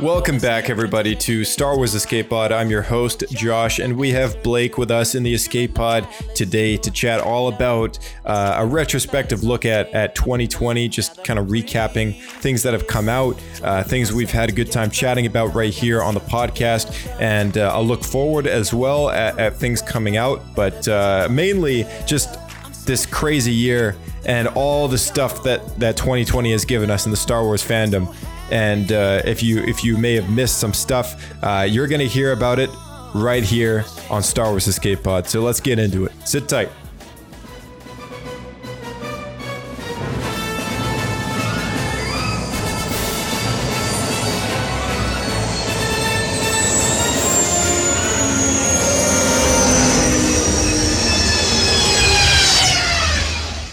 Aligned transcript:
Welcome 0.00 0.38
back, 0.38 0.68
everybody, 0.68 1.14
to 1.16 1.44
Star 1.44 1.76
Wars 1.76 1.94
Escape 1.94 2.28
Pod. 2.28 2.52
I'm 2.52 2.68
your 2.68 2.82
host, 2.82 3.24
Josh, 3.30 3.78
and 3.78 3.96
we 3.96 4.10
have 4.10 4.42
Blake 4.42 4.76
with 4.76 4.90
us 4.90 5.14
in 5.14 5.22
the 5.22 5.32
Escape 5.32 5.74
Pod 5.74 6.06
today 6.34 6.76
to 6.76 6.90
chat 6.90 7.20
all 7.20 7.48
about 7.48 7.98
uh, 8.24 8.56
a 8.58 8.66
retrospective 8.66 9.42
look 9.42 9.64
at, 9.64 9.88
at 9.94 10.14
2020, 10.14 10.88
just 10.88 11.24
kind 11.24 11.38
of 11.38 11.46
recapping 11.46 12.20
things 12.20 12.62
that 12.62 12.72
have 12.72 12.86
come 12.86 13.08
out, 13.08 13.40
uh, 13.62 13.82
things 13.84 14.12
we've 14.12 14.30
had 14.30 14.48
a 14.48 14.52
good 14.52 14.70
time 14.70 14.90
chatting 14.90 15.24
about 15.24 15.54
right 15.54 15.72
here 15.72 16.02
on 16.02 16.12
the 16.12 16.20
podcast, 16.20 16.94
and 17.20 17.56
uh, 17.56 17.70
I'll 17.72 17.86
look 17.86 18.04
forward 18.04 18.46
as 18.46 18.74
well 18.74 19.08
at, 19.10 19.38
at 19.38 19.56
things 19.56 19.80
coming 19.80 20.16
out, 20.16 20.42
but 20.54 20.86
uh, 20.88 21.28
mainly 21.30 21.86
just 22.06 22.38
this 22.86 23.06
crazy 23.06 23.52
year 23.52 23.96
and 24.26 24.48
all 24.48 24.88
the 24.88 24.98
stuff 24.98 25.42
that 25.44 25.78
that 25.78 25.96
2020 25.96 26.52
has 26.52 26.64
given 26.64 26.90
us 26.90 27.06
in 27.06 27.10
the 27.10 27.16
Star 27.16 27.42
Wars 27.44 27.62
fandom. 27.62 28.14
And 28.50 28.92
uh, 28.92 29.22
if 29.24 29.42
you 29.42 29.58
if 29.64 29.82
you 29.82 29.96
may 29.98 30.14
have 30.14 30.30
missed 30.30 30.58
some 30.58 30.72
stuff, 30.72 31.20
uh, 31.42 31.66
you're 31.68 31.88
gonna 31.88 32.04
hear 32.04 32.32
about 32.32 32.58
it 32.58 32.70
right 33.14 33.42
here 33.42 33.84
on 34.10 34.22
Star 34.22 34.50
Wars 34.50 34.66
Escape 34.66 35.02
Pod. 35.02 35.26
So 35.26 35.40
let's 35.42 35.60
get 35.60 35.78
into 35.78 36.04
it. 36.04 36.12
Sit 36.24 36.48
tight. 36.48 36.70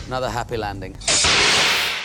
Another 0.07 0.29
happy 0.29 0.57
landing. 0.57 0.95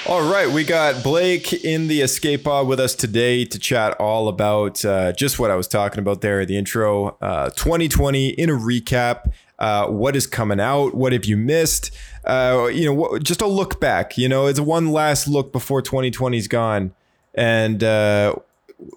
All 0.09 0.27
right, 0.27 0.49
we 0.49 0.65
got 0.65 1.05
Blake 1.05 1.53
in 1.53 1.87
the 1.87 2.01
escape 2.01 2.45
pod 2.45 2.67
with 2.67 2.81
us 2.81 2.95
today 2.95 3.45
to 3.45 3.59
chat 3.59 3.93
all 4.01 4.29
about 4.29 4.83
uh, 4.83 5.13
just 5.13 5.39
what 5.39 5.51
I 5.51 5.55
was 5.55 5.69
talking 5.69 5.99
about 5.99 6.23
there 6.23 6.41
at 6.41 6.49
the 6.49 6.57
intro. 6.57 7.19
Uh, 7.21 7.51
2020 7.51 8.31
in 8.31 8.49
a 8.49 8.55
recap. 8.55 9.31
Uh, 9.59 9.89
what 9.89 10.17
is 10.17 10.27
coming 10.27 10.61
out? 10.61 10.95
What 10.95 11.13
have 11.13 11.27
you 11.27 11.37
missed? 11.37 11.95
Uh, 12.25 12.71
you 12.73 12.87
know, 12.87 12.95
what, 12.95 13.23
just 13.23 13.43
a 13.43 13.47
look 13.47 13.81
back. 13.81 14.17
You 14.17 14.31
know, 14.31 14.47
it's 14.47 14.59
one 14.59 14.93
last 14.93 15.29
look 15.29 15.53
before 15.53 15.83
2020's 15.83 16.49
gone, 16.49 16.95
and 17.35 17.85
uh, 17.85 18.35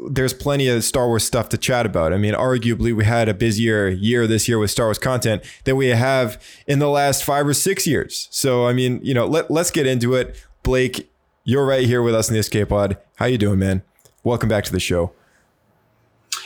there's 0.10 0.34
plenty 0.34 0.70
of 0.70 0.82
Star 0.82 1.08
Wars 1.08 1.26
stuff 1.26 1.50
to 1.50 1.58
chat 1.58 1.86
about. 1.86 2.14
I 2.14 2.18
mean, 2.18 2.36
arguably, 2.36 2.96
we 2.96 3.04
had 3.04 3.28
a 3.28 3.34
busier 3.34 3.90
year 3.90 4.28
this 4.28 4.48
year 4.48 4.60
with 4.60 4.72
Star 4.72 4.86
Wars 4.86 4.98
content 4.98 5.44
than 5.66 5.76
we 5.76 5.88
have 5.88 6.42
in 6.68 6.80
the 6.80 6.90
last 6.90 7.26
five 7.26 7.46
or 7.46 7.54
six 7.54 7.86
years. 7.86 8.30
So, 8.32 8.66
I 8.66 8.72
mean, 8.72 9.02
you 9.04 9.14
know, 9.14 9.26
let, 9.26 9.52
let's 9.52 9.72
get 9.72 9.86
into 9.86 10.14
it. 10.14 10.38
Blake, 10.64 11.10
you're 11.44 11.66
right 11.66 11.86
here 11.86 12.02
with 12.02 12.14
us 12.14 12.30
in 12.30 12.34
the 12.34 12.40
Escape 12.40 12.70
Pod. 12.70 12.98
How 13.16 13.26
you 13.26 13.38
doing, 13.38 13.60
man? 13.60 13.82
Welcome 14.24 14.50
back 14.50 14.64
to 14.66 14.72
the 14.72 14.80
show. 14.80 15.12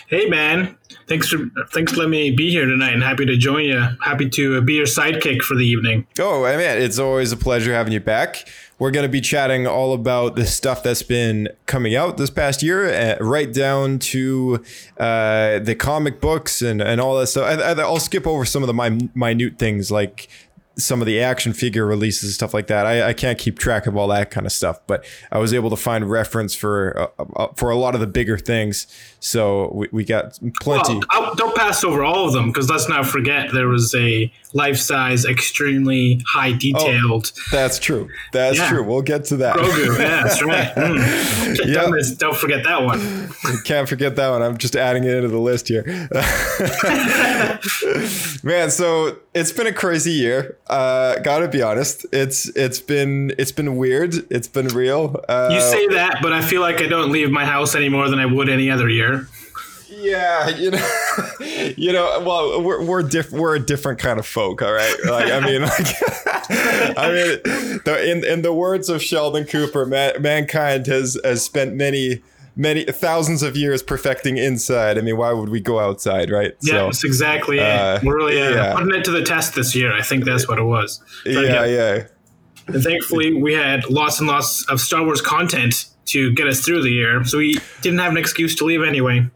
Hey 0.07 0.27
man, 0.27 0.77
thanks 1.07 1.29
for 1.29 1.49
thanks 1.73 1.91
for 1.91 1.99
letting 1.99 2.11
me 2.11 2.31
be 2.31 2.51
here 2.51 2.65
tonight, 2.65 2.93
and 2.93 3.01
happy 3.01 3.25
to 3.25 3.35
join 3.37 3.65
you. 3.65 3.79
Happy 4.03 4.29
to 4.29 4.61
be 4.61 4.75
your 4.75 4.85
sidekick 4.85 5.41
for 5.41 5.55
the 5.55 5.65
evening. 5.65 6.05
Oh, 6.19 6.43
man, 6.43 6.79
it's 6.79 6.99
always 6.99 7.31
a 7.31 7.37
pleasure 7.37 7.73
having 7.73 7.91
you 7.91 7.99
back. 7.99 8.47
We're 8.77 8.91
going 8.91 9.05
to 9.05 9.11
be 9.11 9.21
chatting 9.21 9.65
all 9.65 9.93
about 9.93 10.35
the 10.35 10.45
stuff 10.45 10.83
that's 10.83 11.01
been 11.01 11.49
coming 11.65 11.95
out 11.95 12.17
this 12.17 12.29
past 12.29 12.61
year, 12.61 12.85
uh, 12.85 13.17
right 13.23 13.51
down 13.51 13.99
to 13.99 14.63
uh, 14.99 15.59
the 15.59 15.75
comic 15.75 16.19
books 16.21 16.61
and, 16.61 16.81
and 16.81 17.01
all 17.01 17.17
that 17.19 17.27
stuff. 17.27 17.59
I, 17.59 17.71
I'll 17.81 17.99
skip 17.99 18.27
over 18.27 18.45
some 18.45 18.61
of 18.61 18.67
the 18.67 18.73
min- 18.73 19.11
minute 19.15 19.57
things 19.57 19.91
like 19.91 20.27
some 20.77 21.01
of 21.01 21.07
the 21.07 21.21
action 21.21 21.53
figure 21.53 21.85
releases 21.85 22.23
and 22.23 22.33
stuff 22.33 22.53
like 22.53 22.67
that. 22.67 22.85
I, 22.85 23.09
I 23.09 23.13
can't 23.13 23.37
keep 23.37 23.59
track 23.59 23.87
of 23.87 23.95
all 23.95 24.07
that 24.09 24.31
kind 24.31 24.45
of 24.45 24.51
stuff, 24.51 24.79
but 24.87 25.05
I 25.31 25.37
was 25.39 25.53
able 25.53 25.69
to 25.69 25.75
find 25.75 26.09
reference 26.09 26.53
for 26.55 27.11
uh, 27.17 27.23
uh, 27.35 27.47
for 27.55 27.69
a 27.69 27.75
lot 27.75 27.95
of 27.95 28.01
the 28.01 28.07
bigger 28.07 28.37
things. 28.37 28.87
So 29.19 29.71
we, 29.73 29.87
we 29.91 30.03
got 30.03 30.39
plenty. 30.61 31.01
Well, 31.13 31.35
don't 31.35 31.55
pass 31.55 31.83
over 31.83 32.03
all 32.03 32.25
of 32.25 32.33
them 32.33 32.47
because 32.47 32.69
let's 32.69 32.89
not 32.89 33.05
forget 33.05 33.51
there 33.53 33.67
was 33.67 33.95
a 33.95 34.31
life 34.55 34.77
size, 34.77 35.25
extremely 35.25 36.19
high 36.25 36.53
detailed 36.53 37.31
That's 37.51 37.77
true. 37.77 38.09
That's 38.31 38.57
Yeah. 38.57 38.69
true. 38.69 38.83
We'll 38.83 39.01
get 39.03 39.25
to 39.25 39.37
that. 39.37 39.57
Grogu. 39.57 39.99
yeah, 39.99 40.23
that's 40.23 40.41
right. 40.41 40.73
Mm. 40.75 41.65
Yeah. 41.67 41.73
Don't, 41.81 42.17
don't 42.19 42.37
forget 42.37 42.63
that 42.63 42.83
one. 42.83 43.29
Can't 43.65 43.87
forget 43.87 44.15
that 44.15 44.29
one. 44.29 44.41
I'm 44.41 44.57
just 44.57 44.75
adding 44.75 45.03
it 45.03 45.13
into 45.13 45.27
the 45.27 45.37
list 45.39 45.67
here. 45.67 45.83
Man, 48.43 48.69
so 48.71 49.17
it's 49.33 49.51
been 49.51 49.67
a 49.67 49.73
crazy 49.73 50.11
year. 50.11 50.57
Uh, 50.67 51.17
gotta 51.19 51.47
be 51.47 51.61
honest. 51.61 52.05
It's 52.13 52.47
it's 52.55 52.79
been 52.79 53.33
it's 53.37 53.51
been 53.51 53.75
weird. 53.77 54.13
It's 54.31 54.47
been 54.47 54.67
real. 54.69 55.19
Uh, 55.27 55.49
You 55.51 55.61
say 55.61 55.87
that, 55.87 56.19
but 56.21 56.31
I 56.33 56.41
feel 56.41 56.61
like 56.61 56.81
I 56.81 56.87
don't 56.87 57.11
leave 57.11 57.29
my 57.31 57.45
house 57.45 57.75
any 57.75 57.89
more 57.89 58.09
than 58.09 58.19
I 58.19 58.25
would 58.25 58.49
any 58.49 58.69
other 58.71 58.89
year. 58.89 59.27
Yeah, 59.95 60.49
you 60.49 60.71
know, 60.71 60.87
you 61.77 61.91
know. 61.93 62.21
Well, 62.25 62.61
we're 62.61 62.83
we're 62.83 63.03
diff- 63.03 63.31
we're 63.31 63.55
a 63.55 63.59
different 63.59 63.99
kind 63.99 64.19
of 64.19 64.25
folk. 64.25 64.61
All 64.61 64.73
right. 64.73 64.95
Like 65.05 65.31
I 65.31 65.39
mean, 65.39 65.61
like 65.61 65.87
I 66.97 67.07
mean, 67.07 67.79
the, 67.85 68.11
in 68.11 68.23
in 68.25 68.41
the 68.41 68.53
words 68.53 68.89
of 68.89 69.01
Sheldon 69.01 69.45
Cooper, 69.45 69.85
man, 69.85 70.21
mankind 70.21 70.87
has 70.87 71.17
has 71.23 71.43
spent 71.43 71.73
many 71.75 72.21
many 72.55 72.85
thousands 72.85 73.43
of 73.43 73.57
years 73.57 73.83
perfecting 73.83 74.37
inside. 74.37 74.97
I 74.97 75.01
mean, 75.01 75.17
why 75.17 75.33
would 75.33 75.49
we 75.49 75.59
go 75.59 75.79
outside, 75.79 76.29
right? 76.29 76.55
Yeah, 76.61 76.89
So- 76.91 77.07
exactly 77.07 77.59
uh, 77.59 77.97
it. 77.97 78.03
We're 78.03 78.17
really 78.17 78.41
uh, 78.41 78.49
yeah. 78.51 78.73
putting 78.73 78.93
it 78.93 79.03
to 79.05 79.11
the 79.11 79.23
test 79.23 79.55
this 79.55 79.75
year. 79.75 79.93
I 79.93 80.01
think 80.01 80.23
that's 80.25 80.47
what 80.47 80.57
it 80.57 80.63
was. 80.63 81.01
To 81.23 81.31
yeah, 81.31 81.65
yeah. 81.65 82.07
And 82.67 82.81
thankfully, 82.83 83.33
we 83.41 83.53
had 83.53 83.89
lots 83.89 84.19
and 84.19 84.27
lots 84.27 84.65
of 84.69 84.79
Star 84.79 85.03
Wars 85.03 85.21
content 85.21 85.85
to 86.07 86.31
get 86.33 86.47
us 86.47 86.61
through 86.61 86.81
the 86.83 86.89
year, 86.89 87.23
so 87.25 87.37
we 87.39 87.59
didn't 87.81 87.99
have 87.99 88.11
an 88.11 88.17
excuse 88.17 88.55
to 88.55 88.65
leave 88.65 88.81
anyway. 88.83 89.29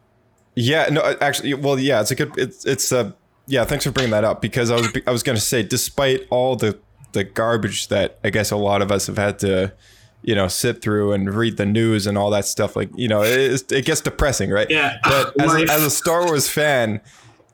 Yeah, 0.61 0.89
no, 0.91 1.15
actually, 1.21 1.53
well, 1.53 1.79
yeah, 1.79 2.01
it's 2.01 2.11
a 2.11 2.15
good, 2.15 2.37
it's, 2.37 2.65
it's, 2.65 2.91
uh, 2.91 3.13
yeah, 3.47 3.63
thanks 3.63 3.85
for 3.85 3.91
bringing 3.91 4.11
that 4.11 4.25
up 4.25 4.41
because 4.41 4.69
I 4.69 4.75
was, 4.75 4.89
I 5.07 5.11
was 5.11 5.23
going 5.23 5.37
to 5.37 5.41
say, 5.41 5.63
despite 5.63 6.27
all 6.29 6.57
the, 6.57 6.77
the 7.13 7.23
garbage 7.23 7.87
that 7.87 8.19
I 8.25 8.29
guess 8.29 8.51
a 8.51 8.57
lot 8.57 8.81
of 8.81 8.91
us 8.91 9.07
have 9.07 9.17
had 9.17 9.39
to, 9.39 9.73
you 10.21 10.35
know, 10.35 10.49
sit 10.49 10.81
through 10.81 11.13
and 11.13 11.33
read 11.33 11.55
the 11.55 11.65
news 11.65 12.05
and 12.05 12.17
all 12.17 12.29
that 12.31 12.43
stuff, 12.43 12.75
like, 12.75 12.89
you 12.93 13.07
know, 13.07 13.23
it, 13.23 13.71
it 13.71 13.85
gets 13.85 14.01
depressing, 14.01 14.49
right? 14.49 14.69
Yeah. 14.69 14.97
But 15.01 15.33
as 15.41 15.55
a, 15.55 15.61
as 15.71 15.83
a 15.83 15.89
Star 15.89 16.25
Wars 16.25 16.49
fan, 16.49 16.99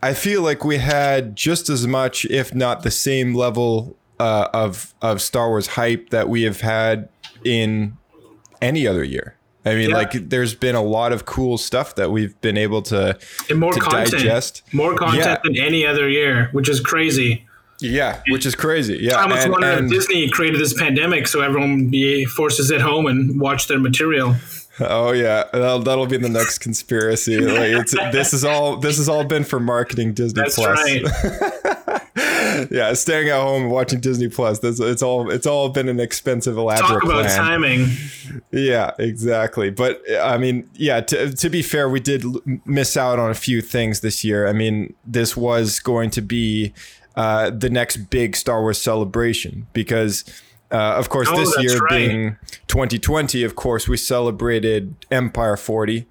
I 0.01 0.15
feel 0.15 0.41
like 0.41 0.65
we 0.65 0.77
had 0.77 1.35
just 1.35 1.69
as 1.69 1.85
much, 1.85 2.25
if 2.25 2.55
not 2.55 2.81
the 2.81 2.91
same 2.91 3.35
level 3.35 3.95
uh, 4.19 4.47
of, 4.51 4.95
of 5.03 5.21
Star 5.21 5.49
Wars 5.49 5.67
hype 5.67 6.09
that 6.09 6.27
we 6.27 6.41
have 6.41 6.61
had 6.61 7.07
in 7.43 7.97
any 8.63 8.87
other 8.87 9.03
year. 9.03 9.37
I 9.65 9.73
mean, 9.75 9.89
Yeah. 9.89 9.95
like, 9.95 10.29
there's 10.29 10.53
been 10.53 10.75
a 10.75 10.83
lot 10.83 11.11
of 11.11 11.25
cool 11.25 11.57
stuff 11.57 11.95
that 11.95 12.11
we've 12.11 12.39
been 12.41 12.57
able 12.57 12.81
to 12.83 13.17
And 13.49 13.59
more 13.59 13.73
to 13.73 13.79
content, 13.79 14.11
digest. 14.11 14.61
more 14.71 14.95
content 14.95 15.25
Yeah. 15.25 15.37
than 15.43 15.57
any 15.59 15.85
other 15.85 16.07
year, 16.07 16.49
which 16.51 16.69
is 16.69 16.79
crazy. 16.79 17.43
Yeah, 17.81 18.21
which 18.29 18.45
is 18.45 18.55
crazy. 18.55 18.99
Yeah, 19.01 19.15
I 19.17 19.23
almost 19.23 19.43
and- 19.43 19.51
wonder 19.51 19.67
if 19.67 19.89
Disney 19.89 20.29
created 20.29 20.61
this 20.61 20.73
pandemic 20.73 21.27
so 21.27 21.41
everyone 21.41 21.87
be 21.89 22.23
forced 22.25 22.57
to 22.57 22.63
sit 22.63 22.79
home 22.79 23.05
and 23.07 23.39
watch 23.39 23.67
their 23.67 23.79
material. 23.79 24.35
oh 24.79 25.11
yeah, 25.11 25.43
that'll, 25.51 25.79
that'll 25.79 26.05
be 26.05 26.17
the 26.17 26.29
next 26.29 26.59
conspiracy. 26.59 27.37
Like 27.37 27.71
it's 27.71 27.91
this 28.13 28.33
is 28.33 28.45
all 28.45 28.77
this 28.77 28.97
has 28.97 29.09
all 29.09 29.23
been 29.25 29.43
for 29.43 29.59
marketing 29.59 30.13
Disney 30.13 30.41
That's 30.43 30.55
Plus. 30.55 30.79
right. 30.79 31.74
yeah, 32.71 32.93
staying 32.93 33.29
at 33.29 33.39
home 33.41 33.63
and 33.63 33.71
watching 33.71 33.99
Disney 33.99 34.27
Plus. 34.27 34.59
That's 34.59 34.79
it's 34.79 35.01
all 35.03 35.29
it's 35.29 35.47
all 35.47 35.69
been 35.69 35.89
an 35.89 35.99
expensive 35.99 36.57
elaborate 36.57 36.87
Talk 36.87 37.03
about 37.03 37.25
plan. 37.25 37.37
timing. 37.37 37.87
Yeah, 38.51 38.91
exactly. 38.99 39.69
But 39.69 40.01
I 40.21 40.37
mean, 40.37 40.69
yeah, 40.73 41.01
to, 41.01 41.33
to 41.33 41.49
be 41.49 41.61
fair, 41.61 41.89
we 41.89 41.99
did 41.99 42.23
l- 42.25 42.41
miss 42.65 42.95
out 42.97 43.19
on 43.19 43.31
a 43.31 43.35
few 43.35 43.61
things 43.61 44.01
this 44.01 44.23
year. 44.23 44.47
I 44.47 44.53
mean, 44.53 44.93
this 45.05 45.35
was 45.37 45.79
going 45.79 46.09
to 46.11 46.21
be 46.21 46.73
uh, 47.15 47.49
the 47.49 47.69
next 47.69 47.97
big 48.09 48.35
Star 48.35 48.61
Wars 48.61 48.77
celebration 48.81 49.67
because, 49.73 50.25
uh, 50.71 50.95
of 50.97 51.09
course, 51.09 51.27
Oh, 51.31 51.37
this 51.37 51.57
year 51.61 51.77
right. 51.79 51.89
being 52.09 52.37
2020, 52.67 53.43
of 53.43 53.55
course, 53.55 53.87
we 53.87 53.95
celebrated 53.97 54.95
Empire 55.11 55.55
40. 55.57 56.05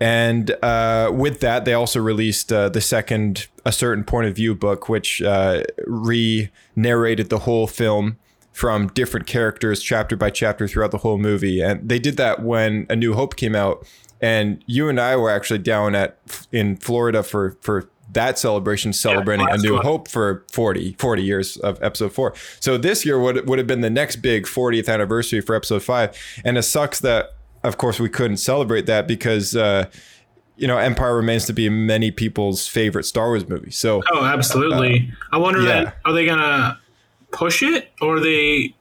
And 0.00 0.50
uh, 0.62 1.12
with 1.14 1.40
that, 1.40 1.66
they 1.66 1.74
also 1.74 2.00
released 2.00 2.50
uh, 2.52 2.70
the 2.70 2.80
second 2.80 3.48
A 3.66 3.72
Certain 3.72 4.02
Point 4.02 4.28
of 4.28 4.36
View 4.36 4.54
book, 4.54 4.88
which 4.88 5.20
uh, 5.20 5.62
re 5.86 6.50
narrated 6.74 7.28
the 7.28 7.40
whole 7.40 7.66
film 7.66 8.16
from 8.52 8.88
different 8.88 9.26
characters 9.26 9.82
chapter 9.82 10.16
by 10.16 10.30
chapter 10.30 10.66
throughout 10.66 10.90
the 10.90 10.98
whole 10.98 11.18
movie. 11.18 11.60
And 11.60 11.86
they 11.88 11.98
did 11.98 12.16
that 12.16 12.42
when 12.42 12.86
A 12.88 12.96
New 12.96 13.14
Hope 13.14 13.36
came 13.36 13.54
out. 13.54 13.86
And 14.22 14.62
you 14.66 14.88
and 14.88 15.00
I 15.00 15.16
were 15.16 15.30
actually 15.30 15.58
down 15.60 15.94
at 15.94 16.18
in 16.52 16.76
Florida 16.76 17.22
for 17.22 17.56
for 17.60 17.88
that 18.12 18.38
celebration 18.38 18.92
celebrating 18.92 19.46
Yeah, 19.48 19.54
A 19.54 19.58
New 19.58 19.74
one. 19.74 19.84
Hope 19.84 20.08
for 20.08 20.44
40, 20.52 20.96
40 20.98 21.22
years 21.22 21.56
of 21.58 21.82
episode 21.82 22.12
four. 22.12 22.34
So 22.58 22.76
this 22.76 23.06
year 23.06 23.18
would 23.18 23.48
would 23.48 23.58
have 23.58 23.66
been 23.66 23.80
the 23.82 23.90
next 23.90 24.16
big 24.16 24.44
40th 24.46 24.92
anniversary 24.92 25.40
for 25.40 25.54
episode 25.54 25.82
five. 25.82 26.16
And 26.44 26.58
it 26.58 26.62
sucks 26.62 27.00
that 27.00 27.34
of 27.62 27.76
course 27.78 28.00
we 28.00 28.08
couldn't 28.08 28.38
celebrate 28.38 28.86
that 28.86 29.06
because 29.08 29.54
uh 29.56 29.86
you 30.56 30.66
know, 30.66 30.76
Empire 30.76 31.16
remains 31.16 31.46
to 31.46 31.54
be 31.54 31.70
many 31.70 32.10
people's 32.10 32.66
favorite 32.68 33.04
Star 33.04 33.28
Wars 33.28 33.48
movie. 33.48 33.70
So 33.70 34.02
Oh, 34.12 34.26
absolutely. 34.26 35.10
I 35.32 35.38
wonder 35.38 35.60
Uh, 35.60 35.64
yeah. 35.64 35.68
then 35.84 35.92
are 36.04 36.12
they 36.12 36.26
gonna 36.26 36.78
push 37.32 37.62
it 37.62 37.88
or 38.02 38.16
are 38.16 38.20
they 38.20 38.74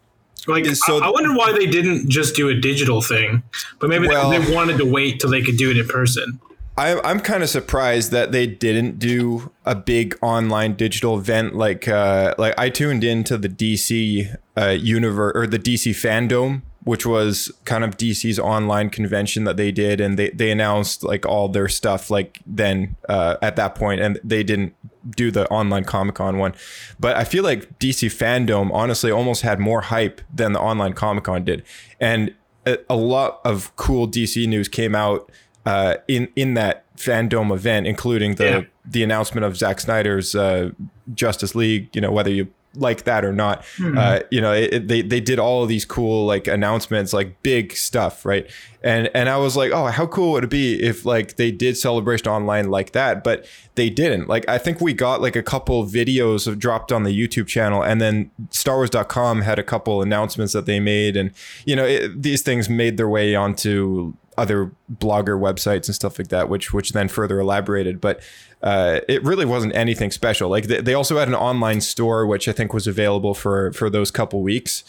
like 0.48 0.66
So- 0.76 1.00
I, 1.02 1.08
I 1.08 1.10
wonder 1.10 1.34
why 1.34 1.54
they 1.54 1.68
didn't 1.68 2.10
just 2.10 2.36
do 2.36 2.50
a 2.50 2.54
digital 2.54 3.02
thing, 3.02 3.44
but 3.80 3.90
maybe 3.90 4.08
they- 4.10 4.40
they, 4.40 4.54
wanted 4.54 4.78
to 4.80 4.86
wait 4.86 5.22
till 5.22 5.30
they 5.30 5.42
could 5.42 5.56
do 5.58 5.70
it 5.72 5.78
in 5.78 5.88
person. 5.88 6.40
I, 6.78 7.00
I'm 7.02 7.20
kind 7.22 7.44
of 7.44 7.50
surprised 7.50 8.12
that 8.12 8.32
they 8.34 8.46
didn't 8.48 9.00
do 9.00 9.52
a 9.66 9.76
big 9.76 10.18
online 10.22 10.74
digital 10.76 11.18
event 11.18 11.56
like 11.56 11.88
uh, 11.88 12.36
like 12.38 12.56
I 12.58 12.70
tuned 12.70 13.04
into 13.06 13.38
the 13.38 13.50
DC 13.50 14.34
uh, 14.58 14.68
universe 14.70 15.34
or 15.36 15.46
the 15.48 15.60
DC 15.60 15.92
fandom, 15.92 16.62
which 16.84 17.06
was 17.06 17.52
kind 17.66 17.84
of 17.84 17.98
DC's 17.98 18.40
online 18.40 18.90
convention 18.90 19.44
that 19.44 19.58
they 19.58 19.72
did, 19.72 20.00
and 20.02 20.18
they 20.18 20.30
they 20.30 20.50
announced 20.52 21.04
like 21.04 21.26
all 21.26 21.50
their 21.50 21.68
stuff 21.68 22.10
like 22.10 22.40
then 22.46 22.96
uh, 23.08 23.36
at 23.42 23.56
that 23.56 23.76
point, 23.76 24.02
and 24.02 24.20
they 24.24 24.44
didn't 24.44 24.74
do 25.16 25.32
the 25.32 25.48
online 25.50 25.84
Comic 25.84 26.16
Con 26.16 26.38
one, 26.38 26.54
but 27.00 27.16
I 27.16 27.24
feel 27.24 27.44
like 27.44 27.80
DC 27.80 28.08
fandom 28.10 28.70
honestly 28.74 29.12
almost 29.12 29.42
had 29.42 29.60
more 29.60 29.82
hype 29.82 30.22
than 30.34 30.54
the 30.54 30.60
online 30.60 30.94
Comic 30.94 31.24
Con 31.26 31.44
did, 31.44 31.64
and 32.00 32.34
a, 32.66 32.78
a 32.90 32.96
lot 32.96 33.40
of 33.46 33.76
cool 33.76 34.08
DC 34.08 34.48
news 34.48 34.68
came 34.68 34.96
out 34.96 35.32
uh, 35.66 35.96
in 36.08 36.28
in 36.36 36.54
that 36.56 36.86
fandom 36.98 37.54
event, 37.54 37.88
including 37.88 38.36
the 38.36 38.44
Yeah. 38.46 38.62
the 38.86 39.04
announcement 39.04 39.46
of 39.46 39.58
Zack 39.58 39.80
Snyder's 39.80 40.36
uh, 40.36 40.72
Justice 41.14 41.56
League. 41.56 41.90
You 41.96 42.02
know 42.02 42.12
whether 42.12 42.30
you 42.32 42.48
like 42.76 43.04
that 43.06 43.26
or 43.26 43.34
not. 43.34 43.66
Uh, 43.84 44.20
you 44.30 44.40
know 44.42 44.54
it, 44.54 44.74
it- 44.74 44.88
they 44.88 45.02
they 45.02 45.20
did 45.20 45.40
all 45.40 45.64
of 45.64 45.70
these 45.70 45.86
cool 45.86 46.26
like 46.26 46.48
announcements, 46.48 47.14
like 47.14 47.42
big 47.44 47.74
stuff, 47.76 48.26
right? 48.26 48.50
And 48.84 49.10
and 49.14 49.28
I 49.28 49.38
was 49.38 49.58
like, 49.58 49.72
oh, 49.72 49.88
how 49.88 50.06
cool 50.08 50.32
would 50.34 50.44
it 50.46 50.50
be 50.50 50.82
if 50.82 51.04
like 51.06 51.36
they 51.36 51.52
did 51.52 51.78
celebration 51.78 52.28
online 52.28 52.70
like 52.72 52.92
that? 52.94 53.24
But 53.24 53.46
they 53.76 53.90
didn't. 53.90 54.28
Like 54.28 54.48
I 54.48 54.58
think 54.58 54.80
we 54.82 54.94
got 54.94 55.22
like 55.22 55.36
a 55.36 55.44
couple 55.44 55.86
videos 55.86 56.48
of 56.48 56.60
dropped 56.60 56.92
on 56.92 57.04
the 57.04 57.12
YouTube 57.12 57.48
channel, 57.48 57.82
and 57.84 58.00
then 58.00 58.32
StarWars.com 58.52 59.42
had 59.42 59.60
a 59.60 59.64
couple 59.64 60.02
announcements 60.02 60.54
that 60.54 60.66
they 60.66 60.80
made, 60.80 61.18
and 61.18 61.32
you 61.66 61.76
know 61.76 61.86
it, 61.86 62.22
these 62.22 62.42
things 62.42 62.70
made 62.70 62.98
their 62.98 63.10
way 63.10 63.36
onto 63.36 64.14
other 64.38 64.72
blogger 64.94 65.38
websites 65.38 65.88
and 65.88 65.96
stuff 65.96 66.18
like 66.18 66.30
that, 66.30 66.48
which 66.50 66.72
which 66.74 66.92
then 66.92 67.08
further 67.10 67.40
elaborated. 67.40 68.00
But 68.00 68.22
uh, 68.62 69.00
it 69.08 69.24
really 69.24 69.46
wasn't 69.46 69.74
anything 69.76 70.12
special. 70.12 70.50
Like 70.50 70.66
they, 70.66 70.82
they 70.82 70.94
also 70.94 71.18
had 71.18 71.28
an 71.28 71.36
online 71.36 71.82
store, 71.82 72.26
which 72.26 72.48
I 72.48 72.52
think 72.52 72.74
was 72.74 72.88
available 72.88 73.34
for 73.34 73.72
for 73.74 73.90
those 73.90 74.12
couple 74.12 74.42
weeks, 74.42 74.84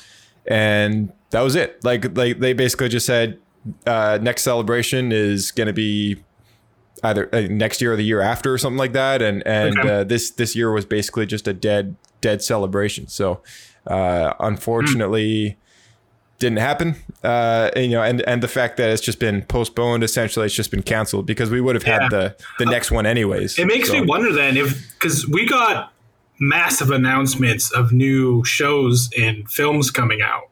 and 0.46 1.12
that 1.30 1.42
was 1.42 1.54
it. 1.54 1.82
Like 1.84 2.16
like 2.16 2.40
they 2.40 2.52
basically 2.52 2.88
just 2.88 3.06
said, 3.06 3.38
uh, 3.86 4.18
next 4.20 4.42
celebration 4.42 5.12
is 5.12 5.52
going 5.52 5.68
to 5.68 5.72
be 5.72 6.16
either 7.04 7.32
uh, 7.32 7.42
next 7.48 7.80
year 7.80 7.92
or 7.92 7.96
the 7.96 8.02
year 8.04 8.20
after 8.20 8.52
or 8.52 8.58
something 8.58 8.78
like 8.78 8.92
that. 8.94 9.22
And 9.22 9.46
and 9.46 9.78
Okay. 9.78 9.88
uh, 9.88 10.04
this 10.04 10.30
this 10.32 10.56
year 10.56 10.72
was 10.72 10.84
basically 10.84 11.26
just 11.26 11.46
a 11.46 11.52
dead 11.54 11.94
dead 12.20 12.42
celebration. 12.42 13.06
So 13.06 13.42
uh, 13.86 14.34
unfortunately. 14.40 15.58
Didn't 16.40 16.58
happen, 16.58 16.96
uh, 17.22 17.70
and, 17.76 17.84
you 17.84 17.90
know, 17.92 18.02
and 18.02 18.22
and 18.22 18.42
the 18.42 18.48
fact 18.48 18.78
that 18.78 18.88
it's 18.90 19.02
just 19.02 19.20
been 19.20 19.42
postponed, 19.42 20.02
essentially, 20.02 20.46
it's 20.46 20.54
just 20.54 20.70
been 20.72 20.82
canceled 20.82 21.26
because 21.26 21.50
we 21.50 21.60
would 21.60 21.74
have 21.76 21.84
had 21.84 22.02
Yeah. 22.02 22.08
the 22.08 22.36
the 22.58 22.64
next 22.64 22.90
one 22.90 23.04
anyways. 23.06 23.58
It 23.58 23.66
makes 23.66 23.88
So- 23.88 23.94
me 23.94 24.00
wonder 24.06 24.32
then 24.32 24.56
if 24.56 24.90
because 24.94 25.28
we 25.28 25.46
got 25.46 25.92
massive 26.38 26.90
announcements 26.90 27.70
of 27.70 27.92
new 27.92 28.42
shows 28.44 29.10
and 29.18 29.48
films 29.50 29.90
coming 29.90 30.22
out. 30.22 30.48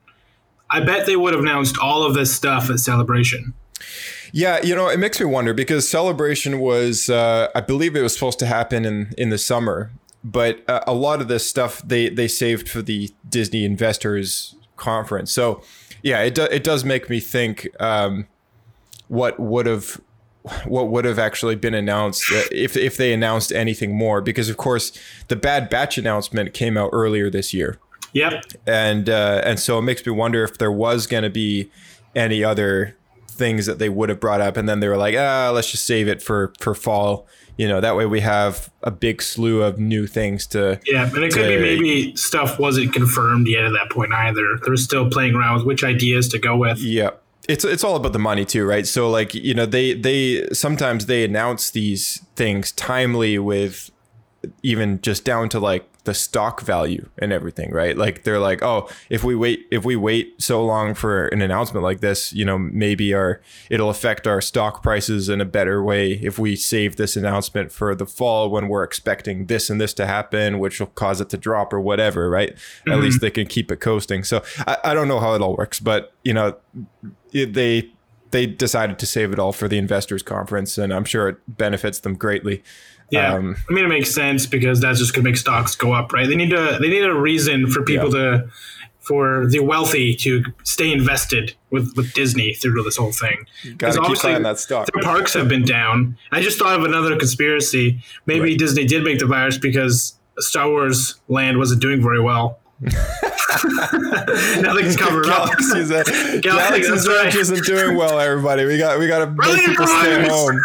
I 0.70 0.80
bet 0.80 1.06
they 1.06 1.16
would 1.16 1.32
have 1.32 1.42
announced 1.42 1.78
all 1.78 2.02
of 2.04 2.12
this 2.14 2.30
stuff 2.34 2.68
at 2.68 2.78
Celebration. 2.80 3.54
Yeah, 4.30 4.62
you 4.62 4.74
know, 4.74 4.88
it 4.88 4.98
makes 4.98 5.18
me 5.18 5.24
wonder 5.24 5.54
because 5.54 5.88
Celebration 5.88 6.58
was, 6.60 7.08
uh, 7.08 7.48
I 7.54 7.62
believe 7.62 7.96
it 7.96 8.02
was 8.02 8.12
supposed 8.12 8.38
to 8.40 8.46
happen 8.46 8.84
in 8.84 9.14
in 9.16 9.30
the 9.30 9.38
summer, 9.38 9.90
but 10.22 10.62
uh, 10.68 10.80
a 10.86 10.92
lot 10.92 11.22
of 11.22 11.28
this 11.28 11.48
stuff 11.48 11.80
they 11.82 12.10
they 12.10 12.28
saved 12.28 12.68
for 12.68 12.82
the 12.82 13.10
Disney 13.26 13.64
Investors 13.64 14.54
Conference. 14.78 15.30
So, 15.32 15.62
yeah, 16.02 16.22
it 16.22 16.34
do, 16.34 16.44
it 16.44 16.64
does 16.64 16.84
make 16.84 17.10
me 17.10 17.20
think 17.20 17.68
um, 17.80 18.26
what 19.08 19.38
would 19.38 19.66
have 19.66 20.00
what 20.64 20.88
would 20.88 21.04
have 21.04 21.18
actually 21.18 21.56
been 21.56 21.74
announced 21.74 22.24
uh, 22.32 22.42
if 22.50 22.76
if 22.76 22.96
they 22.96 23.12
announced 23.12 23.52
anything 23.52 23.94
more 23.94 24.22
because 24.22 24.48
of 24.48 24.56
course 24.56 24.92
the 25.28 25.36
Bad 25.36 25.68
Batch 25.68 25.98
announcement 25.98 26.54
came 26.54 26.78
out 26.78 26.88
earlier 26.92 27.28
this 27.28 27.52
year 27.52 27.78
Yep. 28.14 28.44
and 28.66 29.10
uh, 29.10 29.42
and 29.44 29.60
so 29.60 29.78
it 29.78 29.82
makes 29.82 30.06
me 30.06 30.12
wonder 30.12 30.42
if 30.44 30.56
there 30.56 30.72
was 30.72 31.06
going 31.06 31.24
to 31.24 31.28
be 31.30 31.70
any 32.14 32.42
other 32.42 32.96
things 33.28 33.66
that 33.66 33.78
they 33.78 33.88
would 33.90 34.08
have 34.08 34.20
brought 34.20 34.40
up, 34.40 34.56
and 34.56 34.68
then 34.68 34.80
they 34.80 34.88
were 34.88 34.96
like, 34.96 35.14
ah, 35.16 35.50
let's 35.54 35.70
just 35.70 35.84
save 35.84 36.08
it 36.08 36.22
for 36.22 36.52
for 36.58 36.74
fall. 36.74 37.26
You 37.58 37.66
know, 37.66 37.80
that 37.80 37.96
way 37.96 38.06
we 38.06 38.20
have 38.20 38.70
a 38.84 38.90
big 38.90 39.20
slew 39.20 39.62
of 39.62 39.78
new 39.78 40.06
things 40.06 40.46
to. 40.48 40.80
Yeah, 40.86 41.08
and 41.12 41.24
it 41.24 41.32
could 41.32 41.48
be 41.48 41.58
maybe 41.58 42.16
stuff 42.16 42.58
wasn't 42.58 42.94
confirmed 42.94 43.48
yet 43.48 43.64
at 43.64 43.72
that 43.72 43.90
point 43.90 44.12
either. 44.12 44.44
they're 44.64 44.76
still 44.76 45.10
playing 45.10 45.34
around 45.34 45.56
with 45.56 45.66
which 45.66 45.82
ideas 45.82 46.28
to 46.28 46.38
go 46.38 46.56
with. 46.56 46.78
Yeah. 46.78 47.10
It's, 47.48 47.64
it's 47.64 47.82
all 47.82 47.96
about 47.96 48.12
the 48.12 48.18
money 48.18 48.44
too, 48.44 48.64
right? 48.64 48.86
So 48.86 49.10
like, 49.10 49.34
you 49.34 49.54
know, 49.54 49.66
they 49.66 49.94
they 49.94 50.48
sometimes 50.52 51.06
they 51.06 51.24
announce 51.24 51.70
these 51.70 52.24
things 52.36 52.72
timely 52.72 53.38
with 53.38 53.90
even 54.62 55.00
just 55.00 55.24
down 55.24 55.48
to 55.48 55.58
like 55.58 55.88
the 56.08 56.14
stock 56.14 56.62
value 56.62 57.06
and 57.18 57.34
everything, 57.34 57.70
right? 57.70 57.94
Like 57.94 58.24
they're 58.24 58.38
like, 58.38 58.62
oh, 58.62 58.88
if 59.10 59.22
we 59.22 59.36
wait 59.36 59.66
if 59.70 59.84
we 59.84 59.94
wait 59.94 60.40
so 60.40 60.64
long 60.64 60.94
for 60.94 61.26
an 61.26 61.42
announcement 61.42 61.84
like 61.84 62.00
this, 62.00 62.32
you 62.32 62.46
know, 62.46 62.56
maybe 62.56 63.12
our 63.12 63.42
it'll 63.68 63.90
affect 63.90 64.26
our 64.26 64.40
stock 64.40 64.82
prices 64.82 65.28
in 65.28 65.42
a 65.42 65.44
better 65.44 65.84
way 65.84 66.12
if 66.12 66.38
we 66.38 66.56
save 66.56 66.96
this 66.96 67.14
announcement 67.14 67.70
for 67.70 67.94
the 67.94 68.06
fall 68.06 68.48
when 68.48 68.68
we're 68.68 68.84
expecting 68.84 69.46
this 69.46 69.68
and 69.68 69.78
this 69.78 69.92
to 69.92 70.06
happen, 70.06 70.58
which 70.58 70.80
will 70.80 70.86
cause 70.86 71.20
it 71.20 71.28
to 71.28 71.36
drop 71.36 71.74
or 71.74 71.80
whatever, 71.80 72.30
right? 72.30 72.52
At 72.52 72.58
mm-hmm. 72.86 73.02
least 73.02 73.20
they 73.20 73.30
can 73.30 73.46
keep 73.46 73.70
it 73.70 73.80
coasting. 73.80 74.24
So 74.24 74.42
I, 74.66 74.78
I 74.84 74.94
don't 74.94 75.08
know 75.08 75.20
how 75.20 75.34
it 75.34 75.42
all 75.42 75.56
works, 75.58 75.78
but 75.78 76.14
you 76.24 76.32
know, 76.32 76.56
it, 77.34 77.52
they 77.52 77.90
they 78.30 78.46
decided 78.46 78.98
to 78.98 79.06
save 79.06 79.30
it 79.30 79.38
all 79.38 79.52
for 79.52 79.68
the 79.68 79.76
investors 79.76 80.22
conference, 80.22 80.78
and 80.78 80.90
I'm 80.90 81.04
sure 81.04 81.28
it 81.28 81.36
benefits 81.46 81.98
them 81.98 82.14
greatly. 82.14 82.62
Yeah, 83.10 83.34
Um, 83.34 83.56
I 83.68 83.72
mean 83.72 83.84
it 83.84 83.88
makes 83.88 84.10
sense 84.14 84.46
because 84.46 84.80
that's 84.80 84.98
just 84.98 85.14
going 85.14 85.24
to 85.24 85.30
make 85.30 85.36
stocks 85.38 85.74
go 85.74 85.92
up, 85.92 86.12
right? 86.12 86.28
They 86.28 86.36
need 86.36 86.50
to 86.50 86.78
they 86.80 86.88
need 86.88 87.04
a 87.04 87.14
reason 87.14 87.66
for 87.70 87.82
people 87.82 88.10
to 88.12 88.48
for 89.00 89.46
the 89.48 89.60
wealthy 89.60 90.14
to 90.14 90.44
stay 90.64 90.92
invested 90.92 91.54
with 91.70 91.94
with 91.96 92.12
Disney 92.12 92.52
through 92.52 92.82
this 92.82 92.96
whole 92.98 93.12
thing. 93.12 93.46
'Cause 93.78 93.96
Gotta 93.96 94.00
obviously 94.02 94.38
that 94.42 94.58
stock. 94.58 94.88
Their 94.92 95.02
parks 95.02 95.32
have 95.34 95.48
been 95.48 95.64
down. 95.64 96.16
I 96.32 96.42
just 96.42 96.58
thought 96.58 96.78
of 96.78 96.84
another 96.84 97.16
conspiracy. 97.16 97.98
Maybe 98.26 98.54
Disney 98.56 98.84
did 98.86 99.02
make 99.04 99.18
the 99.18 99.26
virus 99.26 99.56
because 99.56 100.14
Star 100.38 100.68
Wars 100.68 101.14
Land 101.28 101.56
wasn't 101.56 101.80
doing 101.80 102.02
very 102.02 102.20
well. 102.20 102.58
now 102.80 104.72
they 104.72 104.82
can 104.82 105.02
up. 105.02 105.24
Galaxy's, 105.24 105.88
Galaxy's 106.42 106.88
that's 106.88 107.08
right. 107.08 107.26
Edge 107.26 107.34
isn't 107.34 107.64
doing 107.64 107.96
well, 107.96 108.20
everybody. 108.20 108.66
We 108.66 108.78
got 108.78 109.00
we 109.00 109.08
got 109.08 109.18
to 109.18 109.26
Brilliant 109.26 109.70
people 109.70 109.86
stay 109.88 110.28
home, 110.28 110.60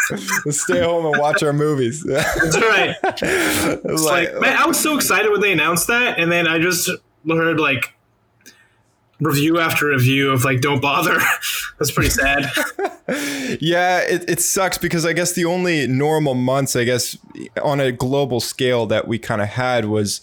stay 0.51 0.79
home 0.81 1.07
and 1.07 1.17
watch 1.19 1.41
our 1.41 1.53
movies. 1.53 2.03
That's 2.03 2.55
right. 2.55 2.95
It's 3.03 4.03
like, 4.03 4.39
man, 4.39 4.55
I 4.57 4.67
was 4.67 4.79
so 4.79 4.95
excited 4.95 5.31
when 5.31 5.41
they 5.41 5.51
announced 5.51 5.87
that, 5.87 6.19
and 6.19 6.31
then 6.31 6.47
I 6.47 6.59
just 6.59 6.87
heard 7.27 7.59
like 7.59 7.95
review 9.19 9.59
after 9.59 9.87
review 9.87 10.29
of 10.29 10.43
like, 10.43 10.61
don't 10.61 10.81
bother. 10.81 11.17
That's 11.79 11.89
pretty 11.89 12.11
sad. 12.11 12.51
Yeah, 13.59 14.01
it, 14.01 14.29
it 14.29 14.39
sucks 14.39 14.77
because 14.77 15.03
I 15.03 15.13
guess 15.13 15.31
the 15.31 15.45
only 15.45 15.87
normal 15.87 16.35
months, 16.35 16.75
I 16.75 16.83
guess, 16.83 17.17
on 17.63 17.79
a 17.79 17.91
global 17.91 18.39
scale 18.39 18.85
that 18.85 19.07
we 19.07 19.17
kind 19.17 19.41
of 19.41 19.49
had 19.49 19.85
was 19.85 20.21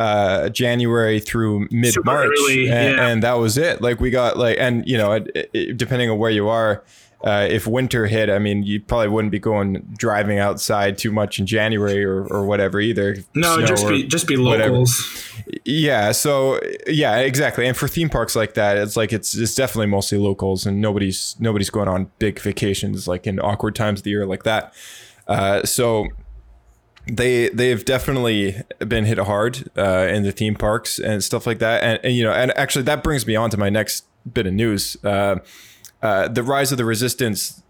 uh, 0.00 0.48
January 0.48 1.20
through 1.20 1.68
mid 1.70 1.94
March, 2.06 2.30
and, 2.48 2.64
yeah. 2.64 3.06
and 3.06 3.22
that 3.22 3.34
was 3.34 3.58
it. 3.58 3.82
Like 3.82 4.00
we 4.00 4.10
got 4.10 4.38
like, 4.38 4.56
and 4.58 4.82
you 4.88 4.96
know, 4.96 5.12
it, 5.12 5.50
it, 5.52 5.76
depending 5.76 6.10
on 6.10 6.18
where 6.18 6.30
you 6.30 6.48
are. 6.48 6.82
Uh, 7.22 7.46
if 7.50 7.66
winter 7.66 8.06
hit, 8.06 8.30
I 8.30 8.38
mean, 8.38 8.62
you 8.62 8.80
probably 8.80 9.08
wouldn't 9.08 9.30
be 9.30 9.38
going 9.38 9.86
driving 9.98 10.38
outside 10.38 10.96
too 10.96 11.12
much 11.12 11.38
in 11.38 11.44
January 11.44 12.02
or, 12.02 12.26
or 12.28 12.46
whatever 12.46 12.80
either. 12.80 13.14
No, 13.34 13.60
just 13.60 13.86
be 13.86 14.04
just 14.04 14.26
be 14.26 14.38
whatever. 14.38 14.70
locals. 14.70 15.34
Yeah, 15.66 16.12
so 16.12 16.58
yeah, 16.86 17.18
exactly. 17.18 17.66
And 17.66 17.76
for 17.76 17.88
theme 17.88 18.08
parks 18.08 18.34
like 18.34 18.54
that, 18.54 18.78
it's 18.78 18.96
like 18.96 19.12
it's 19.12 19.36
it's 19.36 19.54
definitely 19.54 19.88
mostly 19.88 20.16
locals, 20.16 20.64
and 20.64 20.80
nobody's 20.80 21.36
nobody's 21.38 21.68
going 21.68 21.88
on 21.88 22.10
big 22.18 22.40
vacations 22.40 23.06
like 23.06 23.26
in 23.26 23.38
awkward 23.38 23.74
times 23.74 24.00
of 24.00 24.04
the 24.04 24.10
year 24.10 24.24
like 24.24 24.44
that. 24.44 24.72
Uh, 25.28 25.62
so 25.64 26.06
they 27.16 27.48
they've 27.50 27.84
definitely 27.84 28.62
been 28.86 29.04
hit 29.04 29.18
hard 29.18 29.70
uh, 29.76 30.06
in 30.10 30.22
the 30.22 30.32
theme 30.32 30.54
parks 30.54 30.98
and 30.98 31.22
stuff 31.22 31.46
like 31.46 31.58
that. 31.58 31.82
And, 31.82 32.00
and 32.04 32.14
you 32.14 32.24
know, 32.24 32.32
and 32.32 32.56
actually 32.56 32.84
that 32.84 33.02
brings 33.02 33.26
me 33.26 33.36
on 33.36 33.50
to 33.50 33.56
my 33.56 33.70
next 33.70 34.04
bit 34.32 34.46
of 34.46 34.52
news. 34.52 34.96
Uh, 35.04 35.36
uh, 36.02 36.28
the 36.28 36.42
Rise 36.42 36.72
of 36.72 36.78
the 36.78 36.84
Resistance 36.84 37.62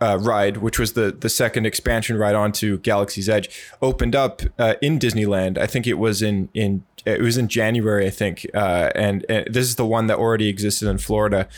uh, 0.00 0.18
ride, 0.20 0.58
which 0.58 0.78
was 0.78 0.92
the 0.94 1.12
the 1.12 1.28
second 1.28 1.66
expansion 1.66 2.16
ride 2.16 2.34
onto 2.34 2.78
Galaxy's 2.78 3.28
Edge, 3.28 3.48
opened 3.80 4.14
up 4.16 4.42
uh, 4.58 4.74
in 4.82 4.98
Disneyland. 4.98 5.58
I 5.58 5.66
think 5.66 5.86
it 5.86 5.94
was 5.94 6.22
in 6.22 6.48
in 6.54 6.84
it 7.04 7.20
was 7.20 7.38
in 7.38 7.48
January, 7.48 8.06
I 8.06 8.10
think, 8.10 8.46
uh, 8.52 8.90
and, 8.94 9.24
and 9.28 9.46
this 9.48 9.68
is 9.68 9.76
the 9.76 9.86
one 9.86 10.08
that 10.08 10.18
already 10.18 10.48
existed 10.48 10.88
in 10.88 10.98
Florida. 10.98 11.48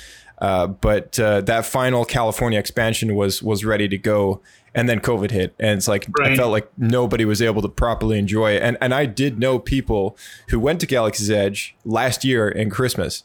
Uh, 0.41 0.67
but 0.67 1.19
uh, 1.19 1.41
that 1.41 1.65
final 1.65 2.05
California 2.05 2.59
expansion 2.59 3.15
was 3.15 3.43
was 3.43 3.65
ready 3.65 3.89
to 3.89 3.99
go, 3.99 4.41
and 4.75 4.89
then 4.89 5.01
COVID 5.01 5.31
hit, 5.31 5.55
and 5.59 5.79
it's 5.79 5.89
like 5.89 6.07
I 6.21 6.37
felt 6.37 6.51
like 6.53 6.71
nobody 6.79 7.25
was 7.25 7.41
able 7.43 7.63
to 7.63 7.69
properly 7.69 8.19
enjoy 8.19 8.53
it. 8.53 8.63
And 8.63 8.77
and 8.81 8.95
I 8.95 9.07
did 9.07 9.39
know 9.39 9.59
people 9.59 10.17
who 10.51 10.61
went 10.61 10.81
to 10.81 10.87
Galaxy's 10.87 11.31
Edge 11.31 11.75
last 11.85 12.25
year 12.25 12.49
in 12.49 12.71
Christmas, 12.71 13.25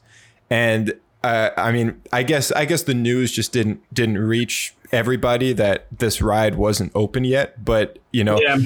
and 0.49 0.93
uh, 1.23 1.51
I 1.55 1.71
mean, 1.71 2.01
I 2.11 2.23
guess 2.23 2.51
I 2.51 2.65
guess 2.65 2.83
the 2.83 2.93
news 2.93 3.31
just 3.31 3.51
didn't 3.53 3.81
didn't 3.93 4.17
reach 4.17 4.75
everybody 4.91 5.53
that 5.53 5.87
this 5.97 6.21
ride 6.21 6.55
wasn't 6.55 6.91
open 6.95 7.23
yet. 7.23 7.63
But 7.63 7.99
you 8.11 8.23
know, 8.23 8.39
Yeah. 8.41 8.57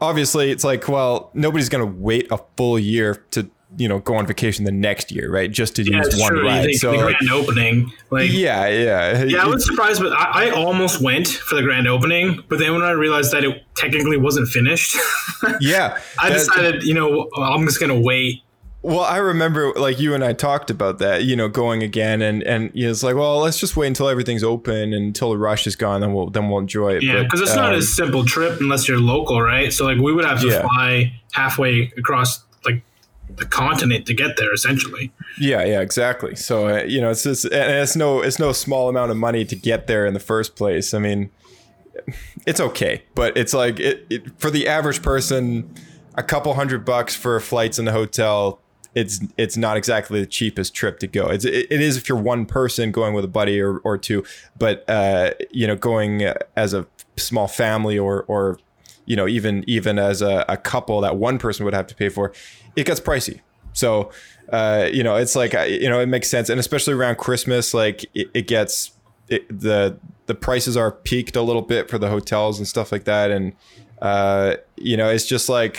obviously, 0.00 0.50
it's 0.50 0.64
like, 0.64 0.88
well, 0.88 1.30
nobody's 1.34 1.68
gonna 1.68 1.86
wait 1.86 2.26
a 2.30 2.38
full 2.56 2.78
year 2.78 3.24
to 3.32 3.48
you 3.76 3.88
know 3.88 3.98
go 4.00 4.14
on 4.14 4.26
vacation 4.26 4.64
the 4.64 4.72
next 4.72 5.10
year, 5.10 5.30
right? 5.30 5.50
Just 5.50 5.76
to 5.76 5.82
Yeah, 5.82 5.98
use 5.98 6.18
one 6.20 6.32
true. 6.32 6.44
Ride. 6.46 6.74
So 6.74 6.92
the 6.92 6.98
grand 6.98 7.30
opening, 7.30 7.92
like 8.10 8.30
yeah, 8.32 8.66
yeah, 8.68 9.24
Yeah, 9.24 9.44
I 9.44 9.46
was 9.46 9.64
surprised, 9.66 10.00
but 10.02 10.12
I, 10.12 10.48
I 10.48 10.50
almost 10.50 11.00
went 11.00 11.28
for 11.28 11.54
the 11.54 11.62
grand 11.62 11.88
opening. 11.88 12.42
But 12.48 12.58
then 12.58 12.72
when 12.72 12.82
I 12.82 12.90
realized 12.90 13.32
that 13.32 13.44
it 13.44 13.62
technically 13.76 14.16
wasn't 14.18 14.48
finished, 14.48 14.96
yeah. 15.60 15.98
I 16.18 16.30
decided, 16.30 16.82
you 16.82 16.94
know, 16.94 17.28
I'm 17.36 17.64
just 17.66 17.80
gonna 17.80 17.98
wait. 17.98 18.42
Well, 18.84 19.00
I 19.00 19.18
remember 19.18 19.72
like 19.74 20.00
you 20.00 20.12
and 20.12 20.24
I 20.24 20.32
talked 20.32 20.68
about 20.68 20.98
that, 20.98 21.22
you 21.22 21.36
know, 21.36 21.48
going 21.48 21.84
again, 21.84 22.20
and 22.20 22.42
and 22.42 22.70
you 22.74 22.86
know, 22.86 22.90
it's 22.90 23.04
like, 23.04 23.14
well, 23.14 23.38
let's 23.38 23.58
just 23.58 23.76
wait 23.76 23.86
until 23.86 24.08
everything's 24.08 24.42
open 24.42 24.92
and 24.92 24.94
until 24.94 25.30
the 25.30 25.38
rush 25.38 25.68
is 25.68 25.76
gone, 25.76 26.00
then 26.00 26.12
we'll 26.12 26.30
then 26.30 26.48
we'll 26.48 26.58
enjoy 26.58 26.94
it. 26.96 27.04
Yeah, 27.04 27.22
because 27.22 27.40
it's 27.40 27.54
not 27.54 27.72
um, 27.72 27.78
a 27.78 27.82
simple 27.82 28.24
trip 28.24 28.60
unless 28.60 28.88
you're 28.88 28.98
local, 28.98 29.40
right? 29.40 29.72
So 29.72 29.84
like 29.84 29.98
we 29.98 30.12
would 30.12 30.24
have 30.24 30.40
to 30.40 30.48
Yeah. 30.48 30.62
fly 30.62 31.12
halfway 31.32 31.92
across 31.96 32.42
the 33.36 33.46
continent 33.46 34.06
to 34.06 34.14
get 34.14 34.36
there, 34.36 34.52
essentially. 34.52 35.12
Yeah, 35.38 35.64
yeah, 35.64 35.80
exactly. 35.80 36.36
So 36.36 36.68
uh, 36.68 36.82
you 36.82 37.00
know, 37.00 37.10
it's 37.10 37.22
just 37.22 37.44
and 37.44 37.72
it's 37.72 37.96
no 37.96 38.20
it's 38.20 38.38
no 38.38 38.52
small 38.52 38.88
amount 38.88 39.10
of 39.10 39.16
money 39.16 39.44
to 39.44 39.56
get 39.56 39.86
there 39.86 40.06
in 40.06 40.14
the 40.14 40.20
first 40.20 40.56
place. 40.56 40.94
I 40.94 40.98
mean, 40.98 41.30
it's 42.46 42.60
okay, 42.60 43.02
but 43.14 43.36
it's 43.36 43.54
like 43.54 43.80
it, 43.80 44.06
it 44.10 44.40
for 44.40 44.50
the 44.50 44.68
average 44.68 45.02
person, 45.02 45.72
a 46.14 46.22
couple 46.22 46.54
hundred 46.54 46.84
bucks 46.84 47.14
for 47.14 47.38
flights 47.40 47.78
in 47.78 47.84
the 47.84 47.92
hotel. 47.92 48.60
It's 48.94 49.20
it's 49.38 49.56
not 49.56 49.76
exactly 49.76 50.20
the 50.20 50.26
cheapest 50.26 50.74
trip 50.74 50.98
to 50.98 51.06
go. 51.06 51.28
It's 51.28 51.44
it, 51.44 51.66
it 51.70 51.80
is 51.80 51.96
if 51.96 52.08
you're 52.08 52.18
one 52.18 52.44
person 52.44 52.92
going 52.92 53.14
with 53.14 53.24
a 53.24 53.28
buddy 53.28 53.60
or, 53.60 53.78
or 53.78 53.96
two, 53.96 54.24
but 54.58 54.88
uh, 54.88 55.30
you 55.50 55.66
know, 55.66 55.76
going 55.76 56.22
as 56.56 56.74
a 56.74 56.86
small 57.16 57.48
family 57.48 57.98
or 57.98 58.24
or 58.24 58.58
you 59.06 59.16
know 59.16 59.26
even 59.26 59.64
even 59.66 59.98
as 59.98 60.20
a, 60.20 60.44
a 60.48 60.56
couple 60.56 61.00
that 61.00 61.16
one 61.16 61.38
person 61.38 61.64
would 61.64 61.74
have 61.74 61.86
to 61.86 61.94
pay 61.94 62.10
for, 62.10 62.32
it 62.76 62.86
gets 62.86 63.00
pricey. 63.00 63.40
So, 63.74 64.10
uh, 64.52 64.88
you 64.92 65.02
know, 65.02 65.16
it's 65.16 65.34
like 65.36 65.54
uh, 65.54 65.60
you 65.62 65.88
know, 65.88 66.00
it 66.00 66.06
makes 66.06 66.28
sense, 66.28 66.48
and 66.48 66.60
especially 66.60 66.94
around 66.94 67.16
Christmas, 67.18 67.72
like 67.74 68.04
it, 68.14 68.28
it 68.34 68.46
gets 68.46 68.92
it, 69.28 69.46
the 69.48 69.98
the 70.26 70.34
prices 70.34 70.76
are 70.76 70.90
peaked 70.92 71.36
a 71.36 71.42
little 71.42 71.62
bit 71.62 71.88
for 71.90 71.98
the 71.98 72.08
hotels 72.08 72.58
and 72.58 72.68
stuff 72.68 72.92
like 72.92 73.04
that, 73.04 73.30
and 73.30 73.54
uh, 74.02 74.56
you 74.76 74.96
know, 74.96 75.08
it's 75.08 75.26
just 75.26 75.48
like 75.48 75.78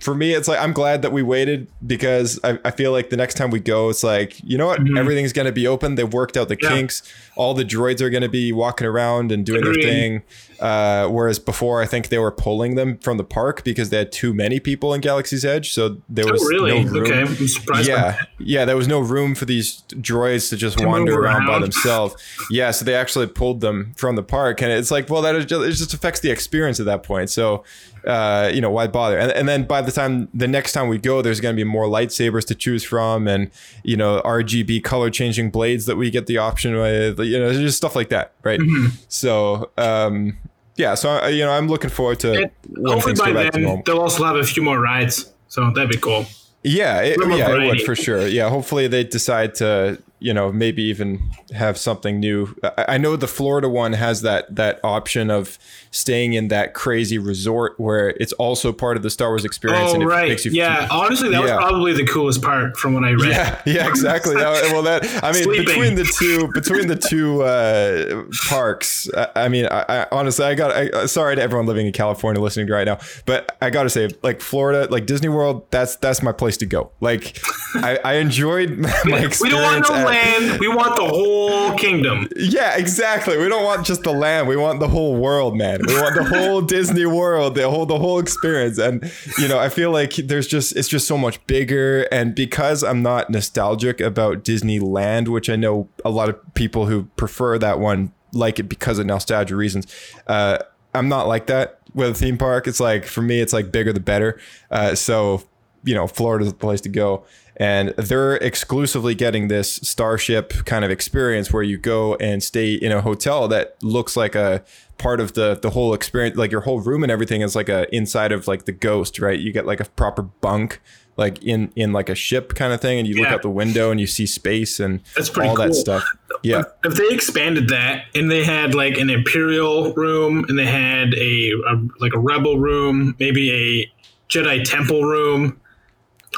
for 0.00 0.14
me, 0.16 0.32
it's 0.32 0.48
like 0.48 0.58
I'm 0.58 0.72
glad 0.72 1.02
that 1.02 1.12
we 1.12 1.22
waited 1.22 1.68
because 1.86 2.40
I, 2.42 2.58
I 2.64 2.72
feel 2.72 2.90
like 2.90 3.10
the 3.10 3.16
next 3.16 3.34
time 3.34 3.50
we 3.50 3.60
go, 3.60 3.88
it's 3.88 4.02
like 4.02 4.40
you 4.42 4.58
know 4.58 4.66
what, 4.66 4.80
everything's 4.98 5.32
gonna 5.32 5.52
be 5.52 5.66
open. 5.66 5.94
They've 5.94 6.12
worked 6.12 6.36
out 6.36 6.48
the 6.48 6.56
Yeah. 6.60 6.70
kinks. 6.70 7.02
All 7.40 7.54
the 7.54 7.64
droids 7.64 8.00
are 8.02 8.10
gonna 8.10 8.28
be 8.28 8.52
walking 8.52 8.86
around 8.86 9.32
and 9.32 9.46
doing 9.46 9.62
Agreed. 9.62 9.82
their 9.82 9.90
thing. 9.90 10.22
Uh, 10.60 11.08
whereas 11.08 11.38
before, 11.38 11.80
I 11.80 11.86
think 11.86 12.08
they 12.08 12.18
were 12.18 12.30
pulling 12.30 12.74
them 12.74 12.98
from 12.98 13.16
the 13.16 13.24
park 13.24 13.64
because 13.64 13.88
they 13.88 13.96
had 13.96 14.12
too 14.12 14.34
many 14.34 14.60
people 14.60 14.92
in 14.92 15.00
Galaxy's 15.00 15.42
Edge, 15.42 15.72
so 15.72 15.96
there 16.06 16.26
Oh, 16.28 16.32
was 16.32 16.46
really? 16.50 16.84
no 16.84 16.90
room. 16.90 17.02
okay, 17.06 17.20
I'm 17.22 17.48
surprised. 17.48 17.88
Yeah, 17.88 18.16
yeah, 18.38 18.66
there 18.66 18.76
was 18.76 18.86
no 18.86 19.00
room 19.00 19.34
for 19.34 19.46
these 19.46 19.82
droids 19.92 20.50
to 20.50 20.58
just 20.58 20.78
wander 20.84 21.12
move 21.12 21.20
around, 21.20 21.46
by 21.46 21.58
themselves. 21.60 22.14
Yeah, 22.50 22.72
so 22.72 22.84
they 22.84 22.94
actually 22.94 23.26
pulled 23.28 23.62
them 23.62 23.94
from 23.96 24.16
the 24.16 24.22
park, 24.22 24.60
and 24.60 24.70
it's 24.70 24.90
like, 24.90 25.08
well, 25.08 25.22
that 25.22 25.34
is 25.34 25.46
just, 25.46 25.64
it 25.66 25.72
just 25.72 25.94
affects 25.94 26.20
the 26.20 26.30
experience 26.30 26.78
at 26.78 26.84
that 26.84 27.02
point. 27.04 27.30
So, 27.30 27.64
uh, 28.06 28.50
you 28.52 28.60
know, 28.60 28.70
why 28.70 28.86
bother? 28.86 29.18
And, 29.18 29.32
and 29.32 29.48
then 29.48 29.64
by 29.64 29.80
the 29.80 29.92
time 29.92 30.28
the 30.34 30.48
next 30.48 30.72
time 30.72 30.88
we 30.88 30.98
go, 30.98 31.22
there's 31.22 31.40
going 31.40 31.54
to 31.56 31.60
be 31.60 31.64
more 31.64 31.86
lightsabers 31.86 32.44
to 32.48 32.54
choose 32.54 32.84
from, 32.84 33.26
and 33.26 33.50
you 33.82 33.96
know, 33.96 34.20
RGB 34.26 34.84
color 34.84 35.08
changing 35.08 35.48
blades 35.50 35.86
that 35.86 35.96
we 35.96 36.10
get 36.10 36.26
the 36.26 36.36
option 36.36 36.76
with. 36.76 37.18
You 37.30 37.38
know, 37.40 37.52
just 37.52 37.76
stuff 37.76 37.94
like 37.96 38.08
that, 38.10 38.32
right? 38.42 38.60
Mm-hmm. 38.60 38.86
So, 39.08 39.70
um, 39.78 40.36
yeah, 40.76 40.94
so 40.94 41.10
I- 41.10 41.28
you 41.28 41.44
know, 41.44 41.52
I'm 41.52 41.68
looking 41.68 41.90
forward 41.90 42.20
to 42.20 42.32
And 42.42 42.50
when 42.68 42.92
hopefully 42.94 43.14
by 43.14 43.50
then 43.50 43.82
they'll 43.84 43.98
also 44.00 44.24
have 44.24 44.36
a 44.36 44.44
few 44.44 44.62
more 44.62 44.80
rides, 44.80 45.32
so 45.48 45.70
that'd 45.74 45.90
be 45.90 45.96
cool. 45.98 46.26
Yeah, 46.62 47.00
it, 47.00 47.16
yeah, 47.38 47.50
it 47.50 47.66
would 47.66 47.82
for 47.82 47.96
sure. 47.96 48.26
Yeah, 48.26 48.48
hopefully 48.50 48.86
they 48.88 49.04
decide 49.04 49.54
to, 49.56 49.98
you 50.20 50.32
know, 50.34 50.52
maybe 50.52 50.82
even 50.84 51.30
have 51.54 51.76
something 51.78 52.20
new. 52.20 52.54
I, 52.62 52.84
I 52.90 52.98
know 52.98 53.16
the 53.16 53.26
Florida 53.26 53.68
one 53.68 53.94
has 53.94 54.22
that 54.22 54.54
that 54.54 54.78
option 54.84 55.30
of 55.30 55.58
staying 55.90 56.34
in 56.34 56.48
that 56.48 56.72
crazy 56.74 57.18
resort 57.18 57.74
where 57.80 58.10
it's 58.10 58.32
also 58.34 58.72
part 58.72 58.96
of 58.96 59.02
the 59.02 59.10
Star 59.10 59.30
Wars 59.30 59.44
experience. 59.44 59.90
Oh 59.90 59.94
and 59.94 60.02
it 60.02 60.06
right, 60.06 60.28
makes 60.28 60.44
you 60.44 60.52
yeah. 60.52 60.86
Honestly, 60.90 61.30
that 61.30 61.42
Yeah. 61.44 61.56
was 61.56 61.64
probably 61.64 61.92
the 61.94 62.06
coolest 62.06 62.42
part 62.42 62.76
from 62.76 62.94
what 62.94 63.02
I 63.02 63.10
read. 63.12 63.28
Yeah, 63.30 63.62
yeah, 63.66 63.88
exactly. 63.88 64.34
That- 64.36 64.70
well, 64.72 64.82
that 64.82 65.04
I 65.24 65.32
mean, 65.32 65.42
Sleeping. 65.44 65.64
between 65.64 65.94
the 65.96 66.04
two, 66.04 66.48
between 66.52 66.86
the 66.86 66.96
two 66.96 67.42
uh, 67.42 68.24
parks, 68.48 69.08
I, 69.16 69.44
I 69.44 69.48
mean, 69.48 69.66
I, 69.66 69.84
I 69.88 70.06
honestly, 70.12 70.44
I 70.44 70.54
got. 70.54 70.70
I, 70.72 71.06
sorry 71.06 71.36
to 71.36 71.42
everyone 71.42 71.66
living 71.66 71.86
in 71.86 71.92
California 71.92 72.40
listening 72.42 72.66
to 72.66 72.72
right 72.72 72.84
now, 72.86 72.98
but 73.26 73.56
I 73.62 73.70
got 73.70 73.84
to 73.84 73.90
say, 73.90 74.10
like 74.22 74.40
Florida, 74.40 74.86
like 74.90 75.06
Disney 75.06 75.28
World, 75.28 75.66
that's 75.70 75.96
that's 75.96 76.22
my 76.22 76.32
place 76.32 76.56
to 76.58 76.66
go. 76.66 76.90
Like, 77.00 77.38
I, 77.76 77.98
I 78.04 78.12
enjoyed 78.14 78.78
my 78.78 78.88
experience. 79.18 79.40
We 79.40 79.48
don't 79.50 79.62
want 79.62 79.88
no 79.88 80.09
land. 80.10 80.60
We 80.60 80.68
want 80.68 80.96
the 80.96 81.06
whole 81.06 81.76
kingdom. 81.76 82.28
yeah, 82.36 82.76
exactly. 82.76 83.38
We 83.38 83.48
don't 83.48 83.64
want 83.64 83.86
just 83.86 84.02
the 84.02 84.12
land. 84.12 84.48
We 84.48 84.56
want 84.56 84.80
the 84.80 84.88
whole 84.88 85.16
world, 85.16 85.56
man. 85.56 85.80
We 85.86 85.94
want 85.94 86.14
the 86.14 86.24
whole 86.24 86.60
Disney 86.76 87.06
World, 87.06 87.54
the 87.54 87.70
whole 87.70 87.86
the 87.86 87.98
whole 87.98 88.18
experience. 88.18 88.78
And 88.78 89.10
you 89.38 89.48
know, 89.48 89.58
I 89.58 89.68
feel 89.68 89.90
like 89.90 90.14
there's 90.14 90.46
just 90.46 90.76
it's 90.76 90.88
just 90.88 91.06
so 91.06 91.16
much 91.16 91.44
bigger. 91.46 92.02
And 92.12 92.34
because 92.34 92.82
I'm 92.82 93.02
not 93.02 93.30
nostalgic 93.30 94.00
about 94.00 94.44
Disneyland, 94.44 95.28
which 95.28 95.48
I 95.48 95.56
know 95.56 95.88
a 96.04 96.10
lot 96.10 96.28
of 96.28 96.54
people 96.54 96.86
who 96.86 97.04
prefer 97.16 97.58
that 97.58 97.78
one 97.78 98.12
like 98.32 98.58
it 98.58 98.64
because 98.64 98.98
of 98.98 99.06
nostalgia 99.06 99.56
reasons. 99.56 99.86
Uh, 100.26 100.58
I'm 100.94 101.08
not 101.08 101.28
like 101.28 101.46
that 101.46 101.80
with 101.94 102.10
a 102.10 102.14
theme 102.14 102.38
park. 102.38 102.66
It's 102.66 102.80
like 102.80 103.04
for 103.04 103.22
me, 103.22 103.40
it's 103.40 103.52
like 103.52 103.72
bigger 103.72 103.92
the 103.92 104.00
better. 104.00 104.40
Uh, 104.70 104.94
so 104.94 105.42
you 105.84 105.94
know, 105.94 106.06
Florida's 106.06 106.48
the 106.48 106.58
place 106.58 106.80
to 106.82 106.88
go. 106.88 107.24
And 107.60 107.90
they're 107.90 108.36
exclusively 108.36 109.14
getting 109.14 109.48
this 109.48 109.74
starship 109.82 110.64
kind 110.64 110.82
of 110.82 110.90
experience 110.90 111.52
where 111.52 111.62
you 111.62 111.76
go 111.76 112.14
and 112.14 112.42
stay 112.42 112.72
in 112.72 112.90
a 112.90 113.02
hotel 113.02 113.48
that 113.48 113.76
looks 113.82 114.16
like 114.16 114.34
a 114.34 114.64
part 114.96 115.20
of 115.20 115.34
the 115.34 115.58
the 115.60 115.68
whole 115.68 115.92
experience, 115.92 116.38
like 116.38 116.50
your 116.50 116.62
whole 116.62 116.80
room 116.80 117.02
and 117.02 117.12
everything 117.12 117.42
is 117.42 117.54
like 117.54 117.68
a 117.68 117.94
inside 117.94 118.32
of 118.32 118.48
like 118.48 118.64
the 118.64 118.72
ghost, 118.72 119.18
right? 119.18 119.38
You 119.38 119.52
get 119.52 119.66
like 119.66 119.78
a 119.78 119.84
proper 119.84 120.22
bunk, 120.22 120.80
like 121.18 121.42
in 121.42 121.70
in 121.76 121.92
like 121.92 122.08
a 122.08 122.14
ship 122.14 122.54
kind 122.54 122.72
of 122.72 122.80
thing, 122.80 122.98
and 122.98 123.06
you 123.06 123.16
look 123.16 123.28
out 123.28 123.42
the 123.42 123.50
window 123.50 123.90
and 123.90 124.00
you 124.00 124.06
see 124.06 124.24
space 124.24 124.80
and 124.80 125.02
That's 125.14 125.28
pretty 125.28 125.50
all 125.50 125.56
that 125.56 125.74
stuff. 125.74 126.02
Yeah. 126.42 126.62
If 126.82 126.94
they 126.94 127.08
expanded 127.14 127.68
that 127.68 128.06
and 128.14 128.30
they 128.30 128.42
had 128.42 128.74
like 128.74 128.96
an 128.96 129.10
imperial 129.10 129.92
room 129.92 130.46
and 130.48 130.58
they 130.58 130.64
had 130.64 131.12
a, 131.12 131.50
a 131.68 131.88
like 131.98 132.14
a 132.14 132.18
rebel 132.18 132.58
room, 132.58 133.14
maybe 133.18 133.52
a 133.52 133.92
Jedi 134.30 134.64
temple 134.64 135.04
room, 135.04 135.60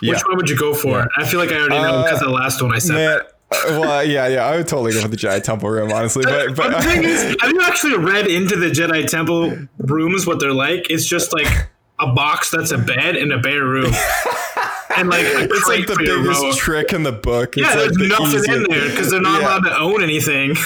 Yeah. 0.03 0.13
which 0.13 0.23
one 0.27 0.37
would 0.37 0.51
you 0.51 0.57
go 0.57 0.75
for? 0.75 0.99
Yeah. 0.99 1.07
I 1.17 1.25
feel 1.27 1.41
like 1.41 1.51
I 1.51 1.57
already 1.57 1.77
know 1.83 1.95
Uh, 1.99 2.03
because 2.05 2.21
the 2.21 2.29
last 2.29 2.61
one 2.61 2.75
I 2.75 2.79
said. 2.79 2.95
Man, 2.95 3.19
uh, 3.19 3.81
well, 3.81 4.05
yeah, 4.05 4.27
yeah, 4.29 4.47
I 4.47 4.57
would 4.57 4.67
totally 4.69 4.93
go 4.93 5.03
with 5.03 5.11
the 5.11 5.17
Jedi 5.17 5.43
temple 5.43 5.71
room, 5.71 5.93
honestly. 5.93 6.25
But, 6.25 6.57
But 6.57 6.73
the 6.77 6.83
thing 6.83 7.05
is, 7.05 7.37
have 7.41 7.51
you 7.53 7.61
actually 7.63 7.97
read 7.99 8.27
into 8.27 8.57
the 8.57 8.67
Jedi 8.71 9.07
Temple 9.07 9.57
rooms 9.79 10.27
what 10.27 10.41
they're 10.41 10.53
like? 10.55 10.87
It's 10.91 11.05
just 11.07 11.33
like 11.33 11.69
a 12.01 12.07
box 12.13 12.51
that's 12.51 12.71
a 12.73 12.79
bed 12.79 13.15
and 13.17 13.33
a 13.33 13.39
bare 13.39 13.65
room. 13.65 13.93
and 14.97 15.09
like 15.09 15.23
it's 15.27 15.69
like 15.69 15.87
the 15.87 15.97
biggest 15.99 16.41
remote. 16.41 16.57
trick 16.57 16.93
in 16.93 17.03
the 17.03 17.13
book. 17.13 17.57
Yeah, 17.57 17.65
it's 17.67 17.75
there's 17.75 17.89
like 17.91 17.99
the 17.99 18.09
nothing 18.09 18.55
in 18.55 18.63
there 18.71 18.91
because 18.91 19.11
they're 19.11 19.21
not 19.21 19.41
Yeah. 19.41 19.47
allowed 19.49 19.65
to 19.69 19.79
own 19.79 20.03
anything. 20.03 20.55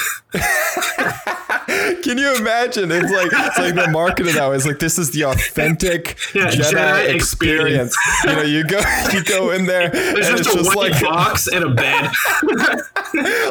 Can 2.03 2.19
you 2.19 2.37
imagine? 2.37 2.91
It's 2.93 3.11
like 3.11 3.31
it's 3.33 3.59
like 3.59 3.75
the 3.75 3.89
market 3.91 4.29
of 4.29 4.35
that 4.35 4.47
was 4.47 4.67
like 4.67 4.79
this 4.79 4.99
is 4.99 5.11
the 5.11 5.25
authentic 5.25 6.17
Yeah, 6.35 6.47
Jedi, 6.49 6.73
Jedi 6.73 7.15
experience. 7.15 7.95
experience. 7.95 7.97
you 8.25 8.33
know, 8.33 8.43
you 8.43 8.65
go 8.67 8.81
you 9.13 9.25
go 9.25 9.51
in 9.51 9.67
there 9.67 9.89
There's 9.91 10.29
and 10.29 10.37
just 10.39 10.51
it's 10.51 10.55
a 10.55 10.65
just 10.65 10.77
like 10.77 11.01
box 11.03 11.47
and 11.49 11.65
a 11.65 11.71
bed. 11.71 12.11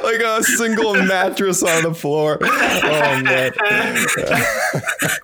like 0.04 0.20
a 0.22 0.44
single 0.44 0.94
mattress 1.04 1.64
on 1.64 1.84
the 1.84 1.94
floor. 1.94 2.38
Oh 2.42 3.22
man, 3.24 3.52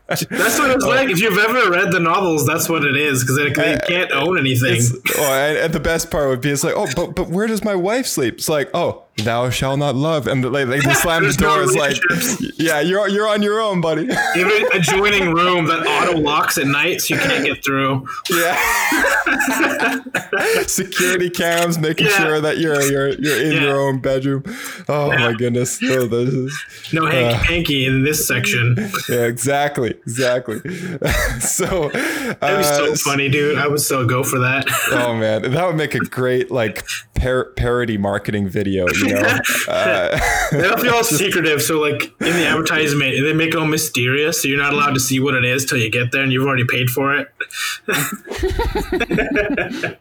That's 0.08 0.60
what 0.60 0.72
it's 0.72 0.86
like. 0.86 1.10
If 1.10 1.20
you've 1.22 1.38
ever 1.38 1.70
read 1.72 1.92
the 1.92 2.00
novels, 2.00 2.46
that's 2.46 2.68
what 2.68 2.84
it 2.84 2.96
is 2.98 3.24
because 3.24 3.38
they, 3.38 3.50
they 3.50 3.78
can't 3.88 4.12
own 4.12 4.38
anything. 4.38 4.82
And, 5.42 5.58
and 5.58 5.74
the 5.74 5.80
best 5.80 6.12
part 6.12 6.30
would 6.30 6.42
be 6.42 6.50
it's 6.50 6.64
like, 6.64 6.76
oh, 6.76 6.88
but 6.96 7.16
but 7.16 7.30
where 7.30 7.48
does 7.48 7.64
my 7.64 7.76
wife 7.76 8.06
sleep? 8.08 8.36
It's 8.36 8.50
like, 8.50 8.70
oh, 8.74 9.04
thou 9.24 9.50
shalt 9.50 9.80
not 9.80 9.96
love, 9.96 10.28
and 10.28 10.44
they, 10.44 10.64
they 10.66 10.80
slam 10.80 11.24
the 11.24 11.30
There's 11.30 11.40
no 11.40 11.56
door. 11.56 11.64
It's 11.64 11.76
like, 11.76 12.58
yeah, 12.58 12.80
you're 12.82 13.08
you're 13.08 13.28
on 13.28 13.42
your 13.42 13.60
own, 13.60 13.82
buddy. 13.82 14.04
You 14.36 14.48
have 14.48 14.72
an 14.72 14.80
adjoining 14.80 15.34
room 15.34 15.66
that 15.68 15.86
auto 15.86 16.18
locks 16.18 16.58
at 16.58 16.68
night, 16.68 17.02
so 17.02 17.16
you 17.16 17.20
can't 17.22 17.46
get 17.46 17.64
through. 17.64 18.08
Yeah. 18.30 20.00
Security 20.68 21.30
cams 21.30 21.78
making 21.80 22.08
Yeah. 22.08 22.18
sure 22.18 22.42
that 22.42 22.58
you're 22.58 22.82
you're 22.84 23.10
you're 23.20 23.42
in 23.42 23.52
Yeah. 23.54 23.62
your 23.62 23.80
own 23.80 24.00
bedroom. 24.00 24.44
Oh 24.88 25.10
my 25.10 25.34
goodness. 25.34 25.80
Oh, 25.84 26.06
this 26.08 26.30
is, 26.34 26.64
No 26.94 27.06
hanky 27.06 27.46
panky 27.46 27.86
in 27.86 28.04
this 28.04 28.26
section. 28.28 28.76
yeah, 29.10 29.26
exactly, 29.26 29.90
exactly. 29.92 30.60
so, 31.40 31.90
That 31.90 32.58
was 32.58 32.68
so 32.68 32.92
uh, 32.92 32.96
funny, 32.96 33.30
dude. 33.30 33.58
I 33.58 33.68
would 33.68 33.82
so 33.82 34.06
go 34.06 34.24
for 34.24 34.40
that. 34.40 34.66
Oh 34.92 35.14
man, 35.16 35.52
that 35.52 35.68
would 35.68 35.76
make 35.76 35.94
a 35.96 36.00
great 36.00 36.52
like 36.52 36.86
par- 37.16 37.52
parody 37.56 37.98
marketing 37.98 38.48
video. 38.48 38.88
You 38.90 39.11
know, 39.14 39.40
uh, 39.68 40.20
They 40.52 40.62
don't 40.68 40.80
feel 40.80 40.94
all 40.94 41.04
secretive, 41.04 41.62
so 41.62 41.80
like 41.80 42.04
in 42.04 42.34
the 42.34 42.46
advertisement, 42.46 43.16
they 43.24 43.34
make 43.34 43.50
it 43.50 43.56
all 43.56 43.66
mysterious, 43.66 44.42
so 44.42 44.48
you're 44.48 44.62
not 44.62 44.74
allowed 44.74 44.94
to 44.94 45.00
see 45.00 45.20
what 45.20 45.36
it 45.36 45.46
is 45.46 45.66
till 45.66 45.78
you 45.78 45.90
get 45.90 46.12
there, 46.12 46.24
and 46.24 46.32
you've 46.32 46.46
already 46.46 46.66
paid 46.66 46.90
for 46.90 47.16
it. 47.16 47.30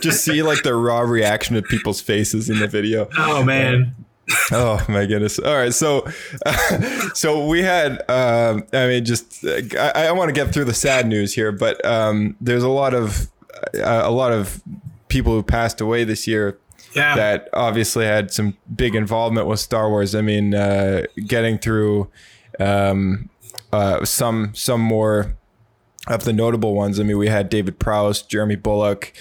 just 0.00 0.24
see 0.24 0.42
like 0.42 0.62
the 0.62 0.74
raw 0.74 1.00
reaction 1.00 1.56
of 1.56 1.64
people's 1.64 2.00
faces 2.00 2.50
in 2.50 2.58
the 2.58 2.66
video. 2.66 3.08
Oh 3.16 3.44
man, 3.44 3.94
Oh 4.52 4.84
my 4.88 5.06
goodness! 5.06 5.38
All 5.38 5.56
right, 5.56 5.72
so 5.72 6.06
so 7.14 7.46
we 7.46 7.62
had. 7.62 7.98
Um, 8.10 8.66
I 8.72 8.86
mean, 8.86 9.04
just 9.04 9.44
uh, 9.44 9.90
I, 9.94 10.08
I 10.08 10.12
want 10.12 10.28
to 10.28 10.34
get 10.34 10.52
through 10.52 10.66
the 10.66 10.74
sad 10.74 11.06
news 11.06 11.34
here, 11.34 11.50
but 11.50 11.82
um, 11.84 12.36
there's 12.40 12.62
a 12.62 12.68
lot 12.68 12.92
of 12.92 13.30
uh, 13.74 14.02
a 14.04 14.10
lot 14.10 14.32
of 14.32 14.62
people 15.08 15.32
who 15.32 15.42
passed 15.42 15.80
away 15.80 16.04
this 16.04 16.26
year 16.26 16.58
yeah. 16.94 17.16
that 17.16 17.48
obviously 17.52 18.04
had 18.04 18.32
some 18.32 18.56
big 18.74 18.94
involvement 18.94 19.46
with 19.46 19.60
Star 19.60 19.88
Wars. 19.88 20.14
I 20.14 20.20
mean, 20.20 20.54
uh, 20.54 21.04
getting 21.26 21.58
through 21.58 22.10
um, 22.58 23.30
uh, 23.72 24.04
some 24.04 24.52
some 24.54 24.80
more 24.80 25.36
of 26.06 26.24
the 26.24 26.32
notable 26.32 26.74
ones. 26.74 26.98
I 26.98 27.02
mean, 27.02 27.18
we 27.18 27.28
had 27.28 27.48
David 27.48 27.78
Prowse, 27.78 28.22
Jeremy 28.22 28.56
Bulloch, 28.56 29.12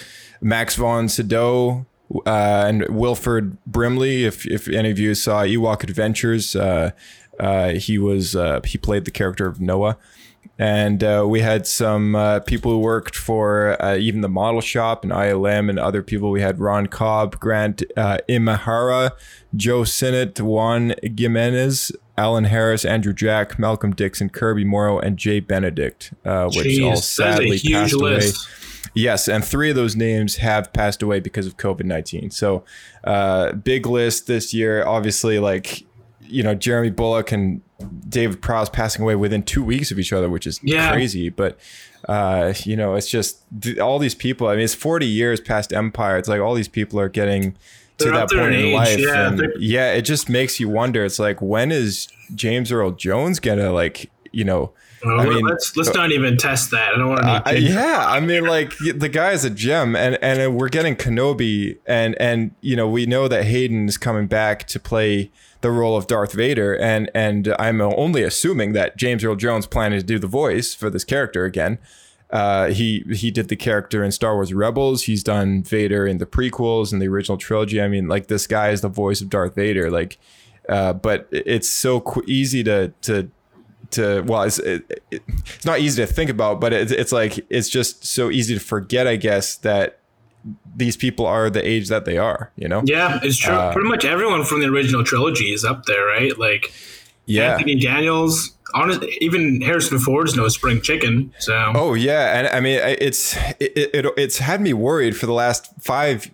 Max 0.41 0.75
von 0.75 1.09
Sydow, 1.09 1.85
uh, 2.25 2.65
and 2.67 2.87
Wilford 2.89 3.57
Brimley. 3.65 4.25
If 4.25 4.45
if 4.47 4.67
any 4.67 4.91
of 4.91 4.99
you 4.99 5.15
saw 5.15 5.43
Ewok 5.43 5.83
Adventures, 5.83 6.55
uh, 6.55 6.91
uh, 7.39 7.69
he 7.71 7.97
was 7.97 8.35
uh, 8.35 8.61
he 8.63 8.77
played 8.77 9.05
the 9.05 9.11
character 9.11 9.47
of 9.47 9.59
Noah. 9.59 9.97
And 10.59 11.03
uh, 11.03 11.25
we 11.27 11.41
had 11.41 11.67
some 11.67 12.15
uh, 12.15 12.39
people 12.41 12.71
who 12.71 12.79
worked 12.79 13.15
for 13.15 13.81
uh, 13.81 13.95
even 13.95 14.21
the 14.21 14.29
model 14.29 14.61
shop 14.61 15.03
and 15.03 15.11
ILM 15.11 15.69
and 15.69 15.77
other 15.79 16.01
people. 16.01 16.31
We 16.31 16.41
had 16.41 16.59
Ron 16.59 16.87
Cobb, 16.87 17.39
Grant 17.39 17.83
uh, 17.95 18.17
Imahara, 18.27 19.11
Joe 19.55 19.83
Sinnott, 19.83 20.39
Juan 20.41 20.95
Jimenez, 21.03 21.91
Alan 22.17 22.45
Harris, 22.45 22.83
Andrew 22.83 23.13
Jack, 23.13 23.59
Malcolm 23.59 23.93
Dixon, 23.93 24.29
Kirby 24.29 24.65
Morrow, 24.65 24.99
and 24.99 25.17
Jay 25.17 25.39
Benedict, 25.39 26.13
uh, 26.25 26.45
which 26.45 26.65
Jeez, 26.65 26.83
all 26.83 26.89
that 26.89 26.93
is 26.93 26.99
a 26.99 27.03
sadly 27.03 27.57
huge 27.57 27.73
passed 27.73 27.93
list. 27.95 28.47
away. 28.47 28.53
Yes, 28.95 29.27
and 29.27 29.45
three 29.45 29.69
of 29.69 29.75
those 29.75 29.95
names 29.95 30.37
have 30.37 30.73
passed 30.73 31.03
away 31.03 31.19
because 31.19 31.45
of 31.45 31.57
COVID 31.57 31.83
nineteen. 31.83 32.31
So, 32.31 32.63
uh, 33.03 33.51
big 33.51 33.85
list 33.85 34.25
this 34.25 34.53
year. 34.55 34.83
Obviously, 34.85 35.37
like 35.37 35.83
you 36.21 36.41
know, 36.41 36.55
Jeremy 36.55 36.89
Bulloch 36.89 37.31
and 37.31 37.61
David 38.09 38.41
Prowse 38.41 38.69
passing 38.69 39.03
away 39.03 39.15
within 39.15 39.43
two 39.43 39.63
weeks 39.63 39.91
of 39.91 39.99
each 39.99 40.11
other, 40.13 40.29
which 40.29 40.47
is 40.47 40.59
Yeah. 40.63 40.91
crazy. 40.91 41.29
But 41.29 41.57
uh, 42.07 42.53
you 42.63 42.75
know, 42.75 42.95
it's 42.95 43.09
just 43.09 43.39
all 43.81 43.99
these 43.99 44.15
people. 44.15 44.47
I 44.47 44.55
mean, 44.55 44.63
it's 44.63 44.73
forty 44.75 45.05
years 45.07 45.39
past 45.39 45.73
Empire. 45.73 46.17
It's 46.17 46.29
like 46.29 46.41
all 46.41 46.53
these 46.55 46.67
people 46.67 46.99
are 46.99 47.09
getting 47.09 47.53
to 47.97 48.05
They're 48.05 48.13
that 48.13 48.29
point 48.29 48.53
in 48.53 48.71
life, 48.73 48.97
yeah. 48.99 49.27
and 49.29 49.41
yeah, 49.59 49.91
it 49.93 50.03
just 50.03 50.29
makes 50.29 50.59
you 50.59 50.69
wonder. 50.69 51.03
It's 51.03 51.19
like 51.19 51.41
when 51.41 51.71
is 51.71 52.07
James 52.35 52.71
Earl 52.71 52.91
Jones 52.91 53.39
gonna 53.39 53.71
like 53.71 54.09
you 54.31 54.43
know? 54.43 54.71
Well, 55.03 55.19
I 55.19 55.25
mean, 55.25 55.45
let's 55.45 55.75
let's 55.77 55.93
not 55.93 56.11
even 56.11 56.37
test 56.37 56.71
that. 56.71 56.93
I 56.93 56.97
don't 56.97 57.09
want 57.09 57.23
I, 57.23 57.53
to. 57.53 57.59
yeah, 57.59 58.03
I 58.07 58.19
mean, 58.19 58.45
like 58.45 58.73
the 58.95 59.09
guy 59.09 59.31
is 59.31 59.45
a 59.45 59.49
gem, 59.49 59.95
and 59.95 60.17
and 60.21 60.55
we're 60.55 60.69
getting 60.69 60.95
Kenobi, 60.95 61.77
and 61.85 62.15
and 62.19 62.51
you 62.61 62.75
know 62.75 62.87
we 62.87 63.05
know 63.05 63.27
that 63.27 63.45
Hayden 63.45 63.87
is 63.87 63.97
coming 63.97 64.27
back 64.27 64.65
to 64.67 64.79
play 64.79 65.31
the 65.61 65.71
role 65.71 65.95
of 65.95 66.07
Darth 66.07 66.33
Vader, 66.33 66.75
and 66.77 67.11
and 67.13 67.53
I'm 67.59 67.81
only 67.81 68.23
assuming 68.23 68.73
that 68.73 68.97
James 68.97 69.23
Earl 69.23 69.35
Jones 69.35 69.67
planning 69.67 69.99
to 69.99 70.05
do 70.05 70.17
the 70.17 70.27
voice 70.27 70.73
for 70.73 70.89
this 70.89 71.03
character 71.03 71.45
again. 71.45 71.77
Uh, 72.29 72.67
he 72.67 73.05
he 73.11 73.31
did 73.31 73.47
the 73.47 73.55
character 73.55 74.03
in 74.03 74.11
Star 74.11 74.35
Wars 74.35 74.53
Rebels. 74.53 75.03
He's 75.03 75.23
done 75.23 75.63
Vader 75.63 76.05
in 76.05 76.17
the 76.17 76.25
prequels 76.25 76.91
and 76.91 77.01
the 77.01 77.07
original 77.07 77.37
trilogy. 77.37 77.81
I 77.81 77.87
mean, 77.87 78.07
like 78.07 78.27
this 78.27 78.47
guy 78.47 78.69
is 78.69 78.81
the 78.81 78.89
voice 78.89 79.21
of 79.21 79.29
Darth 79.29 79.55
Vader. 79.55 79.89
Like, 79.89 80.17
uh, 80.67 80.93
but 80.93 81.27
it's 81.31 81.69
so 81.69 82.01
qu- 82.01 82.25
easy 82.27 82.63
to 82.63 82.93
to 83.03 83.31
to 83.91 84.21
well 84.23 84.43
it's 84.43 84.59
it, 84.59 85.01
it- 85.11 85.23
it's 85.45 85.65
not 85.65 85.79
easy 85.79 86.05
to 86.05 86.11
think 86.11 86.29
about 86.29 86.59
but 86.59 86.73
it's, 86.73 86.91
it's 86.91 87.11
like 87.11 87.45
it's 87.49 87.69
just 87.69 88.05
so 88.05 88.29
easy 88.29 88.53
to 88.53 88.59
forget 88.59 89.07
i 89.07 89.15
guess 89.15 89.55
that 89.57 89.99
these 90.75 90.95
people 90.97 91.25
are 91.25 91.49
the 91.49 91.65
age 91.67 91.87
that 91.89 92.05
they 92.05 92.17
are 92.17 92.51
you 92.55 92.67
know 92.67 92.81
Yeah, 92.85 93.19
it's 93.23 93.37
true. 93.37 93.53
Uh, 93.53 93.73
Pretty 93.73 93.89
much 93.89 94.05
everyone 94.05 94.43
from 94.45 94.61
the 94.61 94.67
original 94.67 95.03
trilogy 95.03 95.51
is 95.51 95.65
up 95.65 95.85
there, 95.85 96.05
right? 96.05 96.37
Like 96.37 96.71
yeah 97.25 97.53
Anthony 97.53 97.75
Daniels. 97.75 98.53
Honest, 98.73 99.01
even 99.21 99.61
Harrison 99.61 99.97
Ford's 99.99 100.35
no 100.35 100.47
spring 100.49 100.81
chicken. 100.81 101.33
So 101.39 101.71
oh 101.75 101.93
yeah 101.95 102.37
and 102.37 102.47
i 102.49 102.59
mean 102.61 102.79
it's 102.83 103.35
it, 103.59 103.71
it 103.93 104.05
it's 104.17 104.37
had 104.37 104.61
me 104.61 104.73
worried 104.73 105.17
for 105.17 105.25
the 105.25 105.33
last 105.33 105.69
five 105.79 106.29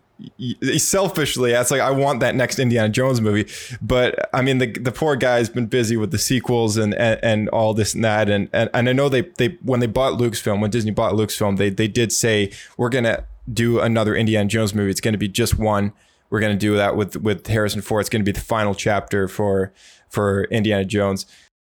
selfishly 0.77 1.51
it's 1.51 1.71
like 1.71 1.81
i 1.81 1.91
want 1.91 2.19
that 2.21 2.35
next 2.35 2.59
indiana 2.59 2.89
jones 2.89 3.19
movie. 3.19 3.49
But 3.81 4.29
i 4.33 4.41
mean 4.41 4.57
the 4.57 4.71
the 4.71 4.91
poor 4.91 5.15
guy's 5.15 5.49
been 5.49 5.67
busy 5.67 5.97
with 5.97 6.11
the 6.11 6.17
sequels 6.17 6.77
and 6.77 6.93
and, 6.93 7.19
and 7.23 7.49
all 7.49 7.73
this 7.73 7.93
and 7.93 8.03
that. 8.03 8.29
And, 8.29 8.49
and 8.53 8.69
and 8.73 8.89
i 8.89 8.93
know 8.93 9.09
they 9.09 9.21
they 9.37 9.57
when 9.61 9.79
they 9.79 9.87
bought 9.87 10.19
lucasfilm 10.19 10.61
when 10.61 10.71
disney 10.71 10.91
bought 10.91 11.13
lucasfilm 11.13 11.57
they 11.57 11.69
they 11.69 11.87
did 11.87 12.11
say 12.11 12.51
we're 12.77 12.89
gonna 12.89 13.25
do 13.51 13.79
another 13.79 14.15
indiana 14.15 14.47
jones 14.47 14.73
movie. 14.73 14.91
It's 14.91 15.01
gonna 15.01 15.17
be 15.17 15.27
just 15.27 15.57
one. 15.57 15.93
We're 16.29 16.39
gonna 16.39 16.55
do 16.55 16.75
that 16.75 16.95
with 16.95 17.17
with 17.17 17.47
harrison 17.47 17.81
ford. 17.81 18.01
It's 18.01 18.09
gonna 18.09 18.23
be 18.23 18.31
the 18.31 18.41
final 18.41 18.73
chapter 18.73 19.27
for 19.27 19.73
for 20.09 20.45
indiana 20.45 20.85
jones. 20.85 21.25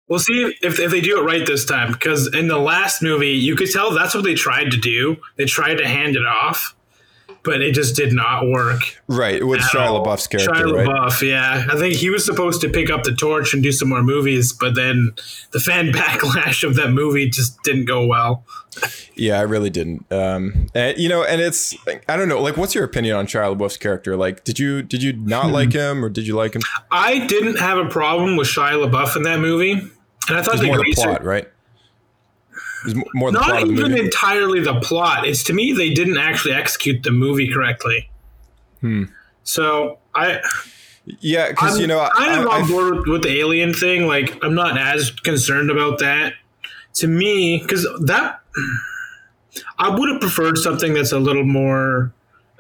We'll 0.09 0.19
see 0.19 0.55
if, 0.61 0.79
if 0.79 0.91
they 0.91 1.01
do 1.01 1.21
it 1.21 1.23
right 1.23 1.47
this 1.47 1.65
time. 1.65 1.93
Because 1.93 2.35
in 2.35 2.49
the 2.49 2.59
last 2.59 3.03
movie, 3.03 3.31
you 3.31 3.57
could 3.57 3.71
tell 3.71 3.93
that's 3.93 4.15
what 4.15 4.25
they 4.25 4.35
tried 4.35 4.71
to 4.73 4.77
do. 4.77 5.17
They 5.37 5.47
tried 5.47 5.77
to 5.77 5.87
hand 5.87 6.17
it 6.17 6.27
off, 6.27 6.77
but 7.45 7.61
it 7.61 7.73
just 7.75 7.97
did 7.97 8.13
not 8.13 8.47
work. 8.49 8.81
right 9.09 9.45
with 9.47 9.61
shia 9.61 9.81
all. 9.87 10.05
labeouf's 10.05 10.27
character 10.29 10.53
Shia 10.53 10.73
right 10.73 10.87
LaBeouf, 10.87 11.29
yeah. 11.29 11.67
I 11.71 11.77
think 11.77 11.95
he 11.97 12.09
was 12.11 12.25
supposed 12.25 12.61
to 12.63 12.69
pick 12.69 12.89
up 12.91 13.03
the 13.03 13.15
torch 13.15 13.53
and 13.55 13.63
do 13.63 13.73
some 13.73 13.89
more 13.89 14.03
movies, 14.03 14.53
but 14.53 14.75
then 14.75 15.13
the 15.51 15.61
fan 15.61 15.93
backlash 15.93 16.63
of 16.63 16.77
that 16.77 16.91
movie 16.91 17.29
just 17.29 17.61
didn't 17.65 17.87
go 17.87 18.07
well. 18.07 18.45
Yeah, 19.17 19.39
I 19.39 19.43
really 19.43 19.69
didn't. 19.71 20.11
Um, 20.11 20.67
and, 20.75 20.97
you 20.97 21.09
know, 21.09 21.23
and 21.25 21.41
it's 21.41 21.75
I 22.09 22.17
don't 22.17 22.29
know. 22.29 22.41
Like, 22.41 22.57
what's 22.57 22.75
your 22.75 22.85
opinion 22.85 23.17
on 23.17 23.27
Shia 23.27 23.55
LaBeouf's 23.55 23.77
character? 23.77 24.17
Like, 24.17 24.45
did 24.45 24.59
you 24.59 24.83
did 24.83 25.03
you 25.03 25.13
not 25.13 25.47
Hmm. 25.47 25.53
like 25.53 25.73
him 25.73 26.03
or 26.05 26.09
did 26.09 26.27
you 26.27 26.35
like 26.37 26.55
him? 26.55 26.63
I 26.91 27.27
didn't 27.27 27.59
have 27.59 27.77
a 27.77 27.87
problem 27.89 28.37
with 28.37 28.49
Shia 28.49 28.83
LaBeouf 28.89 29.15
in 29.17 29.25
that 29.25 29.41
movie, 29.41 29.73
and 29.73 29.91
I 30.31 30.43
thought 30.43 30.55
It's 30.55 30.61
the 30.63 30.69
more 30.69 30.79
the 30.79 30.93
plot, 30.95 31.23
right? 31.25 31.49
It's 32.85 32.95
m- 32.95 33.05
more 33.15 33.31
the 33.31 33.39
not 33.41 33.49
plot 33.49 33.63
of 33.63 33.69
the 33.69 33.75
even 33.75 33.91
movie. 33.93 34.05
entirely 34.05 34.61
the 34.61 34.81
plot. 34.81 35.27
It's 35.27 35.43
to 35.45 35.53
me 35.53 35.73
they 35.73 35.93
didn't 35.93 36.19
actually 36.19 36.55
execute 36.55 37.03
the 37.03 37.11
movie 37.13 37.51
correctly. 37.53 38.11
Hmm. 38.81 39.05
So 39.45 39.99
I, 40.15 40.41
yeah, 41.21 41.49
because 41.51 41.79
you 41.81 41.87
know, 41.87 42.09
kind 42.17 42.41
of 42.41 42.47
I, 42.49 42.57
on 42.57 42.63
I- 42.65 42.69
board 42.69 42.97
with, 42.99 43.07
with 43.09 43.23
the 43.23 43.39
alien 43.41 43.73
thing. 43.75 44.07
Like 44.07 44.37
I'm 44.43 44.55
not 44.55 44.79
as 44.79 45.11
concerned 45.11 45.71
about 45.71 45.99
that. 46.01 46.35
To 46.97 47.07
me, 47.07 47.59
because 47.59 47.87
that 48.05 48.41
I 49.79 49.89
would 49.89 50.09
have 50.11 50.21
preferred 50.21 50.59
something 50.59 50.93
that's 50.95 51.13
a 51.13 51.19
little 51.19 51.45
more 51.45 52.13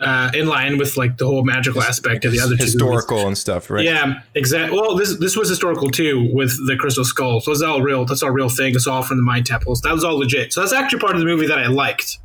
uh, 0.02 0.30
in 0.34 0.46
line 0.46 0.78
with 0.78 0.96
like 0.96 1.16
the 1.16 1.26
whole 1.26 1.44
magical 1.44 1.82
aspect 1.82 2.24
of 2.24 2.32
the 2.32 2.40
other 2.40 2.50
movies. 2.50 2.72
historical 2.72 3.26
and 3.26 3.38
stuff, 3.38 3.70
right? 3.70 3.84
Yeah, 3.84 4.20
exactly. 4.34 4.78
Well, 4.78 4.96
this 4.96 5.16
this 5.18 5.36
was 5.36 5.48
historical 5.48 5.90
too 5.90 6.28
with 6.32 6.66
the 6.66 6.76
crystal 6.76 7.04
skull. 7.04 7.40
So 7.40 7.52
it's 7.52 7.62
all 7.62 7.82
real. 7.82 8.04
That's 8.04 8.22
all 8.22 8.30
real 8.30 8.48
thing. 8.48 8.74
It's 8.74 8.86
all 8.86 9.02
from 9.02 9.18
the 9.18 9.22
mind 9.22 9.46
temples. 9.46 9.80
That 9.82 9.92
was 9.92 10.02
all 10.04 10.18
legit. 10.18 10.52
So 10.52 10.60
that's 10.60 10.72
actually 10.72 10.98
part 10.98 11.14
of 11.14 11.20
the 11.20 11.26
movie 11.26 11.46
that 11.46 11.58
I 11.58 11.68
liked. 11.68 12.18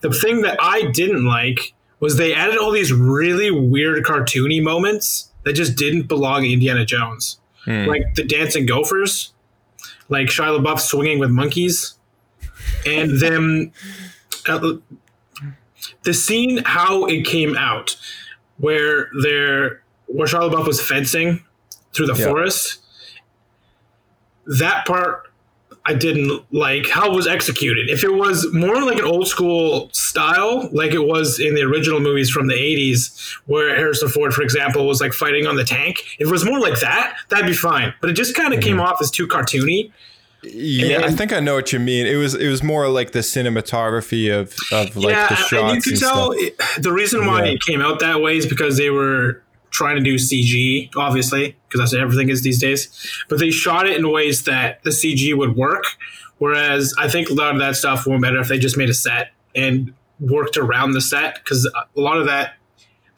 The 0.00 0.10
thing 0.10 0.42
that 0.42 0.58
I 0.60 0.90
didn't 0.90 1.24
like 1.24 1.72
was 2.00 2.16
they 2.16 2.34
added 2.34 2.58
all 2.58 2.70
these 2.70 2.92
really 2.92 3.50
weird 3.50 4.04
cartoony 4.04 4.62
moments 4.62 5.30
that 5.44 5.54
just 5.54 5.76
didn't 5.76 6.02
belong 6.06 6.44
in 6.44 6.52
Indiana 6.52 6.84
Jones, 6.84 7.40
like 7.66 8.14
the 8.14 8.24
dancing 8.24 8.66
gophers, 8.66 9.32
like 10.10 10.26
Shia 10.26 10.58
LaBeouf 10.58 10.80
swinging 10.80 11.18
with 11.18 11.30
monkeys, 11.30 11.94
and 12.84 13.20
them. 13.20 13.72
Uh, 14.48 14.74
the 16.02 16.14
scene 16.14 16.62
how 16.64 17.06
it 17.06 17.24
came 17.24 17.56
out 17.56 17.96
where 18.58 19.08
they're 19.22 19.82
where 20.06 20.26
Shia 20.26 20.50
LaBeouf 20.50 20.66
was 20.66 20.80
fencing 20.80 21.44
through 21.92 22.06
the 22.06 22.14
Yeah. 22.14 22.26
forest. 22.26 22.78
That 24.46 24.86
part 24.86 25.30
I 25.86 25.94
didn't 25.94 26.44
like 26.52 26.88
how 26.88 27.10
it 27.10 27.16
was 27.16 27.26
executed. 27.26 27.88
If 27.88 28.04
it 28.04 28.12
was 28.12 28.52
more 28.52 28.82
like 28.84 28.98
an 28.98 29.06
old 29.06 29.26
school 29.26 29.88
style, 29.92 30.68
like 30.72 30.92
it 30.92 31.04
was 31.04 31.40
in 31.40 31.54
the 31.54 31.62
original 31.62 32.00
movies 32.00 32.28
from 32.28 32.48
the 32.48 32.54
80s, 32.54 33.10
where 33.46 33.74
Harrison 33.74 34.08
Ford, 34.08 34.34
for 34.34 34.42
example, 34.42 34.86
was 34.86 35.00
like 35.00 35.14
fighting 35.14 35.46
on 35.46 35.56
the 35.56 35.64
tank, 35.64 36.04
if 36.18 36.28
it 36.28 36.30
was 36.30 36.44
more 36.44 36.60
like 36.60 36.78
that, 36.80 37.16
that'd 37.28 37.46
be 37.46 37.54
fine. 37.54 37.94
But 38.00 38.10
it 38.10 38.12
just 38.12 38.34
kind 38.34 38.52
of 38.52 38.60
came 38.60 38.76
mm-hmm. 38.76 38.86
off 38.86 39.00
as 39.00 39.10
too 39.10 39.26
cartoony. 39.26 39.90
Yeah, 40.42 41.02
I 41.04 41.10
think 41.10 41.32
I 41.32 41.40
know 41.40 41.54
what 41.54 41.72
you 41.72 41.78
mean. 41.78 42.06
It 42.06 42.16
was 42.16 42.34
it 42.34 42.48
was 42.48 42.62
more 42.62 42.88
like 42.88 43.12
the 43.12 43.18
cinematography 43.18 44.32
of 44.34 44.54
of 44.72 44.96
like 44.96 45.14
yeah, 45.14 45.28
the 45.28 45.34
shots 45.36 45.52
and 45.52 45.76
you 45.76 45.82
can 45.82 46.00
tell 46.00 46.32
it, 46.32 46.58
the 46.78 46.92
reason 46.92 47.26
why 47.26 47.44
Yeah. 47.44 47.52
it 47.52 47.60
came 47.62 47.82
out 47.82 48.00
that 48.00 48.20
way 48.22 48.36
is 48.38 48.46
because 48.46 48.78
they 48.78 48.90
were 48.90 49.42
trying 49.70 49.96
to 49.96 50.02
do 50.02 50.14
CG, 50.16 50.90
obviously, 50.96 51.56
because 51.68 51.80
that's 51.80 51.92
what 51.92 52.00
everything 52.02 52.28
is 52.28 52.42
these 52.42 52.58
days. 52.58 52.88
But 53.28 53.38
they 53.38 53.50
shot 53.50 53.86
it 53.86 53.96
in 53.96 54.10
ways 54.10 54.44
that 54.44 54.82
the 54.82 54.90
CG 54.90 55.36
would 55.36 55.56
work. 55.56 55.84
Whereas 56.38 56.94
I 56.98 57.08
think 57.08 57.28
a 57.28 57.34
lot 57.34 57.52
of 57.52 57.60
that 57.60 57.76
stuff 57.76 58.06
would 58.06 58.20
better 58.20 58.40
if 58.40 58.48
they 58.48 58.58
just 58.58 58.76
made 58.76 58.88
a 58.88 58.94
set 58.94 59.32
and 59.54 59.92
worked 60.18 60.56
around 60.56 60.92
the 60.92 61.00
set, 61.00 61.34
because 61.36 61.70
a 61.74 62.00
lot 62.00 62.16
of 62.18 62.26
that, 62.26 62.54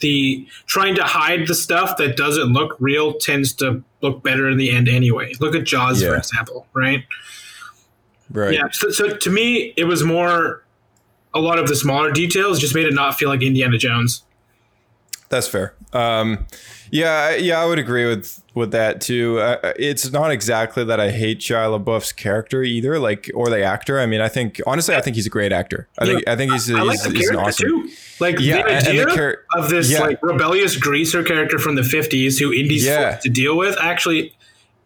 the 0.00 0.46
trying 0.66 0.96
to 0.96 1.04
hide 1.04 1.46
the 1.46 1.54
stuff 1.54 1.96
that 1.98 2.16
doesn't 2.16 2.52
look 2.52 2.76
real 2.80 3.14
tends 3.14 3.52
to 3.54 3.82
look 4.02 4.22
better 4.22 4.48
in 4.48 4.58
the 4.58 4.70
end 4.70 4.88
anyway. 4.88 5.32
Look 5.40 5.54
at 5.54 5.64
Jaws, 5.64 6.02
for 6.02 6.16
example, 6.16 6.66
right? 6.74 7.04
Right. 8.30 8.54
Yeah. 8.54 8.68
So, 8.70 8.90
so 8.90 9.16
to 9.16 9.30
me, 9.30 9.74
it 9.76 9.84
was 9.84 10.04
more 10.04 10.64
a 11.34 11.40
lot 11.40 11.58
of 11.58 11.68
the 11.68 11.76
smaller 11.76 12.10
details 12.10 12.58
just 12.58 12.74
made 12.74 12.86
it 12.86 12.94
not 12.94 13.14
feel 13.14 13.28
like 13.28 13.42
Indiana 13.42 13.78
Jones. 13.78 14.24
That's 15.32 15.48
fair. 15.48 15.74
Um, 15.94 16.46
yeah, 16.90 17.30
I- 17.32 17.36
yeah, 17.36 17.58
I 17.58 17.64
would 17.64 17.78
agree 17.78 18.04
with 18.06 18.42
with 18.54 18.70
that 18.72 19.00
too. 19.00 19.38
Uh, 19.40 19.72
it's 19.78 20.12
not 20.12 20.30
exactly 20.30 20.84
that 20.84 21.00
I 21.00 21.10
hate 21.10 21.38
Shia 21.40 21.82
LaBeouf's 21.82 22.12
character 22.12 22.62
either, 22.62 22.98
like 22.98 23.30
or 23.34 23.48
the 23.48 23.62
actor. 23.62 23.98
I 23.98 24.04
mean, 24.04 24.20
I 24.20 24.28
think 24.28 24.60
honestly, 24.66 24.94
I 24.94 25.00
think 25.00 25.16
he's 25.16 25.24
a 25.26 25.30
great 25.30 25.50
actor. 25.52 25.88
I 25.98 26.04
think 26.04 26.28
I 26.28 26.36
think 26.36 26.52
he's, 26.52 26.70
I 26.70 26.82
like 26.82 26.98
he's, 27.00 27.02
the 27.04 27.10
he's 27.18 27.30
an 27.30 27.36
awesome. 27.36 27.66
too. 27.66 27.88
Like 28.20 28.38
Yeah, 28.40 28.56
the 28.58 28.68
and- 28.68 28.86
and 28.88 28.98
the 28.98 29.02
idea 29.04 29.16
char- 29.16 29.38
of 29.56 29.70
this 29.70 29.90
yeah. 29.90 30.00
like 30.00 30.22
rebellious 30.22 30.76
greaser 30.76 31.22
character 31.24 31.58
from 31.58 31.76
the 31.76 31.82
fifties 31.84 32.38
who 32.38 32.52
Indy's 32.52 32.84
Yeah. 32.84 33.16
to 33.16 33.28
deal 33.30 33.56
with 33.56 33.76
actually 33.80 34.34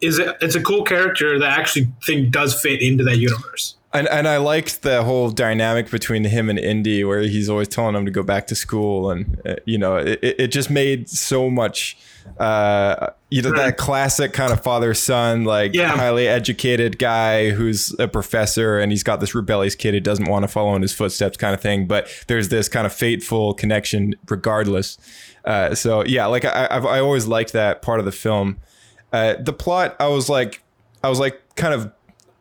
is 0.01 0.19
a, 0.21 0.37
it's 0.41 0.55
a 0.55 0.63
cool 0.63 0.85
character 0.85 1.39
that 1.41 1.51
I 1.51 1.61
actually 1.61 1.89
think 2.05 2.31
does 2.31 2.61
fit 2.61 2.81
into 2.83 3.03
that 3.05 3.17
universe. 3.19 3.76
And 3.92 4.09
and 4.09 4.29
I 4.29 4.37
liked 4.38 4.83
the 4.83 5.03
whole 5.05 5.31
dynamic 5.31 5.90
between 5.90 6.25
him 6.25 6.51
and 6.51 6.59
Indy, 6.59 7.03
where 7.05 7.20
he's 7.22 7.49
always 7.49 7.68
telling 7.68 7.94
him 7.94 8.05
to 8.05 8.11
go 8.11 8.22
back 8.22 8.46
to 8.49 8.55
school, 8.55 9.11
and 9.11 9.40
uh, 9.46 9.55
you 9.64 9.79
know, 9.79 9.96
it, 9.96 10.18
it 10.22 10.49
just 10.49 10.70
made 10.70 11.09
so 11.09 11.49
much. 11.49 11.96
Uh, 12.38 13.11
you 13.31 13.40
know 13.40 13.53
that 13.53 13.77
classic 13.77 14.33
kind 14.33 14.53
of 14.53 14.61
father 14.62 14.92
son, 14.94 15.44
like 15.44 15.72
Yeah. 15.75 15.90
highly 15.96 16.27
educated 16.27 16.99
guy 16.99 17.51
who's 17.51 17.94
a 18.01 18.09
professor, 18.09 18.79
and 18.81 18.90
he's 18.90 19.05
got 19.05 19.20
this 19.20 19.35
rebellious 19.35 19.77
kid 19.77 19.94
who 19.94 20.01
doesn't 20.01 20.27
want 20.29 20.42
to 20.42 20.49
follow 20.49 20.75
in 20.75 20.83
his 20.83 20.92
footsteps, 20.92 21.37
kind 21.37 21.55
of 21.55 21.61
thing. 21.61 21.87
But 21.87 22.09
there's 22.27 22.49
this 22.49 22.68
kind 22.68 22.85
of 22.85 22.92
fateful 22.92 23.55
connection, 23.55 24.14
regardless. 24.29 24.99
Uh, 25.44 25.75
so 25.77 26.05
yeah, 26.05 26.27
like 26.27 26.44
I 26.44 26.66
I've, 26.70 26.85
I 26.85 26.99
always 26.99 27.27
liked 27.29 27.53
that 27.53 27.81
part 27.81 28.01
of 28.01 28.05
the 28.05 28.12
film. 28.12 28.59
Uh, 29.12 29.35
the 29.40 29.53
plot, 29.53 29.94
I 30.01 30.09
was 30.09 30.29
like, 30.29 30.62
I 31.05 31.09
was 31.09 31.20
like 31.20 31.40
kind 31.55 31.72
of 31.72 31.92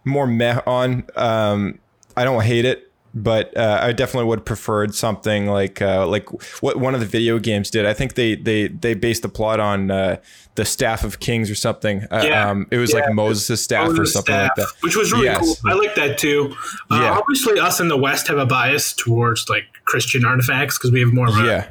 more 0.05 0.27
meh 0.27 0.59
on. 0.65 1.03
Um, 1.15 1.79
I 2.15 2.23
don't 2.23 2.43
hate 2.43 2.63
it, 2.65 2.91
but 3.13 3.55
uh, 3.57 3.79
I 3.81 3.91
definitely 3.91 4.27
would 4.29 4.39
have 4.39 4.45
preferred 4.45 4.95
something 4.95 5.47
like 5.47 5.81
uh, 5.81 6.07
like 6.07 6.29
what 6.61 6.77
one 6.77 6.93
of 6.93 6.99
the 7.01 7.05
video 7.05 7.39
games 7.39 7.69
did. 7.69 7.85
I 7.85 7.93
think 7.93 8.13
they 8.15 8.35
they 8.35 8.67
they 8.67 8.93
based 8.93 9.21
the 9.23 9.29
plot 9.29 9.59
on 9.59 9.91
uh, 9.91 10.17
the 10.55 10.63
Staff 10.65 11.03
of 11.03 11.19
Kings 11.19 11.49
or 11.51 11.55
something. 11.55 12.03
Uh, 12.11 12.23
Yeah, 12.25 12.49
um, 12.49 12.67
it 12.71 12.77
was 12.77 12.93
yeah. 12.93 12.99
like 13.01 13.13
Moses' 13.13 13.61
staff 13.61 13.89
or 13.89 13.93
Moses 13.93 14.13
something 14.13 14.35
like 14.35 14.55
that, 14.55 14.67
which 14.81 14.95
was 14.95 15.11
really 15.11 15.25
Yes. 15.25 15.39
cool. 15.41 15.55
I 15.69 15.73
like 15.75 15.95
that 15.95 16.17
too. 16.17 16.55
Uh, 16.89 16.99
Yeah. 17.01 17.17
Obviously, 17.17 17.59
us 17.59 17.79
in 17.81 17.87
the 17.89 17.97
West 17.97 18.27
have 18.29 18.37
a 18.37 18.45
bias 18.45 18.93
towards 18.93 19.49
like 19.49 19.65
Christian 19.85 20.23
artifacts 20.23 20.77
because 20.77 20.91
we 20.91 20.99
have 21.01 21.11
more 21.13 21.27
of 21.27 21.37
a 21.37 21.43
Yeah, 21.45 21.67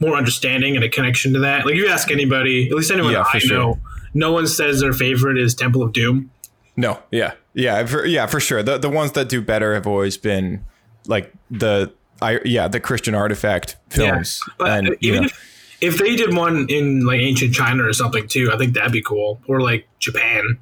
more 0.00 0.16
understanding 0.16 0.74
and 0.74 0.84
a 0.84 0.88
connection 0.88 1.32
to 1.34 1.38
that. 1.40 1.66
Like 1.66 1.74
you 1.76 1.88
ask 1.88 2.10
anybody, 2.10 2.68
at 2.68 2.74
least 2.74 2.90
anyone 2.90 3.12
Yeah, 3.12 3.24
I 3.32 3.38
sure. 3.38 3.56
know, 3.58 3.78
no 4.14 4.32
one 4.32 4.46
says 4.46 4.80
their 4.80 4.92
favorite 4.92 5.38
is 5.38 5.54
Temple 5.54 5.82
of 5.82 5.92
Doom. 5.92 6.30
No, 6.78 7.02
yeah, 7.10 7.32
yeah, 7.54 7.84
for, 7.84 8.06
yeah, 8.06 8.26
for 8.26 8.38
sure. 8.40 8.62
The 8.62 8.78
the 8.78 8.88
ones 8.88 9.12
that 9.12 9.28
do 9.28 9.42
better 9.42 9.74
have 9.74 9.86
always 9.86 10.16
been 10.16 10.64
like 11.06 11.32
the 11.50 11.92
I 12.22 12.38
yeah 12.44 12.68
the 12.68 12.78
Christian 12.80 13.14
artifact 13.14 13.76
films, 13.90 14.40
Yeah. 14.60 14.74
And 14.76 14.86
you 14.88 14.96
even 15.00 15.22
know, 15.22 15.26
if, 15.26 15.94
if 15.94 15.98
they 15.98 16.14
did 16.16 16.34
one 16.36 16.66
in 16.68 17.04
like 17.04 17.20
ancient 17.20 17.52
China 17.52 17.84
or 17.84 17.92
something 17.92 18.28
too, 18.28 18.50
I 18.52 18.56
think 18.56 18.74
that'd 18.74 18.92
be 18.92 19.02
cool. 19.02 19.40
Or 19.48 19.60
like 19.60 19.86
Japan. 19.98 20.58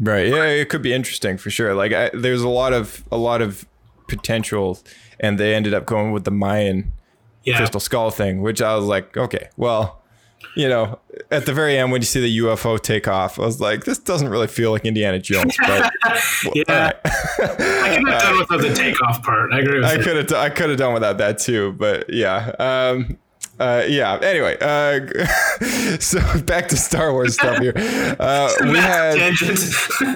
Right. 0.00 0.28
Yeah, 0.28 0.44
it 0.46 0.68
could 0.68 0.82
be 0.82 0.92
interesting 0.92 1.36
for 1.38 1.50
sure. 1.50 1.74
Like, 1.74 1.92
I, 1.92 2.10
there's 2.12 2.42
a 2.42 2.48
lot 2.48 2.72
of 2.72 3.04
a 3.12 3.16
lot 3.16 3.40
of 3.42 3.66
potential, 4.08 4.78
and 5.20 5.38
they 5.38 5.54
ended 5.54 5.74
up 5.74 5.86
going 5.86 6.10
with 6.12 6.24
the 6.24 6.30
Mayan 6.32 6.92
Yeah. 7.44 7.56
crystal 7.56 7.80
skull 7.80 8.10
thing, 8.10 8.42
which 8.42 8.60
I 8.60 8.74
was 8.76 8.84
like, 8.86 9.16
okay, 9.16 9.48
well, 9.56 10.01
you 10.56 10.68
know, 10.68 10.98
at 11.30 11.46
the 11.46 11.52
very 11.52 11.76
end 11.78 11.92
when 11.92 12.00
you 12.00 12.06
see 12.06 12.20
the 12.20 12.38
UFO 12.38 12.80
take 12.80 13.08
off, 13.08 13.38
I 13.38 13.42
was 13.42 13.60
like, 13.60 13.84
this 13.84 13.98
doesn't 13.98 14.28
really 14.28 14.46
feel 14.46 14.70
like 14.72 14.84
Indiana 14.84 15.18
Jones, 15.18 15.56
but 15.66 15.92
Yeah. 16.54 16.92
I 17.04 17.96
could 17.98 18.08
have 18.08 18.22
done 18.22 18.38
without 18.38 18.60
the 18.60 18.74
takeoff 18.74 19.22
part. 19.22 19.52
I 19.52 19.60
agree 19.60 19.80
with 19.80 19.84
I 19.88 19.96
could 20.02 20.16
have 20.16 20.32
I 20.32 20.50
could 20.50 20.70
have 20.70 20.78
done 20.78 20.94
without 20.94 21.18
that 21.18 21.38
too, 21.38 21.72
but 21.72 22.12
yeah. 22.12 22.52
Um, 22.58 23.18
uh, 23.60 23.84
yeah. 23.86 24.18
Anyway, 24.22 24.56
uh, 24.60 24.98
so 26.00 26.20
back 26.42 26.68
to 26.68 26.76
Star 26.76 27.12
Wars 27.12 27.34
stuff 27.34 27.58
here. 27.58 27.72
Uh, 28.18 28.50
we 28.62 28.78
had 28.78 29.14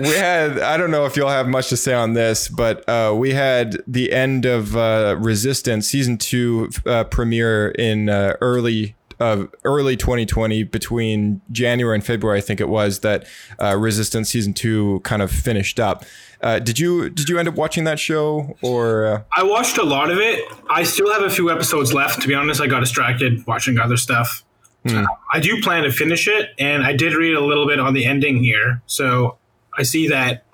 we 0.00 0.08
had 0.16 0.58
I 0.58 0.76
don't 0.76 0.90
know 0.90 1.04
if 1.04 1.16
you'll 1.16 1.28
have 1.28 1.46
much 1.46 1.68
to 1.68 1.76
say 1.76 1.94
on 1.94 2.14
this, 2.14 2.48
but 2.48 2.88
uh, 2.88 3.14
we 3.14 3.32
had 3.32 3.76
the 3.86 4.12
end 4.12 4.46
of 4.46 4.76
uh, 4.76 5.16
Resistance 5.20 5.86
season 5.86 6.18
two 6.18 6.70
uh, 6.86 7.04
premiere 7.04 7.68
in 7.68 8.08
uh, 8.08 8.34
early. 8.40 8.96
Uh, 9.18 9.46
early 9.64 9.96
2020 9.96 10.62
between 10.64 11.40
January 11.50 11.94
and 11.94 12.05
February 12.05 12.37
I 12.37 12.42
think 12.42 12.61
it 12.61 12.68
was 12.68 13.00
that 13.00 13.26
uh, 13.59 13.74
Resistance 13.74 14.29
season 14.29 14.52
2 14.52 15.00
kind 15.05 15.22
of 15.22 15.31
finished 15.31 15.81
up. 15.81 16.05
Uh, 16.42 16.59
did 16.59 16.79
you 16.79 17.09
did 17.09 17.29
you 17.29 17.38
end 17.38 17.48
up 17.48 17.55
watching 17.55 17.85
that 17.85 17.98
show 17.98 18.57
or 18.61 19.07
uh, 19.07 19.22
I 19.35 19.42
watched 19.42 19.79
a 19.79 19.85
lot 19.85 20.11
of 20.11 20.18
it. 20.18 20.44
I 20.68 20.83
still 20.83 21.11
have 21.12 21.22
a 21.22 21.31
few 21.31 21.50
episodes 21.50 21.94
left. 21.94 22.20
To 22.22 22.29
be 22.29 22.35
honest, 22.35 22.61
I 22.61 22.66
got 22.66 22.81
distracted 22.81 23.46
watching 23.46 23.79
other 23.79 23.96
stuff. 23.96 24.44
Hmm. 24.87 24.98
Uh, 24.98 25.07
I 25.33 25.40
do 25.40 25.61
plan 25.62 25.85
to 25.85 25.90
finish 25.90 26.29
it, 26.29 26.50
and 26.59 26.85
I 26.85 26.94
did 26.94 27.14
read 27.14 27.35
a 27.35 27.40
little 27.40 27.66
bit 27.66 27.81
on 27.81 27.94
the 27.94 28.05
ending 28.07 28.42
here. 28.42 28.83
So 28.87 29.38
I 29.76 29.83
see 29.83 30.09
that 30.09 30.44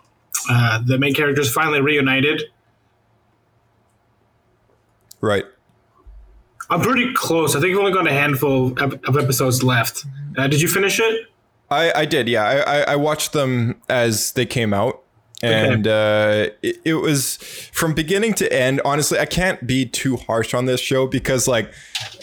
uh, 0.49 0.81
the 0.85 0.99
main 0.99 1.15
characters 1.15 1.53
finally 1.53 1.81
reunited. 1.81 2.43
right 5.21 5.45
I'm 6.71 6.81
pretty 6.81 7.13
close. 7.15 7.55
I 7.55 7.61
think 7.61 7.73
I've 7.73 7.81
only 7.81 7.93
got 7.93 8.07
a 8.07 8.13
handful 8.13 8.73
of, 8.81 9.17
episodes 9.17 9.63
left. 9.63 10.05
Uh, 10.37 10.47
did 10.47 10.61
you 10.61 10.69
finish 10.69 11.01
it? 11.01 11.27
I, 11.71 11.93
I 11.93 12.05
did, 12.05 12.29
yeah. 12.29 12.45
I, 12.45 12.57
I, 12.57 12.81
I 12.93 12.97
watched 12.97 13.33
them 13.33 13.81
as 13.89 14.33
they 14.33 14.47
came 14.47 14.73
out. 14.73 15.03
And 15.45 15.89
uh, 15.89 16.51
it, 16.63 16.81
it 16.85 16.95
was 16.95 17.37
from 17.73 17.95
beginning 17.95 18.33
to 18.35 18.53
end. 18.53 18.81
Honestly, 18.85 19.19
I 19.19 19.27
can't 19.27 19.67
be 19.67 19.85
too 19.85 20.17
harsh 20.17 20.55
on 20.55 20.67
this 20.67 20.81
show 20.81 21.09
because, 21.09 21.49
like, 21.49 21.73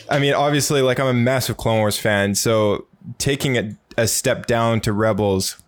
I 0.10 0.20
mean, 0.20 0.34
obviously, 0.34 0.82
like, 0.82 1.02
I'm 1.02 1.08
a 1.08 1.14
massive 1.14 1.58
Clone 1.58 1.80
Wars 1.80 2.00
fan. 2.00 2.34
So 2.34 2.88
taking 3.18 3.58
it 3.58 3.76
a 3.98 4.08
step 4.08 4.46
down 4.46 4.80
to 4.82 4.94
Rebels, 4.94 5.62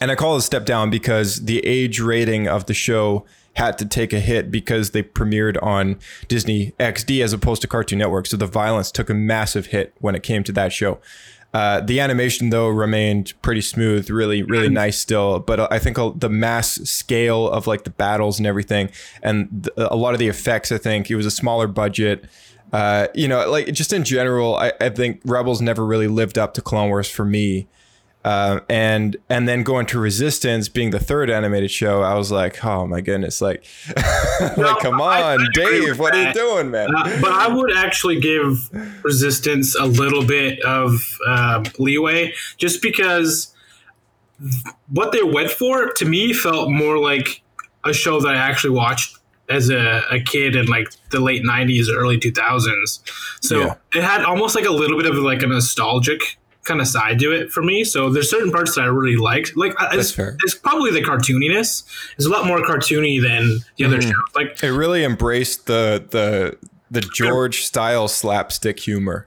and 0.00 0.10
I 0.10 0.16
call 0.16 0.34
it 0.34 0.38
a 0.38 0.42
step 0.42 0.66
down 0.66 0.90
because 0.90 1.44
the 1.44 1.64
age 1.64 2.00
rating 2.00 2.48
of 2.48 2.66
the 2.66 2.74
show 2.74 3.24
had 3.54 3.76
to 3.78 3.86
take 3.86 4.12
a 4.12 4.20
hit 4.20 4.50
because 4.50 4.90
they 4.90 5.02
premiered 5.02 5.62
on 5.62 5.98
Disney 6.28 6.72
XD 6.80 7.22
as 7.22 7.32
opposed 7.32 7.62
to 7.62 7.68
Cartoon 7.68 7.98
Network. 7.98 8.26
So 8.26 8.36
the 8.36 8.46
violence 8.46 8.90
took 8.90 9.10
a 9.10 9.14
massive 9.14 9.66
hit 9.66 9.94
when 10.00 10.14
it 10.14 10.22
came 10.22 10.42
to 10.44 10.52
that 10.52 10.72
show. 10.72 11.00
Uh, 11.54 11.80
the 11.80 12.00
animation 12.00 12.48
though 12.48 12.68
remained 12.68 13.34
pretty 13.42 13.60
smooth, 13.60 14.08
really, 14.08 14.42
really 14.42 14.70
nice 14.70 14.98
still. 14.98 15.38
But 15.38 15.70
I 15.70 15.78
think 15.78 15.98
the 16.18 16.30
mass 16.30 16.76
scale 16.88 17.48
of 17.48 17.66
like 17.66 17.84
the 17.84 17.90
battles 17.90 18.38
and 18.38 18.46
everything, 18.46 18.90
and 19.22 19.68
a 19.76 19.96
lot 19.96 20.14
of 20.14 20.18
the 20.18 20.28
effects, 20.28 20.72
I 20.72 20.78
think 20.78 21.10
it 21.10 21.16
was 21.16 21.26
a 21.26 21.30
smaller 21.30 21.66
budget. 21.66 22.24
Uh, 22.72 23.08
you 23.14 23.28
know, 23.28 23.50
like 23.50 23.70
just 23.74 23.92
in 23.92 24.02
general, 24.02 24.56
I, 24.56 24.72
I 24.80 24.88
think 24.88 25.20
Rebels 25.26 25.60
never 25.60 25.84
really 25.84 26.08
lived 26.08 26.38
up 26.38 26.54
to 26.54 26.62
Clone 26.62 26.88
Wars 26.88 27.10
for 27.10 27.24
me. 27.26 27.66
Uh, 28.24 28.60
and 28.68 29.16
and 29.28 29.48
then 29.48 29.64
going 29.64 29.84
to 29.86 29.98
Resistance, 29.98 30.68
being 30.68 30.90
the 30.90 31.00
third 31.00 31.28
animated 31.28 31.70
show, 31.72 32.02
I 32.02 32.14
was 32.14 32.30
like, 32.30 32.64
oh 32.64 32.86
my 32.86 33.00
goodness, 33.00 33.40
like, 33.40 33.64
like 34.56 34.78
come 34.78 35.00
I- 35.02 35.20
I 35.20 35.34
on, 35.34 35.40
agree 35.40 35.80
Dave, 35.86 35.98
what 35.98 36.14
are 36.14 36.28
you 36.28 36.32
doing, 36.32 36.70
man? 36.70 36.88
Uh, 36.94 37.18
but 37.20 37.32
I 37.32 37.48
would 37.48 37.72
actually 37.76 38.20
give 38.20 38.70
Resistance 39.02 39.74
a 39.74 39.86
little 39.86 40.24
bit 40.24 40.60
of 40.62 41.18
um, 41.26 41.64
leeway 41.80 42.32
just 42.58 42.80
because 42.80 43.52
what 44.88 45.12
they 45.12 45.22
went 45.22 45.50
for 45.50 45.92
to 45.92 46.04
me 46.04 46.32
felt 46.32 46.70
more 46.70 46.98
like 46.98 47.42
a 47.84 47.92
show 47.92 48.20
that 48.20 48.34
I 48.34 48.38
actually 48.38 48.70
watched 48.76 49.16
as 49.48 49.68
a, 49.70 50.02
a 50.10 50.20
kid 50.20 50.56
in 50.56 50.66
like 50.66 50.86
the 51.10 51.20
late 51.20 51.42
90s, 51.44 51.86
early 51.92 52.18
2000s. 52.18 53.00
So 53.40 53.60
Yeah. 53.60 53.74
it 53.94 54.02
had 54.02 54.22
almost 54.24 54.54
like 54.54 54.64
a 54.64 54.70
little 54.70 54.96
bit 54.96 55.06
of 55.10 55.16
like 55.16 55.42
a 55.42 55.46
nostalgic 55.46 56.38
kind 56.64 56.80
of 56.80 56.86
side 56.86 57.18
to 57.18 57.32
it 57.32 57.50
for 57.50 57.62
me. 57.62 57.82
So 57.84 58.08
there's 58.10 58.30
certain 58.30 58.52
parts 58.52 58.74
that 58.76 58.82
I 58.82 58.86
really 58.86 59.16
liked. 59.16 59.56
Like 59.56 59.74
I- 59.80 59.96
it's, 59.96 60.16
it's 60.18 60.54
probably 60.54 60.90
the 60.92 61.02
cartooniness. 61.02 61.82
It's 62.16 62.26
a 62.26 62.30
lot 62.30 62.46
more 62.46 62.60
cartoony 62.60 63.20
than 63.20 63.58
the 63.76 63.84
other 63.84 64.00
shows. 64.00 64.12
Like 64.34 64.62
It 64.62 64.70
really 64.72 65.04
embraced 65.04 65.66
the 65.66 66.04
the 66.10 66.56
the 66.90 67.00
George 67.00 67.62
style 67.62 68.06
slapstick 68.06 68.78
humor. 68.80 69.26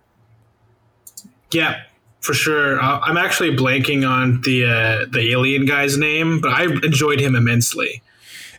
yeah, 1.51 1.81
for 2.21 2.33
sure. 2.33 2.81
Uh, 2.81 2.99
I'm 3.01 3.17
actually 3.17 3.55
blanking 3.55 4.07
on 4.07 4.41
the 4.41 4.65
uh, 4.65 5.05
the 5.11 5.31
alien 5.31 5.65
guy's 5.65 5.97
name, 5.97 6.41
but 6.41 6.51
I 6.51 6.63
enjoyed 6.65 7.19
him 7.19 7.35
immensely. 7.35 8.01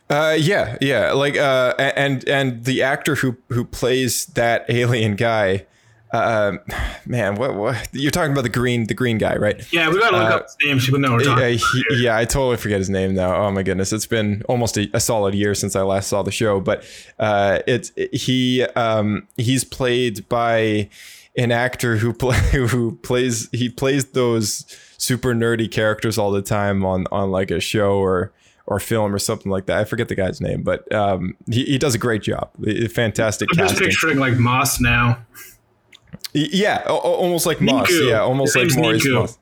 Uh, 0.09 0.37
yeah, 0.39 0.77
yeah, 0.81 1.13
like 1.13 1.37
uh, 1.37 1.75
and 1.79 2.27
and 2.29 2.65
the 2.65 2.83
actor 2.83 3.17
who 3.17 3.37
who 3.49 3.65
plays 3.65 4.27
that 4.27 4.65
alien 4.69 5.17
guy, 5.17 5.67
um, 6.25 6.61
man, 7.07 7.37
what 7.37 7.55
what 7.55 7.89
you're 7.93 8.11
talking 8.11 8.33
about 8.33 8.43
the 8.43 8.49
green 8.49 8.87
the 8.87 8.95
green 8.95 9.19
guy, 9.19 9.37
right? 9.37 9.61
Yeah, 9.73 9.89
we 9.89 9.99
gotta 9.99 10.17
look 10.17 10.31
Uh, 10.31 10.37
up 10.37 10.45
his 10.47 10.57
name 10.65 10.81
so 10.81 10.87
people 10.87 11.01
know 11.01 11.13
we're 11.13 11.23
Yeah, 11.25 11.49
he, 11.49 11.85
yeah, 12.05 12.17
I 12.17 12.25
totally 12.25 12.57
forget 12.57 12.79
his 12.79 12.91
name 12.91 13.15
now. 13.15 13.35
Oh 13.37 13.51
my 13.51 13.63
goodness, 13.63 13.93
it's 13.93 14.07
been 14.07 14.43
almost 14.49 14.77
a, 14.77 14.89
a 14.95 15.01
solid 15.01 15.35
year 15.35 15.55
since 15.55 15.77
I 15.77 15.83
last 15.83 16.09
saw 16.09 16.23
the 16.23 16.31
show. 16.33 16.61
But 16.61 16.85
uh, 17.19 17.61
it's 17.67 17.93
he 18.13 18.63
um, 18.77 19.27
he's 19.37 19.65
played 19.65 20.29
by 20.29 20.89
an 21.37 21.53
actor 21.53 21.97
who 21.97 22.13
play 22.13 22.39
who 22.53 22.97
plays 22.97 23.49
he 23.53 23.69
plays 23.69 24.07
those 24.07 24.65
super 24.99 25.35
nerdy 25.35 25.71
characters 25.71 26.17
all 26.19 26.31
the 26.31 26.43
time 26.43 26.85
on 26.85 27.07
on 27.13 27.31
like 27.31 27.51
a 27.51 27.61
show 27.61 27.99
or 27.99 28.33
or 28.69 28.81
film 28.81 29.15
or 29.15 29.19
something 29.19 29.53
like 29.53 29.67
that. 29.67 29.79
I 29.79 29.85
forget 29.85 30.09
the 30.09 30.17
guy's 30.17 30.41
name, 30.41 30.63
but 30.65 30.93
um, 30.93 31.37
he, 31.49 31.65
he 31.67 31.79
does 31.79 31.95
a 31.95 31.99
great 31.99 32.23
job. 32.23 32.51
Fantastic 32.91 33.49
I'm 33.53 33.59
just 33.69 33.79
picturing 33.79 34.19
like 34.19 34.39
Moss 34.39 34.81
now. 34.81 35.19
Yeah, 36.33 36.83
almost 36.89 37.47
like 37.47 37.61
Moss. 37.61 37.89
Neeku. 37.91 38.11
Yeah, 38.11 38.21
almost 38.21 38.57
His 38.57 38.75
like 38.77 38.83
Maurice 38.83 39.07
Neeku. 39.07 39.15
Moss. 39.15 39.39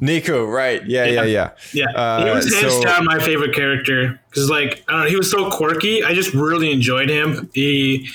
Neeku, 0.00 0.50
right? 0.50 0.86
Yeah, 0.86 1.04
yeah, 1.04 1.24
yeah. 1.24 1.50
Yeah, 1.74 1.90
Uh, 1.94 2.24
he 2.24 2.30
was 2.30 2.54
hands 2.54 2.72
so- 2.74 2.82
down 2.82 3.04
my 3.04 3.18
favorite 3.18 3.54
character 3.54 4.18
because, 4.30 4.48
like, 4.48 4.82
I 4.88 4.92
don't 4.92 5.00
know, 5.02 5.08
he 5.10 5.16
was 5.16 5.30
so 5.30 5.50
quirky. 5.50 6.02
I 6.02 6.14
just 6.14 6.32
really 6.32 6.72
enjoyed 6.72 7.08
him. 7.10 7.50
He 7.54 8.08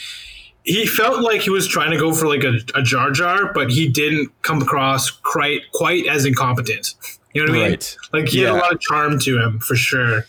he 0.63 0.87
felt 0.87 1.21
like 1.21 1.41
he 1.41 1.51
was 1.51 1.67
trying 1.67 1.91
to 1.91 1.97
go 1.97 2.11
for 2.11 2.27
like 2.27 2.43
a, 2.43 2.53
a 2.73 2.81
Jar 2.81 3.11
Jar, 3.11 3.53
but 3.53 3.69
he 3.69 3.87
didn't 3.87 4.31
come 4.41 4.61
across 4.63 5.11
quite 5.11 5.61
quite 5.73 6.07
as 6.07 6.25
incompetent. 6.25 6.95
You 7.35 7.45
know 7.45 7.51
what 7.53 7.61
I 7.65 7.69
mean? 7.69 7.79
Like 8.13 8.29
he 8.29 8.39
had 8.39 8.49
a 8.51 8.55
lot 8.55 8.73
of 8.73 8.79
charm 8.79 9.19
to 9.19 9.37
him 9.39 9.59
for 9.59 9.75
sure. 9.75 10.25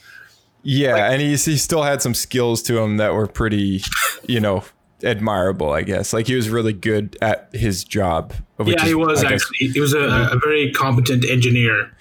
Yeah, 0.63 1.11
and 1.11 1.23
he's, 1.23 1.45
he 1.45 1.57
still 1.57 1.85
had 1.85 2.03
some 2.03 2.13
skills 2.13 2.61
to 2.65 2.77
him 2.79 2.97
that 2.97 3.15
were 3.15 3.29
pretty, 3.29 3.83
you 4.27 4.41
know, 4.41 4.65
admirable. 5.05 5.73
I 5.73 5.83
guess 5.83 6.13
like 6.13 6.27
he 6.27 6.35
was 6.35 6.49
really 6.49 6.73
good 6.73 7.17
at 7.21 7.49
his 7.53 7.85
job. 7.85 8.33
yeah, 8.65 8.85
he 8.85 8.95
was 8.95 9.25
I 9.25 9.31
guess- 9.31 9.43
actually. 9.43 9.69
He 9.69 9.81
was 9.81 9.93
a, 9.95 10.01
a 10.01 10.39
very 10.43 10.73
competent 10.73 11.25
engineer. 11.29 11.93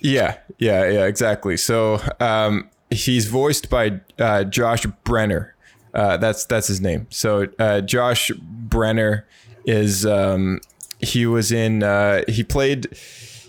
Yeah, 0.00 0.36
yeah, 0.58 0.86
yeah, 0.88 1.04
exactly. 1.06 1.56
So 1.56 1.98
um, 2.20 2.68
he's 2.90 3.26
voiced 3.26 3.70
by 3.70 4.00
uh, 4.18 4.44
Josh 4.44 4.84
Brener. 5.04 5.50
Uh, 5.94 6.16
that's 6.18 6.44
that's 6.44 6.66
his 6.66 6.80
name. 6.80 7.06
So 7.10 7.46
uh, 7.58 7.80
Josh 7.80 8.30
Brener 8.68 9.22
is 9.64 10.04
um, 10.04 10.60
he 11.00 11.24
was 11.26 11.52
in 11.52 11.82
uh, 11.82 12.22
he 12.28 12.44
played. 12.44 12.88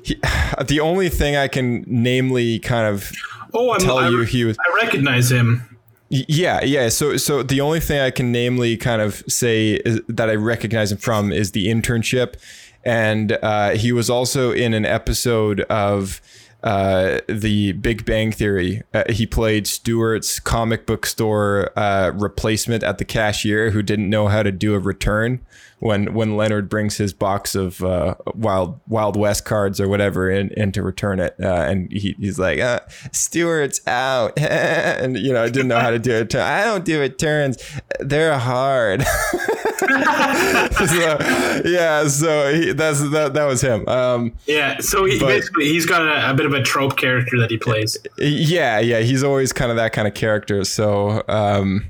He, 0.04 0.16
the 0.66 0.80
only 0.80 1.10
thing 1.10 1.36
I 1.36 1.48
can 1.48 1.84
namely 1.88 2.60
kind 2.60 2.88
of 2.88 3.12
Oh, 3.54 3.72
I'm, 3.72 3.80
tell 3.80 3.98
I, 3.98 4.10
you 4.10 4.22
he 4.22 4.44
was 4.46 4.58
I 4.60 4.84
recognize 4.84 5.32
him. 5.32 5.75
Yeah, 6.10 6.64
yeah. 6.64 6.90
So, 6.90 7.18
so 7.18 7.42
the 7.42 7.62
only 7.62 7.80
thing 7.80 8.00
I 8.00 8.12
can 8.12 8.32
namely 8.32 8.78
kind 8.78 9.02
of 9.02 9.24
say 9.28 9.74
is, 9.86 10.02
that 10.08 10.30
I 10.30 10.36
recognize 10.36 10.92
him 10.92 11.00
from 11.00 11.32
is 11.32 11.52
the 11.52 11.68
internship, 11.68 12.36
and 12.84 13.32
uh, 13.42 13.72
he 13.72 13.92
was 13.92 14.10
also 14.10 14.52
in 14.52 14.74
an 14.74 14.86
episode 14.86 15.62
of 15.62 16.22
uh, 16.66 17.20
the 17.30 17.74
Big 17.74 18.06
Bang 18.06 18.32
Theory. 18.32 18.82
Uh, 18.94 19.04
he 19.10 19.28
played 19.28 19.68
Stewart's 19.68 20.40
comic 20.40 20.88
book 20.88 21.06
store 21.06 21.72
uh, 21.78 22.12
replacement 22.16 22.84
at 22.84 22.98
the 22.98 23.06
cashier 23.06 23.70
who 23.70 23.84
didn't 23.84 24.10
know 24.10 24.28
how 24.28 24.42
to 24.42 24.52
do 24.52 24.74
a 24.74 24.80
return 24.80 25.46
when 25.80 26.14
when 26.16 26.36
Leonard 26.36 26.68
brings 26.68 26.98
his 26.98 27.14
box 27.14 27.54
of 27.54 27.84
uh, 27.84 28.16
Wild 28.34 28.80
Wild 28.88 29.16
West 29.16 29.46
cards 29.46 29.80
or 29.80 29.88
whatever 29.88 30.30
in, 30.30 30.50
in 30.58 30.72
to 30.72 30.82
return 30.82 31.20
it, 31.20 31.36
uh, 31.40 31.48
and 31.48 31.92
he, 31.92 32.16
he's 32.20 32.40
like, 32.40 32.60
uh, 32.60 32.80
"Stewart's 33.12 33.86
out," 33.86 34.34
and 34.40 35.18
you 35.18 35.34
know, 35.34 35.44
I 35.44 35.50
didn't 35.50 35.68
know 35.68 35.80
how 35.80 35.92
to 35.92 36.00
do 36.00 36.14
it. 36.14 36.34
I 36.34 36.64
don't 36.64 36.84
do 36.84 37.00
returns; 37.00 37.58
they're 38.00 38.40
hard. 38.40 39.06
so, 40.88 41.62
yeah, 41.66 42.08
so 42.08 42.54
he, 42.54 42.72
that's 42.74 43.02
that. 43.12 43.32
That 43.34 43.46
was 43.46 43.62
him. 43.62 43.88
Um, 43.88 44.34
Yeah, 44.46 44.80
so 44.80 45.06
he, 45.06 45.20
But- 45.20 45.28
basically 45.28 45.66
he's 45.66 45.86
got 45.86 46.02
a, 46.02 46.32
a 46.32 46.34
bit 46.34 46.46
of 46.46 46.54
a 46.54 46.62
trope 46.62 46.98
character 46.98 47.38
that 47.40 47.50
he 47.52 47.58
plays. 47.58 47.98
yeah, 48.18 48.80
yeah, 48.80 49.00
he's 49.00 49.24
always 49.24 49.52
kind 49.54 49.72
of 49.72 49.78
that 49.78 49.94
kind 49.94 50.08
of 50.08 50.14
character. 50.14 50.64
So, 50.64 51.24
um, 51.28 51.86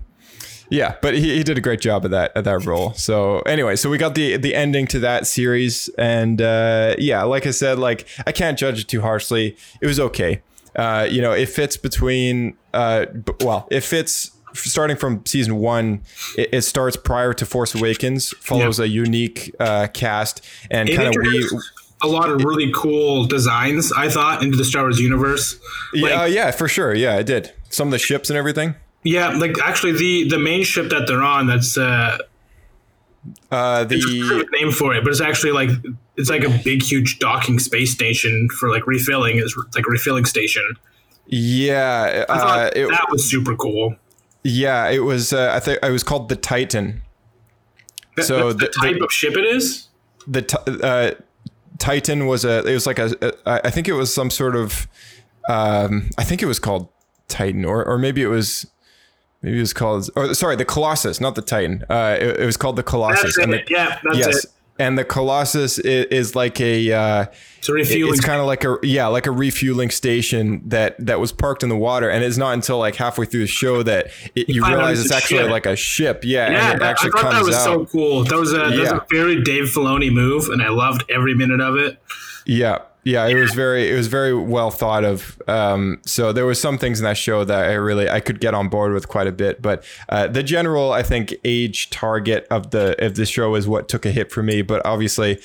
yeah, 0.69 0.95
but 1.01 1.13
he, 1.13 1.35
he 1.35 1.43
did 1.43 1.57
a 1.57 1.61
great 1.61 1.79
job 1.79 2.05
at 2.05 2.11
that 2.11 2.31
at 2.35 2.43
that 2.45 2.65
role. 2.65 2.93
So 2.93 3.39
anyway, 3.41 3.75
so 3.75 3.89
we 3.89 3.97
got 3.99 4.15
the 4.15 4.37
the 4.37 4.55
ending 4.55 4.87
to 4.87 4.99
that 4.99 5.27
series, 5.27 5.89
and 5.97 6.41
uh, 6.41 6.95
yeah, 6.97 7.23
like 7.23 7.45
I 7.45 7.51
said, 7.51 7.77
like 7.77 8.07
I 8.25 8.31
can't 8.31 8.57
judge 8.57 8.79
it 8.81 8.87
too 8.87 9.01
harshly. 9.01 9.55
It 9.81 9.85
was 9.87 9.99
okay. 9.99 10.41
Uh, 10.75 11.07
you 11.09 11.21
know, 11.21 11.31
it 11.31 11.49
fits 11.49 11.77
between. 11.77 12.57
Uh, 12.73 13.05
b- 13.05 13.31
well, 13.41 13.67
it 13.71 13.81
fits 13.81 14.31
starting 14.55 14.97
from 14.97 15.25
season 15.25 15.57
one. 15.57 16.01
It, 16.37 16.49
it 16.51 16.61
starts 16.61 16.95
prior 16.97 17.33
to 17.33 17.45
Force 17.45 17.75
Awakens, 17.75 18.29
follows 18.39 18.79
a 18.79 18.87
unique 18.87 19.53
uh, 19.59 19.87
cast, 19.93 20.41
and 20.71 20.89
kind 20.89 21.09
of 21.09 21.15
we. 21.21 21.49
a 22.01 22.07
lot 22.07 22.29
of 22.29 22.43
really 22.43 22.71
cool 22.73 23.25
designs, 23.25 23.91
I 23.93 24.09
thought, 24.09 24.43
into 24.43 24.57
the 24.57 24.65
Star 24.65 24.83
Wars 24.83 24.99
universe. 24.99 25.59
Like, 25.93 26.11
Yeah, 26.11 26.21
uh, 26.21 26.25
yeah, 26.25 26.51
for 26.51 26.67
sure. 26.67 26.93
Yeah, 26.93 27.17
it 27.17 27.25
did. 27.25 27.53
Some 27.69 27.87
of 27.87 27.91
the 27.91 27.99
ships 27.99 28.29
and 28.29 28.37
everything. 28.37 28.75
yeah, 29.03 29.29
like 29.29 29.55
actually 29.63 29.93
the 29.93 30.29
the 30.29 30.39
main 30.39 30.63
ship 30.63 30.89
that 30.89 31.07
they're 31.07 31.23
on, 31.23 31.47
that's 31.47 31.77
uh, 31.77 32.17
Uh, 33.51 33.83
the 33.83 34.47
name 34.51 34.71
for 34.71 34.93
it, 34.95 35.03
but 35.03 35.09
it's 35.11 35.21
actually 35.21 35.51
like 35.51 35.69
it's 36.15 36.29
like 36.29 36.43
a 36.43 36.61
big, 36.63 36.83
huge 36.83 37.19
docking 37.19 37.59
space 37.59 37.91
station 37.91 38.49
for 38.49 38.69
like 38.69 38.85
refilling. 38.87 39.37
It's 39.37 39.55
like 39.75 39.85
a 39.87 39.91
refilling 39.91 40.25
station. 40.25 40.75
Yeah, 41.27 42.25
uh, 42.29 42.69
it, 42.75 42.87
that 42.87 43.07
was 43.09 43.27
super 43.27 43.55
cool. 43.55 43.95
Yeah, 44.45 44.87
it 44.89 44.99
was. 44.99 45.33
Uh, 45.33 45.51
I 45.53 45.59
think 45.59 45.79
it 45.81 45.89
was 45.91 46.03
called 46.03 46.29
the 46.29 46.35
Titan. 46.35 47.01
That- 48.15 48.25
So 48.25 48.53
the, 48.53 48.65
the- 48.65 48.67
type 48.67 49.01
of 49.01 49.11
ship 49.11 49.35
it 49.35 49.43
is. 49.45 49.87
The 50.27 50.43
uh, 50.83 51.19
Titan 51.79 52.27
was 52.27 52.45
a. 52.45 52.59
It 52.65 52.73
was 52.73 52.85
like 52.87 52.99
a. 52.99 53.11
a. 53.45 53.65
I 53.65 53.69
think 53.71 53.87
it 53.87 53.93
was 53.93 54.13
some 54.13 54.29
sort 54.29 54.55
of. 54.55 54.87
Um, 55.49 56.09
I 56.17 56.23
think 56.23 56.41
it 56.41 56.45
was 56.45 56.59
called 56.59 56.89
Titan, 57.27 57.65
or 57.65 57.83
or 57.85 57.97
maybe 57.97 58.21
it 58.21 58.27
was. 58.27 58.65
Maybe 59.41 59.57
it 59.57 59.61
was 59.61 59.73
called. 59.73 60.09
Or 60.15 60.33
sorry, 60.33 60.55
the 60.55 60.65
Colossus, 60.65 61.19
not 61.21 61.35
the 61.35 61.41
Titan. 61.41 61.83
Uh, 61.89 62.17
it, 62.19 62.39
it 62.41 62.45
was 62.45 62.57
called 62.57 62.75
the 62.75 62.83
Colossus. 62.83 63.35
That's 63.35 63.37
and 63.37 63.53
it. 63.53 63.67
the, 63.67 63.73
Yeah, 63.73 63.99
that's 64.03 64.17
yes, 64.17 64.43
it. 64.45 64.51
And 64.77 64.97
the 64.97 65.05
Colossus 65.05 65.79
is, 65.79 66.05
is 66.05 66.35
like 66.35 66.59
a. 66.59 66.91
Uh, 66.91 67.25
It's 67.59 67.69
a 67.69 67.73
refueling. 67.73 68.13
it's 68.13 68.23
kind 68.25 68.39
of 68.41 68.45
like 68.47 68.63
a 68.63 68.77
yeah, 68.83 69.07
like 69.07 69.25
a 69.25 69.31
refueling 69.31 69.89
station 69.89 70.61
that 70.67 70.95
that 71.05 71.19
was 71.19 71.31
parked 71.31 71.63
in 71.63 71.69
the 71.69 71.77
water, 71.77 72.09
and 72.09 72.23
it's 72.23 72.37
not 72.37 72.53
until 72.53 72.77
like 72.77 72.95
halfway 72.95 73.25
through 73.25 73.41
the 73.41 73.47
show 73.47 73.83
that 73.83 74.07
it, 74.35 74.49
you 74.49 74.65
realize 74.65 74.99
it's 74.99 75.07
it's 75.11 75.15
actually 75.15 75.39
ship. 75.39 75.49
like 75.51 75.65
a 75.65 75.75
ship. 75.75 76.23
Yeah, 76.23 76.51
yeah, 76.51 76.71
and 76.71 76.81
it 76.81 76.85
actually 76.85 77.11
I 77.15 77.21
thought 77.21 77.31
that 77.31 77.43
was 77.43 77.55
out. 77.55 77.63
so 77.63 77.85
cool. 77.85 78.23
That 78.25 78.37
was 78.37 78.53
a 78.53 78.57
that 78.57 78.77
was 78.77 78.91
a 78.91 79.05
very 79.09 79.41
Dave 79.41 79.63
Filoni 79.65 80.11
move, 80.11 80.49
and 80.49 80.61
I 80.61 80.69
loved 80.69 81.03
every 81.09 81.33
minute 81.35 81.61
of 81.61 81.75
it. 81.77 81.97
Yeah, 82.45 82.79
yeah, 83.05 83.27
it 83.27 83.35
was 83.35 83.53
very 83.53 83.91
it 83.91 83.95
was 83.95 84.07
very 84.07 84.33
well 84.33 84.71
thought 84.71 85.05
of. 85.05 85.39
Um, 85.47 86.01
so 86.05 86.33
there 86.33 86.45
was 86.47 86.59
some 86.59 86.79
things 86.79 86.99
in 86.99 87.05
that 87.05 87.17
show 87.17 87.43
that 87.43 87.69
I 87.69 87.73
really 87.73 88.09
I 88.09 88.19
could 88.19 88.39
get 88.39 88.55
on 88.55 88.67
board 88.67 88.93
with 88.93 89.07
quite 89.07 89.27
a 89.27 89.31
bit, 89.31 89.61
but 89.61 89.83
uh, 90.09 90.27
the 90.27 90.41
general 90.41 90.91
I 90.91 91.03
think 91.03 91.35
age 91.45 91.91
target 91.91 92.47
of 92.49 92.71
the 92.71 92.95
of 93.05 93.13
the 93.13 93.27
show 93.27 93.53
is 93.53 93.67
what 93.67 93.87
took 93.87 94.07
a 94.07 94.11
hit 94.11 94.31
for 94.31 94.41
me. 94.41 94.63
But 94.63 94.83
obviously, 94.87 95.39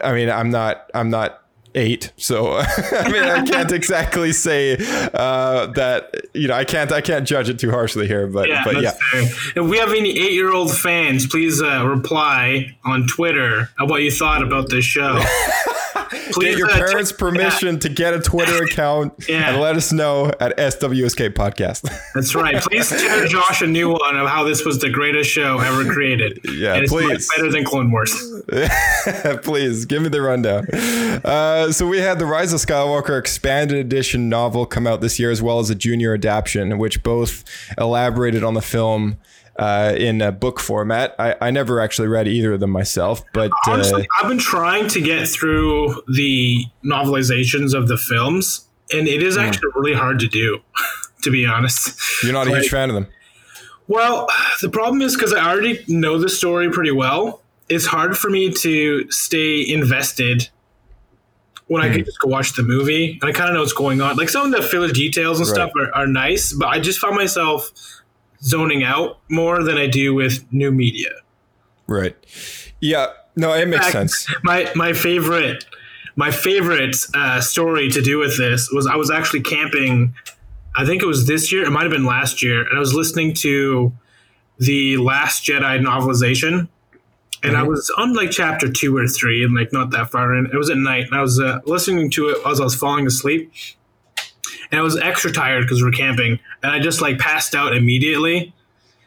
I 0.00 0.12
mean 0.12 0.28
I'm 0.28 0.50
not 0.50 0.90
I'm 0.94 1.08
not 1.08 1.44
eight 1.76 2.10
so 2.16 2.52
i 2.92 3.12
mean 3.12 3.22
i 3.22 3.44
can't 3.44 3.70
exactly 3.70 4.32
say 4.32 4.78
uh 5.12 5.66
that 5.66 6.10
you 6.32 6.48
know 6.48 6.54
i 6.54 6.64
can't 6.64 6.90
i 6.90 7.02
can't 7.02 7.28
judge 7.28 7.50
it 7.50 7.58
too 7.58 7.70
harshly 7.70 8.06
here 8.06 8.26
but 8.26 8.48
Yeah, 8.48 8.64
but 8.64 8.80
yeah 8.80 8.92
fair. 9.12 9.22
If 9.56 9.70
we 9.70 9.76
have 9.76 9.90
any 9.92 10.18
eight-year-old 10.18 10.74
fans, 10.74 11.26
please 11.26 11.60
uh, 11.60 11.86
reply 11.86 12.74
on 12.82 13.06
Twitter 13.06 13.68
what 13.78 14.00
you 14.00 14.10
thought 14.10 14.42
about 14.42 14.70
this 14.70 14.86
show. 14.86 15.22
please 16.10 16.36
get 16.54 16.58
your 16.58 16.68
uh, 16.70 16.74
parents 16.74 17.10
text- 17.10 17.18
permission 17.18 17.78
to 17.78 17.88
get 17.88 18.14
a 18.14 18.20
twitter 18.20 18.62
account 18.64 19.12
Yeah. 19.28 19.50
and 19.50 19.60
let 19.60 19.76
us 19.76 19.92
know 19.92 20.30
at 20.40 20.56
swsk 20.56 21.30
podcast 21.34 21.82
That's 22.14 22.34
right. 22.34 22.56
Please 22.62 22.88
tell 22.88 23.26
Josh 23.28 23.62
a 23.62 23.66
new 23.66 23.90
one 23.90 24.16
of 24.16 24.26
how 24.28 24.44
this 24.44 24.64
was 24.64 24.78
the 24.78 24.88
greatest 24.90 25.30
show 25.30 25.58
ever 25.58 25.84
created. 25.90 26.40
Yeah, 26.44 26.74
and 26.74 26.84
it's 26.84 26.92
much 26.92 27.04
please. 27.04 27.28
better 27.36 27.50
than 27.50 27.64
Clone 27.64 27.90
Wars. 27.90 28.10
Please 29.42 29.84
give 29.84 30.02
me 30.02 30.08
the 30.08 30.20
rundown. 30.22 30.66
Uh, 31.24 31.70
so 31.72 31.86
we 31.86 31.98
had 31.98 32.18
the 32.18 32.26
Rise 32.26 32.52
of 32.52 32.60
Skywalker 32.60 33.18
expanded 33.18 33.78
edition 33.78 34.28
novel 34.28 34.66
come 34.66 34.86
out 34.86 35.00
this 35.00 35.18
year, 35.18 35.30
as 35.30 35.42
well 35.42 35.58
as 35.58 35.70
a 35.70 35.74
junior 35.74 36.14
adaptation, 36.14 36.78
which 36.78 37.02
both 37.02 37.44
elaborated 37.78 38.42
on 38.44 38.54
the 38.54 38.62
film 38.62 39.18
uh, 39.58 39.94
in 39.96 40.20
a 40.22 40.32
book 40.32 40.60
format. 40.60 41.14
I, 41.18 41.34
I 41.40 41.50
never 41.50 41.80
actually 41.80 42.08
read 42.08 42.28
either 42.28 42.54
of 42.54 42.60
them 42.60 42.70
myself, 42.70 43.22
but 43.32 43.50
uh, 43.66 44.02
I've 44.20 44.28
been 44.28 44.38
trying 44.38 44.88
to 44.88 45.00
get 45.00 45.28
through 45.28 46.02
the 46.14 46.64
novelizations 46.84 47.74
of 47.74 47.88
the 47.88 47.96
films, 47.96 48.66
and 48.92 49.08
it 49.08 49.22
is 49.22 49.34
Hmm. 49.36 49.40
is 49.42 49.46
actually 49.48 49.70
really 49.74 49.94
hard 49.94 50.18
to 50.20 50.28
do, 50.28 50.60
to 51.22 51.30
be 51.30 51.46
honest. 51.46 51.98
you're 52.22 52.32
not 52.32 52.46
a 52.46 52.50
huge 52.50 52.68
fan 52.68 52.88
of 52.90 52.94
them. 52.94 53.06
Well, 53.88 54.26
the 54.62 54.68
problem 54.68 55.00
is 55.02 55.14
because 55.14 55.32
I 55.32 55.48
already 55.48 55.84
know 55.88 56.18
the 56.18 56.28
story 56.28 56.70
pretty 56.70 56.90
well. 56.90 57.42
It's 57.68 57.86
hard 57.86 58.16
for 58.18 58.30
me 58.30 58.52
to 58.52 59.10
stay 59.10 59.66
invested 59.68 60.48
when 61.68 61.82
I 61.82 61.88
can 61.92 62.04
just 62.04 62.20
go 62.20 62.28
watch 62.28 62.54
the 62.54 62.62
movie 62.62 63.18
and 63.20 63.28
I 63.28 63.32
kind 63.32 63.48
of 63.48 63.54
know 63.54 63.60
what's 63.60 63.72
going 63.72 64.00
on. 64.00 64.16
Like 64.16 64.28
some 64.28 64.46
of 64.46 64.60
the 64.60 64.66
filler 64.66 64.88
details 64.88 65.38
and 65.40 65.48
stuff 65.48 65.70
are, 65.80 65.92
are 65.96 66.06
nice, 66.06 66.52
but 66.52 66.66
I 66.68 66.78
just 66.78 67.00
found 67.00 67.16
myself 67.16 67.70
zoning 68.42 68.82
out 68.82 69.18
more 69.28 69.62
than 69.62 69.78
I 69.78 69.86
do 69.86 70.14
with 70.14 70.44
new 70.52 70.70
media. 70.70 71.10
Right. 71.86 72.14
Yeah. 72.80 73.06
No, 73.36 73.52
it 73.52 73.68
makes 73.68 73.84
fact, 73.84 73.92
sense. 73.92 74.34
My 74.42 74.70
my 74.74 74.92
favorite 74.92 75.66
my 76.16 76.30
favorite 76.30 76.96
uh, 77.14 77.40
story 77.40 77.90
to 77.90 78.00
do 78.00 78.18
with 78.18 78.38
this 78.38 78.70
was 78.72 78.86
I 78.86 78.96
was 78.96 79.10
actually 79.10 79.42
camping. 79.42 80.14
I 80.74 80.84
think 80.84 81.02
it 81.02 81.06
was 81.06 81.26
this 81.26 81.52
year. 81.52 81.64
It 81.64 81.70
might 81.70 81.82
have 81.82 81.92
been 81.92 82.06
last 82.06 82.42
year, 82.42 82.66
and 82.66 82.76
I 82.76 82.80
was 82.80 82.94
listening 82.94 83.34
to 83.34 83.92
the 84.58 84.96
Last 84.96 85.44
Jedi 85.44 85.78
novelization, 85.78 86.68
and 87.42 87.56
I 87.56 87.62
was 87.62 87.92
on 87.98 88.14
like 88.14 88.30
chapter 88.30 88.72
two 88.72 88.96
or 88.96 89.06
three, 89.06 89.44
and 89.44 89.54
like 89.54 89.72
not 89.72 89.90
that 89.90 90.10
far 90.10 90.34
in. 90.34 90.46
It 90.46 90.56
was 90.56 90.70
at 90.70 90.78
night, 90.78 91.04
and 91.04 91.14
I 91.14 91.20
was 91.20 91.38
uh, 91.38 91.60
listening 91.66 92.10
to 92.12 92.30
it 92.30 92.38
as 92.46 92.60
I 92.60 92.64
was 92.64 92.74
falling 92.74 93.06
asleep, 93.06 93.52
and 94.70 94.80
I 94.80 94.82
was 94.82 94.96
extra 94.96 95.32
tired 95.32 95.62
because 95.62 95.82
we 95.82 95.88
are 95.88 95.92
camping, 95.92 96.38
and 96.62 96.72
I 96.72 96.78
just 96.78 97.00
like 97.00 97.18
passed 97.18 97.54
out 97.54 97.74
immediately, 97.76 98.54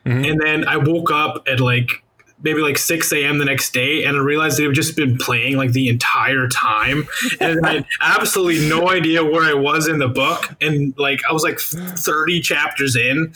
mm-hmm. 0.06 0.26
and 0.26 0.42
then 0.42 0.68
I 0.68 0.78
woke 0.78 1.12
up 1.12 1.44
at 1.48 1.60
like 1.60 2.04
maybe 2.42 2.60
like 2.62 2.78
6 2.78 3.12
a.m. 3.12 3.38
the 3.38 3.46
next 3.46 3.74
day 3.74 4.06
and 4.06 4.16
I 4.16 4.22
realized 4.22 4.58
they've 4.58 4.72
just 4.72 4.96
been 4.96 5.18
playing 5.18 5.58
like 5.58 5.74
the 5.74 5.90
entire 5.90 6.48
time. 6.48 7.06
And 7.42 7.66
I 7.66 7.74
had 7.74 7.86
absolutely 8.02 8.68
no 8.70 8.90
idea 8.90 9.24
where 9.26 9.44
I 9.44 9.54
was 9.54 9.88
in 9.90 10.00
the 10.00 10.08
book. 10.08 10.56
And 10.62 10.94
like 10.98 11.22
I 11.30 11.34
was 11.34 11.44
like 11.44 11.60
30 11.60 12.40
chapters 12.42 12.96
in. 12.96 13.34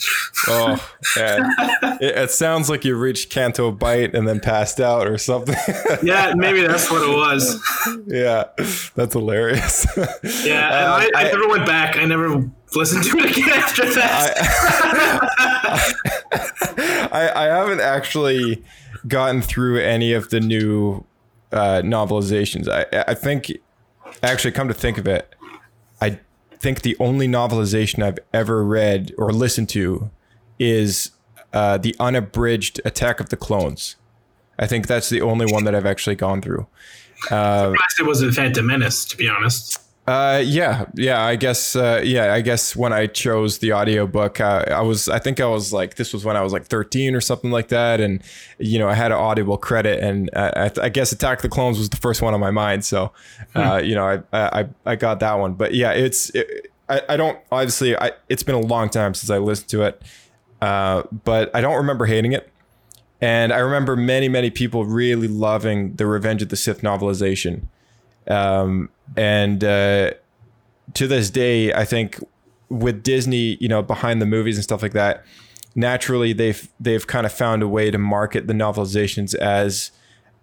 Oh, 0.48 0.90
it, 1.18 2.02
it 2.02 2.32
sounds 2.32 2.70
like 2.70 2.86
you 2.86 2.96
reached 2.96 3.30
Canto 3.30 3.72
Bight 3.72 4.16
and 4.16 4.26
then 4.28 4.40
passed 4.40 4.80
out 4.80 5.08
or 5.08 5.18
something. 5.18 5.56
Yeah, 6.04 6.34
maybe 6.36 6.62
that's 6.66 6.90
what 6.92 7.02
it 7.08 7.14
was. 7.16 7.62
yeah, 8.08 8.46
that's 8.96 9.14
hilarious. 9.14 9.86
Yeah, 10.46 10.68
Um, 10.70 11.02
I, 11.02 11.10
I 11.16 11.20
I- 11.22 11.32
never 11.32 11.48
went 11.48 11.66
back. 11.66 11.98
I 11.98 12.06
never 12.06 12.50
listened 12.76 13.04
to 13.06 13.18
it 13.20 13.32
again 13.38 13.50
after 13.50 13.86
that. 13.94 14.34
I, 17.12 17.32
I 17.36 17.44
haven't 17.46 17.80
actually 17.82 18.64
gotten 19.08 19.42
through 19.42 19.80
any 19.80 20.14
of 20.14 20.30
the 20.30 20.40
new 20.40 21.06
uh, 21.52 21.82
novelizations. 21.84 22.68
I, 22.68 23.04
I 23.08 23.14
think, 23.14 23.52
actually, 24.22 24.52
come 24.52 24.68
to 24.68 24.74
think 24.74 24.98
of 24.98 25.08
it, 25.08 25.36
I 26.02 26.20
think 26.60 26.82
the 26.82 26.96
only 27.00 27.28
novelization 27.28 28.04
I've 28.04 28.20
ever 28.34 28.64
read 28.64 29.14
or 29.18 29.32
listened 29.32 29.70
to 29.70 30.10
is 30.60 31.12
uh, 31.52 31.78
the 31.78 31.96
unabridged 32.00 32.82
Attack 32.86 33.20
of 33.20 33.30
the 33.30 33.38
Clones. 33.38 33.96
I 34.58 34.68
think 34.68 34.88
that's 34.88 35.10
the 35.10 35.22
only 35.22 35.52
one 35.52 35.64
that 35.66 35.76
I've 35.76 35.86
actually 35.86 36.16
gone 36.16 36.42
through. 36.42 36.68
it 38.00 38.06
was 38.06 38.22
a 38.22 38.32
Phantom 38.32 38.66
Menace, 38.66 39.06
to 39.06 39.18
be 39.18 39.28
honest. 39.28 39.80
Uh, 40.06 40.42
yeah, 40.44 40.86
yeah. 40.96 41.24
I 41.24 41.38
guess, 41.38 41.78
uh, 41.78 42.02
yeah. 42.04 42.34
I 42.34 42.42
guess 42.42 42.76
when 42.76 42.92
I 42.92 43.08
chose 43.08 43.60
the 43.60 43.72
audiobook, 43.72 44.42
uh, 44.42 44.66
I 44.68 44.82
was, 44.82 45.08
I 45.08 45.18
think 45.18 45.40
I 45.40 45.46
was 45.46 45.72
like, 45.72 45.96
this 45.96 46.12
was 46.12 46.26
when 46.26 46.36
I 46.36 46.42
was 46.42 46.52
like 46.52 46.66
13 46.66 47.16
or 47.16 47.22
something 47.22 47.52
like 47.52 47.70
that, 47.70 48.02
and 48.02 48.22
you 48.60 48.80
know, 48.80 48.90
I 48.90 48.96
had 48.96 49.14
an 49.14 49.18
Audible 49.18 49.58
credit, 49.58 50.04
and 50.04 50.30
I, 50.36 50.70
I 50.82 50.90
guess 50.90 51.14
Attack 51.14 51.42
the 51.42 51.48
Clones 51.48 51.78
was 51.78 51.90
the 51.90 51.98
first 51.98 52.22
one 52.22 52.34
on 52.34 52.42
my 52.42 52.52
mind, 52.52 52.84
so, 52.84 53.14
uh, 53.56 53.78
you 53.78 53.96
know, 53.96 54.24
I, 54.34 54.60
I, 54.62 54.68
I 54.86 54.96
got 54.98 55.22
that 55.22 55.36
one. 55.36 55.54
But 55.54 55.74
yeah, 55.74 55.92
it's, 55.92 56.30
it, 56.32 56.70
I, 56.90 57.02
I 57.08 57.18
don't 57.18 57.40
obviously, 57.50 57.98
I, 57.98 58.12
it's 58.28 58.44
been 58.44 58.56
a 58.56 58.60
long 58.62 58.90
time 58.90 59.14
since 59.14 59.30
I 59.30 59.38
listened 59.38 59.70
to 59.70 59.84
it, 59.84 60.02
uh, 60.62 61.04
but 61.24 61.50
I 61.56 61.62
don't 61.62 61.78
remember 61.78 62.08
hating 62.08 62.34
it. 62.34 62.50
And 63.22 63.54
I 63.54 63.60
remember 63.60 63.96
many, 63.96 64.28
many 64.28 64.50
people 64.50 64.84
really 64.84 65.30
loving 65.30 65.96
the 65.96 66.06
Revenge 66.06 66.42
of 66.42 66.50
the 66.50 66.58
Sith 66.58 66.82
novelization. 66.82 67.68
Um, 68.28 68.90
and 69.18 69.64
uh, 69.64 70.12
to 70.94 71.08
this 71.08 71.30
day, 71.30 71.74
I 71.74 71.86
think 71.86 72.20
with 72.70 73.04
Disney, 73.04 73.58
you 73.60 73.68
know, 73.68 73.82
behind 73.82 74.22
the 74.22 74.26
movies 74.26 74.58
and 74.58 74.64
stuff 74.64 74.82
like 74.82 74.94
that, 74.94 75.24
naturally 75.76 76.34
they've 76.34 76.70
they've 76.80 77.06
kind 77.08 77.26
of 77.26 77.34
found 77.34 77.64
a 77.64 77.68
way 77.68 77.90
to 77.92 77.98
market 77.98 78.48
the 78.48 78.54
novelizations 78.54 79.34
as 79.36 79.92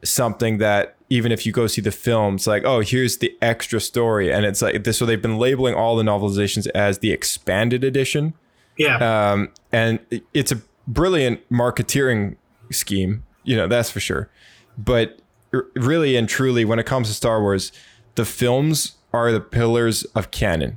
something 0.03 0.59
that 0.59 0.97
even 1.09 1.33
if 1.33 1.45
you 1.45 1.53
go 1.53 1.67
see 1.67 1.81
the 1.81 1.91
films, 1.91 2.47
like, 2.47 2.65
oh, 2.65 2.81
here's 2.81 3.19
the 3.19 3.37
extra 3.43 3.81
story, 3.81 4.33
and 4.33 4.45
it's 4.47 4.63
like 4.63 4.85
this. 4.85 4.99
So 4.99 5.05
they've 5.07 5.21
been 5.21 5.39
labeling 5.39 5.75
all 5.75 5.97
the 5.97 6.03
novelizations 6.05 6.69
as 6.69 6.99
the 7.01 7.11
expanded 7.13 7.83
edition 7.85 8.35
Yeah. 8.77 9.33
um, 9.33 9.51
and 9.73 9.99
it's 10.33 10.53
a 10.53 10.63
brilliant 10.87 11.49
marketeering 11.51 12.37
scheme, 12.71 13.25
you 13.45 13.57
know, 13.57 13.67
that's 13.67 13.91
for 13.91 14.01
sure. 14.01 14.31
But 14.79 15.19
really 15.53 16.17
and 16.17 16.29
truly, 16.29 16.65
when 16.65 16.79
it 16.79 16.87
comes 16.87 17.09
to 17.09 17.15
Star 17.15 17.41
Wars, 17.41 17.73
the 18.15 18.25
films 18.25 18.97
are 19.13 19.33
the 19.33 19.41
pillars 19.41 20.05
of 20.15 20.31
canon. 20.31 20.77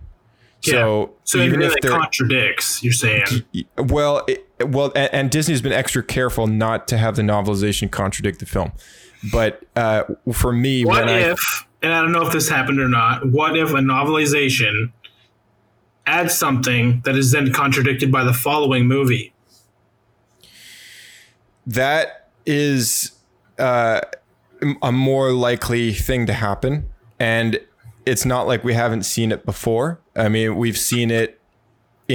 So, 0.61 1.01
yeah. 1.01 1.07
so 1.25 1.37
even 1.39 1.59
really 1.59 1.73
if 1.73 1.81
they're 1.81 1.91
contradicts, 1.91 2.83
you're 2.83 2.93
saying. 2.93 3.25
well, 3.77 4.25
it, 4.27 4.47
well, 4.65 4.91
and, 4.95 5.13
and 5.13 5.31
Disney's 5.31 5.61
been 5.61 5.73
extra 5.73 6.01
careful 6.01 6.47
not 6.47 6.87
to 6.87 6.97
have 6.97 7.15
the 7.15 7.21
novelization 7.21 7.91
contradict 7.91 8.39
the 8.39 8.45
film. 8.45 8.71
But 9.31 9.63
uh, 9.75 10.03
for 10.31 10.53
me, 10.53 10.85
What 10.85 11.05
when 11.05 11.09
I 11.09 11.31
if, 11.31 11.67
and 11.81 11.93
I 11.93 12.01
don't 12.01 12.11
know 12.11 12.25
if 12.25 12.31
this 12.31 12.49
happened 12.49 12.79
or 12.79 12.87
not, 12.87 13.29
what 13.29 13.57
if 13.57 13.71
a 13.71 13.75
novelization 13.75 14.91
adds 16.05 16.33
something 16.33 17.01
that 17.05 17.15
is 17.15 17.31
then 17.31 17.51
contradicted 17.51 18.11
by 18.11 18.23
the 18.23 18.33
following 18.33 18.87
movie? 18.87 19.33
that 21.65 22.29
is 22.45 23.11
uh, 23.57 24.01
a 24.81 24.91
more 24.91 25.31
likely 25.31 25.93
thing 25.93 26.25
to 26.27 26.33
happen, 26.33 26.89
and 27.19 27.59
it's 28.05 28.25
not 28.25 28.47
like 28.47 28.63
we 28.63 28.73
haven't 28.73 29.03
seen 29.03 29.31
it 29.31 29.45
before. 29.45 30.01
I 30.15 30.29
mean, 30.29 30.55
we've 30.55 30.77
seen 30.77 31.11
it 31.11 31.39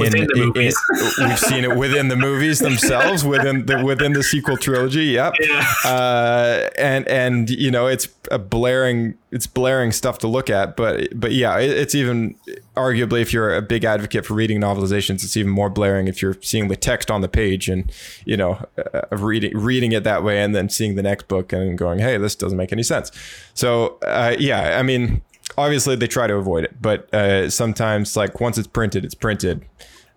in, 0.07 0.13
the 0.13 0.23
in- 0.23 0.47
movies. 0.47 0.77
in- 1.19 1.29
we've 1.29 1.39
seen 1.39 1.65
it 1.65 1.77
within 1.77 2.09
the 2.09 2.17
movies 2.17 2.59
themselves, 2.61 3.25
within 3.25 3.67
the 3.67 3.85
within 3.85 4.13
the 4.13 4.23
sequel 4.23 4.57
trilogy. 4.57 5.07
Yep. 5.07 5.35
Yeah. 5.41 5.73
Uh, 5.85 6.69
and 6.79 7.07
and 7.09 7.51
you 7.51 7.71
know 7.71 7.87
it's 7.87 8.09
a 8.31 8.39
blaring 8.39 9.15
it's 9.31 9.47
blaring 9.47 9.93
stuff 9.93 10.19
to 10.19 10.27
look 10.29 10.49
at, 10.49 10.77
but 10.77 11.09
but 11.19 11.33
yeah, 11.33 11.59
it, 11.59 11.71
it's 11.71 11.95
even 11.95 12.35
arguably 12.77 13.21
if 13.21 13.33
you're 13.33 13.55
a 13.55 13.61
big 13.63 13.85
advocate 13.85 14.25
for 14.25 14.35
reading 14.35 14.61
novelizations, 14.61 15.23
it's 15.25 15.37
even 15.37 15.51
more 15.53 15.69
blaring 15.69 16.09
if 16.09 16.23
you're 16.23 16.37
seeing 16.41 16.69
the 16.69 16.77
text 16.77 17.11
on 17.11 17.21
the 17.21 17.29
page 17.29 17.69
and 17.69 17.91
you 18.25 18.37
know 18.37 18.65
uh, 18.95 19.03
reading 19.17 19.57
reading 19.57 19.93
it 19.93 20.05
that 20.05 20.23
way 20.23 20.41
and 20.41 20.55
then 20.55 20.69
seeing 20.69 20.95
the 20.95 21.03
next 21.03 21.29
book 21.29 21.53
and 21.53 21.77
going, 21.77 21.99
hey, 21.99 22.17
this 22.17 22.35
doesn't 22.35 22.57
make 22.59 22.73
any 22.73 22.83
sense. 22.83 23.11
So 23.55 23.99
uh, 24.03 24.35
yeah, 24.39 24.79
I 24.79 24.83
mean 24.83 25.23
obviously 25.59 25.97
they 25.97 26.07
try 26.07 26.27
to 26.27 26.35
avoid 26.35 26.65
it, 26.65 26.81
but 26.81 27.13
uh, 27.13 27.51
sometimes 27.51 28.17
like 28.17 28.41
once 28.41 28.57
it's 28.57 28.69
printed, 28.69 29.05
it's 29.05 29.15
printed. 29.15 29.65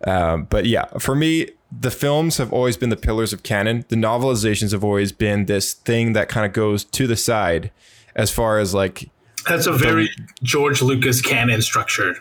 Um, 0.05 0.45
but 0.45 0.65
yeah, 0.65 0.85
for 0.99 1.15
me, 1.15 1.49
the 1.71 1.91
films 1.91 2.37
have 2.37 2.51
always 2.51 2.77
been 2.77 2.89
the 2.89 2.97
pillars 2.97 3.33
of 3.33 3.43
canon. 3.43 3.85
The 3.89 3.95
novelizations 3.95 4.71
have 4.71 4.83
always 4.83 5.11
been 5.11 5.45
this 5.45 5.73
thing 5.73 6.13
that 6.13 6.29
kind 6.29 6.45
of 6.45 6.53
goes 6.53 6.83
to 6.83 7.07
the 7.07 7.15
side 7.15 7.71
as 8.15 8.31
far 8.31 8.59
as 8.59 8.73
like 8.73 9.09
That's 9.47 9.67
a 9.67 9.73
very 9.73 10.09
George 10.43 10.81
Lucas 10.81 11.21
canon 11.21 11.61
structure. 11.61 12.15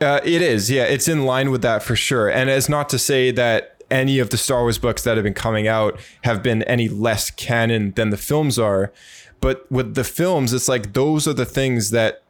uh, 0.00 0.20
it 0.24 0.42
is, 0.42 0.70
yeah, 0.70 0.84
it's 0.84 1.08
in 1.08 1.24
line 1.24 1.50
with 1.50 1.62
that 1.62 1.82
for 1.82 1.96
sure. 1.96 2.28
And 2.28 2.50
it's 2.50 2.68
not 2.68 2.88
to 2.90 2.98
say 2.98 3.30
that 3.30 3.82
any 3.90 4.18
of 4.18 4.30
the 4.30 4.36
Star 4.36 4.62
Wars 4.62 4.78
books 4.78 5.02
that 5.04 5.16
have 5.16 5.24
been 5.24 5.34
coming 5.34 5.68
out 5.68 6.00
have 6.24 6.42
been 6.42 6.62
any 6.64 6.88
less 6.88 7.30
canon 7.30 7.92
than 7.92 8.10
the 8.10 8.16
films 8.16 8.58
are. 8.58 8.92
But 9.40 9.70
with 9.70 9.94
the 9.94 10.04
films, 10.04 10.52
it's 10.52 10.68
like 10.68 10.94
those 10.94 11.28
are 11.28 11.34
the 11.34 11.44
things 11.44 11.90
that 11.90 12.23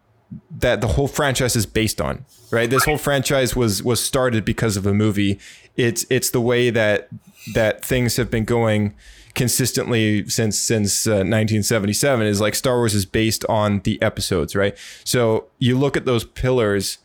that 0.50 0.80
the 0.80 0.88
whole 0.88 1.08
franchise 1.08 1.56
is 1.56 1.66
based 1.66 2.00
on, 2.00 2.24
right? 2.50 2.68
This 2.68 2.84
whole 2.84 2.98
franchise 2.98 3.54
was 3.54 3.82
was 3.82 4.02
started 4.02 4.44
because 4.44 4.76
of 4.76 4.86
a 4.86 4.94
movie. 4.94 5.38
It's 5.76 6.06
it's 6.10 6.30
the 6.30 6.40
way 6.40 6.70
that 6.70 7.08
that 7.54 7.84
things 7.84 8.16
have 8.16 8.30
been 8.30 8.44
going 8.44 8.94
consistently 9.34 10.28
since 10.28 10.58
since 10.58 11.06
uh, 11.06 11.26
1977 11.26 12.26
is 12.26 12.40
like 12.40 12.54
Star 12.54 12.76
Wars 12.76 12.94
is 12.94 13.06
based 13.06 13.44
on 13.48 13.80
the 13.80 14.00
episodes, 14.00 14.54
right? 14.54 14.76
So 15.04 15.46
you 15.58 15.78
look 15.78 15.96
at 15.96 16.04
those 16.04 16.24
pillars 16.24 16.98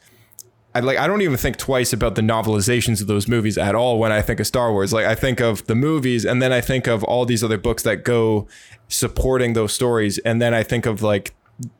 I 0.75 0.81
like 0.81 0.97
I 0.97 1.07
don't 1.07 1.21
even 1.21 1.37
think 1.37 1.57
twice 1.57 1.93
about 1.93 2.15
the 2.15 2.21
novelizations 2.21 3.01
of 3.01 3.07
those 3.07 3.27
movies 3.27 3.57
at 3.57 3.73
all 3.73 3.97
when 3.97 4.11
I 4.11 4.21
think 4.21 4.39
of 4.39 4.45
Star 4.45 4.71
Wars. 4.71 4.93
Like 4.93 5.05
I 5.05 5.15
think 5.15 5.39
of 5.39 5.65
the 5.65 5.75
movies 5.75 6.25
and 6.25 6.41
then 6.41 6.53
I 6.53 6.61
think 6.61 6.87
of 6.87 7.03
all 7.03 7.25
these 7.25 7.43
other 7.43 7.57
books 7.57 7.83
that 7.83 8.03
go 8.03 8.47
supporting 8.87 9.53
those 9.53 9.73
stories 9.73 10.19
and 10.19 10.41
then 10.41 10.53
I 10.53 10.61
think 10.63 10.85
of 10.85 11.01
like 11.01 11.33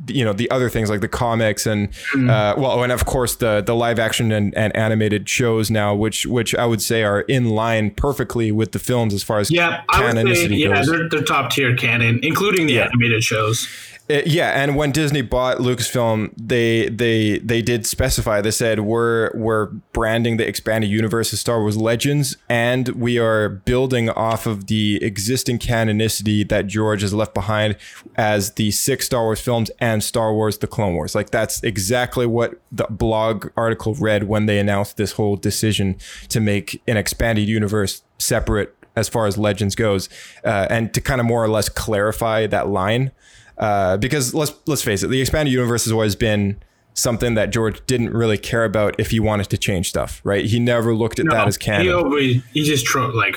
you 0.08 0.26
know 0.26 0.34
the 0.34 0.50
other 0.52 0.70
things 0.70 0.90
like 0.90 1.00
the 1.02 1.08
comics 1.08 1.66
and 1.66 1.90
uh, 2.16 2.54
well 2.58 2.84
and 2.84 2.92
of 2.92 3.06
course 3.06 3.36
the 3.38 3.62
the 3.66 3.74
live 3.76 3.98
action 4.00 4.32
and, 4.32 4.54
and 4.58 4.76
animated 4.76 5.28
shows 5.30 5.72
now 5.72 5.96
which 5.96 6.26
which 6.26 6.54
I 6.56 6.66
would 6.66 6.82
say 6.82 7.04
are 7.04 7.22
in 7.22 7.50
line 7.52 7.92
perfectly 7.92 8.52
with 8.52 8.74
the 8.74 8.80
films 8.80 9.14
as 9.14 9.24
far 9.24 9.40
as 9.40 9.50
Yeah, 9.50 9.84
I 9.90 10.14
would 10.14 10.36
say 10.36 10.48
yeah, 10.48 10.82
they're, 10.84 11.08
they're 11.10 11.24
top 11.24 11.52
tier 11.52 11.76
canon, 11.76 12.20
including 12.24 12.68
the 12.68 12.74
Yeah. 12.74 12.86
animated 12.88 13.24
shows. 13.24 13.68
Uh, 14.12 14.22
yeah, 14.26 14.62
and 14.62 14.76
when 14.76 14.92
Disney 14.92 15.22
bought 15.22 15.58
Lucasfilm, 15.58 16.34
they 16.36 16.90
they 16.90 17.38
they 17.40 17.62
did 17.62 17.86
specify. 17.86 18.42
They 18.42 18.50
said 18.50 18.80
we're 18.80 19.30
we're 19.36 19.68
branding 19.94 20.38
the 20.38 20.48
expanded 20.48 20.90
universe 20.90 21.32
as 21.32 21.40
Star 21.42 21.62
Wars 21.62 21.78
Legends, 21.78 22.36
and 22.50 22.88
we 22.90 23.20
are 23.20 23.50
building 23.50 24.10
off 24.10 24.48
of 24.48 24.66
the 24.66 25.04
existing 25.04 25.60
canonicity 25.60 26.48
that 26.50 26.66
George 26.66 27.04
has 27.04 27.14
left 27.14 27.36
behind 27.36 27.76
as 28.16 28.54
the 28.54 28.72
six 28.72 29.06
Star 29.06 29.26
Wars 29.26 29.42
films 29.42 29.70
and 29.80 30.04
Star 30.04 30.34
Wars: 30.34 30.58
The 30.58 30.68
Clone 30.68 30.96
Wars. 30.96 31.14
Like 31.14 31.30
that's 31.30 31.62
exactly 31.62 32.26
what 32.26 32.60
the 32.72 32.88
blog 32.90 33.52
article 33.56 33.94
read 33.94 34.24
when 34.24 34.48
they 34.48 34.58
announced 34.58 34.98
this 34.98 35.12
whole 35.14 35.36
decision 35.36 35.98
to 36.30 36.40
make 36.40 36.82
an 36.88 36.98
expanded 36.98 37.48
universe 37.48 38.02
separate 38.18 38.76
as 38.96 39.08
far 39.08 39.28
as 39.28 39.38
Legends 39.38 39.76
goes, 39.76 40.10
uh, 40.44 40.66
and 40.72 40.96
to 40.96 41.00
kind 41.00 41.22
of 41.22 41.28
more 41.28 41.44
or 41.44 41.48
less 41.48 41.70
clarify 41.70 42.48
that 42.48 42.68
line. 42.68 43.12
Uh, 43.60 43.98
because 43.98 44.34
let's 44.34 44.54
let's 44.68 44.82
face 44.82 45.04
it, 45.04 45.08
the 45.08 45.20
expanded 45.22 45.52
universe 45.52 45.84
has 45.86 45.92
always 45.92 46.16
been 46.16 46.60
something 46.94 47.34
that 47.36 47.50
George 47.52 47.86
didn't 47.88 48.12
really 48.14 48.38
care 48.38 48.66
about 48.66 48.96
if 49.00 49.12
he 49.12 49.20
wanted 49.20 49.50
to 49.50 49.58
change 49.58 49.90
stuff, 49.90 50.22
right? 50.24 50.46
He 50.46 50.60
never 50.60 50.94
looked 50.96 51.20
at 51.20 51.26
that 51.30 51.48
as 51.48 51.56
He, 51.56 51.64
canon. 51.64 51.94
always, 51.94 52.44
he 52.54 52.64
just 52.64 52.86
tro- 52.86 53.08
like 53.10 53.36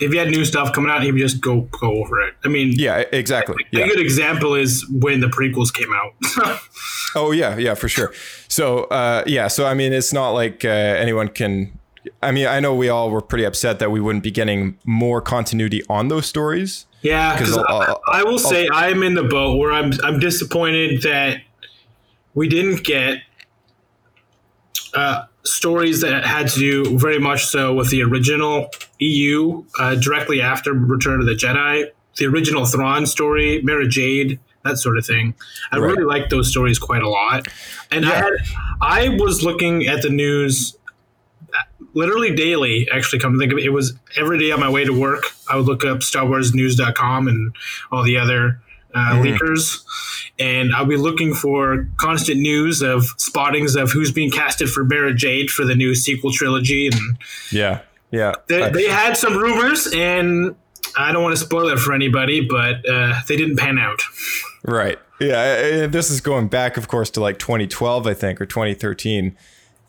if 0.00 0.12
he 0.12 0.18
had 0.18 0.28
new 0.28 0.44
stuff 0.44 0.72
coming 0.72 0.90
out, 0.90 1.02
he 1.02 1.10
would 1.12 1.20
just 1.20 1.40
go 1.40 1.62
go 1.80 1.92
over 2.02 2.20
it. 2.20 2.34
I 2.44 2.48
mean, 2.48 2.72
yeah, 2.76 3.04
exactly. 3.12 3.64
Yeah. 3.70 3.84
a 3.84 3.88
good 3.88 4.00
example 4.00 4.54
is 4.54 4.86
when 4.90 5.20
the 5.20 5.26
prequels 5.28 5.72
came 5.72 5.92
out. 5.92 6.60
Oh 7.16 7.32
yeah, 7.32 7.56
yeah, 7.56 7.74
for 7.74 7.88
sure. 7.88 8.12
So 8.46 8.84
uh, 8.84 9.24
yeah, 9.26 9.48
so 9.48 9.66
I 9.66 9.74
mean, 9.74 9.92
it's 9.92 10.12
not 10.12 10.30
like 10.30 10.64
uh, 10.64 10.68
anyone 10.68 11.26
can. 11.26 11.76
I 12.22 12.30
mean, 12.30 12.46
I 12.46 12.60
know 12.60 12.72
we 12.72 12.88
all 12.88 13.10
were 13.10 13.20
pretty 13.20 13.42
upset 13.44 13.80
that 13.80 13.90
we 13.90 14.00
wouldn't 14.00 14.22
be 14.22 14.30
getting 14.30 14.78
more 14.84 15.20
continuity 15.20 15.82
on 15.88 16.06
those 16.06 16.26
stories. 16.26 16.86
Yeah, 17.02 17.36
'Cause 17.38 17.56
because 17.56 17.64
I, 17.68 18.20
I 18.20 18.22
will 18.24 18.38
say 18.38 18.68
I'm 18.72 19.02
in 19.02 19.14
the 19.14 19.22
boat 19.24 19.56
where 19.58 19.72
I'm 19.72 19.92
I'm 20.04 20.18
disappointed 20.20 21.02
that 21.02 21.40
we 22.34 22.48
didn't 22.48 22.84
get 22.84 23.22
uh, 24.94 25.24
stories 25.44 26.00
that 26.02 26.24
had 26.24 26.48
to 26.48 26.58
do 26.58 26.98
very 26.98 27.18
much 27.18 27.46
so 27.46 27.72
with 27.74 27.90
the 27.90 28.02
original 28.02 28.68
EU 28.98 29.64
uh, 29.78 29.94
directly 29.94 30.40
after 30.42 30.72
Return 30.72 31.20
of 31.20 31.26
the 31.26 31.34
Jedi, 31.34 31.86
the 32.16 32.26
original 32.26 32.66
Thrawn 32.66 33.06
story, 33.06 33.62
Mara 33.62 33.86
Jade, 33.86 34.38
that 34.64 34.76
sort 34.78 34.98
of 34.98 35.06
thing. 35.06 35.34
I 35.72 35.78
Right. 35.78 35.92
really 35.92 36.04
like 36.04 36.28
those 36.28 36.50
stories 36.50 36.78
quite 36.78 37.02
a 37.02 37.08
lot, 37.08 37.46
and 37.90 38.04
I 38.04 38.14
had, 38.14 38.32
I 38.82 39.08
was 39.10 39.42
looking 39.42 39.86
at 39.86 40.02
the 40.02 40.10
news 40.10 40.76
literally 41.94 42.34
daily 42.34 42.88
actually 42.92 43.18
come 43.18 43.32
to 43.32 43.38
think 43.38 43.52
of 43.52 43.58
it 43.58 43.64
it 43.64 43.70
was 43.70 43.94
every 44.16 44.38
day 44.38 44.50
on 44.50 44.60
my 44.60 44.68
way 44.70 44.84
to 44.84 44.92
work 44.98 45.24
i 45.50 45.56
would 45.56 45.66
look 45.66 45.84
up 45.84 46.02
star 46.02 46.26
wars 46.26 46.54
news.com 46.54 47.28
and 47.28 47.54
all 47.90 48.02
the 48.02 48.16
other 48.16 48.60
uh, 48.94 49.12
leakers 49.22 49.82
and 50.38 50.74
i'll 50.74 50.84
be 50.86 50.96
looking 50.96 51.34
for 51.34 51.88
constant 51.96 52.40
news 52.40 52.82
of 52.82 53.04
spottings 53.18 53.76
of 53.76 53.90
who's 53.92 54.10
being 54.12 54.30
casted 54.30 54.68
for 54.68 54.84
Mara 54.84 55.14
Jade 55.14 55.50
for 55.50 55.64
the 55.64 55.74
new 55.74 55.94
sequel 55.94 56.32
trilogy 56.32 56.86
and 56.88 57.18
Yeah, 57.52 57.80
yeah. 58.10 58.34
they, 58.48 58.68
they 58.70 58.88
had 58.88 59.16
some 59.16 59.36
rumors 59.36 59.86
and 59.94 60.54
i 60.96 61.12
don't 61.12 61.22
want 61.22 61.36
to 61.36 61.44
spoil 61.44 61.68
it 61.68 61.78
for 61.78 61.92
anybody 61.92 62.40
but 62.40 62.88
uh, 62.88 63.20
they 63.28 63.36
didn't 63.36 63.56
pan 63.58 63.78
out 63.78 64.00
Right. 64.62 64.98
Yeah. 65.20 65.86
This 65.86 66.10
is 66.10 66.20
going 66.20 66.48
back, 66.48 66.76
of 66.76 66.86
course, 66.88 67.10
to 67.10 67.20
like 67.20 67.38
2012, 67.38 68.06
I 68.06 68.14
think, 68.14 68.40
or 68.40 68.46
2013. 68.46 69.36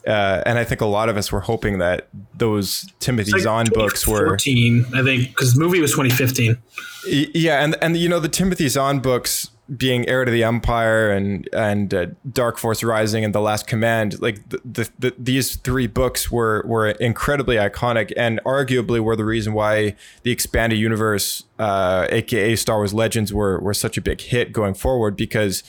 Uh, 0.05 0.41
and 0.45 0.57
I 0.57 0.63
think 0.63 0.81
a 0.81 0.85
lot 0.85 1.09
of 1.09 1.17
us 1.17 1.31
were 1.31 1.41
hoping 1.41 1.77
that 1.77 2.07
those 2.33 2.87
Timothy 2.99 3.31
Like 3.31 3.41
Zahn 3.41 3.67
books 3.71 4.07
were 4.07 4.27
14, 4.27 4.85
i 4.95 5.03
think 5.03 5.29
because 5.29 5.53
the 5.53 5.59
movie 5.59 5.79
was 5.79 5.91
2015 5.91 6.57
Yeah, 7.33 7.63
and 7.63 7.75
and 7.81 7.95
you 7.97 8.09
know 8.09 8.19
the 8.19 8.29
Timothy 8.29 8.67
Zahn 8.67 8.99
books 8.99 9.51
being 9.77 10.07
heir 10.09 10.25
to 10.25 10.31
the 10.31 10.43
Empire 10.43 11.11
and 11.11 11.47
and 11.53 11.93
uh, 11.93 12.07
Dark 12.31 12.57
Force 12.57 12.83
Rising 12.83 13.23
and 13.23 13.33
The 13.33 13.39
Last 13.39 13.67
Command, 13.67 14.21
like 14.21 14.49
the, 14.49 14.59
the, 14.65 14.89
the, 14.99 15.15
these 15.17 15.55
three 15.55 15.87
books 15.87 16.29
were 16.29 16.63
were 16.65 16.89
incredibly 16.89 17.55
iconic 17.55 18.11
and 18.17 18.41
arguably 18.45 18.99
were 18.99 19.15
the 19.15 19.25
reason 19.25 19.53
why 19.53 19.95
the 20.23 20.31
expanded 20.31 20.77
universe, 20.77 21.45
uh, 21.57 22.07
aka 22.09 22.55
Star 22.55 22.77
Wars 22.77 22.93
Legends, 22.93 23.33
were 23.33 23.59
were 23.59 23.73
such 23.73 23.97
a 23.97 24.01
big 24.01 24.21
hit 24.21 24.51
going 24.51 24.73
forward 24.73 25.15
because. 25.15 25.63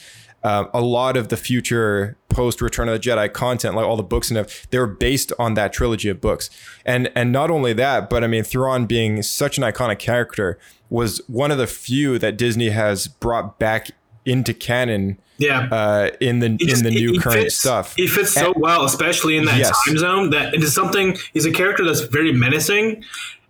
Um, 0.45 0.69
a 0.73 0.81
lot 0.81 1.15
of 1.15 1.29
the 1.29 1.37
future 1.37 2.17
post 2.27 2.61
Return 2.61 2.89
of 2.89 2.93
the 3.01 3.09
Jedi 3.09 3.31
content, 3.31 3.75
like 3.75 3.85
all 3.85 3.95
the 3.95 4.03
books 4.03 4.29
and 4.29 4.37
stuff, 4.49 4.67
they 4.71 4.77
were 4.79 4.87
based 4.87 5.31
on 5.39 5.53
that 5.53 5.71
trilogy 5.71 6.09
of 6.09 6.19
books. 6.19 6.49
And 6.85 7.09
and 7.15 7.31
not 7.31 7.49
only 7.49 7.71
that, 7.73 8.09
but 8.09 8.23
I 8.23 8.27
mean, 8.27 8.43
Thrawn 8.43 8.85
being 8.85 9.21
such 9.23 9.57
an 9.57 9.63
iconic 9.63 9.99
character 9.99 10.59
was 10.89 11.21
one 11.27 11.49
of 11.51 11.57
the 11.57 11.67
few 11.67 12.19
that 12.19 12.35
Disney 12.37 12.69
has 12.69 13.07
brought 13.07 13.57
back 13.57 13.91
into 14.25 14.53
canon 14.53 15.17
yeah 15.37 15.67
uh, 15.71 16.09
in 16.21 16.39
the 16.39 16.49
just- 16.49 16.77
in 16.77 16.83
the 16.83 16.91
he- 16.91 17.05
new 17.05 17.11
he 17.13 17.19
current 17.19 17.39
fits- 17.43 17.55
stuff. 17.55 17.95
He 17.95 18.07
fits 18.07 18.33
so 18.33 18.53
well, 18.55 18.83
especially 18.85 19.37
in 19.37 19.45
that 19.45 19.57
Yes. 19.57 19.71
time 19.85 19.97
zone. 19.97 20.29
That 20.31 20.53
it 20.53 20.61
is 20.61 20.73
something. 20.73 21.17
He's 21.33 21.45
a 21.45 21.51
character 21.51 21.83
that's 21.85 22.01
very 22.01 22.33
menacing, 22.33 23.03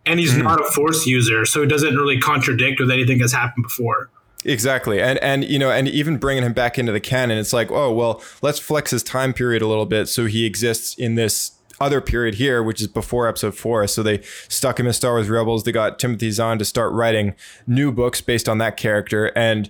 and 0.06 0.20
he's 0.20 0.34
Mm-hmm. 0.34 0.44
not 0.44 0.62
a 0.62 0.66
force 0.72 1.06
user, 1.08 1.46
so 1.46 1.62
it 1.64 1.68
doesn't 1.68 1.96
really 1.96 2.20
contradict 2.20 2.80
with 2.80 2.92
anything 2.92 3.18
that's 3.20 3.34
happened 3.34 3.64
before. 3.64 4.10
Exactly. 4.46 5.02
And 5.02 5.20
and 5.20 5.44
you 5.44 5.60
know, 5.60 5.72
and 5.72 5.88
even 5.88 6.18
bringing 6.18 6.44
him 6.44 6.54
back 6.54 6.78
into 6.78 6.92
the 6.92 7.00
canon, 7.00 7.38
it's 7.38 7.54
like, 7.54 7.72
oh, 7.72 7.92
well, 7.92 8.22
let's 8.42 8.60
flex 8.60 8.92
his 8.92 9.04
time 9.04 9.34
period 9.34 9.62
a 9.62 9.68
little 9.68 9.86
bit 9.86 10.08
so 10.08 10.26
he 10.26 10.46
exists 10.46 10.96
in 10.96 11.16
this 11.16 11.54
other 11.80 12.02
period 12.02 12.36
here, 12.36 12.64
which 12.64 12.82
is 12.82 12.88
before 12.88 13.28
episode 13.28 13.56
four. 13.56 13.86
So 13.88 14.04
they 14.04 14.22
stuck 14.48 14.80
him 14.80 14.88
in 14.88 14.94
Star 14.94 15.14
Wars 15.14 15.30
Rebels. 15.30 15.64
They 15.64 15.72
got 15.72 16.00
Timothy 16.00 16.32
Zahn 16.32 16.60
to 16.60 16.66
start 16.66 16.92
writing 16.94 17.36
new 17.68 17.92
books 17.92 18.22
based 18.22 18.48
on 18.48 18.58
that 18.60 18.78
character. 18.78 19.32
And 19.36 19.70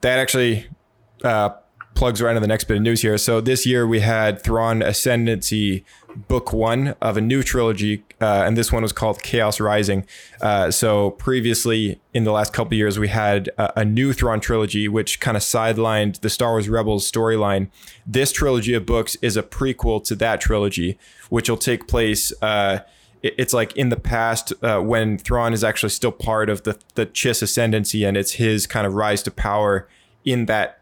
that 0.00 0.18
actually 0.18 0.66
uh, 1.22 1.50
plugs 1.94 2.20
right 2.20 2.30
into 2.30 2.40
the 2.40 2.46
next 2.46 2.64
bit 2.64 2.76
of 2.76 2.82
news 2.82 3.02
here. 3.02 3.18
So 3.18 3.40
this 3.40 3.66
year 3.66 3.86
we 3.86 4.00
had 4.00 4.42
Thrawn 4.42 4.82
Ascendancy 4.82 5.84
book 6.16 6.52
one 6.52 6.94
of 7.00 7.16
a 7.16 7.20
new 7.20 7.42
trilogy, 7.42 8.04
uh, 8.20 8.44
and 8.46 8.56
this 8.56 8.70
one 8.72 8.82
was 8.82 8.92
called 8.92 9.22
Chaos 9.22 9.60
Rising. 9.60 10.06
Uh, 10.40 10.70
so 10.70 11.10
previously, 11.12 12.00
in 12.12 12.24
the 12.24 12.32
last 12.32 12.52
couple 12.52 12.74
years, 12.76 12.98
we 12.98 13.08
had 13.08 13.48
a, 13.58 13.80
a 13.80 13.84
new 13.84 14.12
Thrawn 14.12 14.40
trilogy, 14.40 14.88
which 14.88 15.20
kind 15.20 15.36
of 15.36 15.42
sidelined 15.42 16.20
the 16.20 16.30
Star 16.30 16.52
Wars 16.52 16.68
Rebels 16.68 17.10
storyline. 17.10 17.68
This 18.06 18.32
trilogy 18.32 18.74
of 18.74 18.86
books 18.86 19.16
is 19.22 19.36
a 19.36 19.42
prequel 19.42 20.02
to 20.04 20.14
that 20.16 20.40
trilogy, 20.40 20.98
which 21.30 21.48
will 21.50 21.56
take 21.56 21.88
place. 21.88 22.32
Uh, 22.42 22.80
it- 23.22 23.34
it's 23.38 23.52
like 23.54 23.74
in 23.76 23.88
the 23.88 23.96
past 23.96 24.52
uh, 24.62 24.80
when 24.80 25.18
Thrawn 25.18 25.52
is 25.52 25.64
actually 25.64 25.90
still 25.90 26.12
part 26.12 26.48
of 26.50 26.62
the 26.64 26.78
the 26.94 27.06
Chiss 27.06 27.42
ascendancy, 27.42 28.04
and 28.04 28.16
it's 28.16 28.32
his 28.32 28.66
kind 28.66 28.86
of 28.86 28.94
rise 28.94 29.22
to 29.24 29.30
power 29.30 29.88
in 30.24 30.46
that 30.46 30.78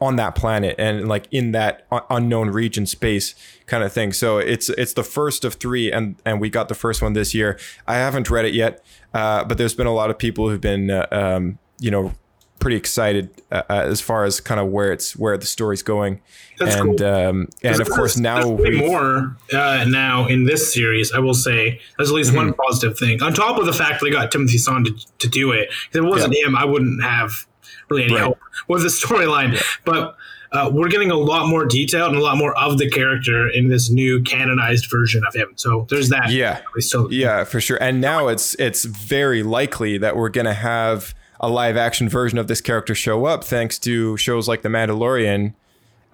on 0.00 0.16
that 0.16 0.34
planet 0.34 0.74
and 0.78 1.08
like 1.08 1.26
in 1.30 1.52
that 1.52 1.86
unknown 2.10 2.50
region 2.50 2.84
space 2.84 3.34
kind 3.66 3.82
of 3.82 3.92
thing. 3.92 4.12
So 4.12 4.38
it's 4.38 4.68
it's 4.70 4.92
the 4.92 5.02
first 5.04 5.44
of 5.44 5.54
three, 5.54 5.90
and 5.90 6.16
and 6.24 6.40
we 6.40 6.50
got 6.50 6.68
the 6.68 6.74
first 6.74 7.00
one 7.02 7.14
this 7.14 7.34
year. 7.34 7.58
I 7.86 7.94
haven't 7.94 8.28
read 8.28 8.44
it 8.44 8.54
yet, 8.54 8.84
uh, 9.14 9.44
but 9.44 9.56
there's 9.58 9.74
been 9.74 9.86
a 9.86 9.94
lot 9.94 10.10
of 10.10 10.18
people 10.18 10.48
who've 10.50 10.60
been 10.60 10.90
uh, 10.90 11.06
um, 11.10 11.58
you 11.80 11.90
know 11.90 12.12
pretty 12.58 12.76
excited 12.76 13.30
uh, 13.52 13.62
uh, 13.68 13.74
as 13.84 14.00
far 14.00 14.24
as 14.24 14.40
kind 14.40 14.58
of 14.58 14.66
where 14.68 14.90
it's 14.92 15.14
where 15.16 15.36
the 15.38 15.46
story's 15.46 15.82
going, 15.82 16.20
That's 16.58 16.74
and 16.74 16.98
cool. 16.98 17.06
um, 17.06 17.48
and 17.62 17.80
of 17.80 17.88
course 17.88 18.16
now 18.18 18.42
more 18.56 19.36
uh, 19.52 19.84
now 19.88 20.26
in 20.26 20.44
this 20.44 20.74
series. 20.74 21.10
I 21.12 21.20
will 21.20 21.34
say 21.34 21.80
there's 21.96 22.10
at 22.10 22.14
least 22.14 22.34
one 22.34 22.48
Mm-hmm. 22.50 22.60
positive 22.60 22.98
thing. 22.98 23.22
On 23.22 23.32
top 23.32 23.58
of 23.58 23.66
the 23.66 23.72
fact 23.72 24.00
that 24.00 24.04
they 24.04 24.10
got 24.10 24.30
Timothy 24.30 24.58
Zahn 24.58 24.84
to, 24.84 24.92
to 25.18 25.28
do 25.28 25.52
it, 25.52 25.68
if 25.90 25.94
it 25.96 26.02
wasn't 26.02 26.34
him, 26.34 26.54
I 26.56 26.64
wouldn't 26.64 27.02
have 27.02 27.46
really 27.88 28.04
any 28.04 28.14
Right. 28.14 28.22
hope 28.24 28.38
with 28.68 28.82
the 28.82 28.88
storyline. 28.88 29.60
But 29.84 30.16
uh, 30.52 30.70
we're 30.72 30.88
getting 30.88 31.10
a 31.10 31.16
lot 31.16 31.48
more 31.48 31.64
detail 31.66 32.06
and 32.06 32.16
a 32.16 32.20
lot 32.20 32.36
more 32.38 32.56
of 32.58 32.78
the 32.78 32.88
character 32.90 33.48
in 33.48 33.68
this 33.68 33.90
new 33.90 34.22
canonized 34.22 34.86
version 34.90 35.22
of 35.26 35.34
him. 35.34 35.48
So 35.56 35.86
there's 35.90 36.08
that. 36.10 36.30
Yeah. 36.30 36.60
So 36.78 37.10
Yeah, 37.10 37.44
for 37.44 37.60
sure. 37.60 37.78
And 37.80 38.00
now 38.00 38.28
it's 38.28 38.54
it's 38.54 38.84
very 38.84 39.42
likely 39.42 39.98
that 39.98 40.16
we're 40.16 40.28
gonna 40.28 40.54
have 40.54 41.14
a 41.40 41.48
live 41.50 41.76
action 41.76 42.08
version 42.08 42.38
of 42.38 42.46
this 42.48 42.60
character 42.60 42.94
show 42.94 43.26
up, 43.26 43.44
thanks 43.44 43.78
to 43.80 44.16
shows 44.16 44.48
like 44.48 44.62
The 44.62 44.68
Mandalorian. 44.70 45.52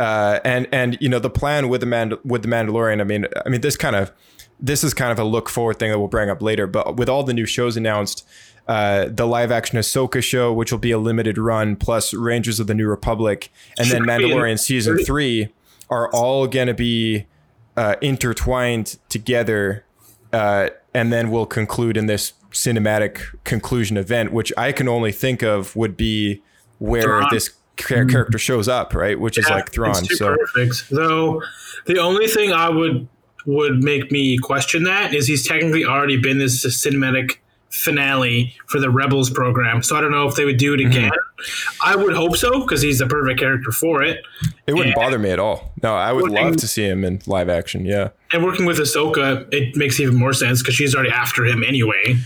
Uh, 0.01 0.41
and 0.45 0.67
and 0.73 0.99
you 1.01 1.09
know 1.09 1.19
the 1.21 1.31
plan 1.31 1.69
with 1.69 1.81
the 1.81 1.87
Mand- 1.87 2.17
with 2.25 2.43
the 2.43 2.49
Mandalorian. 2.49 3.01
I 3.01 3.05
mean, 3.05 3.27
I 3.45 3.49
mean 3.49 3.61
this 3.61 3.77
kind 3.77 3.95
of 3.95 4.11
this 4.59 4.83
is 4.83 4.95
kind 4.95 5.13
of 5.13 5.19
a 5.19 5.25
look 5.25 5.49
forward 5.49 5.79
thing 5.79 5.91
that 5.91 5.99
we'll 5.99 6.09
bring 6.09 6.31
up 6.31 6.41
later. 6.43 6.67
But 6.67 6.97
with 6.97 7.09
all 7.09 7.23
the 7.23 7.35
new 7.35 7.47
shows 7.47 7.77
announced, 7.77 8.27
uh, 8.69 9.07
the 9.09 9.27
live 9.27 9.51
action 9.51 9.79
Ahsoka 9.79 10.23
show, 10.23 10.53
which 10.53 10.71
will 10.73 10.79
be 10.79 10.91
a 10.93 10.99
limited 10.99 11.39
run, 11.39 11.77
plus 11.77 12.15
Rangers 12.15 12.61
of 12.61 12.67
the 12.67 12.75
New 12.75 12.89
Republic, 12.89 13.51
and 13.79 13.89
then 13.91 14.03
Should 14.03 14.07
be 14.07 14.13
in- 14.13 14.21
Mandalorian 14.31 14.59
season 14.59 15.05
three 15.05 15.49
are 15.91 16.09
all 16.11 16.47
going 16.47 16.69
to 16.69 16.75
be 16.75 17.27
uh, 17.77 17.97
intertwined 18.01 18.99
together, 19.09 19.85
uh, 20.33 20.69
and 20.95 21.13
then 21.13 21.31
we'll 21.31 21.47
conclude 21.47 21.97
in 21.97 22.07
this 22.07 22.33
cinematic 22.51 23.21
conclusion 23.45 23.97
event, 23.97 24.33
which 24.33 24.53
I 24.57 24.73
can 24.73 24.89
only 24.89 25.13
think 25.13 25.43
of 25.43 25.75
would 25.77 25.97
be 25.97 26.43
where 26.79 27.03
Thrawn. 27.03 27.29
this 27.31 27.51
char- 27.77 28.05
character 28.05 28.39
shows 28.39 28.69
up, 28.69 28.95
right? 28.95 29.19
Which 29.19 29.39
is 29.39 29.49
like 29.49 29.73
Thrawn. 29.73 30.05
So 30.05 30.37
perfect. 30.37 30.91
Though 30.91 31.43
the 31.87 31.99
only 31.99 32.27
thing 32.27 32.53
I 32.53 32.69
would 32.69 33.09
would 33.47 33.83
make 33.83 34.13
me 34.13 34.39
question 34.39 34.85
that 34.85 35.13
is 35.15 35.27
he's 35.27 35.47
technically 35.47 35.85
already 35.85 36.17
been 36.17 36.39
this 36.39 36.65
cinematic 36.65 37.39
finale 37.73 38.55
for 38.69 38.79
the 38.81 38.91
Rebels 38.91 39.31
program. 39.31 39.83
So 39.83 39.97
I 39.97 40.01
don't 40.01 40.11
know 40.13 40.29
if 40.29 40.35
they 40.37 40.45
would 40.45 40.59
do 40.59 40.75
it 40.75 40.79
Mm-hmm. 40.81 40.91
again. 40.91 41.11
I 41.83 41.97
would 41.97 42.15
hope 42.15 42.37
so 42.37 42.61
because 42.61 42.83
he's 42.83 42.99
the 43.01 43.07
perfect 43.07 43.41
character 43.41 43.73
for 43.73 44.03
it. 44.03 44.21
it 44.67 44.75
wouldn't 44.75 44.95
Yeah. 44.97 45.03
bother 45.03 45.19
me 45.19 45.31
at 45.31 45.39
all. 45.41 45.73
No, 45.83 45.95
I 45.95 46.13
would 46.13 46.25
Working- 46.31 46.45
love 46.45 46.57
to 46.59 46.69
see 46.69 46.85
him 46.85 47.03
in 47.05 47.21
live 47.27 47.49
action. 47.49 47.85
Yeah. 47.85 48.11
And 48.33 48.45
working 48.45 48.67
with 48.67 48.79
Ahsoka, 48.79 49.53
it 49.53 49.75
makes 49.75 49.99
even 49.99 50.15
more 50.15 50.33
sense 50.33 50.63
because 50.63 50.75
she's 50.75 50.95
already 50.95 51.11
after 51.11 51.45
him 51.45 51.65
anyway. 51.67 52.17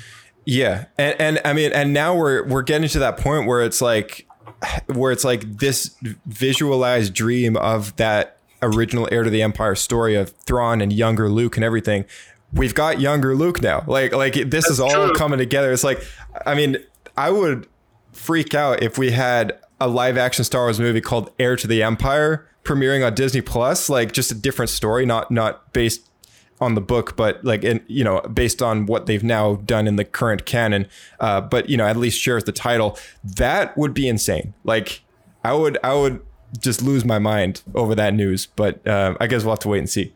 Yeah, 0.45 0.85
and 0.99 1.17
and 1.21 1.41
I 1.45 1.53
mean, 1.55 1.73
and 1.73 1.93
now 1.93 2.15
we're 2.15 2.45
we're 2.47 2.63
getting 2.63 2.89
to 2.91 2.99
that 3.01 3.17
point 3.17 3.47
where 3.49 3.63
it's 3.65 3.81
like, 3.81 4.27
where 4.87 5.11
it's 5.11 5.25
like 5.25 5.59
this 5.59 5.91
visualized 6.27 7.15
dream 7.15 7.57
of 7.57 7.97
that 7.97 8.37
original 8.63 9.09
heir 9.11 9.23
to 9.25 9.31
the 9.31 9.43
empire 9.43 9.75
story 9.75 10.15
of 10.15 10.31
Thrawn 10.47 10.81
and 10.81 10.93
younger 10.93 11.29
Luke 11.29 11.57
and 11.57 11.65
everything. 11.65 12.05
We've 12.57 12.75
got 12.75 13.01
younger 13.01 13.35
Luke 13.35 13.63
now. 13.63 13.85
Like 13.87 14.13
like 14.13 14.35
this 14.51 14.67
is 14.67 14.81
all 14.81 14.91
true. 14.91 15.15
coming 15.15 15.39
together. 15.39 15.73
It's 15.73 15.85
like, 15.85 16.03
I 16.45 16.55
mean, 16.55 16.79
I 17.17 17.31
would 17.31 17.69
freak 18.13 18.55
out 18.55 18.83
if 18.83 18.99
we 18.99 19.13
had 19.13 19.59
a 19.81 19.89
live 19.89 20.17
action 20.17 20.45
Star 20.45 20.63
Wars 20.63 20.81
movie 20.81 21.01
called 21.01 21.31
Heir 21.39 21.57
to 21.57 21.67
the 21.67 21.83
Empire 21.83 22.49
premiering 22.67 23.07
on 23.07 23.15
Disney 23.15 23.41
Plus, 23.41 23.89
like 23.89 24.13
just 24.13 24.31
a 24.31 24.35
different 24.35 24.71
story, 24.71 25.07
not 25.07 25.31
not 25.31 25.73
based 25.73 26.11
on 26.61 26.75
the 26.75 26.81
book, 26.81 27.17
but 27.17 27.45
like 27.45 27.65
in 27.65 27.83
you 27.87 28.05
know 28.05 28.21
based 28.23 28.61
on 28.61 28.87
what 28.87 29.07
they've 29.07 29.25
now 29.25 29.57
done 29.57 29.87
in 29.87 29.97
the 29.97 30.05
current 30.05 30.45
canon. 30.45 30.87
Uh, 31.21 31.41
but 31.41 31.71
you 31.71 31.77
know 31.77 31.87
at 31.87 31.97
least 31.97 32.21
shares 32.21 32.45
the 32.45 32.53
title. 32.53 32.99
That 33.23 33.77
would 33.79 33.95
be 33.95 34.09
insane. 34.09 34.55
Like 34.65 35.03
I 35.45 35.55
would 35.55 35.79
I 35.83 35.95
would 35.95 36.21
just 36.59 36.83
lose 36.83 37.05
my 37.05 37.19
mind 37.19 37.63
over 37.75 37.95
that 37.95 38.15
news. 38.15 38.47
But 38.47 38.87
uh, 38.87 39.17
I 39.21 39.27
guess 39.27 39.45
we'll 39.45 39.53
have 39.53 39.61
to 39.61 39.69
wait 39.69 39.79
and 39.79 39.91
see. 39.91 40.13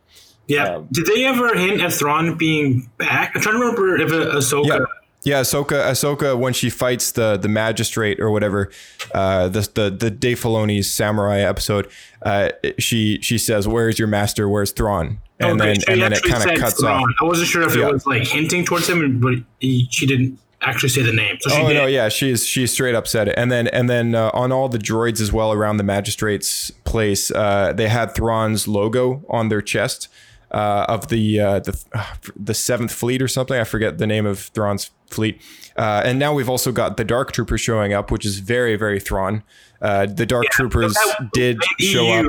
Yeah. 0.50 0.74
Um, 0.76 0.88
Did 0.90 1.06
they 1.06 1.24
ever 1.24 1.54
hint 1.54 1.80
at 1.80 1.92
Thrawn 1.92 2.36
being 2.36 2.90
back? 2.98 3.32
I'm 3.34 3.40
trying 3.40 3.54
to 3.54 3.60
remember 3.60 3.96
if 3.98 4.10
uh, 4.12 4.36
Ahsoka. 4.36 4.66
Yeah. 4.66 4.78
Yeah, 5.22 5.42
Ahsoka, 5.42 5.90
Ahsoka, 5.90 6.36
when 6.38 6.54
she 6.54 6.70
fights 6.70 7.12
the 7.12 7.36
the 7.36 7.46
magistrate 7.48 8.18
or 8.20 8.30
whatever, 8.30 8.70
uh, 9.14 9.48
the 9.48 9.60
the 9.74 9.90
the 9.90 10.10
Dave 10.10 10.40
Filoni's 10.40 10.90
samurai 10.90 11.40
episode, 11.40 11.88
uh, 12.22 12.48
she 12.78 13.18
she 13.20 13.36
says, 13.36 13.68
"Where's 13.68 13.98
your 13.98 14.08
master? 14.08 14.48
Where's 14.48 14.72
Thrawn?" 14.72 15.18
And 15.38 15.60
Okay, 15.60 15.74
then 15.74 15.82
and 15.88 16.00
then 16.02 16.12
it 16.14 16.22
kind 16.22 16.50
of 16.50 16.56
cuts 16.58 16.80
Thrawn. 16.80 17.02
off. 17.02 17.10
I 17.20 17.24
wasn't 17.24 17.48
sure 17.48 17.62
if 17.62 17.76
Yeah. 17.76 17.88
it 17.88 17.92
was 17.92 18.06
like 18.06 18.22
hinting 18.26 18.64
towards 18.64 18.88
him, 18.88 19.20
but 19.20 19.34
he, 19.58 19.86
she 19.90 20.06
didn't 20.06 20.38
actually 20.62 20.88
say 20.88 21.02
the 21.02 21.12
name. 21.12 21.36
So 21.40 21.50
she 21.50 21.56
Oh 21.60 21.68
did. 21.68 21.74
no, 21.74 21.84
yeah, 21.86 22.08
she's 22.08 22.46
she 22.46 22.66
straight 22.66 22.94
up 22.94 23.06
said 23.06 23.28
it, 23.28 23.34
and 23.36 23.52
then 23.52 23.68
and 23.68 23.90
then 23.90 24.14
uh, 24.14 24.30
on 24.32 24.52
all 24.52 24.70
the 24.70 24.78
droids 24.78 25.20
as 25.20 25.30
well 25.30 25.52
around 25.52 25.76
the 25.76 25.84
magistrate's 25.84 26.70
place, 26.84 27.30
uh, 27.30 27.74
they 27.74 27.88
had 27.88 28.14
Thrawn's 28.14 28.66
logo 28.66 29.22
on 29.28 29.50
their 29.50 29.60
chest 29.60 30.08
uh, 30.50 30.86
of 30.88 31.08
the 31.08 31.40
uh, 31.40 31.58
the 31.60 31.82
uh, 31.94 32.04
the 32.36 32.54
Seventh 32.54 32.92
Fleet 32.92 33.22
or 33.22 33.28
something. 33.28 33.58
I 33.58 33.64
forget 33.64 33.98
the 33.98 34.06
name 34.06 34.26
of 34.26 34.38
Thrawn's 34.40 34.90
fleet. 35.08 35.40
Uh, 35.76 36.02
and 36.04 36.18
now 36.18 36.32
we've 36.32 36.48
also 36.48 36.72
got 36.72 36.96
the 36.96 37.04
Dark 37.04 37.32
Troopers 37.32 37.60
showing 37.60 37.92
up, 37.92 38.10
which 38.10 38.24
is 38.26 38.38
very 38.40 38.76
very 38.76 39.00
Thrawn. 39.00 39.42
Uh, 39.80 40.06
the 40.06 40.26
Dark 40.26 40.46
Troopers 40.50 40.94
That- 40.94 41.30
did 41.32 41.58
show 41.78 42.06
up. 42.08 42.26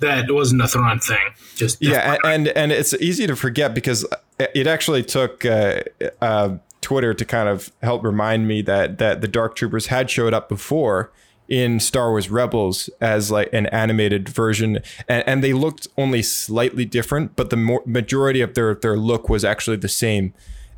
That 0.00 0.30
wasn't 0.30 0.60
a 0.62 0.68
Thrawn 0.68 0.98
thing. 0.98 1.18
Just 1.54 1.80
Yeah, 1.80 2.16
a- 2.22 2.26
and 2.26 2.48
and 2.48 2.72
it's 2.72 2.92
easy 2.94 3.26
to 3.26 3.36
forget 3.36 3.74
because 3.74 4.04
it 4.38 4.66
actually 4.66 5.02
took 5.04 5.44
uh, 5.46 5.80
uh, 6.20 6.56
Twitter 6.80 7.14
to 7.14 7.24
kind 7.24 7.48
of 7.48 7.70
help 7.82 8.04
remind 8.04 8.46
me 8.46 8.60
that 8.62 8.98
that 8.98 9.20
the 9.22 9.28
Dark 9.28 9.54
Troopers 9.56 9.86
had 9.86 10.10
showed 10.10 10.34
up 10.34 10.48
before 10.48 11.10
in 11.48 11.78
Star 11.80 12.10
Wars 12.10 12.30
Rebels 12.30 12.88
as 13.00 13.30
like 13.30 13.52
an 13.52 13.66
animated 13.66 14.28
version, 14.28 14.80
and, 15.08 15.22
and 15.26 15.44
they 15.44 15.52
looked 15.52 15.86
only 15.98 16.22
slightly 16.22 16.84
different, 16.84 17.36
but 17.36 17.50
the 17.50 17.56
more, 17.56 17.82
majority 17.84 18.40
of 18.40 18.54
their 18.54 18.74
their 18.74 18.96
look 18.96 19.28
was 19.28 19.44
actually 19.44 19.76
the 19.76 19.88
same. 19.88 20.32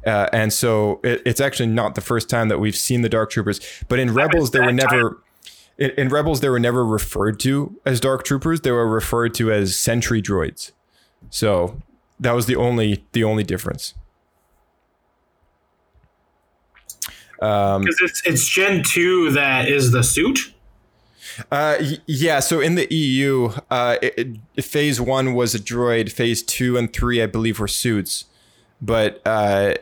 Uh, 0.07 0.29
and 0.33 0.53
so 0.53 1.01
it, 1.03 1.21
it's 1.27 1.41
actually 1.41 1.67
not 1.67 1.95
the 1.95 2.01
first 2.01 2.29
time 2.29 2.49
that 2.49 2.59
we've 2.59 2.77
seen 2.77 3.03
the 3.03 3.09
Dark 3.09 3.31
Troopers, 3.31 3.61
but 3.89 3.99
in 3.99 4.15
Rebels 4.15 4.51
they 4.51 4.61
were 4.61 4.73
never 4.73 5.23
in, 5.79 5.91
in 5.91 6.09
Rebels 6.09 6.41
they 6.41 6.49
were 6.49 6.61
never 6.61 6.85
referred 6.85 7.41
to 7.41 7.79
as 7.85 8.01
Dark 8.01 8.25
Troopers. 8.25 8.61
They 8.61 8.71
were 8.71 8.89
referred 8.89 9.35
to 9.35 9.53
as 9.53 9.77
Sentry 9.77 10.23
droids. 10.23 10.73
So 11.31 11.81
that 12.21 12.33
was 12.33 12.47
the 12.47 12.57
only 12.57 13.05
the 13.13 13.25
only 13.25 13.45
difference. 13.45 13.95
because 17.85 18.01
it's 18.01 18.23
it's 18.27 18.49
Gen 18.49 18.83
two 18.83 19.31
that 19.33 19.69
is 19.69 19.93
the 19.93 20.03
suit. 20.03 20.55
Uh, 21.51 21.77
yeah. 22.07 22.41
So 22.41 22.61
in 22.61 22.75
the 22.75 22.93
EU, 22.93 23.53
uh, 23.71 23.97
it, 24.03 24.39
phase 24.63 25.01
one 25.01 25.35
was 25.35 25.55
a 25.55 25.59
droid. 25.59 26.11
Phase 26.11 26.43
two 26.43 26.77
and 26.77 26.93
three, 26.93 27.23
I 27.23 27.27
believe, 27.27 27.59
were 27.59 27.69
suits. 27.69 28.27
But 28.81 29.23
uh, 29.27 29.75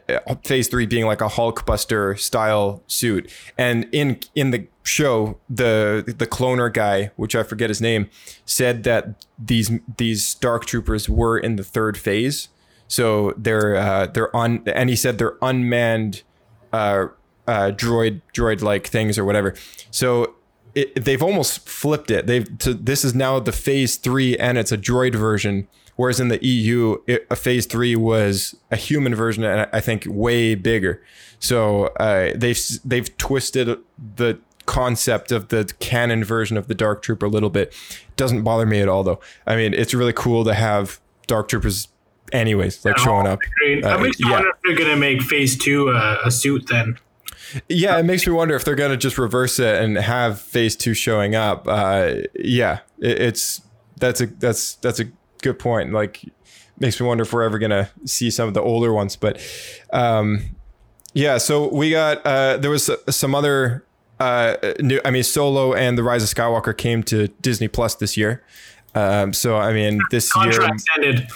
phase 0.44 0.68
three 0.68 0.86
being 0.86 1.06
like 1.06 1.20
a 1.20 1.26
Hulkbuster 1.26 2.16
style 2.18 2.82
suit, 2.86 3.30
and 3.58 3.88
in 3.90 4.20
in 4.36 4.52
the 4.52 4.68
show, 4.84 5.38
the 5.50 6.14
the 6.16 6.28
cloner 6.28 6.72
guy, 6.72 7.10
which 7.16 7.34
I 7.34 7.42
forget 7.42 7.70
his 7.70 7.80
name, 7.80 8.08
said 8.44 8.84
that 8.84 9.26
these 9.36 9.72
these 9.96 10.34
Dark 10.36 10.66
Troopers 10.66 11.08
were 11.08 11.36
in 11.36 11.56
the 11.56 11.64
third 11.64 11.98
phase. 11.98 12.48
So 12.86 13.34
they're 13.36 13.74
uh, 13.74 14.06
they're 14.06 14.34
on, 14.34 14.62
and 14.66 14.88
he 14.88 14.94
said 14.94 15.18
they're 15.18 15.38
unmanned 15.42 16.22
uh, 16.72 17.06
uh, 17.48 17.72
droid 17.74 18.20
droid 18.32 18.62
like 18.62 18.86
things 18.86 19.18
or 19.18 19.24
whatever. 19.24 19.54
So 19.90 20.34
it, 20.74 21.04
they've 21.04 21.22
almost 21.22 21.68
flipped 21.68 22.10
it. 22.10 22.26
They've 22.26 22.58
to, 22.58 22.74
this 22.74 23.04
is 23.04 23.14
now 23.14 23.38
the 23.38 23.52
phase 23.52 23.96
three, 23.96 24.36
and 24.36 24.58
it's 24.58 24.72
a 24.72 24.78
droid 24.78 25.14
version. 25.14 25.68
Whereas 25.96 26.18
in 26.18 26.26
the 26.26 26.44
EU, 26.44 26.96
it, 27.06 27.26
a 27.30 27.36
phase 27.36 27.66
three 27.66 27.94
was 27.94 28.56
a 28.70 28.76
human 28.76 29.14
version, 29.14 29.44
and 29.44 29.68
I 29.72 29.80
think 29.80 30.04
way 30.08 30.56
bigger. 30.56 31.02
So 31.38 31.86
uh, 32.00 32.32
they've 32.34 32.58
they've 32.84 33.16
twisted 33.16 33.78
the 34.16 34.38
concept 34.66 35.30
of 35.30 35.48
the 35.48 35.72
canon 35.78 36.24
version 36.24 36.56
of 36.56 36.68
the 36.68 36.74
Dark 36.74 37.02
Trooper 37.02 37.26
a 37.26 37.28
little 37.28 37.50
bit. 37.50 37.72
Doesn't 38.16 38.42
bother 38.42 38.66
me 38.66 38.80
at 38.80 38.88
all, 38.88 39.04
though. 39.04 39.20
I 39.46 39.54
mean, 39.56 39.74
it's 39.74 39.94
really 39.94 40.12
cool 40.12 40.44
to 40.44 40.54
have 40.54 41.00
Dark 41.26 41.48
Troopers, 41.48 41.88
anyways, 42.32 42.84
like 42.84 42.98
showing 42.98 43.26
up. 43.26 43.38
Uh, 43.84 43.98
makes 43.98 44.18
me 44.18 44.30
yeah. 44.30 44.42
they're 44.64 44.76
gonna 44.76 44.96
make 44.96 45.22
Phase 45.22 45.56
Two 45.56 45.90
uh, 45.90 46.18
a 46.24 46.30
suit 46.30 46.66
then. 46.68 46.98
Yeah, 47.68 47.98
it 47.98 48.04
makes 48.04 48.26
me 48.26 48.32
wonder 48.32 48.54
if 48.54 48.64
they're 48.64 48.74
gonna 48.74 48.96
just 48.96 49.18
reverse 49.18 49.58
it 49.58 49.82
and 49.82 49.96
have 49.96 50.40
Phase 50.40 50.76
Two 50.76 50.94
showing 50.94 51.34
up. 51.34 51.66
Uh, 51.68 52.14
yeah, 52.34 52.80
it, 52.98 53.20
it's 53.20 53.60
that's 53.98 54.20
a 54.20 54.26
that's 54.26 54.74
that's 54.76 55.00
a 55.00 55.06
good 55.42 55.58
point. 55.58 55.92
Like, 55.92 56.20
makes 56.78 57.00
me 57.00 57.06
wonder 57.06 57.22
if 57.22 57.32
we're 57.32 57.42
ever 57.42 57.58
gonna 57.58 57.90
see 58.04 58.30
some 58.30 58.48
of 58.48 58.54
the 58.54 58.62
older 58.62 58.92
ones. 58.92 59.16
But 59.16 59.40
um, 59.92 60.56
yeah, 61.12 61.38
so 61.38 61.72
we 61.72 61.90
got 61.90 62.24
uh, 62.26 62.56
there 62.56 62.70
was 62.70 62.90
some 63.08 63.34
other 63.34 63.84
uh, 64.20 64.56
new. 64.80 65.00
I 65.04 65.10
mean, 65.10 65.22
Solo 65.22 65.74
and 65.74 65.96
the 65.96 66.02
Rise 66.02 66.22
of 66.22 66.36
Skywalker 66.36 66.76
came 66.76 67.02
to 67.04 67.28
Disney 67.28 67.68
Plus 67.68 67.94
this 67.94 68.16
year. 68.16 68.44
Um, 68.94 69.32
so 69.32 69.56
I 69.56 69.72
mean, 69.72 70.00
this 70.10 70.30
year 70.36 70.68
ended. 70.96 71.28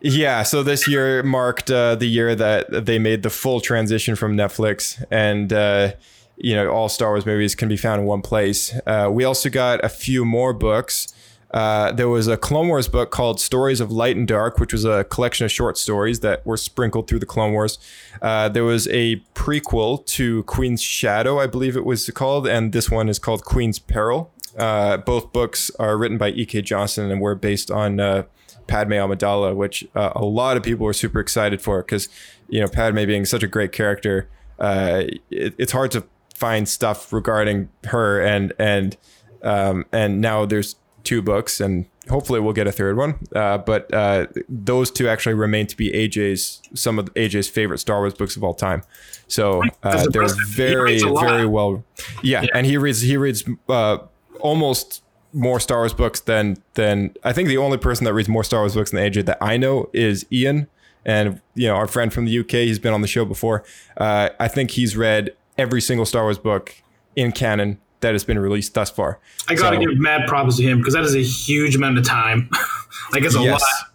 yeah, 0.00 0.42
so 0.42 0.62
this 0.62 0.86
year 0.86 1.22
marked 1.22 1.70
uh, 1.70 1.94
the 1.94 2.06
year 2.06 2.34
that 2.34 2.86
they 2.86 2.98
made 2.98 3.22
the 3.22 3.30
full 3.30 3.60
transition 3.60 4.16
from 4.16 4.36
Netflix, 4.36 5.02
and 5.10 5.52
uh, 5.52 5.92
you 6.36 6.54
know 6.54 6.70
all 6.70 6.88
Star 6.88 7.10
Wars 7.10 7.26
movies 7.26 7.54
can 7.54 7.68
be 7.68 7.76
found 7.76 8.02
in 8.02 8.06
one 8.06 8.22
place. 8.22 8.74
Uh, 8.86 9.08
we 9.10 9.24
also 9.24 9.48
got 9.48 9.84
a 9.84 9.88
few 9.88 10.24
more 10.24 10.52
books. 10.52 11.12
Uh, 11.52 11.92
there 11.92 12.08
was 12.08 12.26
a 12.28 12.36
Clone 12.36 12.68
Wars 12.68 12.88
book 12.88 13.10
called 13.10 13.40
Stories 13.40 13.80
of 13.80 13.90
Light 13.90 14.16
and 14.16 14.26
Dark, 14.26 14.58
which 14.58 14.72
was 14.72 14.84
a 14.84 15.04
collection 15.04 15.44
of 15.44 15.52
short 15.52 15.78
stories 15.78 16.20
that 16.20 16.44
were 16.44 16.56
sprinkled 16.56 17.08
through 17.08 17.20
the 17.20 17.26
Clone 17.26 17.52
Wars. 17.52 17.78
Uh, 18.20 18.48
there 18.48 18.64
was 18.64 18.88
a 18.88 19.16
prequel 19.34 20.04
to 20.06 20.42
Queen's 20.42 20.82
Shadow, 20.82 21.38
I 21.38 21.46
believe 21.46 21.76
it 21.76 21.84
was 21.84 22.10
called, 22.10 22.46
and 22.46 22.72
this 22.72 22.90
one 22.90 23.08
is 23.08 23.18
called 23.18 23.44
Queen's 23.44 23.78
Peril. 23.78 24.32
Uh, 24.56 24.96
both 24.98 25.32
books 25.32 25.70
are 25.78 25.96
written 25.96 26.18
by 26.18 26.30
E.K. 26.30 26.62
Johnston 26.62 27.10
and 27.10 27.20
were 27.20 27.34
based 27.34 27.70
on 27.70 28.00
uh, 28.00 28.24
Padme 28.66 28.92
Amidala, 28.92 29.54
which 29.54 29.86
uh, 29.94 30.12
a 30.14 30.24
lot 30.24 30.56
of 30.56 30.62
people 30.62 30.86
were 30.86 30.92
super 30.92 31.20
excited 31.20 31.60
for 31.60 31.82
because 31.82 32.08
you 32.48 32.60
know 32.60 32.68
Padme 32.68 33.04
being 33.04 33.24
such 33.24 33.42
a 33.42 33.46
great 33.46 33.72
character, 33.72 34.28
uh, 34.58 35.04
it, 35.30 35.54
it's 35.58 35.72
hard 35.72 35.90
to 35.92 36.04
find 36.34 36.68
stuff 36.68 37.12
regarding 37.12 37.68
her 37.84 38.20
and 38.20 38.52
and 38.58 38.96
um, 39.42 39.84
and 39.92 40.20
now 40.20 40.44
there's 40.44 40.76
two 41.04 41.22
books 41.22 41.60
and 41.60 41.86
hopefully 42.08 42.40
we'll 42.40 42.52
get 42.52 42.66
a 42.66 42.72
third 42.72 42.96
one. 42.96 43.18
Uh, 43.34 43.58
but 43.58 43.92
uh, 43.94 44.26
those 44.48 44.90
two 44.90 45.08
actually 45.08 45.34
remain 45.34 45.66
to 45.66 45.76
be 45.76 45.90
AJ's 45.90 46.60
some 46.74 46.98
of 46.98 47.12
AJ's 47.14 47.48
favorite 47.48 47.78
Star 47.78 47.98
Wars 47.98 48.14
books 48.14 48.36
of 48.36 48.44
all 48.44 48.54
time. 48.54 48.82
So 49.28 49.62
uh, 49.82 50.06
they're 50.08 50.22
impressive. 50.22 50.38
Very 50.50 50.92
reads 50.92 51.02
a 51.02 51.08
lot. 51.08 51.24
very 51.24 51.46
well. 51.46 51.84
Yeah, 52.22 52.46
and 52.54 52.66
he 52.66 52.76
reads 52.76 53.00
he 53.00 53.16
reads 53.16 53.44
uh, 53.68 53.98
almost 54.40 55.02
more 55.32 55.60
Star 55.60 55.78
Wars 55.78 55.92
books 55.94 56.20
than 56.20 56.56
than 56.74 57.14
I 57.24 57.32
think 57.32 57.48
the 57.48 57.58
only 57.58 57.76
person 57.78 58.04
that 58.04 58.14
reads 58.14 58.28
more 58.28 58.44
Star 58.44 58.60
Wars 58.60 58.74
books 58.74 58.90
than 58.90 59.00
AJ 59.00 59.26
that 59.26 59.38
I 59.40 59.56
know 59.56 59.90
is 59.92 60.24
Ian, 60.32 60.68
and 61.04 61.40
you 61.54 61.68
know 61.68 61.74
our 61.74 61.86
friend 61.86 62.12
from 62.12 62.24
the 62.24 62.38
UK. 62.38 62.50
He's 62.52 62.78
been 62.78 62.94
on 62.94 63.02
the 63.02 63.08
show 63.08 63.24
before. 63.24 63.64
Uh, 63.96 64.30
I 64.40 64.48
think 64.48 64.72
he's 64.72 64.96
read 64.96 65.34
every 65.58 65.80
single 65.80 66.06
Star 66.06 66.22
Wars 66.24 66.38
book 66.38 66.74
in 67.16 67.32
canon 67.32 67.78
that 68.00 68.12
has 68.12 68.24
been 68.24 68.38
released 68.38 68.74
thus 68.74 68.90
far. 68.90 69.18
I 69.48 69.54
gotta 69.54 69.76
So- 69.76 69.80
give 69.80 69.98
mad 69.98 70.26
props 70.28 70.56
to 70.58 70.62
him 70.62 70.78
because 70.78 70.94
that 70.94 71.04
is 71.04 71.14
a 71.14 71.22
huge 71.22 71.74
amount 71.76 71.98
of 71.98 72.04
time. 72.06 72.48
like 73.12 73.24
it's 73.24 73.34
a 73.36 73.40
Yes. 73.42 73.60
lot. 73.60 73.90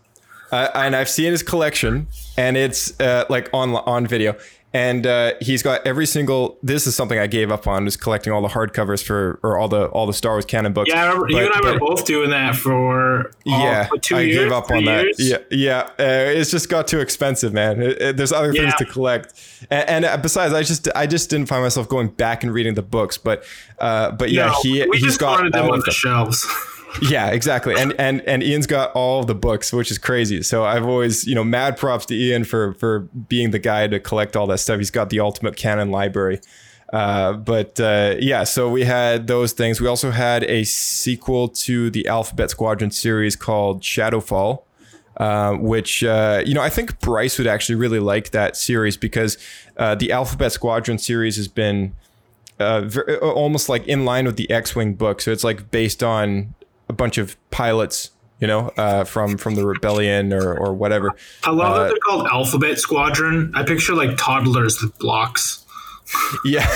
Uh, 0.52 0.70
and 0.76 0.96
I've 0.98 1.08
seen 1.10 1.32
his 1.32 1.44
collection, 1.44 2.08
and 2.38 2.58
it's 2.58 3.00
uh, 3.00 3.24
like 3.30 3.50
on 3.54 3.74
on 3.76 4.06
video. 4.06 4.36
And 4.74 5.06
uh, 5.06 5.34
he's 5.42 5.62
got 5.64 5.86
every 5.86 6.06
single. 6.06 6.58
This 6.64 6.88
is 6.88 6.96
something 6.96 7.20
I 7.20 7.28
gave 7.28 7.52
up 7.52 7.68
on, 7.68 7.86
is 7.88 7.98
collecting 7.98 8.32
all 8.32 8.42
the 8.42 8.48
hardcovers 8.48 9.04
for 9.04 9.38
or 9.44 9.58
all 9.58 9.68
the 9.68 9.88
all 9.88 10.08
the 10.08 10.14
Star 10.14 10.32
Wars 10.36 10.46
canon 10.46 10.72
books. 10.72 10.90
Yeah, 10.94 11.04
I 11.04 11.08
remember, 11.08 11.30
you 11.30 11.40
and 11.40 11.50
I 11.54 11.72
were 11.74 11.78
both 11.80 12.06
doing 12.06 12.30
that 12.30 12.56
for 12.56 13.28
uh, 13.28 13.32
yeah, 13.44 13.90
two 14.02 14.16
I 14.16 14.22
years, 14.22 14.38
gave 14.46 14.52
up 14.54 14.72
on 14.72 14.86
that. 14.86 15.08
Yeah, 15.18 15.40
yeah, 15.52 15.80
uh, 16.00 16.32
it's 16.40 16.52
just 16.52 16.70
got 16.70 16.88
too 16.88 17.00
expensive, 17.02 17.52
man. 17.52 17.82
It- 17.82 18.02
it- 18.02 18.18
there's 18.18 18.32
other 18.32 18.54
things 18.54 18.74
to 18.76 18.86
collect, 18.86 19.34
and, 19.70 19.90
and 19.90 20.06
uh, 20.06 20.16
besides, 20.16 20.54
I 20.54 20.64
just 20.64 20.88
I 20.96 21.06
just 21.06 21.30
didn't 21.30 21.48
find 21.48 21.62
myself 21.64 21.90
going 21.90 22.08
back 22.08 22.44
and 22.44 22.54
reading 22.54 22.76
the 22.76 22.82
books. 22.82 23.18
But 23.18 23.44
uh, 23.80 24.12
but 24.12 24.32
yeah, 24.32 24.46
No, 24.46 24.60
he 24.64 24.86
we 24.90 25.00
he's 25.00 25.04
just 25.08 25.20
got 25.20 25.52
them 25.52 25.66
all 25.66 25.74
on 25.74 25.80
the 25.80 25.84
them. 25.86 25.94
shelves. 25.94 26.48
Yeah, 27.02 27.28
exactly. 27.30 27.76
And 27.78 27.94
and 28.00 28.22
and 28.22 28.44
Ian's 28.44 28.68
got 28.68 28.92
all 28.94 29.24
the 29.24 29.36
books, 29.36 29.72
which 29.72 29.92
is 29.92 29.98
crazy. 29.98 30.44
So 30.44 30.66
I've 30.66 30.86
always, 30.86 31.26
you 31.26 31.36
know, 31.36 31.44
mad 31.44 31.78
props 31.78 32.06
to 32.08 32.16
Ian 32.16 32.44
for 32.44 32.74
for 32.74 33.02
being 33.30 33.52
the 33.52 33.60
guy 33.60 33.88
to 33.88 34.00
collect 34.00 34.36
all 34.36 34.48
that 34.48 34.60
stuff. 34.60 34.78
He's 34.78 34.92
got 34.92 35.10
the 35.10 35.20
ultimate 35.20 35.56
canon 35.56 35.92
library. 35.92 36.42
Uh, 36.92 37.34
but 37.34 37.80
uh, 37.80 38.16
yeah, 38.20 38.44
so 38.44 38.70
we 38.70 38.84
had 38.84 39.28
those 39.28 39.54
things. 39.54 39.80
We 39.80 39.88
also 39.88 40.12
had 40.12 40.44
a 40.44 40.66
sequel 40.66 41.48
to 41.50 41.90
the 41.90 42.08
Alphabet 42.08 42.50
Squadron 42.50 42.92
series 42.92 43.36
called 43.36 43.82
Shadowfall. 43.82 44.64
Uh, 45.18 45.54
which 45.56 46.04
uh, 46.06 46.42
you 46.46 46.54
know 46.54 46.62
I 46.62 46.70
think 46.70 47.00
Bryce 47.02 47.38
would 47.38 47.46
actually 47.46 47.76
really 47.76 48.00
like 48.00 48.32
that 48.32 48.56
series 48.56 48.96
because 48.98 49.38
uh, 49.78 49.94
the 49.94 50.12
Alphabet 50.12 50.52
Squadron 50.54 50.98
series 50.98 51.36
has 51.36 51.50
been 51.50 51.94
uh, 52.60 52.82
ver- 52.82 53.20
uh, 53.22 53.30
almost 53.32 53.68
like 53.68 53.86
in 53.88 54.06
line 54.06 54.26
with 54.26 54.38
the 54.38 54.50
X-wing 54.50 54.94
book. 54.94 55.22
So 55.22 55.32
it's 55.32 55.44
like 55.44 55.70
based 55.70 56.02
on 56.02 56.56
a 56.92 56.94
bunch 56.94 57.18
of 57.18 57.36
pilots, 57.50 58.12
you 58.40 58.48
know, 58.48 58.72
uh, 58.78 59.04
from 59.06 59.38
from 59.38 59.56
the 59.56 59.66
rebellion 59.66 60.34
or 60.34 60.54
or 60.58 60.74
whatever. 60.74 61.12
I 61.44 61.52
love 61.52 61.74
Uh, 61.74 61.80
that 61.84 61.88
they're 61.90 61.98
called 62.06 62.28
Alphabet 62.28 62.78
Squadron. 62.78 63.52
I 63.56 63.64
picture 63.64 63.96
like 63.96 64.18
toddlers 64.18 64.82
with 64.82 64.98
blocks. 65.00 65.58
Yeah, 66.46 66.68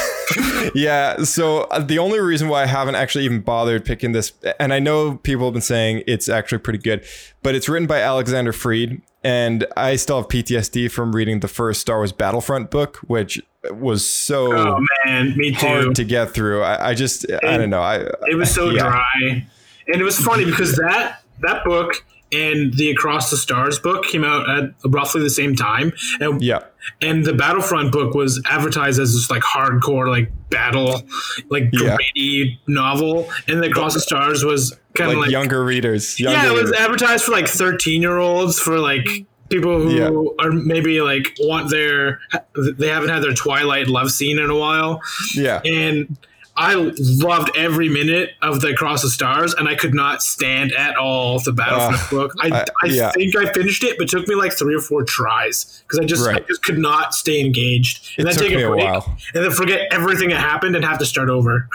yeah. 0.73 1.17
So 1.23 1.63
uh, 1.63 1.79
the 1.79 1.99
only 1.99 2.19
reason 2.21 2.47
why 2.47 2.63
I 2.63 2.67
haven't 2.67 2.95
actually 2.95 3.25
even 3.25 3.41
bothered 3.41 3.83
picking 3.83 4.13
this, 4.13 4.31
and 4.61 4.71
I 4.73 4.79
know 4.79 5.15
people 5.17 5.45
have 5.47 5.53
been 5.53 5.61
saying 5.61 6.03
it's 6.07 6.29
actually 6.29 6.59
pretty 6.59 6.79
good, 6.79 7.03
but 7.43 7.53
it's 7.53 7.67
written 7.67 7.85
by 7.85 7.99
Alexander 7.99 8.53
Freed, 8.53 9.01
and 9.25 9.65
I 9.75 9.97
still 9.97 10.17
have 10.21 10.29
PTSD 10.29 10.89
from 10.89 11.13
reading 11.13 11.41
the 11.41 11.49
first 11.49 11.81
Star 11.81 11.97
Wars 11.97 12.13
Battlefront 12.13 12.71
book, 12.71 12.97
which 13.07 13.41
was 13.71 14.07
so 14.07 14.53
Oh 14.55 14.85
man, 15.05 15.35
me 15.35 15.51
too. 15.51 15.67
hard 15.67 15.95
to 15.95 16.05
get 16.05 16.33
through. 16.33 16.61
I, 16.63 16.91
I 16.91 16.93
just, 16.93 17.25
I 17.43 17.57
don't 17.57 17.69
know. 17.69 17.81
I 17.81 18.07
it 18.27 18.37
was 18.37 18.49
so 18.53 18.69
yeah. 18.69 18.83
dry, 18.83 19.47
and 19.87 20.01
it 20.01 20.03
was 20.03 20.19
funny 20.19 20.45
because 20.51 20.75
that 20.77 21.21
that 21.41 21.63
book 21.63 22.03
and 22.33 22.73
the 22.73 22.89
Across 22.89 23.29
the 23.29 23.37
Stars 23.37 23.77
book 23.79 24.03
came 24.05 24.23
out 24.23 24.49
at 24.49 24.71
roughly 24.85 25.21
the 25.21 25.29
same 25.29 25.55
time, 25.55 25.93
and 26.19 26.41
Yeah. 26.41 26.59
and 27.01 27.23
the 27.23 27.33
Battlefront 27.33 27.91
book 27.91 28.13
was 28.15 28.41
advertised 28.49 28.99
as 28.99 29.13
this 29.13 29.29
like 29.29 29.43
hardcore 29.43 30.09
like 30.09 30.31
battle 30.49 31.03
like 31.49 31.69
Yeah. 31.71 31.95
gritty 31.95 32.59
novel, 32.67 33.29
and 33.47 33.61
the 33.61 33.67
Across 33.67 33.93
the 33.93 33.99
Stars 33.99 34.43
was 34.43 34.75
kind 34.95 35.11
of 35.11 35.17
like, 35.17 35.25
like, 35.27 35.31
younger 35.31 35.63
readers. 35.63 36.19
Younger 36.19 36.37
yeah, 36.39 36.51
it 36.51 36.61
was 36.61 36.71
advertised 36.73 37.23
for 37.25 37.31
like 37.31 37.47
thirteen 37.47 38.01
year 38.01 38.17
olds 38.17 38.59
for 38.59 38.79
like 38.79 39.05
people 39.49 39.79
who 39.79 39.91
Yeah. 39.95 40.43
are 40.45 40.51
maybe 40.51 41.01
like 41.01 41.35
want 41.41 41.69
their 41.69 42.19
they 42.55 42.87
haven't 42.87 43.09
had 43.09 43.21
their 43.21 43.33
Twilight 43.35 43.87
love 43.87 44.11
scene 44.11 44.39
in 44.39 44.49
a 44.49 44.57
while, 44.57 44.99
yeah. 45.35 45.61
and 45.63 46.17
I 46.57 46.73
loved 46.75 47.51
every 47.57 47.89
minute 47.89 48.31
of 48.41 48.61
the 48.61 48.69
Across 48.69 49.01
the 49.01 49.09
Stars, 49.09 49.53
and 49.53 49.67
I 49.67 49.75
could 49.75 49.93
not 49.93 50.23
stand 50.23 50.71
at 50.73 50.95
all 50.95 51.39
the 51.39 51.51
Battlefront 51.51 52.01
Uh, 52.03 52.09
book. 52.09 52.33
I, 52.41 52.61
I- 52.61 52.65
I 52.83 52.87
yeah. 52.87 53.11
think 53.11 53.35
I 53.35 53.51
finished 53.51 53.83
it, 53.83 53.97
but 53.97 54.05
it 54.05 54.09
took 54.09 54.27
me 54.27 54.35
like 54.35 54.53
three 54.53 54.73
or 54.75 54.79
four 54.81 55.03
tries 55.03 55.83
because 55.83 55.99
I 55.99 56.05
just 56.05 56.25
I 56.27 56.39
just 56.39 56.63
could 56.63 56.77
not 56.77 57.13
stay 57.13 57.41
engaged, 57.41 58.17
and 58.17 58.25
It 58.27 58.31
then 58.31 58.33
took 58.39 58.47
take 58.47 58.55
me 58.57 58.63
a 58.63 58.71
a 58.71 58.75
while. 58.77 59.17
and 59.33 59.43
then 59.43 59.51
forget 59.51 59.87
everything 59.91 60.29
that 60.29 60.39
happened 60.39 60.75
and 60.77 60.85
have 60.85 60.99
to 60.99 61.05
start 61.05 61.29
over. 61.29 61.67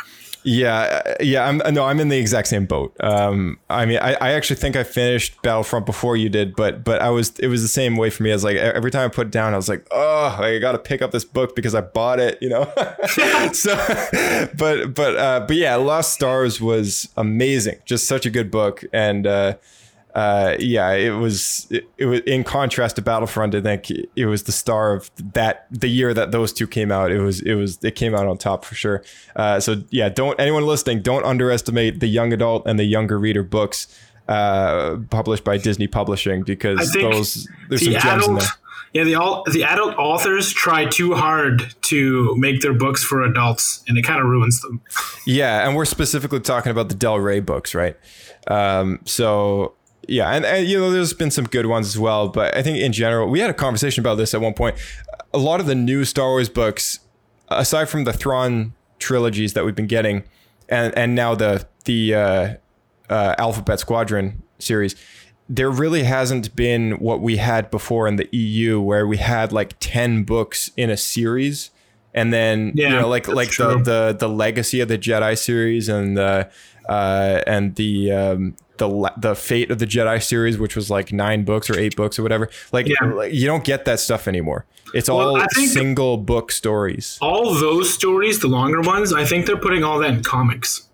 Yeah, 0.43 1.03
uh, 1.05 1.15
yeah. 1.21 1.47
I'm 1.47 1.59
no, 1.75 1.85
I'm 1.85 2.01
in 2.01 2.09
the 2.09 2.19
exact 2.19 2.49
same 2.49 2.67
boat. 2.67 2.97
Um, 3.01 3.59
I 3.69 3.85
mean, 3.85 3.99
I, 3.99 4.15
I 4.15 4.31
actually 4.33 4.57
think 4.57 4.75
I 4.77 4.85
finished 4.85 5.41
Battlefront 5.43 5.87
before 5.87 6.17
you 6.17 6.29
did, 6.29 6.57
but 6.57 6.83
but 6.83 7.03
I 7.03 7.11
was 7.11 7.39
it 7.39 7.49
was 7.49 7.63
the 7.63 7.69
same 7.69 7.97
way 7.97 8.11
for 8.11 8.23
me. 8.23 8.31
I 8.31 8.35
was 8.35 8.45
like 8.45 8.57
every 8.57 8.91
time 8.91 9.05
I 9.05 9.09
put 9.09 9.31
down, 9.31 9.53
I 9.53 9.57
was 9.57 9.69
like, 9.69 9.87
oh, 9.91 10.39
I 10.41 10.59
got 10.59 10.73
to 10.73 10.79
pick 10.79 11.03
up 11.03 11.11
this 11.11 11.25
book 11.25 11.55
because 11.55 11.75
I 11.75 11.83
bought 11.83 12.21
it, 12.21 12.39
you 12.41 12.49
know. 12.49 12.65
so, 13.53 13.77
but 14.57 14.95
but 14.95 15.17
uh, 15.17 15.45
but 15.47 15.57
yeah, 15.57 15.75
Lost 15.77 16.15
Stars 16.15 16.61
was 16.61 17.09
amazing. 17.17 17.79
Just 17.85 18.07
such 18.07 18.25
a 18.25 18.31
good 18.31 18.51
book, 18.51 18.83
and 18.93 19.27
uh, 19.27 19.55
uh, 20.15 20.57
yeah, 20.59 20.93
it 20.93 21.11
was 21.11 21.67
it, 21.71 21.89
it 21.97 22.07
was 22.07 22.21
in 22.21 22.45
contrast 22.45 22.97
to 22.97 23.03
Battlefront. 23.03 23.55
I 23.55 23.61
think 23.61 23.91
it 24.17 24.27
was 24.27 24.45
the 24.45 24.53
star 24.53 24.93
of 24.95 25.11
that 25.35 25.67
the 25.71 25.89
year 25.89 26.13
that 26.15 26.33
those 26.33 26.53
two 26.53 26.67
came 26.67 26.91
out. 26.91 27.13
It 27.13 27.21
was 27.21 27.41
it 27.43 27.55
was 27.55 27.79
it 27.83 27.95
came 27.95 28.15
out 28.15 28.27
on 28.27 28.37
top 28.37 28.65
for 28.65 28.75
sure. 28.75 29.05
Uh, 29.37 29.61
so 29.61 29.83
yeah, 29.91 30.09
don't 30.09 30.39
anyone 30.41 30.67
listening, 30.67 31.03
don't 31.03 31.25
underestimate 31.25 32.01
the 32.01 32.09
young 32.09 32.33
adult 32.33 32.67
and 32.67 32.79
the 32.79 32.85
younger 32.85 33.19
reader 33.19 33.43
books 33.43 33.87
uh, 34.29 34.97
published 35.11 35.45
by 35.45 35.59
Disney 35.59 35.87
Publishing 35.87 36.43
because 36.43 36.93
those 36.93 37.49
there's 37.69 37.83
the 37.83 37.93
some 37.93 37.93
gems 37.95 38.05
in 38.05 38.31
adult, 38.33 38.41
there. 38.41 38.49
yeah, 38.95 39.05
the 39.05 39.15
all 39.15 39.45
the 39.53 39.65
adult 39.65 39.97
authors 39.97 40.53
try 40.53 40.87
too 40.87 41.15
hard 41.15 41.75
to 41.83 42.35
make 42.37 42.63
their 42.63 42.75
books 42.75 43.05
for 43.05 43.23
adults, 43.23 43.85
and 43.87 43.97
it 43.99 44.03
kind 44.03 44.21
of 44.21 44.27
ruins 44.27 44.61
them. 44.61 44.81
Yeah, 45.27 45.67
and 45.67 45.77
we're 45.77 45.85
specifically 45.85 46.41
talking 46.41 46.73
about 46.73 46.89
the 46.89 46.95
Del 46.95 47.19
Rey 47.19 47.41
books, 47.41 47.75
right? 47.75 47.97
Um, 48.49 49.01
so 49.05 49.75
yeah, 50.11 50.31
and, 50.31 50.45
and 50.45 50.67
you 50.67 50.79
know, 50.79 50.91
there's 50.91 51.13
been 51.15 51.31
some 51.31 51.45
good 51.47 51.67
ones 51.67 51.87
as 51.87 51.99
well, 51.99 52.29
but 52.29 52.57
I 52.57 52.63
think 52.63 52.79
in 52.79 52.93
general, 52.93 53.29
we 53.29 53.39
had 53.41 53.49
a 53.49 53.55
conversation 53.55 54.01
about 54.03 54.17
this 54.17 54.35
at 54.35 54.41
one 54.41 54.55
point. 54.55 54.77
A 55.33 55.39
lot 55.39 55.61
of 55.61 55.67
the 55.67 55.75
new 55.75 56.05
Star 56.05 56.29
Wars 56.31 56.49
books, 56.49 56.99
aside 57.49 57.89
from 57.89 58.05
the 58.05 58.13
Thrawn 58.13 58.75
trilogies 58.99 59.55
that 59.55 59.65
we've 59.65 59.77
been 59.77 59.87
getting, 59.87 60.25
and 60.69 60.93
and 60.99 61.15
now 61.15 61.35
the 61.37 61.65
the 61.85 62.15
uh, 62.15 62.55
uh, 63.09 63.35
Alphabet 63.39 63.79
Squadron 63.81 64.43
series, 64.59 64.97
there 65.49 65.71
really 65.71 66.03
hasn't 66.03 66.55
been 66.57 66.93
what 66.99 67.21
we 67.21 67.37
had 67.37 67.71
before 67.71 68.09
in 68.09 68.17
the 68.17 68.29
EU, 68.37 68.81
where 68.81 69.07
we 69.07 69.17
had 69.19 69.53
like 69.53 69.75
ten 69.79 70.25
books 70.25 70.71
in 70.77 70.91
a 70.91 70.97
series, 70.97 71.71
and 72.15 72.33
then 72.33 72.73
you 72.75 72.83
Yeah, 72.83 73.01
know, 73.01 73.09
like 73.09 73.29
like 73.29 73.57
the, 73.57 73.79
the 73.79 74.17
the 74.19 74.29
Legacy 74.29 74.81
of 74.81 74.89
the 74.89 74.99
Jedi 74.99 75.39
series 75.39 75.89
and 75.89 76.17
the 76.17 76.51
uh, 76.89 77.43
and 77.47 77.77
the 77.77 78.11
um, 78.11 78.57
the 78.81 79.13
the 79.17 79.35
Fate 79.37 79.71
of 79.71 79.79
the 79.79 79.87
Jedi 79.87 80.21
series, 80.21 80.59
which 80.59 80.75
was 80.75 80.91
like 80.91 81.13
nine 81.13 81.45
books 81.45 81.71
or 81.71 81.79
eight 81.79 81.95
books 81.95 82.19
or 82.19 82.23
whatever. 82.25 82.51
Like, 82.73 82.89
Yeah. 82.89 83.25
you 83.27 83.47
don't 83.47 83.63
get 83.63 83.85
that 83.85 84.01
stuff 84.01 84.27
anymore. 84.27 84.67
It's 84.93 85.09
Well, 85.09 85.37
all 85.41 85.47
single 85.51 86.17
book 86.17 86.51
stories. 86.51 87.17
All 87.23 87.55
those 87.55 87.95
stories, 87.95 88.41
the 88.41 88.49
longer 88.49 88.81
ones, 88.81 89.13
I 89.13 89.25
think 89.25 89.47
they're 89.47 89.57
putting 89.57 89.85
all 89.85 90.01
that 90.01 90.11
in 90.11 90.23
comics. 90.25 90.89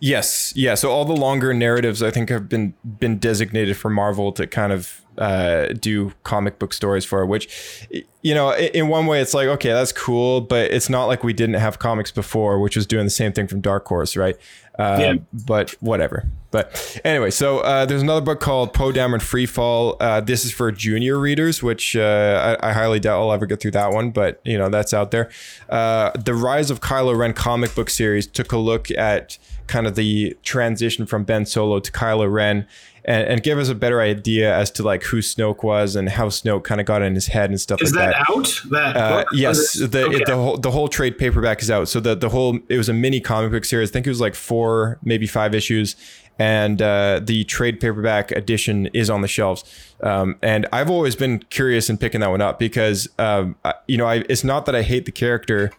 Yes, 0.00 0.52
yeah. 0.56 0.74
So 0.74 0.90
all 0.90 1.04
the 1.04 1.14
longer 1.14 1.54
narratives, 1.54 2.02
I 2.02 2.10
think, 2.10 2.28
have 2.28 2.48
been 2.48 2.74
been 2.84 3.18
designated 3.18 3.76
for 3.76 3.88
Marvel 3.88 4.32
to 4.32 4.46
kind 4.46 4.72
of 4.72 5.00
uh, 5.18 5.68
do 5.78 6.12
comic 6.24 6.58
book 6.58 6.72
stories 6.72 7.04
for. 7.04 7.24
Which, 7.24 7.86
you 8.22 8.34
know, 8.34 8.52
in 8.54 8.88
one 8.88 9.06
way, 9.06 9.20
it's 9.20 9.34
like 9.34 9.46
okay, 9.48 9.70
that's 9.70 9.92
cool, 9.92 10.40
but 10.40 10.70
it's 10.72 10.88
not 10.88 11.06
like 11.06 11.22
we 11.22 11.32
didn't 11.32 11.54
have 11.56 11.78
comics 11.78 12.10
before, 12.10 12.58
which 12.60 12.76
was 12.76 12.86
doing 12.86 13.04
the 13.04 13.10
same 13.10 13.32
thing 13.32 13.46
from 13.46 13.60
Dark 13.60 13.86
Horse, 13.86 14.16
right? 14.16 14.36
Uh, 14.78 14.98
Yeah. 15.00 15.14
But 15.46 15.70
whatever. 15.80 16.26
But 16.50 17.00
anyway, 17.04 17.30
so 17.30 17.60
uh, 17.60 17.86
there's 17.86 18.02
another 18.02 18.20
book 18.20 18.40
called 18.40 18.74
Poe 18.74 18.92
Dameron 18.92 19.20
Freefall. 19.20 19.96
Uh, 20.00 20.20
this 20.20 20.44
is 20.44 20.52
for 20.52 20.70
junior 20.70 21.18
readers, 21.18 21.62
which 21.62 21.96
uh, 21.96 22.56
I, 22.60 22.70
I 22.70 22.72
highly 22.72 23.00
doubt 23.00 23.20
I'll 23.20 23.32
ever 23.32 23.46
get 23.46 23.60
through 23.60 23.70
that 23.70 23.92
one, 23.92 24.10
but 24.10 24.40
you 24.44 24.58
know 24.58 24.68
that's 24.68 24.92
out 24.92 25.12
there. 25.12 25.30
Uh, 25.70 26.10
the 26.10 26.34
Rise 26.34 26.70
of 26.70 26.80
Kylo 26.80 27.16
Ren 27.16 27.32
comic 27.32 27.74
book 27.74 27.88
series 27.88 28.26
took 28.26 28.52
a 28.52 28.58
look 28.58 28.90
at 28.90 29.38
kind 29.72 29.86
of 29.86 29.94
the 29.94 30.36
transition 30.42 31.06
from 31.06 31.24
Ben 31.24 31.46
Solo 31.46 31.80
to 31.80 31.90
Kylo 31.90 32.30
Ren. 32.30 32.66
And, 33.04 33.26
and 33.26 33.42
give 33.42 33.58
us 33.58 33.68
a 33.68 33.74
better 33.74 34.00
idea 34.00 34.54
as 34.54 34.70
to 34.72 34.84
like 34.84 35.02
who 35.02 35.16
Snoke 35.16 35.64
was 35.64 35.96
and 35.96 36.08
how 36.08 36.28
Snoke 36.28 36.62
kind 36.62 36.80
of 36.80 36.86
got 36.86 37.02
in 37.02 37.16
his 37.16 37.26
head 37.26 37.50
and 37.50 37.60
stuff 37.60 37.82
Is 37.82 37.92
like 37.92 38.10
that. 38.10 38.28
Is 38.40 38.62
that, 38.70 38.76
out? 38.76 38.94
That 38.94 38.96
uh, 38.96 39.24
yes, 39.32 39.72
the 39.72 40.04
okay. 40.04 40.16
it, 40.18 40.26
the 40.26 40.36
whole 40.36 40.56
the 40.56 40.70
whole 40.70 40.86
trade 40.86 41.18
paperback 41.18 41.62
is 41.62 41.68
out. 41.68 41.88
So 41.88 41.98
the 41.98 42.14
the 42.14 42.28
whole 42.28 42.60
it 42.68 42.76
was 42.76 42.88
a 42.88 42.92
mini 42.92 43.18
comic 43.18 43.50
book 43.50 43.64
series. 43.64 43.90
I 43.90 43.92
think 43.92 44.06
it 44.06 44.10
was 44.10 44.20
like 44.20 44.36
four, 44.36 45.00
maybe 45.02 45.26
five 45.26 45.52
issues, 45.52 45.96
and 46.38 46.80
uh, 46.80 47.20
the 47.20 47.42
trade 47.42 47.80
paperback 47.80 48.30
edition 48.30 48.86
is 48.94 49.10
on 49.10 49.20
the 49.20 49.26
shelves. 49.26 49.64
Um, 50.00 50.36
and 50.40 50.68
I've 50.72 50.90
always 50.90 51.16
been 51.16 51.40
curious 51.50 51.90
in 51.90 51.98
picking 51.98 52.20
that 52.20 52.30
one 52.30 52.40
up 52.40 52.60
because 52.60 53.08
um, 53.18 53.56
I, 53.64 53.74
you 53.88 53.96
know 53.96 54.06
I, 54.06 54.22
it's 54.28 54.44
not 54.44 54.64
that 54.66 54.76
I 54.76 54.82
hate 54.82 55.06
the 55.06 55.12
character. 55.12 55.72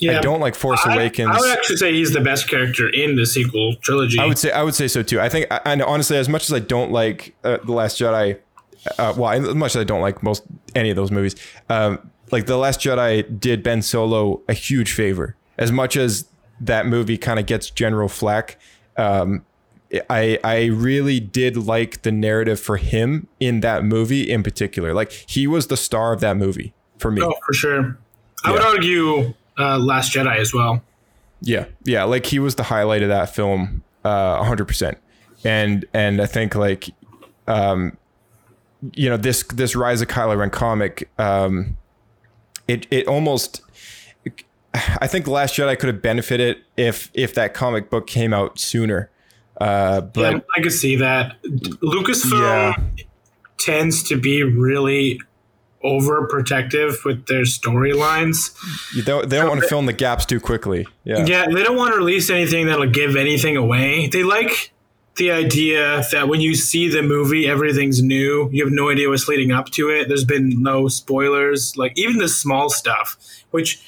Yeah, 0.00 0.18
I 0.18 0.20
don't 0.20 0.40
like 0.40 0.54
Force 0.54 0.80
I- 0.84 0.94
Awakens. 0.94 1.30
I 1.30 1.40
would 1.40 1.50
actually 1.50 1.76
say 1.76 1.92
he's 1.92 2.12
the 2.12 2.20
best 2.20 2.48
character 2.48 2.88
in 2.88 3.16
the 3.16 3.26
sequel 3.26 3.76
trilogy. 3.76 4.18
I 4.18 4.26
would 4.26 4.38
say 4.38 4.50
I 4.50 4.62
would 4.62 4.74
say 4.74 4.88
so 4.88 5.02
too. 5.02 5.20
I 5.20 5.28
think, 5.28 5.46
and 5.64 5.82
honestly, 5.82 6.16
as 6.16 6.28
much 6.28 6.44
as 6.44 6.52
I 6.52 6.58
don't 6.58 6.90
like 6.92 7.34
uh, 7.44 7.58
the 7.64 7.72
Last 7.72 7.98
Jedi, 7.98 8.38
uh, 8.98 9.14
well, 9.16 9.30
as 9.30 9.54
much 9.54 9.74
as 9.74 9.80
I 9.80 9.84
don't 9.84 10.00
like 10.00 10.22
most 10.22 10.42
any 10.74 10.90
of 10.90 10.96
those 10.96 11.10
movies, 11.10 11.34
um, 11.68 12.10
like 12.30 12.46
the 12.46 12.56
Last 12.56 12.80
Jedi 12.80 13.40
did 13.40 13.62
Ben 13.62 13.82
Solo 13.82 14.42
a 14.48 14.52
huge 14.52 14.92
favor. 14.92 15.36
As 15.58 15.72
much 15.72 15.96
as 15.96 16.26
that 16.60 16.86
movie 16.86 17.18
kind 17.18 17.38
of 17.38 17.46
gets 17.46 17.70
general 17.70 18.08
flack. 18.08 18.58
Um, 18.96 19.44
I 20.10 20.38
I 20.42 20.64
really 20.66 21.20
did 21.20 21.56
like 21.56 22.02
the 22.02 22.10
narrative 22.12 22.58
for 22.58 22.76
him 22.76 23.28
in 23.38 23.60
that 23.60 23.84
movie 23.84 24.28
in 24.30 24.42
particular. 24.42 24.92
Like 24.92 25.12
he 25.12 25.46
was 25.46 25.68
the 25.68 25.76
star 25.76 26.12
of 26.12 26.20
that 26.20 26.36
movie 26.36 26.74
for 26.98 27.10
me. 27.10 27.22
Oh, 27.22 27.34
for 27.46 27.52
sure. 27.52 27.98
I 28.44 28.52
would 28.52 28.62
argue 28.62 29.34
uh, 29.58 29.78
Last 29.78 30.12
Jedi 30.12 30.36
as 30.38 30.52
well. 30.52 30.82
Yeah, 31.40 31.66
yeah, 31.84 32.04
like 32.04 32.26
he 32.26 32.38
was 32.38 32.54
the 32.54 32.62
highlight 32.64 33.02
of 33.02 33.08
that 33.08 33.34
film, 33.34 33.82
uh, 34.04 34.42
hundred 34.42 34.66
percent. 34.66 34.98
And 35.44 35.84
and 35.92 36.20
I 36.20 36.26
think 36.26 36.54
like, 36.54 36.88
um, 37.46 37.96
you 38.94 39.08
know, 39.08 39.16
this 39.16 39.42
this 39.44 39.76
Rise 39.76 40.00
of 40.00 40.08
Kylo 40.08 40.36
Ren 40.38 40.50
comic, 40.50 41.10
um, 41.18 41.76
it 42.66 42.86
it 42.90 43.06
almost, 43.06 43.60
I 44.74 45.06
think 45.06 45.26
Last 45.28 45.54
Jedi 45.56 45.78
could 45.78 45.88
have 45.88 46.02
benefited 46.02 46.56
if 46.76 47.10
if 47.14 47.34
that 47.34 47.54
comic 47.54 47.90
book 47.90 48.06
came 48.06 48.32
out 48.32 48.58
sooner. 48.58 49.10
Uh, 49.60 50.00
but 50.00 50.34
yeah, 50.34 50.40
I 50.56 50.60
could 50.62 50.72
see 50.72 50.96
that. 50.96 51.40
Lucasfilm 51.44 52.40
Yeah. 52.40 53.04
tends 53.58 54.02
to 54.04 54.16
be 54.18 54.42
really 54.42 55.20
overprotective 55.86 57.04
with 57.04 57.26
their 57.26 57.42
storylines. 57.42 58.54
you 58.94 59.02
don't, 59.02 59.28
they 59.28 59.36
don't 59.36 59.48
want 59.48 59.62
to 59.62 59.68
fill 59.68 59.78
in 59.78 59.86
the 59.86 59.92
gaps 59.92 60.26
too 60.26 60.40
quickly. 60.40 60.86
Yeah, 61.04 61.24
Yeah, 61.24 61.46
they 61.46 61.62
don't 61.62 61.76
want 61.76 61.92
to 61.92 61.98
release 61.98 62.30
anything 62.30 62.66
that'll 62.66 62.90
give 62.90 63.16
anything 63.16 63.56
away. 63.56 64.08
They 64.08 64.22
like 64.22 64.72
the 65.16 65.30
idea 65.30 66.04
that 66.12 66.28
when 66.28 66.40
you 66.40 66.54
see 66.54 66.88
the 66.88 67.02
movie, 67.02 67.48
everything's 67.48 68.02
new. 68.02 68.50
You 68.52 68.64
have 68.64 68.72
no 68.72 68.90
idea 68.90 69.08
what's 69.08 69.28
leading 69.28 69.50
up 69.50 69.70
to 69.70 69.90
it. 69.90 70.08
There's 70.08 70.24
been 70.24 70.62
no 70.62 70.88
spoilers, 70.88 71.76
like 71.76 71.92
even 71.96 72.18
the 72.18 72.28
small 72.28 72.68
stuff, 72.68 73.16
which 73.50 73.82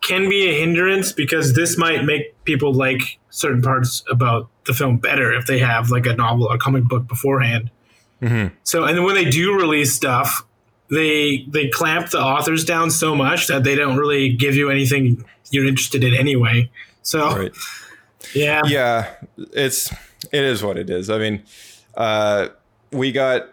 can 0.00 0.28
be 0.28 0.48
a 0.48 0.58
hindrance 0.58 1.12
because 1.12 1.54
this 1.54 1.78
might 1.78 2.04
make 2.04 2.44
people 2.44 2.74
like 2.74 3.18
certain 3.30 3.62
parts 3.62 4.02
about 4.10 4.48
the 4.66 4.74
film 4.74 4.98
better 4.98 5.32
if 5.32 5.46
they 5.46 5.60
have 5.60 5.90
like 5.90 6.06
a 6.06 6.14
novel 6.14 6.46
or 6.46 6.58
comic 6.58 6.84
book 6.84 7.06
beforehand. 7.06 7.70
Mm-hmm. 8.20 8.54
So, 8.64 8.84
and 8.84 8.96
then 8.96 9.04
when 9.04 9.14
they 9.14 9.30
do 9.30 9.54
release 9.54 9.92
stuff, 9.92 10.44
they 10.92 11.46
they 11.48 11.68
clamp 11.68 12.10
the 12.10 12.20
authors 12.20 12.64
down 12.64 12.90
so 12.90 13.16
much 13.16 13.46
that 13.46 13.64
they 13.64 13.74
don't 13.74 13.96
really 13.96 14.28
give 14.28 14.54
you 14.54 14.70
anything 14.70 15.24
you're 15.50 15.66
interested 15.66 16.04
in 16.04 16.14
anyway. 16.14 16.70
So, 17.00 17.36
right. 17.36 17.52
yeah, 18.34 18.60
yeah 18.66 19.14
it's 19.36 19.90
it 20.30 20.44
is 20.44 20.62
what 20.62 20.76
it 20.76 20.90
is. 20.90 21.08
I 21.08 21.18
mean 21.18 21.42
uh 21.96 22.48
we 22.90 23.10
got 23.10 23.48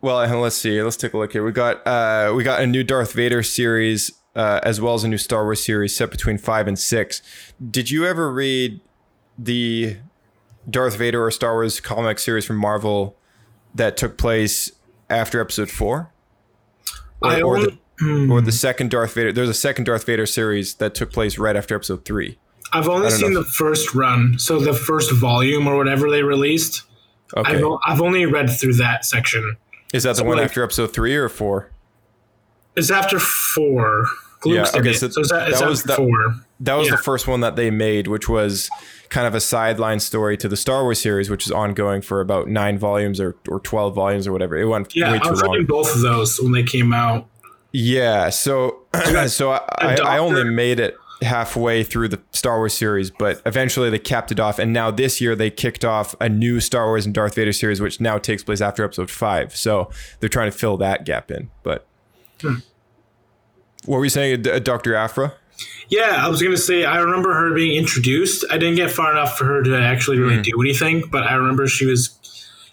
well 0.00 0.24
let's 0.40 0.56
see 0.56 0.80
let's 0.80 0.96
take 0.96 1.12
a 1.12 1.18
look 1.18 1.32
here. 1.32 1.44
We 1.44 1.50
got 1.50 1.84
uh 1.86 2.32
we 2.36 2.44
got 2.44 2.62
a 2.62 2.66
new 2.66 2.84
darth 2.84 3.12
vader 3.12 3.42
series 3.42 4.12
uh 4.36 4.60
as 4.62 4.80
well 4.80 4.94
as 4.94 5.02
a 5.02 5.08
new 5.08 5.18
star 5.18 5.42
wars 5.42 5.64
series 5.64 5.96
set 5.96 6.10
between 6.12 6.38
five 6.38 6.68
and 6.68 6.78
six. 6.78 7.20
Did 7.68 7.90
you 7.90 8.06
ever 8.06 8.32
read 8.32 8.80
the 9.36 9.96
darth 10.68 10.96
vader 10.96 11.24
or 11.24 11.32
star 11.32 11.54
wars 11.54 11.80
comic 11.80 12.20
series 12.20 12.44
from 12.44 12.56
marvel 12.56 13.16
that 13.74 13.96
took 13.96 14.16
place 14.16 14.70
after 15.08 15.40
episode 15.40 15.68
four 15.68 16.12
or, 17.22 17.30
I 17.30 17.40
or 17.42 17.58
the, 17.60 18.28
or 18.30 18.40
the 18.40 18.52
second 18.52 18.90
darth 18.90 19.14
vader 19.14 19.32
there's 19.32 19.48
a 19.48 19.54
second 19.54 19.84
darth 19.84 20.04
vader 20.04 20.26
series 20.26 20.74
that 20.74 20.94
took 20.94 21.12
place 21.12 21.38
right 21.38 21.56
after 21.56 21.74
episode 21.74 22.04
three 22.04 22.38
I've 22.72 22.88
only 22.88 23.10
seen 23.10 23.34
the 23.34 23.42
first 23.44 23.94
run, 23.96 24.38
so 24.38 24.60
the 24.60 24.72
first 24.72 25.12
volume 25.12 25.66
or 25.66 25.76
whatever 25.76 26.08
they 26.08 26.22
released. 26.22 26.82
okay 27.36 27.56
I've, 27.56 27.64
I've 27.84 28.00
only 28.00 28.26
read 28.26 28.48
through 28.48 28.74
that 28.74 29.04
section. 29.04 29.56
is 29.92 30.04
that 30.04 30.16
the 30.16 30.24
one 30.24 30.36
like- 30.36 30.44
after 30.46 30.62
episode 30.62 30.92
three 30.92 31.16
or 31.16 31.28
four 31.28 31.70
It's 32.76 32.90
after 32.90 33.18
four. 33.18 34.06
Gloom's 34.40 34.70
Yeah, 34.72 34.80
okay, 34.80 34.92
so 34.92 35.08
so, 35.08 35.08
it's, 35.08 35.16
a- 35.16 35.20
it's 35.20 35.30
that 35.30 35.52
after 35.54 35.68
was 35.68 35.82
the- 35.82 35.96
four. 35.96 36.34
That 36.60 36.74
was 36.74 36.88
Yeah. 36.88 36.96
the 36.96 37.02
first 37.02 37.26
one 37.26 37.40
that 37.40 37.56
they 37.56 37.70
made, 37.70 38.06
which 38.06 38.28
was 38.28 38.68
kind 39.08 39.26
of 39.26 39.34
a 39.34 39.40
sideline 39.40 39.98
story 39.98 40.36
to 40.36 40.46
the 40.48 40.56
Star 40.56 40.82
Wars 40.82 41.00
series, 41.00 41.30
which 41.30 41.46
is 41.46 41.50
ongoing 41.52 42.02
for 42.02 42.20
about 42.20 42.48
nine 42.48 42.78
volumes 42.78 43.18
or, 43.18 43.34
or 43.48 43.60
12 43.60 43.94
volumes 43.94 44.26
or 44.26 44.32
whatever. 44.32 44.56
It 44.56 44.66
went 44.66 44.94
Yeah, 44.94 45.12
way 45.12 45.20
I 45.22 45.30
was 45.30 45.42
reading 45.42 45.66
both 45.66 45.94
of 45.94 46.02
those 46.02 46.38
when 46.40 46.52
they 46.52 46.62
came 46.62 46.92
out. 46.92 47.26
Yeah. 47.72 48.28
So, 48.28 48.80
so 49.28 49.52
I, 49.52 49.60
I, 49.78 49.94
I 49.96 50.18
only 50.18 50.44
made 50.44 50.78
it 50.80 50.96
halfway 51.22 51.82
through 51.82 52.08
the 52.08 52.20
Star 52.32 52.58
Wars 52.58 52.72
series, 52.74 53.10
but 53.10 53.40
eventually 53.46 53.90
they 53.90 53.98
capped 53.98 54.30
it 54.32 54.38
off. 54.40 54.58
And 54.58 54.72
now 54.72 54.90
this 54.90 55.20
year 55.20 55.34
they 55.34 55.50
kicked 55.50 55.84
off 55.84 56.14
a 56.20 56.28
new 56.28 56.60
Star 56.60 56.86
Wars 56.86 57.04
and 57.06 57.14
Darth 57.14 57.34
Vader 57.34 57.52
series, 57.52 57.80
which 57.80 58.00
now 58.00 58.16
takes 58.18 58.42
place 58.44 58.60
after 58.60 58.84
episode 58.84 59.10
five. 59.10 59.54
So 59.56 59.90
they're 60.20 60.28
trying 60.28 60.50
to 60.50 60.56
fill 60.56 60.76
that 60.78 61.04
gap 61.06 61.30
in. 61.30 61.50
But 61.62 61.86
Hmm. 62.40 62.56
what 63.86 63.98
were 63.98 64.04
you 64.04 64.10
saying, 64.10 64.46
uh, 64.48 64.58
Dr. 64.60 64.94
Aphra? 64.94 65.34
Yeah, 65.88 66.24
I 66.24 66.28
was 66.28 66.42
gonna 66.42 66.56
say 66.56 66.84
I 66.84 66.98
remember 66.98 67.34
her 67.34 67.54
being 67.54 67.76
introduced. 67.76 68.44
I 68.50 68.58
didn't 68.58 68.76
get 68.76 68.90
far 68.90 69.10
enough 69.10 69.36
for 69.36 69.44
her 69.44 69.62
to 69.62 69.76
actually 69.76 70.18
really 70.18 70.40
do 70.42 70.60
anything, 70.60 71.04
but 71.10 71.24
I 71.24 71.34
remember 71.34 71.66
she 71.66 71.86
was 71.86 72.16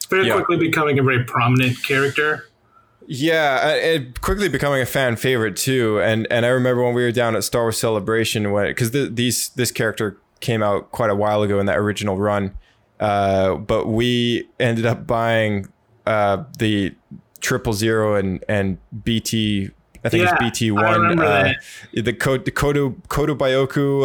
very. 0.10 0.28
Yeah. 0.28 0.36
quickly 0.36 0.58
becoming 0.58 1.00
a 1.00 1.04
very 1.04 1.24
prominent 1.24 1.84
character. 1.84 2.48
Yeah, 3.08 3.62
uh, 3.64 3.76
it 3.76 4.20
quickly 4.20 4.50
becoming 4.50 4.82
a 4.82 4.86
fan 4.86 5.16
favorite 5.16 5.56
too. 5.56 6.00
And 6.02 6.28
and 6.30 6.46
I 6.46 6.50
remember 6.50 6.84
when 6.84 6.94
we 6.94 7.04
were 7.04 7.12
down 7.12 7.36
at 7.36 7.44
Star 7.44 7.64
Wars 7.64 7.80
Celebration 7.80 8.52
when 8.52 8.68
because 8.68 8.92
the, 8.92 9.10
these 9.10 9.50
this 9.50 9.72
character 9.72 10.18
came 10.42 10.62
out 10.62 10.92
quite 10.92 11.10
a 11.10 11.16
while 11.16 11.42
ago 11.42 11.60
in 11.60 11.66
that 11.68 11.78
original 11.78 12.18
run, 12.18 12.58
uh, 13.00 13.56
but 13.56 13.88
we 13.88 14.48
ended 14.60 14.86
up 14.86 15.08
buying 15.08 15.68
uh, 16.06 16.44
the 16.60 16.94
triple 17.40 17.74
zero 17.74 18.16
and 18.16 18.44
and 18.50 18.78
BT. 19.04 19.72
I 20.04 20.10
think 20.10 20.24
Yeah, 20.24 20.34
it's 20.34 20.40
BT 20.60 20.72
one. 20.72 21.20
Uh, 21.20 21.54
the 21.94 22.14
Ko- 22.14 22.38
the 22.38 22.52
Kodo 22.52 22.96
Kotobukiya 23.10 24.04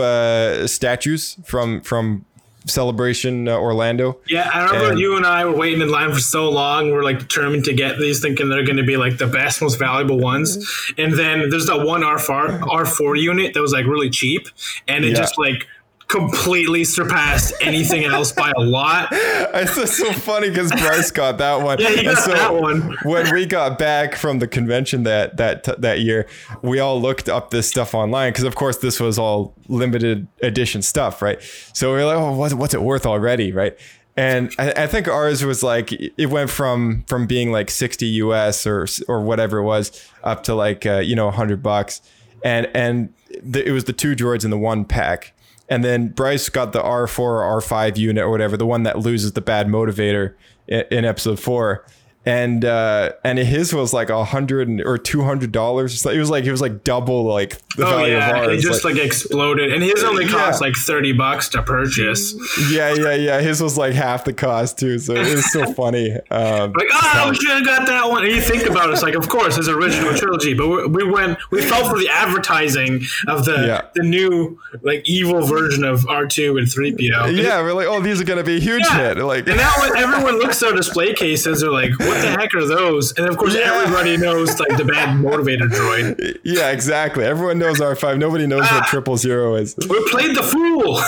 uh, 0.62 0.66
statues 0.66 1.36
from 1.44 1.80
from 1.82 2.24
Celebration 2.66 3.48
uh, 3.48 3.56
Orlando. 3.56 4.18
Yeah, 4.28 4.48
I 4.54 4.64
remember 4.66 4.90
And- 4.90 4.98
you 5.00 5.16
and 5.16 5.26
I 5.26 5.44
were 5.44 5.56
waiting 5.56 5.80
in 5.80 5.90
line 5.90 6.12
for 6.12 6.20
so 6.20 6.48
long. 6.48 6.86
We 6.86 6.92
are 6.92 7.02
like 7.02 7.18
determined 7.18 7.64
to 7.64 7.72
get 7.74 7.98
these, 7.98 8.20
thinking 8.20 8.48
they're 8.50 8.64
going 8.64 8.76
to 8.76 8.84
be 8.84 8.96
like 8.96 9.18
the 9.18 9.26
best, 9.26 9.60
most 9.60 9.78
valuable 9.80 10.18
ones. 10.20 10.58
And 10.96 11.12
then 11.14 11.50
there's 11.50 11.66
that 11.66 11.84
one 11.84 12.02
R4 12.02 12.60
R4 12.60 13.20
unit 13.20 13.54
that 13.54 13.60
was 13.60 13.72
like 13.72 13.86
really 13.86 14.10
cheap, 14.10 14.46
and 14.86 15.04
it 15.04 15.08
Yeah. 15.08 15.14
just 15.16 15.38
like 15.38 15.66
completely 16.12 16.84
surpassed 16.84 17.54
anything 17.60 18.04
else 18.04 18.32
by 18.32 18.52
a 18.56 18.60
lot. 18.60 19.08
It's 19.54 19.76
just 19.76 19.98
so 19.98 20.12
funny 20.12 20.48
because 20.48 20.70
Bryce 20.72 21.10
got 21.10 21.38
that 21.38 21.62
one. 21.62 21.78
Yeah, 21.78 21.90
he 21.90 22.02
got 22.04 22.26
that 22.26 22.54
one. 22.54 22.96
when 23.02 23.32
we 23.34 23.44
got 23.44 23.78
back 23.78 24.14
from 24.14 24.38
the 24.38 24.48
convention 24.48 25.02
that 25.02 25.36
that 25.36 25.64
that 25.80 26.00
year, 26.00 26.26
we 26.62 26.80
all 26.80 27.00
looked 27.00 27.28
up 27.28 27.50
this 27.50 27.68
stuff 27.68 27.94
online 27.94 28.32
because, 28.32 28.44
of 28.44 28.54
course, 28.54 28.78
this 28.78 28.98
was 28.98 29.18
all 29.18 29.54
limited 29.68 30.26
edition 30.42 30.80
stuff, 30.82 31.20
right? 31.20 31.40
So 31.74 31.90
we 31.90 31.98
were 31.98 32.06
like, 32.06 32.16
"Oh, 32.16 32.32
what's, 32.32 32.54
what's 32.54 32.74
it 32.74 32.82
worth 32.82 33.04
already?" 33.04 33.52
Right? 33.52 33.78
And 34.16 34.52
I, 34.58 34.72
I 34.72 34.86
think 34.86 35.06
ours 35.06 35.44
was 35.44 35.62
like 35.62 35.92
it 35.92 36.26
went 36.30 36.50
from 36.50 37.04
from 37.06 37.26
being 37.26 37.52
like 37.52 37.70
sixty 37.70 38.06
US 38.06 38.66
or 38.66 38.86
or 39.08 39.22
whatever 39.22 39.58
it 39.58 39.64
was 39.64 40.10
up 40.24 40.42
to 40.44 40.54
like 40.54 40.86
uh, 40.86 40.98
you 40.98 41.14
know 41.14 41.30
hundred 41.30 41.62
bucks, 41.62 42.00
and 42.42 42.68
and 42.74 43.12
the, 43.42 43.66
it 43.66 43.72
was 43.72 43.84
the 43.84 43.92
two 43.92 44.16
droids 44.16 44.44
in 44.44 44.50
the 44.50 44.58
one 44.58 44.84
pack. 44.84 45.34
And 45.72 45.82
then 45.82 46.08
Bryce 46.08 46.50
got 46.50 46.74
the 46.74 46.82
R4 46.82 47.18
or 47.18 47.62
R5 47.62 47.96
unit 47.96 48.22
or 48.22 48.28
whatever, 48.28 48.58
the 48.58 48.66
one 48.66 48.82
that 48.82 48.98
loses 48.98 49.32
the 49.32 49.40
bad 49.40 49.68
motivator 49.68 50.34
in, 50.68 50.84
in 50.90 51.04
episode 51.06 51.40
four. 51.40 51.86
And 52.24 52.64
uh, 52.64 53.14
and 53.24 53.36
his 53.36 53.74
was 53.74 53.92
like 53.92 54.08
a 54.08 54.24
hundred 54.24 54.80
or 54.86 54.96
two 54.96 55.22
hundred 55.24 55.50
dollars. 55.50 56.06
It 56.06 56.18
was 56.20 56.30
like 56.30 56.44
it 56.44 56.52
was 56.52 56.60
like 56.60 56.84
double 56.84 57.24
like 57.24 57.60
the 57.76 57.84
Oh 57.84 57.90
value 57.90 58.14
yeah, 58.14 58.44
of 58.44 58.50
it 58.52 58.60
just 58.60 58.84
like, 58.84 58.96
exploded, 58.96 59.72
and 59.72 59.82
his 59.82 60.04
only 60.04 60.26
cost 60.28 60.60
Yeah. 60.60 60.68
like 60.68 60.76
thirty 60.76 61.12
bucks 61.12 61.48
to 61.48 61.62
purchase. 61.64 62.32
yeah, 62.70 62.94
yeah, 62.94 63.14
yeah. 63.14 63.40
His 63.40 63.60
was 63.60 63.76
like 63.76 63.94
half 63.94 64.24
the 64.24 64.32
cost 64.32 64.78
too. 64.78 65.00
So 65.00 65.14
it 65.16 65.34
was 65.34 65.50
so 65.50 65.72
funny. 65.74 66.12
Um, 66.30 66.72
Like, 66.74 66.86
oh, 66.92 67.26
we 67.30 67.34
should 67.34 67.50
have 67.50 67.64
got 67.64 67.86
that 67.88 68.08
one. 68.08 68.24
And 68.24 68.32
you 68.32 68.40
think 68.40 68.66
about 68.70 68.90
it, 68.90 68.92
it's 68.92 69.02
like, 69.02 69.14
of 69.16 69.28
course, 69.28 69.56
his 69.56 69.68
original 69.68 70.14
trilogy, 70.16 70.54
but 70.54 70.68
we, 70.68 70.86
we 70.86 71.10
went, 71.10 71.38
we 71.50 71.60
fell 71.60 71.88
for 71.90 71.98
the 71.98 72.08
advertising 72.08 73.02
of 73.26 73.44
the 73.46 73.66
Yeah. 73.66 73.82
the 73.94 74.02
new 74.04 74.60
like 74.82 75.02
evil 75.06 75.44
version 75.44 75.82
of 75.82 76.06
R 76.08 76.26
two 76.26 76.56
and 76.56 76.70
three 76.70 76.92
PO. 76.92 77.26
yeah, 77.30 77.60
we're 77.62 77.72
like, 77.72 77.88
oh, 77.88 78.00
these 78.00 78.20
are 78.20 78.24
gonna 78.24 78.44
be 78.44 78.58
a 78.58 78.60
huge 78.60 78.86
hit. 78.90 79.18
Like, 79.18 79.48
And 79.48 79.56
now 79.56 79.72
everyone 79.96 80.38
looks 80.38 80.62
at 80.62 80.68
our 80.70 80.76
display 80.76 81.14
cases, 81.14 81.62
they're 81.62 81.70
like, 81.70 81.90
"What 82.12 82.22
the 82.22 82.30
heck 82.30 82.54
are 82.54 82.66
those?" 82.66 83.12
And 83.18 83.26
of 83.28 83.36
course, 83.36 83.54
Yeah. 83.54 83.72
everybody 83.82 84.16
knows 84.16 84.58
like 84.60 84.76
the 84.76 84.84
bad 84.84 85.18
motivator 85.18 85.68
droid. 85.68 86.38
yeah, 86.44 86.70
exactly. 86.70 87.24
Everyone 87.24 87.58
knows 87.58 87.80
R 87.80 87.94
five. 87.96 88.18
Nobody 88.18 88.46
knows 88.46 88.62
what 88.70 88.86
triple 88.86 89.16
zero 89.16 89.54
is. 89.56 89.74
We 89.88 90.08
played 90.10 90.36
the 90.36 90.42
fool. 90.42 91.00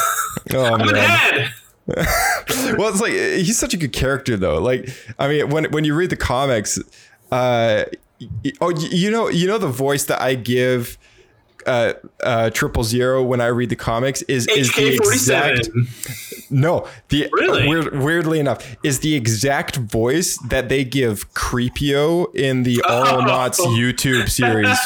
Oh 0.55 0.75
I'm 0.75 0.93
man. 0.93 1.51
well, 2.79 2.89
it's 2.89 3.01
like 3.01 3.13
he's 3.13 3.59
such 3.59 3.75
a 3.75 3.77
good 3.77 3.93
character, 3.93 4.37
though. 4.37 4.59
Like, 4.61 4.89
I 5.19 5.29
mean, 5.29 5.51
when 5.51 5.65
when 5.67 5.85
you 5.85 5.95
read 5.95 6.11
the 6.11 6.17
comics, 6.17 6.79
uh, 7.31 7.85
oh, 8.61 8.71
you 8.71 9.11
know, 9.11 9.29
you 9.29 9.47
know 9.47 9.59
the 9.59 9.69
voice 9.69 10.05
that 10.05 10.21
I 10.21 10.35
give 10.35 10.97
uh, 11.67 11.93
uh, 12.23 12.51
Triple 12.51 12.85
Zero 12.85 13.23
when 13.23 13.41
I 13.41 13.47
read 13.47 13.71
the 13.71 13.77
comics 13.77 14.23
is 14.23 14.47
is 14.49 14.73
the 14.75 14.95
exact 14.95 15.69
no 16.51 16.87
the 17.09 17.29
Really? 17.33 17.67
weird, 17.69 17.99
weirdly 17.99 18.39
enough 18.41 18.77
is 18.85 19.01
the 19.01 19.15
exact 19.15 19.77
voice 19.77 20.39
that 20.49 20.69
they 20.69 20.85
give 20.85 21.33
Creepio 21.35 22.35
in 22.35 22.63
the 22.65 22.77
Auralnauts 22.85 23.59
YouTube 23.59 24.29
series 24.29 24.79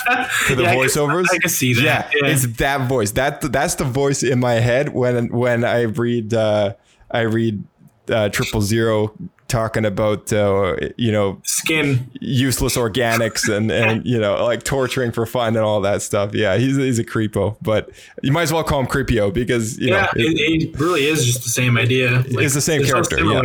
for 0.46 0.54
the 0.54 0.62
Yeah, 0.64 0.70
I 0.70 0.74
can- 0.74 0.84
voiceovers. 0.84 1.26
I 1.32 1.38
can 1.38 1.50
see 1.50 1.74
that. 1.74 1.82
Yeah, 1.82 2.10
Yeah. 2.22 2.28
it's 2.32 2.46
that 2.58 2.88
voice. 2.88 3.12
That 3.12 3.40
that's 3.52 3.74
the 3.76 3.84
voice 3.84 4.22
in 4.22 4.38
my 4.40 4.54
head 4.54 4.94
when 4.94 5.28
when 5.28 5.64
I 5.64 5.82
read 5.82 6.32
uh, 6.34 6.74
I 7.10 7.20
read 7.22 7.62
uh, 8.08 8.28
Triple 8.30 8.62
Zero 8.62 9.12
talking 9.48 9.84
about 9.84 10.32
uh, 10.32 10.76
you 10.96 11.10
know 11.10 11.40
Skin. 11.44 12.10
useless 12.20 12.76
organics 12.76 13.48
and 13.48 13.70
and 13.70 14.06
you 14.12 14.18
know 14.18 14.44
like 14.44 14.62
torturing 14.62 15.10
for 15.10 15.26
fun 15.26 15.56
and 15.56 15.64
all 15.64 15.80
that 15.80 16.02
stuff. 16.02 16.34
Yeah, 16.34 16.56
he's 16.56 16.76
he's 16.76 16.98
a 16.98 17.04
creepo, 17.04 17.56
but 17.62 17.90
you 18.22 18.30
might 18.32 18.42
as 18.42 18.52
well 18.52 18.62
call 18.64 18.80
him 18.80 18.86
creepio 18.86 19.32
because 19.32 19.78
you 19.78 19.88
Yeah, 19.88 20.02
know 20.02 20.08
it- 20.16 20.38
it, 20.38 20.62
it 20.74 20.78
really 20.80 21.06
is 21.06 21.24
just 21.24 21.42
the 21.42 21.48
same 21.50 21.76
idea. 21.76 22.10
Like, 22.30 22.44
it's 22.44 22.54
the 22.54 22.60
same 22.60 22.84
so 22.84 22.92
character. 22.92 23.24
yeah. 23.24 23.42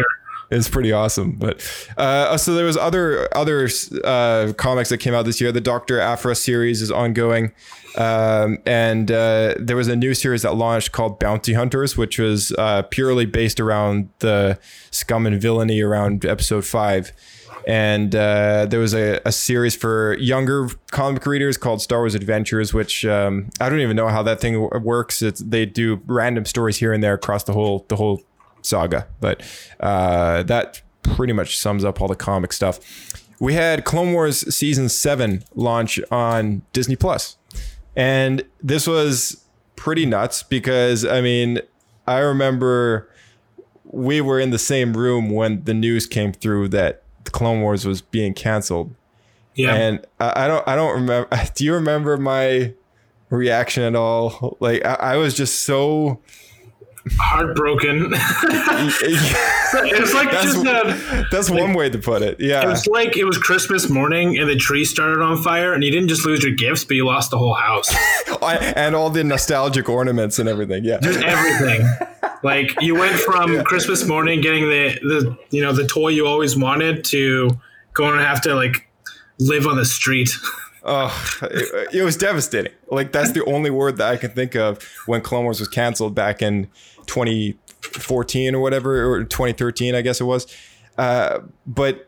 It's 0.51 0.69
pretty 0.69 0.91
awesome, 0.91 1.31
but 1.31 1.65
uh, 1.97 2.37
so 2.37 2.53
there 2.53 2.65
was 2.65 2.77
other 2.77 3.27
other 3.35 3.67
uh, 4.03 4.53
comics 4.55 4.89
that 4.89 4.99
came 4.99 5.15
out 5.15 5.25
this 5.25 5.41
year. 5.41 5.51
The 5.51 5.61
Doctor 5.61 5.99
Aphra 5.99 6.35
series 6.35 6.79
is 6.83 6.91
ongoing, 6.91 7.51
um, 7.95 8.59
and 8.65 9.11
uh, 9.11 9.55
there 9.59 9.75
was 9.75 9.87
a 9.87 9.95
new 9.95 10.13
series 10.13 10.41
that 10.41 10.55
launched 10.55 10.91
called 10.91 11.19
Bounty 11.19 11.53
Hunters, 11.53 11.97
which 11.97 12.19
was 12.19 12.51
uh, 12.53 12.83
purely 12.83 13.25
based 13.25 13.59
around 13.59 14.09
the 14.19 14.59
scum 14.91 15.25
and 15.25 15.41
villainy 15.41 15.81
around 15.81 16.25
Episode 16.25 16.65
Five. 16.65 17.11
And 17.65 18.13
uh, 18.13 18.65
there 18.65 18.79
was 18.79 18.93
a, 18.93 19.21
a 19.25 19.31
series 19.31 19.75
for 19.75 20.17
younger 20.17 20.67
comic 20.91 21.25
readers 21.25 21.55
called 21.55 21.81
Star 21.81 21.99
Wars 21.99 22.13
Adventures, 22.13 22.73
which 22.73 23.05
um, 23.05 23.49
I 23.61 23.69
don't 23.69 23.79
even 23.79 23.95
know 23.95 24.09
how 24.09 24.21
that 24.23 24.41
thing 24.41 24.69
works. 24.83 25.21
It's, 25.21 25.39
they 25.39 25.65
do 25.65 26.01
random 26.05 26.45
stories 26.45 26.77
here 26.77 26.91
and 26.91 27.01
there 27.01 27.13
across 27.13 27.45
the 27.45 27.53
whole 27.53 27.85
the 27.87 27.95
whole 27.95 28.21
saga. 28.63 29.07
But 29.21 29.41
uh, 29.79 30.43
that 30.43 30.81
pretty 31.03 31.33
much 31.33 31.57
sums 31.57 31.85
up 31.85 32.01
all 32.01 32.07
the 32.07 32.15
comic 32.15 32.51
stuff. 32.51 32.79
We 33.39 33.53
had 33.53 33.85
Clone 33.85 34.13
Wars 34.13 34.53
season 34.53 34.89
seven 34.89 35.43
launch 35.55 35.99
on 36.11 36.63
Disney 36.71 36.95
Plus, 36.95 37.37
and 37.95 38.43
this 38.61 38.87
was 38.87 39.43
pretty 39.75 40.05
nuts 40.05 40.43
because 40.43 41.05
I 41.05 41.21
mean 41.21 41.59
I 42.07 42.19
remember 42.19 43.09
we 43.85 44.21
were 44.21 44.39
in 44.39 44.49
the 44.49 44.59
same 44.59 44.93
room 44.97 45.29
when 45.29 45.63
the 45.65 45.73
news 45.73 46.07
came 46.07 46.31
through 46.33 46.69
that 46.69 47.03
the 47.25 47.31
Clone 47.31 47.61
Wars 47.61 47.85
was 47.85 48.01
being 48.01 48.33
canceled, 48.33 48.93
Yeah. 49.55 49.73
and 49.75 50.05
I, 50.19 50.45
I 50.45 50.47
don't 50.47 50.67
I 50.67 50.75
don't 50.75 50.93
remember. 50.93 51.29
Do 51.55 51.63
you 51.63 51.73
remember 51.73 52.17
my 52.17 52.73
reaction 53.29 53.83
at 53.83 53.95
all? 53.95 54.57
Like 54.59 54.83
I, 54.85 54.93
I 54.95 55.17
was 55.17 55.33
just 55.35 55.59
so. 55.61 56.19
Heartbroken. 57.19 58.11
it 58.13 59.99
was 59.99 60.13
like 60.13 60.31
That's, 60.31 60.53
just 60.53 60.65
a, 60.65 61.27
that's 61.31 61.49
one 61.49 61.73
way 61.73 61.89
to 61.89 61.97
put 61.97 62.21
it. 62.21 62.39
Yeah, 62.39 62.59
it 62.59 62.63
Yeah. 62.63 62.69
was 62.69 62.87
like 62.87 63.17
it 63.17 63.25
was 63.25 63.37
Christmas 63.37 63.89
morning 63.89 64.37
and 64.37 64.49
the 64.49 64.55
tree 64.55 64.85
started 64.85 65.21
on 65.21 65.41
fire 65.43 65.73
and 65.73 65.83
you 65.83 65.91
didn't 65.91 66.07
just 66.07 66.25
lose 66.25 66.43
your 66.43 66.53
gifts, 66.53 66.85
but 66.85 66.95
you 66.95 67.05
lost 67.05 67.31
the 67.31 67.37
whole 67.37 67.53
house. 67.55 67.93
And 68.43 68.93
all 68.93 69.09
the 69.09 69.23
nostalgic 69.23 69.87
ornaments 69.87 70.37
and 70.37 70.49
everything. 70.49 70.83
Yeah. 70.83 70.99
just 71.01 71.19
Everything. 71.21 71.87
like 72.43 72.75
you 72.81 72.93
went 72.95 73.15
from 73.15 73.63
Christmas 73.63 74.05
morning 74.05 74.41
getting 74.41 74.63
the, 74.67 74.99
the 75.01 75.37
you 75.49 75.61
know 75.61 75.71
the 75.71 75.87
toy 75.87 76.09
you 76.09 76.27
always 76.27 76.57
wanted 76.57 77.05
to 77.05 77.49
going 77.93 78.17
to 78.17 78.23
have 78.25 78.41
to 78.41 78.53
like 78.55 78.85
live 79.39 79.65
on 79.65 79.77
the 79.77 79.85
street. 79.85 80.29
Oh, 80.85 81.37
it, 81.43 81.95
it 81.95 82.03
was 82.03 82.17
devastating. 82.17 82.73
Like 82.91 83.11
that's 83.13 83.31
the 83.31 83.43
only 83.45 83.69
word 83.69 83.97
that 83.97 84.07
I 84.09 84.17
can 84.17 84.31
think 84.31 84.55
of 84.55 84.83
when 85.05 85.21
Clone 85.21 85.45
Wars 85.45 85.59
was 85.59 85.69
canceled 85.69 86.13
back 86.13 86.41
in 86.41 86.67
2014 87.07 88.55
or 88.55 88.59
whatever, 88.59 89.05
or 89.13 89.23
2013, 89.23 89.95
I 89.95 90.01
guess 90.01 90.19
it 90.21 90.25
was. 90.25 90.45
Uh, 90.97 91.39
but 91.65 92.07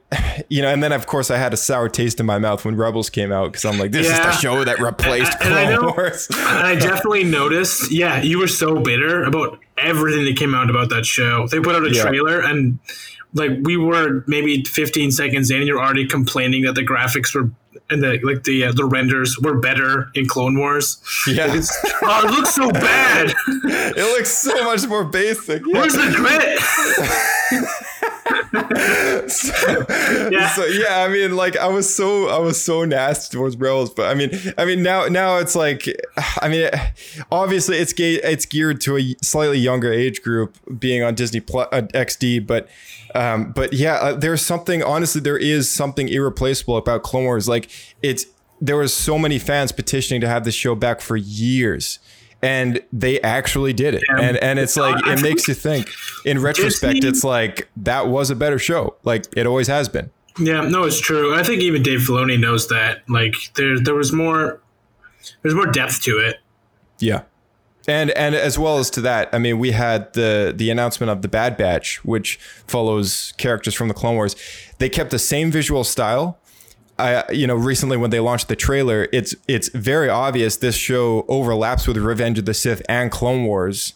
you 0.50 0.62
know, 0.62 0.68
and 0.68 0.84
then 0.84 0.92
of 0.92 1.08
course 1.08 1.32
I 1.32 1.38
had 1.38 1.54
a 1.54 1.58
sour 1.58 1.90
taste 1.90 2.20
in 2.20 2.26
my 2.26 2.38
mouth 2.38 2.64
when 2.66 2.76
Rebels 2.76 3.10
came 3.10 3.32
out 3.32 3.52
because 3.52 3.66
I'm 3.66 3.80
like, 3.80 3.92
this 3.92 4.08
is 4.08 4.18
the 4.20 4.32
show 4.34 4.64
that 4.64 4.80
replaced 4.80 5.36
And 5.42 5.54
I 5.54 5.66
Clone 5.76 5.86
know- 5.88 5.94
Wars. 5.94 6.28
And 6.32 6.40
I 6.68 6.76
definitely 6.76 7.24
noticed, 7.24 7.92
yeah, 7.92 8.22
you 8.22 8.38
were 8.40 8.48
so 8.48 8.80
bitter 8.82 9.24
about 9.24 9.60
everything 9.78 10.26
that 10.26 10.38
came 10.38 10.54
out 10.54 10.70
about 10.70 10.90
that 10.90 11.06
show. 11.06 11.48
They 11.48 11.60
put 11.60 11.76
out 11.76 11.84
a 11.86 11.92
Yeah. 11.94 12.04
trailer 12.04 12.40
and 12.42 12.78
like 13.34 13.52
we 13.64 13.76
were 13.76 14.24
maybe 14.28 14.64
15 14.64 15.12
seconds 15.12 15.50
in, 15.52 15.66
you're 15.68 15.80
already 15.82 16.08
complaining 16.08 16.62
that 16.64 16.76
the 16.76 16.86
graphics 16.86 17.34
were 17.36 17.50
and 17.90 18.02
the 18.02 18.20
like 18.24 18.44
the 18.44 18.66
uh, 18.66 18.72
the 18.72 18.86
renders 18.86 19.38
were 19.40 19.60
better 19.60 20.10
in 20.16 20.28
Clone 20.28 20.58
Wars. 20.58 21.02
Yeah, 21.28 21.54
It's, 21.54 21.72
oh, 22.02 22.28
it 22.28 22.32
looks 22.32 22.54
so 22.56 22.72
bad. 22.72 23.34
it 23.66 24.18
looks 24.18 24.32
so 24.32 24.64
much 24.64 24.88
more 24.88 25.04
basic. 25.04 25.62
Yeah. 25.66 25.74
Where's 25.74 25.94
the 25.94 26.12
grit? 26.16 27.66
yeah. 28.56 30.48
so 30.50 30.66
yeah, 30.66 31.04
I 31.04 31.10
mean, 31.10 31.36
like 31.36 31.58
I 31.58 31.68
was 31.68 31.94
so 31.94 32.30
I 32.30 32.40
was 32.40 32.62
so 32.62 32.86
nasty 32.86 33.36
towards 33.36 33.58
Rebels, 33.58 33.94
but 33.94 34.10
I 34.10 34.14
mean, 34.14 34.32
I 34.58 34.66
mean 34.66 34.84
now 34.84 35.08
now 35.08 35.38
it's 35.38 35.56
like, 35.56 35.88
I 36.42 36.48
mean, 36.48 36.70
obviously 37.32 37.78
it's 37.78 37.94
ga- 37.94 38.22
it's 38.24 38.46
geared 38.46 38.82
to 38.82 38.98
a 38.98 39.16
slightly 39.22 39.60
younger 39.60 39.92
age 39.92 40.22
group, 40.22 40.58
being 40.80 41.04
on 41.04 41.16
Disney 41.16 41.40
Plus 41.40 41.68
uh, 41.72 41.82
XD, 41.82 42.48
but. 42.48 42.68
Um, 43.14 43.54
but 43.54 43.72
yeah, 43.72 43.94
uh, 43.94 44.14
there's 44.14 44.42
something. 44.42 44.84
Honestly, 44.84 45.22
there 45.22 45.38
is 45.38 45.72
something 45.72 46.10
irreplaceable 46.10 46.76
about 46.76 47.04
Clone 47.04 47.24
Wars. 47.24 47.48
Like 47.48 47.70
it's 48.04 48.26
there 48.60 48.78
was 48.78 48.94
so 48.94 49.18
many 49.18 49.40
fans 49.40 49.72
petitioning 49.72 50.20
to 50.22 50.28
have 50.28 50.44
this 50.44 50.56
show 50.56 50.76
back 50.76 51.00
for 51.00 51.16
years, 51.16 52.00
and 52.46 52.80
they 52.94 53.20
actually 53.22 53.74
did 53.74 53.96
it. 53.96 54.04
And 54.08 54.38
and 54.38 54.60
it's 54.60 54.78
like 54.78 55.06
it 55.08 55.22
makes 55.22 55.48
you 55.48 55.54
think. 55.68 55.90
In 56.26 56.40
retrospect, 56.42 57.04
it's 57.04 57.24
like 57.24 57.68
that 57.78 58.08
was 58.08 58.30
a 58.30 58.36
better 58.36 58.60
show. 58.60 58.96
Like 59.04 59.26
it 59.36 59.48
always 59.48 59.68
has 59.68 59.90
been. 59.90 60.12
Yeah, 60.38 60.62
no, 60.62 60.84
it's 60.84 61.00
true. 61.00 61.34
I 61.34 61.44
think 61.44 61.62
even 61.62 61.82
Dave 61.82 62.02
Filoni 62.02 62.40
knows 62.40 62.68
that. 62.68 63.02
Like 63.10 63.34
there 63.56 63.80
there 63.80 63.96
was 63.96 64.14
more 64.14 64.62
there's 65.42 65.56
more 65.56 65.66
depth 65.66 66.04
to 66.04 66.20
it. 66.20 66.38
Yeah. 67.00 67.24
And 67.88 68.12
and 68.12 68.36
as 68.36 68.58
well 68.58 68.78
as 68.78 68.90
to 68.92 69.02
that, 69.02 69.30
I 69.34 69.40
mean, 69.40 69.58
we 69.60 69.72
had 69.72 70.14
the 70.14 70.54
the 70.56 70.70
announcement 70.70 71.10
of 71.10 71.22
the 71.24 71.28
Bad 71.28 71.58
Batch, 71.58 72.04
which 72.06 72.38
follows 72.68 73.34
characters 73.38 73.74
from 73.74 73.88
the 73.88 73.94
Clone 73.94 74.16
Wars. 74.16 74.36
They 74.78 74.90
kept 74.90 75.12
the 75.12 75.20
same 75.20 75.52
visual 75.52 75.84
style. 75.84 76.38
I 76.98 77.24
you 77.32 77.46
know 77.48 77.56
recently 77.56 77.98
when 77.98 78.10
they 78.10 78.20
launched 78.20 78.48
the 78.48 78.56
trailer, 78.56 79.08
it's 79.12 79.36
it's 79.48 79.70
very 79.70 80.10
obvious 80.10 80.58
this 80.58 80.76
show 80.76 81.26
overlaps 81.28 81.88
with 81.88 81.98
Revenge 81.98 82.40
of 82.40 82.46
the 82.46 82.54
Sith 82.54 82.82
and 82.88 83.12
Clone 83.12 83.46
Wars, 83.46 83.94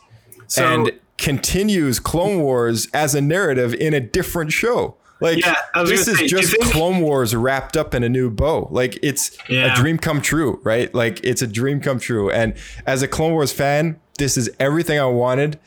So 0.47 0.65
and 0.65 0.91
continues 1.17 1.99
Clone 1.99 2.41
Wars 2.41 2.87
as 2.93 3.15
a 3.15 3.21
narrative 3.21 3.73
in 3.73 3.93
a 3.93 3.99
different 3.99 4.51
show. 4.51 4.95
Like 5.21 5.45
Yeah, 5.45 5.55
this 5.83 6.07
is 6.07 6.17
say, 6.17 6.27
just 6.27 6.51
think- 6.51 6.71
Clone 6.71 6.99
Wars 7.01 7.35
wrapped 7.35 7.75
up 7.75 7.93
in 7.93 8.03
a 8.03 8.09
new 8.09 8.29
bow. 8.29 8.67
Like 8.71 8.97
it's 9.03 9.37
Yeah. 9.49 9.73
a 9.73 9.75
dream 9.75 9.97
come 9.97 10.21
true, 10.21 10.59
right? 10.63 10.93
Like 10.95 11.19
it's 11.23 11.41
a 11.41 11.47
dream 11.47 11.81
come 11.81 11.99
true. 11.99 12.29
And 12.31 12.53
as 12.85 13.01
a 13.01 13.07
Clone 13.07 13.33
Wars 13.33 13.51
fan, 13.51 13.97
this 14.17 14.37
is 14.37 14.49
everything 14.59 14.97
I 14.99 15.05
wanted. 15.05 15.59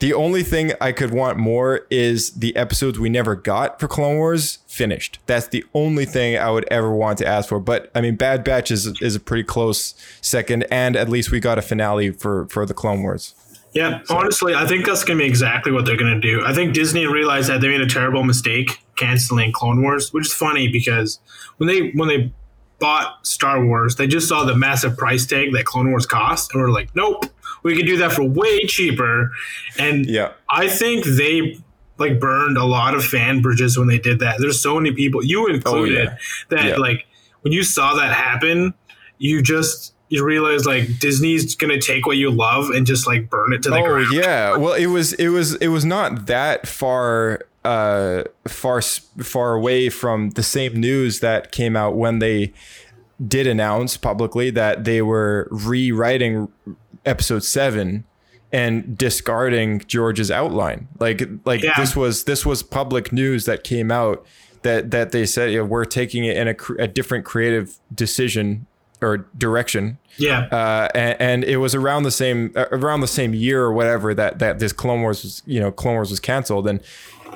The 0.00 0.14
only 0.14 0.42
thing 0.42 0.72
I 0.80 0.92
could 0.92 1.10
want 1.10 1.36
more 1.36 1.86
is 1.90 2.30
the 2.30 2.56
episodes 2.56 2.98
we 2.98 3.10
never 3.10 3.36
got 3.36 3.78
for 3.78 3.86
Clone 3.86 4.16
Wars 4.16 4.58
finished. 4.66 5.18
That's 5.26 5.48
the 5.48 5.62
only 5.74 6.06
thing 6.06 6.38
I 6.38 6.50
would 6.50 6.66
ever 6.70 6.90
want 6.90 7.18
to 7.18 7.26
ask 7.26 7.50
for. 7.50 7.60
But 7.60 7.90
I 7.94 8.00
mean, 8.00 8.16
Bad 8.16 8.42
Batch 8.42 8.70
is 8.70 8.86
is 9.02 9.14
a 9.14 9.20
pretty 9.20 9.44
close 9.44 9.94
second, 10.22 10.64
and 10.70 10.96
at 10.96 11.10
least 11.10 11.30
we 11.30 11.38
got 11.38 11.58
a 11.58 11.62
finale 11.62 12.12
for 12.12 12.46
for 12.46 12.64
the 12.64 12.72
Clone 12.72 13.02
Wars. 13.02 13.34
Yeah, 13.72 14.00
honestly, 14.08 14.54
I 14.54 14.66
think 14.66 14.86
that's 14.86 15.04
going 15.04 15.18
to 15.18 15.22
be 15.22 15.28
exactly 15.28 15.70
what 15.70 15.84
they're 15.84 15.98
going 15.98 16.18
to 16.18 16.20
do. 16.20 16.44
I 16.44 16.54
think 16.54 16.74
Disney 16.74 17.06
realized 17.06 17.50
that 17.50 17.60
they 17.60 17.68
made 17.68 17.82
a 17.82 17.86
terrible 17.86 18.24
mistake 18.24 18.82
canceling 18.96 19.52
Clone 19.52 19.82
Wars, 19.82 20.12
which 20.12 20.26
is 20.26 20.32
funny 20.32 20.68
because 20.68 21.20
when 21.58 21.68
they 21.68 21.90
when 21.90 22.08
they 22.08 22.32
bought 22.78 23.26
Star 23.26 23.62
Wars, 23.62 23.96
they 23.96 24.06
just 24.06 24.28
saw 24.28 24.44
the 24.44 24.56
massive 24.56 24.96
price 24.96 25.26
tag 25.26 25.52
that 25.52 25.66
Clone 25.66 25.90
Wars 25.90 26.06
cost, 26.06 26.54
and 26.54 26.62
were 26.62 26.70
like, 26.70 26.88
"Nope, 26.96 27.26
we 27.62 27.76
could 27.76 27.86
do 27.86 27.96
that 27.98 28.12
for 28.12 28.22
way 28.24 28.64
cheaper." 28.66 29.30
And 29.78 30.06
Yeah. 30.06 30.32
I 30.48 30.68
think 30.68 31.04
they 31.04 31.58
like 31.98 32.18
burned 32.18 32.56
a 32.56 32.64
lot 32.64 32.94
of 32.94 33.04
fan 33.04 33.42
bridges 33.42 33.76
when 33.78 33.86
they 33.88 33.98
did 33.98 34.20
that. 34.20 34.36
There's 34.38 34.58
so 34.60 34.76
many 34.76 34.92
people, 34.92 35.22
you 35.24 35.46
included, 35.48 36.04
yeah. 36.04 36.16
that 36.48 36.64
Yeah. 36.64 36.76
like 36.76 37.06
when 37.42 37.52
you 37.52 37.62
saw 37.62 37.94
that 37.94 38.12
happen, 38.14 38.72
you 39.18 39.42
just 39.42 39.94
you 40.08 40.24
realize 40.24 40.64
like 40.66 40.98
Disney's 40.98 41.54
gonna 41.54 41.80
take 41.80 42.04
what 42.06 42.16
you 42.16 42.30
love 42.32 42.70
and 42.70 42.84
just 42.86 43.06
like 43.06 43.30
burn 43.30 43.52
it 43.52 43.62
to 43.62 43.70
the 43.70 43.76
Oh 43.76 43.82
ground. 43.84 44.06
yeah. 44.12 44.56
Well, 44.56 44.72
it 44.72 44.86
was 44.86 45.12
it 45.12 45.28
was 45.28 45.54
it 45.56 45.68
was 45.68 45.84
not 45.84 46.26
that 46.26 46.66
far 46.66 47.40
uh 47.64 48.22
far 48.48 48.80
far 48.80 49.54
away 49.54 49.88
from 49.90 50.30
the 50.30 50.42
same 50.42 50.74
news 50.80 51.20
that 51.20 51.52
came 51.52 51.76
out 51.76 51.94
when 51.94 52.18
they 52.18 52.52
did 53.28 53.46
announce 53.46 53.96
publicly 53.98 54.48
that 54.50 54.84
they 54.84 55.02
were 55.02 55.46
rewriting 55.50 56.48
episode 57.04 57.44
7 57.44 58.04
and 58.52 58.98
discarding 58.98 59.78
George's 59.86 60.30
outline. 60.30 60.88
Like 60.98 61.22
like 61.44 61.62
Yeah. 61.62 61.74
this 61.76 61.94
was 61.94 62.24
this 62.24 62.44
was 62.44 62.62
public 62.62 63.12
news 63.12 63.44
that 63.44 63.62
came 63.64 63.90
out 63.90 64.26
that 64.62 64.90
that 64.90 65.12
they 65.12 65.24
said 65.26 65.52
yeah, 65.52 65.62
we're 65.62 65.84
taking 65.84 66.24
it 66.24 66.36
in 66.36 66.48
a, 66.48 66.56
a 66.82 66.88
different 66.88 67.24
creative 67.24 67.78
decision 67.94 68.66
or 69.02 69.18
direction. 69.38 69.96
Yeah. 70.18 70.40
Uh, 70.52 70.88
and, 70.94 71.16
and 71.20 71.44
it 71.44 71.56
was 71.58 71.74
around 71.74 72.02
the 72.02 72.10
same 72.10 72.52
uh, 72.56 72.66
around 72.72 73.00
the 73.00 73.06
same 73.08 73.34
year 73.34 73.62
or 73.62 73.72
whatever 73.72 74.12
that 74.14 74.40
that 74.40 74.58
this 74.58 74.72
Clone 74.72 75.00
Wars 75.02 75.22
was 75.22 75.42
you 75.46 75.60
know 75.60 75.70
Clone 75.70 75.94
Wars 75.94 76.10
was 76.10 76.20
canceled 76.20 76.66
and 76.66 76.80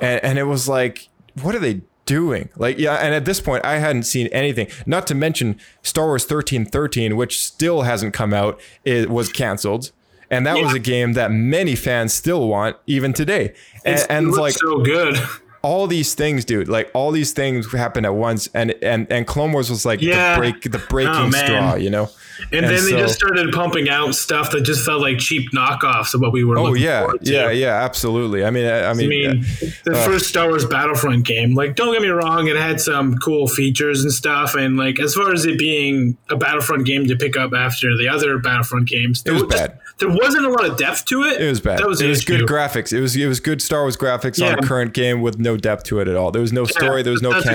and, 0.01 0.23
and 0.23 0.37
it 0.37 0.43
was 0.43 0.67
like 0.67 1.07
what 1.41 1.55
are 1.55 1.59
they 1.59 1.81
doing. 2.05 2.49
Like 2.55 2.77
yeah 2.77 2.95
and 2.95 3.13
at 3.13 3.25
this 3.25 3.39
point 3.41 3.65
I 3.65 3.77
hadn't 3.77 4.03
seen 4.03 4.27
anything. 4.27 4.67
Not 4.85 5.07
to 5.07 5.15
mention 5.15 5.59
Star 5.81 6.05
Wars 6.05 6.25
thirteen 6.25 6.65
thirteen 6.65 7.15
which 7.15 7.39
still 7.43 7.83
hasn't 7.83 8.13
come 8.13 8.33
out 8.33 8.59
it 8.83 9.09
was 9.09 9.31
canceled. 9.31 9.91
And 10.31 10.45
that 10.47 10.57
was 10.57 10.73
a 10.73 10.79
game 10.79 11.13
that 11.13 11.31
many 11.31 11.75
fans 11.75 12.11
still 12.13 12.47
want 12.47 12.77
even 12.87 13.13
today. 13.13 13.53
And, 13.85 13.95
It's, 13.95 14.05
and 14.07 14.25
it 14.25 14.29
looks 14.29 14.39
like 14.39 14.53
so 14.53 14.79
good. 14.79 15.17
all 15.65 15.87
these 15.87 16.13
things, 16.13 16.45
dude. 16.45 16.67
Like 16.69 16.91
all 16.93 17.11
these 17.11 17.33
things 17.33 17.71
happened 17.73 18.05
at 18.05 18.13
once, 18.13 18.47
and 18.53 18.73
and 18.83 19.07
and 19.11 19.25
Clone 19.25 19.51
Wars 19.51 19.69
was 19.69 19.85
like 19.85 20.01
Yeah. 20.01 20.35
the 20.35 20.39
break, 20.39 20.61
the 20.61 20.77
oh, 20.81 20.87
breaking 20.89 21.13
Oh, 21.15 21.31
straw, 21.31 21.75
you 21.75 21.89
know. 21.89 22.09
And, 22.51 22.65
And 22.65 22.75
then 22.75 22.83
they 22.85 22.91
just 22.91 23.15
started 23.15 23.53
pumping 23.53 23.87
out 23.89 24.13
stuff 24.13 24.51
that 24.51 24.61
just 24.63 24.85
felt 24.85 25.01
like 25.01 25.19
cheap 25.19 25.51
knockoffs 25.53 26.13
of 26.13 26.19
what 26.19 26.33
we 26.33 26.43
were. 26.43 26.57
Oh 26.59 26.65
looking 26.65 26.83
yeah, 26.83 27.07
yeah, 27.21 27.49
yeah, 27.49 27.83
absolutely. 27.83 28.43
I 28.43 28.49
mean, 28.49 28.65
I, 28.65 28.89
I 28.89 28.93
mean, 28.93 29.05
I 29.05 29.33
mean, 29.33 29.45
the 29.85 29.93
uh, 29.95 30.05
first 30.05 30.27
Star 30.27 30.49
Wars 30.49 30.65
Battlefront 30.65 31.25
game, 31.25 31.55
like, 31.55 31.77
don't 31.77 31.93
get 31.93 32.01
me 32.01 32.09
wrong, 32.09 32.47
it 32.47 32.57
had 32.57 32.81
some 32.81 33.15
cool 33.19 33.47
features 33.47 34.03
and 34.03 34.11
stuff. 34.11 34.53
And, 34.53 34.75
like, 34.75 34.99
as 34.99 35.15
far 35.15 35.31
as 35.31 35.45
it 35.45 35.57
being 35.57 36.17
a 36.29 36.35
Battlefront 36.35 36.85
game 36.85 37.05
to 37.07 37.15
pick 37.15 37.37
up 37.37 37.53
after 37.53 37.95
the 37.97 38.09
other 38.09 38.37
Battlefront 38.37 38.89
games, 38.89 39.23
it 39.25 39.31
was 39.31 39.43
just- 39.43 39.55
bad. 39.55 39.79
There 39.97 40.09
wasn't 40.09 40.45
a 40.45 40.49
lot 40.49 40.65
of 40.65 40.75
depth 40.77 41.05
to 41.05 41.23
it. 41.23 41.39
it 41.41 41.47
was 41.49 41.61
bad. 41.61 41.79
That 41.79 41.87
was 41.87 42.01
it 42.01 42.09
was 42.09 42.25
good 42.25 42.41
graphics. 42.41 42.91
It 42.91 42.99
was 42.99 43.15
it 43.15 43.27
was 43.27 43.39
good 43.39 43.61
Star 43.61 43.83
Wars 43.83 43.95
graphics 43.95 44.45
on 44.45 44.51
Yeah. 44.51 44.57
a 44.59 44.61
current 44.61 44.93
game 44.93 45.21
with 45.21 45.39
no 45.39 45.54
depth 45.57 45.83
to 45.85 45.99
it 45.99 46.07
at 46.07 46.15
all. 46.15 46.31
There 46.31 46.41
was 46.41 46.53
no 46.53 46.65
story. 46.65 47.01
There 47.03 47.11
was 47.13 47.21
no 47.21 47.31
campaign. 47.41 47.51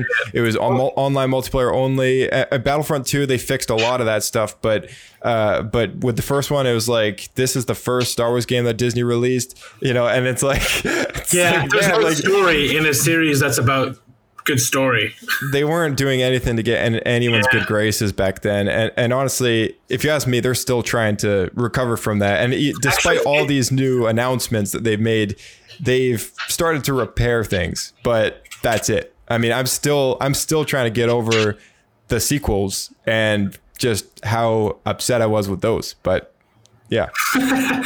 exactly 0.00 0.04
it 0.32 0.40
was 0.40 0.56
on, 0.56 0.74
online 0.80 1.30
multiplayer 1.30 1.72
only. 1.72 2.30
At, 2.30 2.52
at 2.52 2.64
Battlefront 2.64 3.06
Two, 3.06 3.26
they 3.26 3.38
fixed 3.38 3.70
a 3.70 3.74
lot 3.76 4.00
of 4.00 4.06
that 4.06 4.22
stuff, 4.22 4.60
but 4.62 4.88
uh, 5.22 5.62
but 5.62 5.96
with 5.96 6.16
the 6.16 6.22
first 6.22 6.50
one, 6.50 6.66
it 6.66 6.74
was 6.74 6.88
like 6.88 7.32
this 7.34 7.56
is 7.56 7.64
the 7.66 7.74
first 7.74 8.12
Star 8.12 8.30
Wars 8.30 8.46
game 8.46 8.64
that 8.64 8.74
Disney 8.76 9.02
released, 9.02 9.58
you 9.80 9.94
know, 9.94 10.06
and 10.06 10.26
it's 10.26 10.42
like 10.42 10.62
it's 10.84 11.32
Yeah, 11.34 11.60
like, 11.62 11.70
there's 11.70 11.88
man, 11.88 12.00
no 12.00 12.06
like, 12.08 12.16
story 12.16 12.76
in 12.76 12.86
a 12.86 12.94
series 12.94 13.40
that's 13.40 13.58
about 13.58 13.98
good 14.44 14.60
story. 14.60 15.14
they 15.52 15.64
weren't 15.64 15.96
doing 15.96 16.20
anything 16.20 16.56
to 16.56 16.62
get 16.62 16.76
anyone's 17.06 17.46
Yeah. 17.50 17.60
good 17.60 17.66
graces 17.66 18.12
back 18.12 18.42
then. 18.42 18.68
And, 18.68 18.92
and 18.94 19.10
honestly, 19.10 19.74
if 19.88 20.04
you 20.04 20.10
ask 20.10 20.26
me, 20.28 20.40
they're 20.40 20.54
still 20.54 20.82
trying 20.82 21.16
to 21.18 21.50
recover 21.54 21.96
from 21.96 22.18
that. 22.18 22.44
And 22.44 22.52
despite 22.82 23.16
Actually, 23.16 23.18
all 23.20 23.44
it- 23.44 23.48
these 23.48 23.72
new 23.72 24.06
announcements 24.06 24.72
that 24.72 24.84
they've 24.84 25.00
made, 25.00 25.36
they've 25.80 26.30
started 26.48 26.84
to 26.84 26.92
repair 26.92 27.44
things. 27.44 27.92
But 28.02 28.42
that's 28.62 28.88
it. 28.88 29.14
I 29.28 29.38
mean, 29.38 29.52
I'm 29.52 29.66
still 29.66 30.16
I'm 30.20 30.34
still 30.34 30.64
trying 30.64 30.84
to 30.84 30.90
get 30.90 31.08
over 31.08 31.56
the 32.08 32.20
sequels 32.20 32.92
and 33.06 33.58
just 33.78 34.24
how 34.24 34.78
upset 34.86 35.22
I 35.22 35.26
was 35.26 35.48
with 35.48 35.60
those. 35.60 35.94
But 36.02 36.32
yeah, 36.90 37.08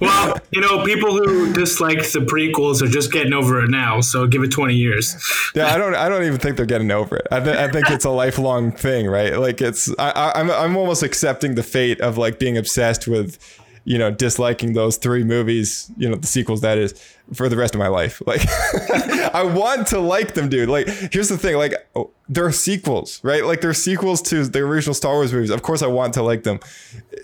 Well, 0.00 0.38
you 0.50 0.60
know, 0.60 0.84
people 0.84 1.12
who 1.12 1.52
dislike 1.52 1.98
the 1.98 2.20
prequels 2.20 2.80
are 2.80 2.86
just 2.86 3.12
getting 3.12 3.34
over 3.34 3.62
it 3.62 3.68
now. 3.68 4.00
So 4.00 4.26
give 4.26 4.42
it 4.42 4.50
20 4.50 4.74
years. 4.74 5.16
Yeah, 5.52 5.66
I 5.74 5.78
don't. 5.78 5.96
I 5.96 6.08
don't 6.08 6.22
even 6.22 6.38
think 6.38 6.56
they're 6.56 6.64
getting 6.64 6.92
over 6.92 7.16
it. 7.16 7.26
I, 7.32 7.40
th- 7.40 7.56
I 7.56 7.68
think 7.72 7.90
it's 7.90 8.04
a 8.04 8.10
lifelong 8.10 8.70
thing, 8.70 9.08
right? 9.08 9.36
Like 9.36 9.60
it's. 9.60 9.92
I, 9.98 10.30
I'm. 10.36 10.48
I'm 10.48 10.76
almost 10.76 11.02
accepting 11.02 11.56
the 11.56 11.64
fate 11.64 12.00
of 12.00 12.16
like 12.16 12.38
being 12.38 12.56
obsessed 12.56 13.08
with, 13.08 13.36
you 13.84 13.98
know, 13.98 14.10
disliking 14.10 14.74
those 14.74 14.96
three 14.96 15.24
movies. 15.24 15.90
You 15.96 16.08
know, 16.08 16.16
the 16.16 16.26
sequels. 16.26 16.60
That 16.60 16.78
is 16.78 16.92
for 17.32 17.48
the 17.48 17.56
rest 17.56 17.74
of 17.74 17.78
my 17.78 17.88
life. 17.88 18.22
Like, 18.30 18.42
I 19.34 19.42
want 19.42 19.88
to 19.88 19.98
like 19.98 20.34
them, 20.34 20.48
dude. 20.48 20.68
Like, 20.68 20.86
here's 20.86 21.28
the 21.28 21.36
thing. 21.36 21.56
Like, 21.56 21.74
oh, 21.96 22.10
they're 22.28 22.52
sequels, 22.52 23.18
right? 23.24 23.44
Like, 23.44 23.60
they're 23.60 23.74
sequels 23.74 24.22
to 24.22 24.44
the 24.44 24.60
original 24.60 24.94
Star 24.94 25.14
Wars 25.14 25.32
movies. 25.32 25.50
Of 25.50 25.62
course, 25.62 25.82
I 25.82 25.88
want 25.88 26.14
to 26.14 26.22
like 26.22 26.44
them. 26.44 26.60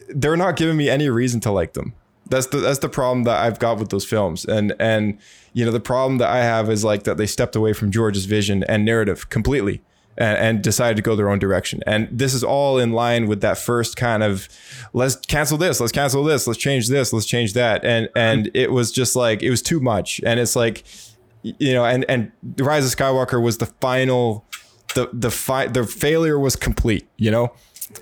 They're 0.09 0.37
not 0.37 0.57
giving 0.57 0.77
me 0.77 0.91
any 0.91 1.09
reason 1.09 1.41
to 1.43 1.53
like 1.53 1.75
them. 1.75 1.95
That's 2.29 2.49
the 2.49 2.59
that's 2.59 2.81
the 2.81 2.89
problem 2.89 3.23
that 3.25 3.39
I've 3.39 3.61
got 3.61 3.79
with 3.79 3.91
those 3.91 4.05
films. 4.05 4.45
And 4.45 4.75
and 4.81 5.19
you 5.53 5.65
know 5.65 5.71
the 5.71 5.79
problem 5.79 6.19
that 6.19 6.29
I 6.29 6.39
have 6.39 6.69
is 6.69 6.83
like 6.83 7.05
that 7.05 7.19
they 7.19 7.27
stepped 7.27 7.55
away 7.55 7.73
from 7.73 7.93
George's 7.93 8.25
vision 8.25 8.65
and 8.65 8.85
narrative 8.85 9.31
completely 9.31 9.81
and, 10.19 10.39
and 10.39 10.63
decided 10.63 10.97
to 10.97 11.03
go 11.03 11.17
their 11.17 11.29
own 11.29 11.39
direction. 11.39 11.83
And 11.87 12.09
this 12.11 12.35
is 12.35 12.43
all 12.43 12.79
in 12.79 12.93
line 12.93 13.27
with 13.27 13.41
that 13.43 13.59
first 13.59 13.97
kind 13.97 14.23
of 14.23 14.49
let's 14.93 15.17
cancel 15.17 15.59
this, 15.59 15.81
let's 15.81 15.93
cancel 15.93 16.25
this, 16.25 16.47
let's 16.47 16.59
change 16.59 16.89
this, 16.89 17.13
let's 17.13 17.27
change 17.27 17.53
that. 17.55 17.85
And 17.85 18.09
and 18.17 18.51
it 18.55 18.73
was 18.73 18.93
just 18.93 19.17
like 19.17 19.43
it 19.43 19.51
was 19.51 19.63
too 19.63 19.81
much. 19.81 20.21
And 20.25 20.41
it's 20.41 20.57
like 20.57 20.85
you 21.43 21.73
know, 21.73 21.85
and 21.85 22.05
and 22.09 22.33
Rise 22.59 22.85
of 22.85 22.99
Skywalker 22.99 23.43
was 23.43 23.59
the 23.59 23.67
final 23.67 24.45
the 24.95 25.09
the 25.13 25.31
fi- 25.31 25.69
the 25.69 25.87
failure 25.87 26.39
was 26.39 26.57
complete, 26.57 27.09
you 27.17 27.31
know? 27.31 27.53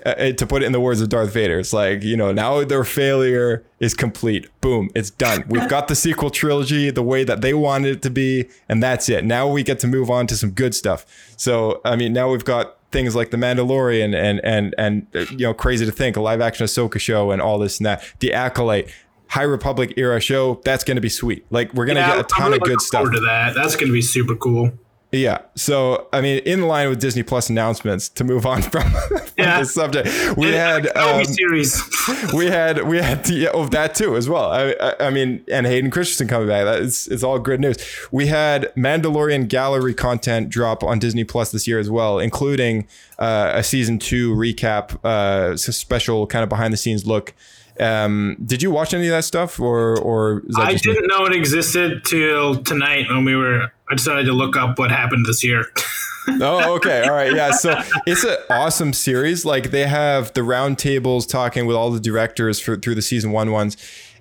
Uh, 0.05 0.31
to 0.31 0.47
put 0.47 0.63
it 0.63 0.65
in 0.65 0.71
the 0.71 0.79
words 0.79 1.01
of 1.01 1.09
Darth 1.09 1.31
Vader, 1.33 1.59
it's 1.59 1.73
like, 1.73 2.03
you 2.03 2.17
know, 2.17 2.31
now 2.31 2.63
their 2.63 2.83
failure 2.83 3.63
is 3.79 3.93
complete. 3.93 4.47
Boom, 4.61 4.89
it's 4.95 5.09
done. 5.09 5.43
We've 5.47 5.69
got 5.69 5.87
the 5.87 5.95
sequel 5.95 6.29
trilogy 6.29 6.89
the 6.89 7.03
way 7.03 7.23
that 7.23 7.41
they 7.41 7.53
wanted 7.53 7.97
it 7.97 8.01
to 8.03 8.09
be, 8.09 8.47
and 8.69 8.81
that's 8.81 9.09
it. 9.09 9.23
Now 9.25 9.47
we 9.47 9.63
get 9.63 9.79
to 9.79 9.87
move 9.87 10.09
on 10.09 10.27
to 10.27 10.35
some 10.37 10.51
good 10.51 10.73
stuff. 10.73 11.05
So, 11.37 11.81
I 11.85 11.95
mean, 11.95 12.13
now 12.13 12.29
we've 12.31 12.45
got 12.45 12.77
things 12.91 13.15
like 13.15 13.31
The 13.31 13.37
Mandalorian 13.37 14.15
and 14.15 14.39
and 14.43 14.73
and 14.77 15.07
uh, 15.13 15.25
you 15.31 15.45
know, 15.47 15.53
crazy 15.53 15.85
to 15.85 15.91
think, 15.91 16.15
a 16.15 16.21
live 16.21 16.41
action 16.41 16.65
Ahsoka 16.65 16.99
show 16.99 17.31
and 17.31 17.41
all 17.41 17.59
this 17.59 17.77
and 17.79 17.85
that. 17.85 18.03
The 18.19 18.33
Acolyte, 18.33 18.89
High 19.29 19.43
Republic 19.43 19.93
era 19.97 20.19
show, 20.19 20.61
that's 20.63 20.83
going 20.83 20.95
to 20.95 21.01
be 21.01 21.09
sweet. 21.09 21.45
Like 21.49 21.73
we're 21.73 21.85
going 21.85 21.95
to 21.97 22.01
Yeah, 22.01 22.15
get 22.17 22.25
a 22.25 22.27
ton 22.35 22.53
of 22.53 22.61
good 22.61 22.79
stuff. 22.81 23.11
To 23.11 23.19
that. 23.19 23.53
That's 23.55 23.75
going 23.75 23.87
to 23.87 23.93
be 23.93 24.01
super 24.01 24.35
cool. 24.35 24.71
Yeah. 25.15 25.39
So, 25.55 26.07
I 26.11 26.19
mean, 26.19 26.39
in 26.39 26.63
line 26.63 26.89
with 26.89 26.99
Disney 26.99 27.23
Plus 27.23 27.49
announcements, 27.49 28.09
to 28.09 28.23
move 28.25 28.45
on 28.45 28.61
from, 28.71 28.83
from 28.89 29.21
Yeah. 29.37 29.59
this 29.59 29.73
subject, 29.73 30.09
we 30.37 30.51
had 30.51 30.83
Kenobi 30.83 31.19
um, 31.19 31.25
series. 31.25 31.81
we 32.33 32.47
had 32.47 32.83
we 32.83 32.97
had 32.97 33.23
the, 33.23 33.49
oh 33.53 33.65
that 33.67 33.95
too 33.95 34.17
as 34.17 34.27
well. 34.27 34.51
I, 34.51 34.75
I 34.81 35.07
I 35.07 35.09
mean, 35.09 35.43
and 35.49 35.65
Hayden 35.65 35.89
Christensen 35.89 36.27
coming 36.27 36.47
back. 36.49 36.65
That 36.65 36.81
is 36.81 37.07
it's 37.07 37.23
all 37.23 37.39
good 37.39 37.61
news. 37.61 37.77
We 38.11 38.27
had 38.27 38.73
Mandalorian 38.75 39.47
gallery 39.47 39.93
content 39.93 40.49
drop 40.49 40.83
on 40.83 40.99
Disney 40.99 41.23
Plus 41.23 41.51
this 41.51 41.65
year 41.65 41.79
as 41.79 41.89
well, 41.89 42.19
including 42.19 42.85
uh, 43.17 43.51
a 43.55 43.63
season 43.63 43.99
two 43.99 44.35
recap, 44.35 45.03
uh, 45.05 45.55
special 45.55 46.27
kind 46.27 46.43
of 46.43 46.49
behind 46.49 46.73
the 46.73 46.77
scenes 46.77 47.05
look. 47.07 47.33
Um, 47.79 48.37
did 48.45 48.61
you 48.61 48.71
watch 48.71 48.93
any 48.93 49.07
of 49.07 49.11
that 49.11 49.23
stuff, 49.25 49.59
or 49.59 49.97
or 49.99 50.43
I 50.57 50.75
didn't 50.75 51.07
know 51.07 51.25
it 51.25 51.33
existed 51.35 52.03
till 52.05 52.61
tonight 52.63 53.07
when 53.09 53.23
we 53.25 53.35
were. 53.35 53.71
I 53.89 53.95
decided 53.95 54.25
to 54.25 54.33
look 54.33 54.55
up 54.57 54.79
what 54.79 54.91
happened 54.91 55.25
this 55.27 55.43
year. 55.43 55.65
oh, 56.41 56.75
okay. 56.75 57.03
All 57.03 57.13
right. 57.13 57.33
Yeah. 57.35 57.51
So 57.51 57.79
it's 58.07 58.23
an 58.23 58.37
awesome 58.49 58.93
series. 58.93 59.45
Like 59.45 59.71
they 59.71 59.85
have 59.87 60.33
the 60.33 60.41
roundtables 60.41 61.27
talking 61.29 61.65
with 61.65 61.75
all 61.75 61.91
the 61.91 61.99
directors 61.99 62.59
for 62.59 62.75
through 62.77 62.95
the 62.95 63.01
season 63.01 63.31
one 63.31 63.51
ones. 63.51 63.77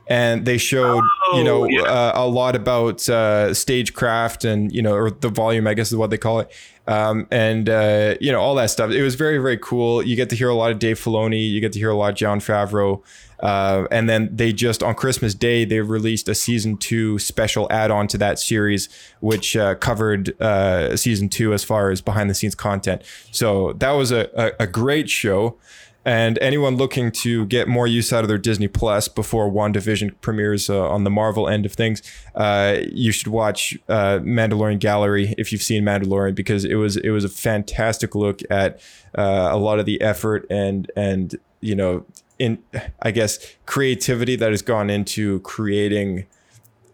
And 0.07 0.45
they 0.45 0.59
showed, 0.59 1.03
you 1.33 1.43
know, 1.45 1.63
Oh, 1.63 1.67
yeah. 1.67 1.81
uh, 1.85 2.13
a 2.25 2.27
lot 2.27 2.55
about 2.55 3.09
uh, 3.09 3.55
stagecraft 3.55 4.45
and, 4.45 4.71
you 4.71 4.83
know, 4.83 4.93
or 4.93 5.11
the 5.11 5.31
volume, 5.31 5.67
I 5.67 5.73
guess 5.73 5.91
is 5.93 5.97
what 5.97 6.11
they 6.11 6.19
call 6.19 6.41
it. 6.41 6.51
Um, 6.87 7.27
and, 7.31 7.71
uh, 7.71 8.17
you 8.21 8.31
know, 8.31 8.39
all 8.43 8.55
that 8.57 8.69
stuff. 8.69 8.91
It 8.91 9.03
was 9.03 9.15
very, 9.15 9.39
very 9.39 9.57
cool. 9.57 10.03
You 10.03 10.15
get 10.15 10.29
to 10.29 10.37
hear 10.37 10.51
a 10.51 10.55
lot 10.55 10.73
of 10.73 10.79
Dave 10.79 11.01
Filoni. 11.01 11.49
You 11.51 11.59
get 11.63 11.73
to 11.73 11.79
hear 11.79 11.89
a 11.89 11.95
lot 11.95 12.11
of 12.11 12.17
Jon 12.17 12.39
Favreau. 12.39 13.03
Uh, 13.41 13.87
and 13.91 14.09
then 14.09 14.29
they 14.35 14.53
just 14.53 14.83
on 14.83 14.95
Christmas 14.95 15.35
Day 15.35 15.65
they 15.65 15.81
released 15.81 16.29
a 16.29 16.35
season 16.35 16.77
two 16.77 17.19
special 17.19 17.67
add-on 17.71 18.09
to 18.09 18.19
that 18.19 18.39
series, 18.39 18.89
which 19.21 19.57
uh, 19.57 19.75
covered 19.77 20.41
uh, 20.41 20.97
season 20.97 21.29
two 21.29 21.53
as 21.53 21.65
far 21.65 21.91
as 21.91 22.01
behind 22.01 22.31
the 22.31 22.35
scenes 22.35 22.55
content. 22.55 23.03
So 23.31 23.73
that 23.75 23.93
was 23.93 24.13
a, 24.13 24.31
a, 24.35 24.65
a 24.65 24.67
great 24.67 25.11
show. 25.11 25.59
And 26.07 26.39
anyone 26.41 26.77
looking 26.77 27.11
to 27.13 27.47
get 27.47 27.67
more 27.67 27.87
use 27.87 28.13
out 28.13 28.25
of 28.25 28.29
their 28.29 28.39
Disney 28.39 28.69
Plus 28.69 29.09
before 29.09 29.51
WandaVision 29.51 30.21
premieres 30.21 30.69
uh, 30.69 30.87
on 30.87 31.05
the 31.05 31.11
Marvel 31.11 31.49
end 31.49 31.65
of 31.65 31.73
things, 31.73 32.03
uh, 32.35 32.77
you 32.93 33.11
should 33.11 33.29
watch 33.29 33.79
uh, 33.89 34.19
Mandalorian 34.19 34.81
Gallery 34.81 35.35
if 35.39 35.51
you've 35.51 35.63
seen 35.63 35.83
Mandalorian 35.83 36.35
because 36.35 36.65
it 36.65 36.75
was 36.75 36.99
it 36.99 37.09
was 37.11 37.25
a 37.25 37.29
fantastic 37.31 38.15
look 38.15 38.43
at 38.51 38.81
uh, 39.17 39.49
a 39.51 39.57
lot 39.57 39.79
of 39.79 39.87
the 39.87 40.01
effort 40.03 40.47
and 40.51 40.91
and 40.95 41.37
you 41.63 41.75
know 41.75 42.05
in 42.39 42.63
I 43.03 43.11
guess 43.11 43.39
creativity 43.67 44.37
that 44.37 44.51
has 44.51 44.63
gone 44.63 44.91
into 44.91 45.41
creating 45.41 46.27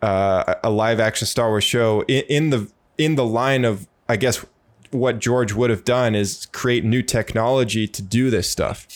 uh, 0.03 0.55
a 0.62 0.70
live 0.70 1.01
action 1.01 1.26
Star 1.26 1.49
Wars 1.49 1.64
show 1.64 2.03
in, 2.03 2.24
in 2.28 2.51
the 2.51 2.70
in 2.99 3.14
the 3.14 3.24
line 3.24 3.64
of 3.64 3.86
I 4.09 4.16
guess 4.16 4.45
what 4.91 5.18
George 5.18 5.53
would 5.53 5.70
have 5.70 5.84
done 5.84 6.14
is 6.14 6.47
create 6.47 6.84
new 6.84 7.03
technology 7.03 7.86
to 7.86 8.03
do 8.03 8.30
this 8.30 8.51
stuff. 8.51 8.86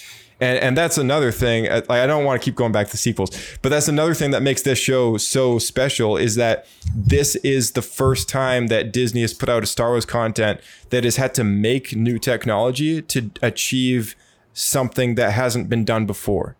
And, 0.41 0.59
and 0.59 0.77
that's 0.77 0.99
another 0.99 1.31
thing. 1.31 1.69
uh, 1.69 1.83
I 1.89 2.03
I 2.03 2.07
don't 2.07 2.25
want 2.25 2.41
to 2.41 2.45
keep 2.45 2.57
going 2.57 2.73
back 2.73 2.89
to 2.89 2.97
sequels, 2.97 3.31
but 3.63 3.69
that's 3.69 3.89
another 3.89 4.15
thing 4.15 4.33
that 4.33 4.43
makes 4.43 4.63
this 4.63 4.79
show 4.79 5.17
so 5.17 5.59
special 5.59 6.17
is 6.17 6.35
that 6.35 6.67
this 6.95 7.37
is 7.37 7.73
the 7.73 7.83
first 7.83 8.29
time 8.29 8.67
that 8.67 8.93
Disney 8.93 9.21
has 9.21 9.33
put 9.33 9.49
out 9.49 9.63
a 9.63 9.67
Star 9.67 9.91
Wars 9.91 10.05
content 10.05 10.61
that 10.91 11.05
has 11.05 11.17
had 11.17 11.35
to 11.35 11.45
make 11.45 11.95
new 11.95 12.19
technology 12.19 13.01
to 13.01 13.31
achieve 13.43 14.17
something 14.55 15.17
that 15.17 15.33
hasn't 15.33 15.69
been 15.69 15.85
done 15.85 16.07
before. 16.07 16.57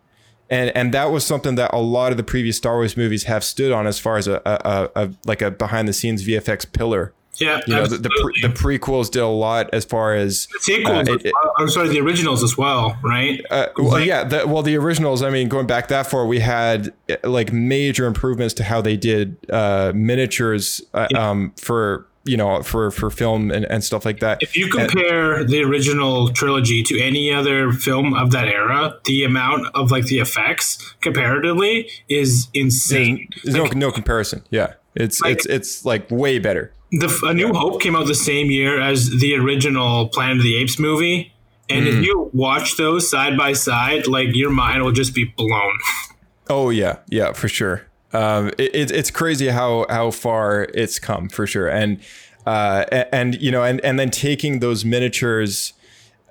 And 0.47 0.69
and 0.77 0.93
that 0.93 1.05
was 1.05 1.25
something 1.25 1.55
that 1.55 1.71
a 1.73 1.81
lot 1.81 2.11
of 2.11 2.17
the 2.17 2.23
previous 2.23 2.57
Star 2.57 2.75
Wars 2.75 2.95
movies 2.95 3.23
have 3.23 3.43
stood 3.43 3.71
on 3.71 3.87
as 3.87 3.97
far 3.97 4.17
as 4.17 4.27
a, 4.27 4.41
a, 4.45 4.91
a, 4.95 5.05
a 5.05 5.11
like 5.25 5.41
a 5.41 5.49
behind 5.49 5.87
the 5.87 5.93
scenes 5.93 6.23
VFX 6.23 6.71
pillar 6.71 7.13
Yeah, 7.39 7.61
You 7.65 7.73
know, 7.73 7.87
the 7.87 7.97
the, 7.97 8.09
pre- 8.09 8.41
the 8.41 8.49
prequels 8.49 9.09
did 9.09 9.23
a 9.23 9.27
lot 9.27 9.73
as 9.73 9.85
far 9.85 10.13
as 10.13 10.47
sequels. 10.59 11.09
uh, 11.09 11.13
it-. 11.13 11.33
I'm 11.57 11.67
sorry, 11.69 11.89
the 11.89 11.99
originals 11.99 12.43
as 12.43 12.57
well, 12.57 12.95
right? 13.03 13.43
Uh, 13.49 13.67
well, 13.77 13.99
yeah. 13.99 14.23
The, 14.23 14.47
well, 14.47 14.61
the 14.61 14.77
originals. 14.77 15.23
I 15.23 15.31
mean, 15.31 15.49
going 15.49 15.65
back 15.65 15.87
that 15.87 16.05
far, 16.05 16.27
we 16.27 16.39
had 16.39 16.93
uh, 17.09 17.15
like 17.23 17.51
major 17.51 18.05
improvements 18.05 18.53
to 18.55 18.63
how 18.63 18.81
they 18.81 18.97
did 18.97 19.37
uh, 19.49 19.93
miniatures 19.95 20.81
uh, 20.93 21.07
um, 21.15 21.53
for 21.57 22.07
you 22.25 22.37
know 22.37 22.61
for 22.63 22.91
for 22.91 23.09
film 23.09 23.51
and, 23.51 23.65
and 23.65 23.83
stuff 23.83 24.05
like 24.05 24.19
that. 24.19 24.41
If 24.41 24.57
you 24.57 24.67
compare 24.67 25.43
the 25.43 25.61
original 25.63 26.29
trilogy 26.29 26.83
to 26.83 26.99
any 26.99 27.31
other 27.31 27.71
film 27.71 28.13
of 28.13 28.31
that 28.31 28.47
era, 28.47 28.99
the 29.05 29.23
amount 29.23 29.67
of 29.75 29.91
like 29.91 30.05
the 30.05 30.19
effects 30.19 30.95
comparatively 31.01 31.89
is 32.09 32.47
insane. 32.53 33.29
There's 33.43 33.55
no 33.55 33.65
no 33.65 33.91
comparison. 33.91 34.43
Yeah, 34.49 34.73
it's 34.95 35.21
Like- 35.21 35.33
it's 35.37 35.45
it's 35.45 35.85
like 35.85 36.09
way 36.09 36.39
better. 36.39 36.71
The 36.91 37.13
A 37.27 37.33
New 37.33 37.51
Hope 37.51 37.81
came 37.81 37.95
out 37.95 38.07
the 38.07 38.15
same 38.15 38.51
year 38.51 38.79
as 38.79 39.09
the 39.09 39.35
original 39.35 40.07
Planet 40.09 40.37
of 40.37 40.43
the 40.43 40.55
Apes 40.55 40.79
movie, 40.79 41.33
and 41.67 41.87
if 41.87 41.95
mm. 41.95 42.05
you 42.05 42.29
watch 42.31 42.77
those 42.77 43.09
side 43.09 43.37
by 43.37 43.53
side, 43.53 44.07
like 44.07 44.29
your 44.33 44.51
mind 44.51 44.83
will 44.83 44.91
just 44.91 45.13
be 45.13 45.25
blown. 45.25 45.77
Oh 46.47 46.69
yeah, 46.69 46.97
yeah, 47.09 47.33
for 47.33 47.47
sure. 47.47 47.87
Um, 48.15 48.51
it, 48.57 48.91
it's 48.91 49.11
crazy 49.11 49.47
how 49.47 49.85
how 49.89 50.11
far 50.11 50.69
it's 50.73 50.99
come 50.99 51.27
for 51.27 51.45
sure, 51.45 51.67
and 51.67 51.99
uh, 52.45 52.85
and 53.11 53.35
you 53.41 53.51
know, 53.51 53.63
and 53.63 53.83
and 53.83 53.99
then 53.99 54.09
taking 54.09 54.59
those 54.59 54.85
miniatures. 54.85 55.73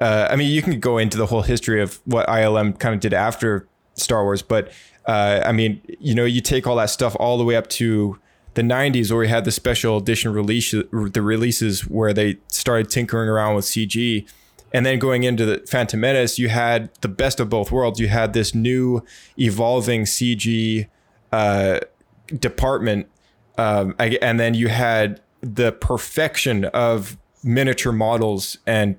Uh, 0.01 0.27
I 0.31 0.37
mean, 0.37 0.51
you 0.51 0.63
can 0.63 0.81
go 0.81 0.99
into 0.99 1.19
the 1.19 1.27
whole 1.27 1.43
history 1.43 1.81
of 1.83 2.01
what 2.05 2.27
ILM 2.27 2.79
kind 2.79 2.95
of 2.95 3.01
did 3.01 3.13
after 3.13 3.69
Star 3.95 4.25
Wars, 4.25 4.43
but 4.43 4.73
uh, 5.07 5.43
I 5.45 5.53
mean, 5.53 5.81
you 6.01 6.15
know, 6.15 6.25
you 6.25 6.41
take 6.41 6.67
all 6.67 6.77
that 6.77 6.91
stuff 6.91 7.15
all 7.21 7.37
the 7.37 7.45
way 7.45 7.55
up 7.55 7.69
to 7.69 8.19
the 8.55 8.63
90s 8.63 9.11
where 9.11 9.19
we 9.19 9.29
had 9.29 9.45
the 9.45 9.51
special 9.51 9.99
edition 9.99 10.33
release 10.33 10.71
the 10.71 11.23
releases 11.23 11.83
where 11.83 12.13
they 12.13 12.39
started 12.49 12.89
tinkering 12.89 13.29
around 13.29 13.57
with 13.57 13.65
CG 13.65 14.29
and 14.73 14.87
then 14.87 15.01
going 15.01 15.25
into 15.25 15.45
the 15.45 15.59
Phantom 15.67 15.99
Menace 15.99 16.39
you 16.39 16.49
had 16.49 16.89
the 17.01 17.09
best 17.09 17.41
of 17.41 17.49
both 17.49 17.73
worlds 17.73 17.99
you 17.99 18.07
had 18.07 18.33
this 18.33 18.55
new 18.55 19.05
evolving 19.37 20.05
CG 20.05 20.87
uh, 21.35 21.81
department 22.39 23.07
um, 23.59 23.95
and 23.99 24.39
then 24.41 24.55
you 24.55 24.69
had 24.69 25.21
the 25.41 25.71
perfection 25.73 26.65
of 26.67 27.17
miniature 27.43 27.93
models 27.93 28.59
and 28.67 28.97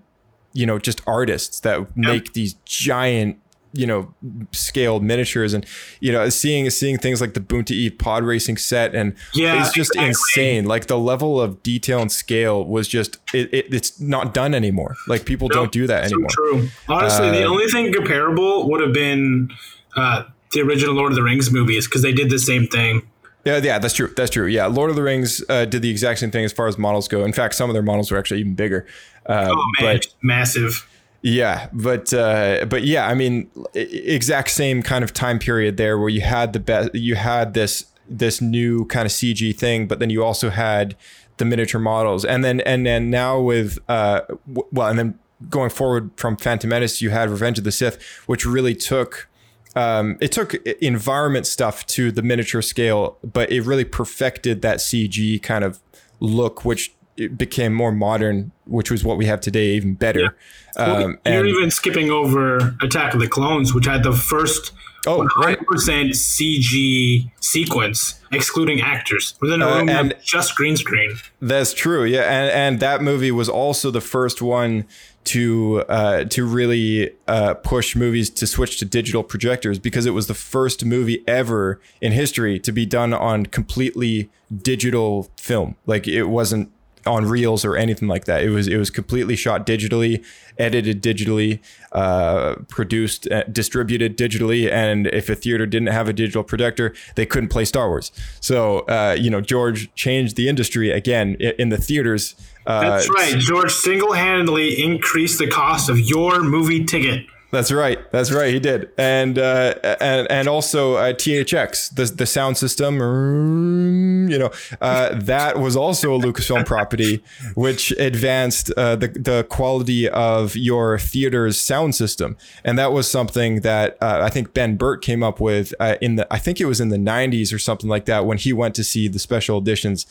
you 0.53 0.65
know 0.65 0.77
just 0.79 1.01
artists 1.07 1.59
that 1.61 1.95
make 1.97 2.33
these 2.33 2.53
giant 2.65 3.37
you 3.73 3.85
know 3.85 4.13
scaled 4.53 5.03
miniatures 5.03 5.53
and 5.53 5.65
you 5.99 6.11
know 6.11 6.29
seeing 6.29 6.69
seeing 6.69 6.97
things 6.97 7.19
like 7.19 7.33
the 7.33 7.41
Boonta 7.41 7.71
Eve 7.71 7.97
pod 7.97 8.23
racing 8.23 8.55
set 8.57 8.95
and 8.95 9.13
Yeah, 9.33 9.59
it's 9.59 9.73
just 9.73 9.91
exactly. 9.91 10.07
insane. 10.09 10.65
Like 10.65 10.87
the 10.87 10.97
level 10.97 11.41
of 11.41 11.61
detail 11.61 11.99
and 12.01 12.09
scale 12.11 12.63
was 12.63 12.87
just 12.87 13.17
it, 13.33 13.53
it 13.53 13.73
it's 13.73 13.99
not 13.99 14.33
done 14.33 14.53
anymore. 14.53 14.95
Like 15.07 15.25
people 15.25 15.49
don't 15.49 15.73
do 15.73 15.87
that 15.87 16.07
So 16.09 16.13
anymore. 16.15 16.29
true. 16.31 16.67
Honestly, 16.87 17.29
the 17.31 17.43
Uh, 17.43 17.49
only 17.49 17.67
thing 17.67 17.91
comparable 17.91 18.69
would 18.69 18.79
have 18.81 18.93
been 18.93 19.49
uh, 19.97 20.23
the 20.53 20.61
original 20.61 20.93
Lord 20.95 21.11
of 21.11 21.15
the 21.15 21.23
Rings 21.23 21.51
movies 21.51 21.87
because 21.87 22.01
they 22.01 22.13
did 22.13 22.29
the 22.29 22.39
same 22.39 22.67
thing. 22.67 23.01
yeah 23.45 23.57
yeah 23.63 23.79
that's 23.79 23.93
true 23.93 24.11
that's 24.15 24.31
true 24.31 24.45
yeah 24.47 24.65
Lord 24.67 24.89
of 24.89 24.95
the 24.95 25.03
Rings 25.03 25.43
uh, 25.49 25.65
did 25.65 25.81
the 25.81 25.89
exact 25.89 26.19
same 26.19 26.31
thing 26.31 26.45
as 26.45 26.53
far 26.53 26.67
as 26.67 26.77
models 26.77 27.07
go 27.07 27.23
in 27.23 27.33
fact 27.33 27.55
some 27.55 27.69
of 27.69 27.73
their 27.73 27.83
models 27.83 28.11
were 28.11 28.17
actually 28.17 28.39
even 28.39 28.55
bigger 28.55 28.85
uh, 29.27 29.49
Oh 29.51 29.63
man, 29.81 29.97
but 29.97 30.07
massive. 30.21 30.87
Yeah, 31.23 31.69
but 31.73 32.13
uh, 32.13 32.65
but 32.65 32.83
yeah, 32.83 33.07
I 33.07 33.15
mean, 33.15 33.49
exact 33.73 34.51
same 34.51 34.83
kind 34.83 35.03
of 35.03 35.11
time 35.11 35.39
period 35.39 35.77
there 35.77 35.97
where 35.97 36.09
you 36.09 36.21
had 36.21 36.53
the 36.53 36.59
best, 36.59 36.93
you 36.93 37.15
had 37.15 37.55
this 37.55 37.87
this 38.07 38.41
new 38.41 38.85
kind 38.85 39.07
of 39.07 39.11
CG 39.11 39.57
thing, 39.57 39.87
but 39.87 39.97
then 39.97 40.11
you 40.11 40.23
also 40.23 40.51
had 40.51 40.95
the 41.37 41.45
miniature 41.45 41.81
models, 41.81 42.23
and 42.25 42.43
then 42.43 42.61
and 42.61 42.85
then 42.85 43.09
now 43.09 43.39
with 43.39 43.79
uh, 43.89 44.21
w- 44.47 44.67
well, 44.71 44.87
and 44.87 44.99
then 44.99 45.17
going 45.49 45.71
forward 45.71 46.11
from 46.15 46.37
Phantom 46.37 46.69
Menace, 46.69 47.01
you 47.01 47.09
had 47.09 47.31
Revenge 47.31 47.57
of 47.57 47.63
the 47.63 47.71
Sith, 47.71 47.99
which 48.27 48.45
really 48.45 48.75
took. 48.75 49.27
Um, 49.75 50.17
it 50.21 50.31
took 50.31 50.53
environment 50.81 51.45
stuff 51.47 51.85
to 51.87 52.11
the 52.11 52.21
miniature 52.21 52.61
scale, 52.61 53.17
but 53.23 53.51
it 53.51 53.61
really 53.61 53.85
perfected 53.85 54.61
that 54.61 54.77
CG 54.77 55.41
kind 55.43 55.63
of 55.63 55.79
look, 56.19 56.63
which 56.63 56.93
it 57.17 57.37
became 57.37 57.73
more 57.73 57.91
modern, 57.91 58.51
which 58.65 58.89
was 58.91 59.03
what 59.03 59.17
we 59.17 59.25
have 59.25 59.39
today, 59.41 59.67
even 59.75 59.93
better. 59.95 60.35
Um, 60.77 61.17
You're 61.25 61.39
and- 61.39 61.47
even 61.47 61.71
skipping 61.71 62.09
over 62.11 62.75
Attack 62.81 63.13
of 63.13 63.19
the 63.21 63.27
Clones, 63.27 63.73
which 63.73 63.85
had 63.85 64.03
the 64.03 64.11
first 64.13 64.71
Oh, 65.07 65.21
100% 65.37 66.15
CG 66.15 67.29
sequence, 67.39 68.15
excluding 68.31 68.81
actors, 68.81 69.35
within 69.39 69.61
a 69.61 69.67
Uh, 69.67 69.77
room 69.77 69.89
and- 69.89 70.15
just 70.23 70.55
green 70.55 70.75
screen. 70.75 71.11
That's 71.41 71.73
true. 71.75 72.03
Yeah, 72.05 72.21
and 72.23 72.49
and 72.51 72.79
that 72.79 73.03
movie 73.03 73.31
was 73.31 73.47
also 73.47 73.91
the 73.91 74.01
first 74.01 74.41
one 74.41 74.85
to 75.25 75.83
uh, 75.89 76.23
to 76.25 76.45
really 76.45 77.11
uh, 77.27 77.55
push 77.55 77.95
movies 77.95 78.29
to 78.29 78.47
switch 78.47 78.77
to 78.79 78.85
digital 78.85 79.23
projectors 79.23 79.79
because 79.79 80.05
it 80.05 80.11
was 80.11 80.27
the 80.27 80.33
first 80.33 80.85
movie 80.85 81.23
ever 81.27 81.81
in 82.01 82.11
history 82.11 82.59
to 82.59 82.71
be 82.71 82.85
done 82.85 83.13
on 83.13 83.45
completely 83.45 84.29
digital 84.55 85.29
film. 85.37 85.75
Like 85.85 86.07
it 86.07 86.25
wasn't 86.25 86.71
on 87.05 87.25
reels 87.25 87.63
or 87.65 87.75
anything 87.75 88.07
like 88.07 88.25
that. 88.25 88.43
It 88.43 88.49
was 88.49 88.67
it 88.67 88.77
was 88.77 88.89
completely 88.89 89.35
shot 89.35 89.65
digitally, 89.65 90.23
edited 90.57 91.01
digitally, 91.03 91.59
uh, 91.91 92.55
produced, 92.67 93.29
uh, 93.31 93.43
distributed 93.43 94.17
digitally. 94.17 94.71
And 94.71 95.07
if 95.07 95.29
a 95.29 95.35
theater 95.35 95.65
didn't 95.65 95.89
have 95.89 96.07
a 96.09 96.13
digital 96.13 96.43
projector, 96.43 96.93
they 97.15 97.25
couldn't 97.25 97.49
play 97.49 97.65
Star 97.65 97.87
Wars. 97.89 98.11
So 98.39 98.79
uh, 98.81 99.15
you 99.19 99.29
know, 99.29 99.41
George 99.41 99.93
changed 99.95 100.35
the 100.35 100.49
industry 100.49 100.89
again 100.91 101.37
i- 101.39 101.53
in 101.59 101.69
the 101.69 101.77
theaters. 101.77 102.35
Uh, 102.65 102.81
That's 102.89 103.09
right. 103.09 103.35
George 103.37 103.71
single 103.71 104.13
handedly 104.13 104.81
increased 104.83 105.37
the 105.37 105.47
cost 105.47 105.87
of 105.89 105.99
your 105.99 106.41
movie 106.41 106.83
ticket. 106.85 107.25
That's 107.55 107.71
right. 107.71 108.11
That's 108.11 108.33
right. 108.33 108.53
He 108.53 108.59
did, 108.59 108.89
and 108.97 109.39
uh, 109.39 109.75
and 110.01 110.29
and 110.29 110.49
also 110.49 110.95
uh, 110.95 111.13
THX, 111.13 111.95
the 111.95 112.03
the 112.13 112.25
sound 112.25 112.57
system. 112.57 112.97
mm, 112.99 114.29
You 114.29 114.37
know, 114.37 114.51
uh, 114.81 115.17
that 115.21 115.57
was 115.57 115.77
also 115.77 116.13
a 116.13 116.19
Lucasfilm 116.19 116.65
property, 116.65 117.23
which 117.53 117.91
advanced 117.91 118.73
uh, 118.75 118.97
the 118.97 119.07
the 119.07 119.45
quality 119.49 120.09
of 120.09 120.57
your 120.57 120.99
theater's 120.99 121.57
sound 121.57 121.95
system, 121.95 122.35
and 122.65 122.77
that 122.77 122.91
was 122.91 123.09
something 123.09 123.61
that 123.61 123.97
uh, 124.01 124.19
I 124.21 124.29
think 124.29 124.53
Ben 124.53 124.75
Burtt 124.75 125.01
came 125.01 125.23
up 125.23 125.39
with 125.39 125.73
uh, 125.79 125.95
in 126.01 126.17
the 126.17 126.27
I 126.29 126.39
think 126.39 126.59
it 126.59 126.65
was 126.65 126.81
in 126.81 126.89
the 126.89 126.97
'90s 126.97 127.53
or 127.53 127.59
something 127.59 127.89
like 127.89 128.03
that 128.03 128.25
when 128.25 128.37
he 128.37 128.51
went 128.51 128.75
to 128.75 128.83
see 128.83 129.07
the 129.07 129.19
special 129.19 129.59
editions 129.59 130.05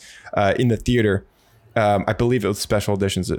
in 0.57 0.69
the 0.69 0.77
theater. 0.77 1.25
Um, 1.77 2.05
I 2.07 2.13
believe 2.13 2.43
it 2.43 2.47
was 2.47 2.57
special 2.59 2.95
editions, 2.95 3.31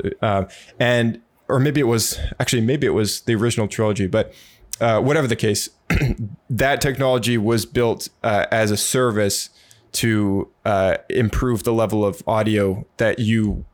and 0.79 1.21
or 1.49 1.59
maybe 1.61 1.81
it 1.81 1.85
was 1.85 2.19
actually 2.41 2.63
maybe 2.63 2.87
it 2.87 2.91
was 2.95 3.21
the 3.23 3.35
original 3.35 3.69
trilogy, 3.69 4.07
but 4.07 4.33
uh, 4.81 5.01
whatever 5.01 5.27
the 5.27 5.37
case, 5.37 5.69
that 6.51 6.81
technology 6.81 7.39
was 7.39 7.65
built 7.67 8.09
uh, 8.23 8.47
as 8.51 8.71
a 8.71 8.77
service 8.77 9.51
to 9.93 10.49
uh, 10.65 10.97
improve 11.09 11.63
the 11.65 11.73
level 11.73 12.05
of 12.05 12.23
audio 12.27 12.85
that 12.99 13.19
you 13.19 13.65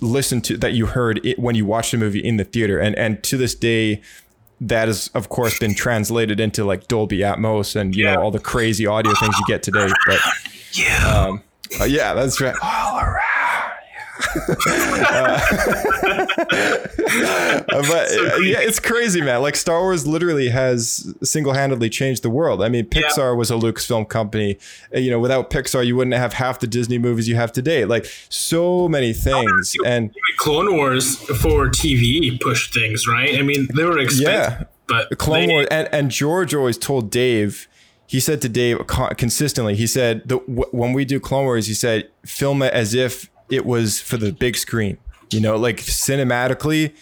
listened 0.00 0.42
to, 0.44 0.56
that 0.56 0.72
you 0.72 0.86
heard 0.86 1.24
it 1.24 1.38
when 1.38 1.54
you 1.54 1.64
watched 1.66 1.92
a 1.94 1.98
movie 1.98 2.18
in 2.24 2.36
the 2.36 2.44
theater, 2.44 2.78
and 2.78 2.96
and 2.96 3.22
to 3.24 3.36
this 3.36 3.54
day. 3.54 4.00
That 4.62 4.88
has, 4.88 5.08
of 5.14 5.30
course, 5.30 5.58
been 5.58 5.74
translated 5.74 6.38
into 6.38 6.66
like 6.66 6.86
Dolby 6.86 7.20
Atmos 7.20 7.74
and 7.76 7.96
you 7.96 8.04
Yeah. 8.04 8.16
know 8.16 8.24
all 8.24 8.30
the 8.30 8.38
crazy 8.38 8.86
audio 8.86 9.14
things 9.14 9.34
you 9.38 9.46
get 9.46 9.62
today. 9.62 9.88
But 10.06 10.20
yeah, 10.74 11.08
um, 11.28 11.42
uh, 11.80 11.84
yeah, 11.84 12.12
that's 12.12 12.38
right. 12.42 12.54
All 12.62 12.98
around. 13.00 13.22
Uh, 17.10 17.62
but 17.82 18.10
uh, 18.10 18.36
yeah, 18.38 18.60
it's 18.60 18.80
crazy, 18.80 19.20
man. 19.20 19.42
Like 19.42 19.56
Star 19.56 19.80
Wars 19.80 20.06
literally 20.06 20.48
has 20.48 21.12
single-handedly 21.22 21.90
changed 21.90 22.22
the 22.22 22.30
world. 22.30 22.62
I 22.62 22.68
mean, 22.68 22.86
Pixar 22.86 23.36
was 23.36 23.50
a 23.50 23.54
Lucasfilm 23.54 24.08
company. 24.08 24.58
Uh, 24.94 24.98
You 25.00 25.10
know, 25.10 25.18
without 25.18 25.50
Pixar, 25.50 25.84
you 25.84 25.96
wouldn't 25.96 26.16
have 26.16 26.34
half 26.34 26.60
the 26.60 26.66
Disney 26.66 26.98
movies 26.98 27.28
you 27.28 27.36
have 27.36 27.52
today. 27.52 27.84
Like 27.84 28.06
so 28.28 28.88
many 28.88 29.12
things, 29.12 29.74
and 29.84 30.14
Clone 30.38 30.74
Wars 30.76 31.16
for 31.40 31.68
TV 31.68 32.40
pushed 32.40 32.72
things, 32.74 33.06
right? 33.06 33.38
I 33.38 33.42
mean, 33.42 33.68
they 33.74 33.84
were 33.84 33.98
expensive, 33.98 34.32
Yeah. 34.32 34.64
but 34.86 35.16
Clone 35.18 35.46
they- 35.48 35.52
Wars, 35.52 35.66
and, 35.70 35.88
and 35.92 36.10
George 36.10 36.54
always 36.54 36.78
told 36.78 37.10
Dave. 37.10 37.66
He 38.06 38.18
said 38.18 38.42
to 38.42 38.48
Dave 38.48 38.78
consistently. 39.16 39.76
He 39.76 39.86
said 39.86 40.22
the, 40.28 40.38
w- 40.40 40.66
when 40.72 40.92
we 40.92 41.04
do 41.04 41.20
Clone 41.20 41.44
Wars, 41.44 41.68
he 41.68 41.74
said 41.74 42.08
film 42.26 42.60
it 42.62 42.72
as 42.72 42.92
if 42.92 43.30
it 43.50 43.66
was 43.66 44.00
for 44.00 44.16
the 44.16 44.32
big 44.32 44.56
screen. 44.56 44.98
You 45.30 45.40
know, 45.40 45.56
like 45.56 45.76
cinematically, 45.78 46.92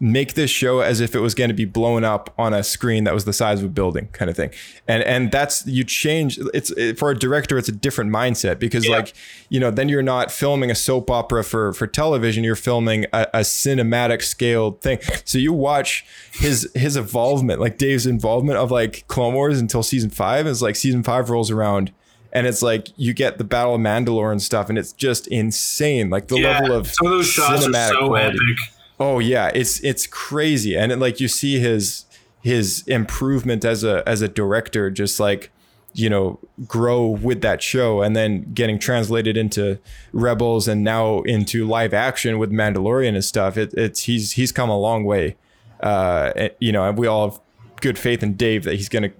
make 0.00 0.34
this 0.34 0.50
show 0.50 0.80
as 0.80 1.00
if 1.00 1.14
it 1.14 1.20
was 1.20 1.32
going 1.32 1.46
to 1.48 1.54
be 1.54 1.64
blown 1.64 2.02
up 2.02 2.34
on 2.36 2.52
a 2.52 2.62
screen 2.64 3.04
that 3.04 3.14
was 3.14 3.24
the 3.24 3.32
size 3.32 3.60
of 3.60 3.66
a 3.66 3.68
building, 3.68 4.08
kind 4.08 4.28
of 4.28 4.36
thing. 4.36 4.50
And 4.88 5.02
and 5.04 5.30
that's 5.30 5.64
you 5.66 5.84
change. 5.84 6.38
It's 6.54 6.70
it, 6.72 6.98
for 6.98 7.10
a 7.10 7.16
director, 7.16 7.56
it's 7.58 7.68
a 7.68 7.72
different 7.72 8.10
mindset 8.12 8.58
because 8.58 8.84
Yeah. 8.86 8.96
like 8.96 9.14
you 9.48 9.60
know 9.60 9.70
then 9.70 9.88
you're 9.88 10.02
not 10.02 10.30
filming 10.32 10.70
a 10.70 10.74
soap 10.74 11.10
opera 11.10 11.44
for 11.44 11.72
for 11.72 11.86
television. 11.86 12.42
You're 12.44 12.56
filming 12.56 13.04
a, 13.12 13.26
a 13.34 13.40
cinematic 13.40 14.22
scaled 14.22 14.80
thing. 14.80 14.98
So 15.24 15.38
you 15.38 15.52
watch 15.52 16.04
his 16.32 16.68
his 16.74 16.96
involvement, 16.96 17.60
like 17.60 17.78
Dave's 17.78 18.06
involvement 18.06 18.58
of 18.58 18.70
like 18.70 19.06
Clone 19.08 19.34
Wars 19.34 19.60
until 19.60 19.82
season 19.82 20.10
five. 20.10 20.46
Is 20.48 20.62
like 20.62 20.74
season 20.76 21.02
five 21.04 21.30
rolls 21.30 21.50
around 21.50 21.92
and 22.32 22.46
it's 22.46 22.62
like 22.62 22.88
you 22.96 23.12
get 23.12 23.38
the 23.38 23.44
Battle 23.44 23.74
of 23.74 23.80
Mandalore 23.80 24.32
and 24.32 24.40
stuff, 24.40 24.68
and 24.68 24.78
it's 24.78 24.92
just 24.92 25.26
insane. 25.28 26.10
Like 26.10 26.28
the 26.28 26.38
Yeah, 26.38 26.60
level 26.60 26.72
of 26.76 26.88
some 26.88 27.06
of 27.06 27.12
those 27.12 27.26
shots 27.26 27.66
are 27.66 27.68
cinematic 27.68 27.88
so 27.90 28.08
quality. 28.08 28.36
epic. 28.36 28.74
Oh 28.98 29.18
yeah, 29.18 29.50
it's 29.54 29.80
it's 29.80 30.06
crazy, 30.06 30.76
and 30.76 30.92
it, 30.92 30.98
like 30.98 31.20
you 31.20 31.28
see 31.28 31.58
his 31.58 32.04
his 32.40 32.82
improvement 32.86 33.64
as 33.64 33.84
a 33.84 34.02
as 34.06 34.22
a 34.22 34.28
director, 34.28 34.90
just 34.90 35.20
like 35.20 35.50
you 35.94 36.08
know 36.08 36.38
grow 36.66 37.06
with 37.06 37.42
that 37.42 37.62
show, 37.62 38.00
and 38.02 38.16
then 38.16 38.52
getting 38.54 38.78
translated 38.78 39.36
into 39.36 39.78
Rebels, 40.12 40.68
and 40.68 40.82
now 40.82 41.20
into 41.22 41.66
live 41.66 41.92
action 41.92 42.38
with 42.38 42.50
Mandalorian 42.50 43.14
and 43.14 43.24
stuff. 43.24 43.56
It, 43.56 43.74
it's 43.74 44.04
he's 44.04 44.32
he's 44.32 44.52
come 44.52 44.70
a 44.70 44.78
long 44.78 45.04
way, 45.04 45.36
uh, 45.80 46.32
you 46.60 46.72
know, 46.72 46.88
and 46.88 46.96
we 46.96 47.06
all 47.06 47.30
have 47.30 47.40
good 47.80 47.98
faith 47.98 48.22
in 48.22 48.34
Dave 48.34 48.64
that 48.64 48.74
he's 48.76 48.88
going 48.88 49.02
to 49.02 49.12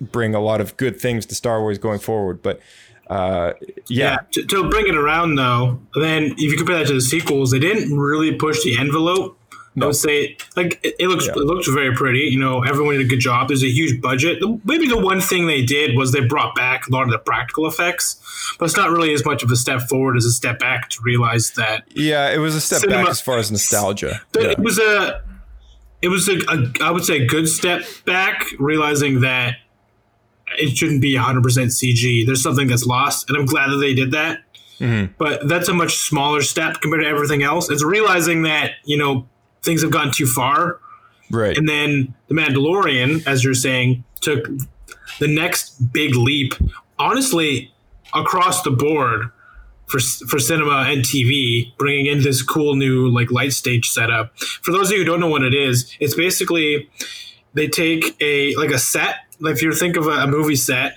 bring 0.00 0.34
a 0.34 0.40
lot 0.40 0.60
of 0.60 0.76
good 0.76 1.00
things 1.00 1.26
to 1.26 1.34
Star 1.34 1.60
Wars 1.60 1.78
going 1.78 1.98
forward. 1.98 2.42
But 2.42 2.60
uh, 3.08 3.52
yeah, 3.88 4.12
Yeah, 4.12 4.16
to, 4.32 4.44
to 4.46 4.70
bring 4.70 4.86
it 4.88 4.94
around 4.96 5.34
though, 5.34 5.80
then 5.94 6.32
if 6.38 6.40
you 6.52 6.56
compare 6.56 6.78
that 6.78 6.86
to 6.88 6.94
the 6.94 7.00
sequels, 7.00 7.50
they 7.50 7.58
didn't 7.58 7.98
really 7.98 8.34
push 8.34 8.62
the 8.62 8.78
envelope. 8.78 9.36
I 9.80 9.86
would 9.86 9.94
say, 9.96 10.36
like 10.56 10.78
it, 10.82 10.96
it 10.98 11.08
looks, 11.08 11.26
Yeah. 11.26 11.32
it 11.36 11.38
looks 11.46 11.66
very 11.68 11.94
pretty. 11.94 12.20
You 12.22 12.38
know, 12.40 12.64
everyone 12.64 12.94
did 12.98 13.06
a 13.06 13.08
good 13.08 13.20
job. 13.20 13.48
There's 13.48 13.62
a 13.62 13.70
huge 13.70 14.00
budget. 14.02 14.42
Maybe 14.64 14.88
the 14.88 14.98
one 14.98 15.20
thing 15.20 15.46
they 15.46 15.62
did 15.62 15.96
was 15.96 16.12
they 16.12 16.20
brought 16.20 16.54
back 16.56 16.86
a 16.88 16.90
lot 16.90 17.04
of 17.04 17.10
the 17.10 17.18
practical 17.18 17.66
effects, 17.66 18.20
but 18.58 18.64
it's 18.66 18.76
not 18.76 18.90
really 18.90 19.14
as 19.14 19.24
much 19.24 19.42
of 19.44 19.50
a 19.50 19.56
step 19.56 19.82
forward 19.82 20.16
as 20.16 20.24
a 20.26 20.32
step 20.32 20.58
back 20.58 20.90
to 20.90 20.98
realize 21.02 21.52
that 21.52 21.84
yeah, 21.94 22.30
it 22.30 22.38
was 22.38 22.54
a 22.56 22.60
step 22.60 22.80
Cinema- 22.80 23.02
back 23.04 23.10
as 23.10 23.20
far 23.20 23.38
as 23.38 23.50
nostalgia. 23.50 24.20
Yeah. 24.36 24.48
it 24.50 24.58
was 24.58 24.78
a, 24.78 25.22
it 26.02 26.08
was 26.08 26.28
a, 26.28 26.38
a, 26.48 26.72
I 26.82 26.90
would 26.90 27.04
say, 27.04 27.22
a 27.22 27.26
good 27.26 27.48
step 27.48 27.82
back, 28.04 28.44
realizing 28.58 29.20
that 29.20 29.56
it 30.58 30.76
shouldn't 30.76 31.00
be 31.00 31.14
100% 31.14 31.42
CG. 31.42 32.26
There's 32.26 32.42
something 32.42 32.68
that's 32.68 32.86
lost, 32.86 33.28
and 33.28 33.38
I'm 33.38 33.46
glad 33.46 33.70
that 33.70 33.76
they 33.76 33.94
did 33.94 34.12
that. 34.12 34.40
Mm-hmm. 34.78 35.12
But 35.18 35.46
that's 35.48 35.68
a 35.68 35.74
much 35.74 35.96
smaller 35.96 36.42
step 36.42 36.80
compared 36.80 37.02
to 37.02 37.08
everything 37.08 37.42
else. 37.42 37.70
It's 37.70 37.84
realizing 37.84 38.42
that 38.42 38.72
you 38.84 38.96
know 38.96 39.28
things 39.62 39.82
have 39.82 39.90
gone 39.90 40.10
too 40.10 40.26
far, 40.26 40.80
right. 41.30 41.56
and 41.56 41.68
then 41.68 42.14
the 42.28 42.34
Mandalorian, 42.34 43.26
as 43.26 43.44
you're 43.44 43.54
saying, 43.54 44.04
took 44.20 44.46
the 45.18 45.28
next 45.28 45.92
big 45.92 46.14
leap. 46.14 46.54
Honestly, 46.98 47.72
across 48.14 48.62
the 48.62 48.70
board 48.70 49.30
for 49.86 49.98
for 50.00 50.38
cinema 50.38 50.86
and 50.88 51.02
TV, 51.02 51.76
bringing 51.76 52.06
in 52.06 52.22
this 52.22 52.42
cool 52.42 52.76
new 52.76 53.08
like 53.08 53.30
light 53.30 53.52
stage 53.52 53.90
setup. 53.90 54.38
For 54.38 54.72
those 54.72 54.90
of 54.90 54.92
you 54.92 54.98
who 54.98 55.04
don't 55.04 55.20
know 55.20 55.28
what 55.28 55.42
it 55.42 55.54
is, 55.54 55.94
it's 56.00 56.14
basically 56.14 56.88
they 57.54 57.68
take 57.68 58.16
a 58.20 58.54
like 58.56 58.70
a 58.70 58.78
set. 58.78 59.16
If 59.42 59.62
you 59.62 59.72
think 59.72 59.96
of 59.96 60.06
a, 60.06 60.10
a 60.10 60.26
movie 60.26 60.56
set, 60.56 60.96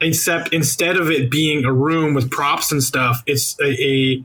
except 0.00 0.52
instead 0.52 0.96
of 0.96 1.10
it 1.10 1.30
being 1.30 1.64
a 1.64 1.72
room 1.72 2.14
with 2.14 2.30
props 2.30 2.72
and 2.72 2.82
stuff, 2.82 3.22
it's 3.26 3.58
a, 3.60 3.70
a 3.82 4.24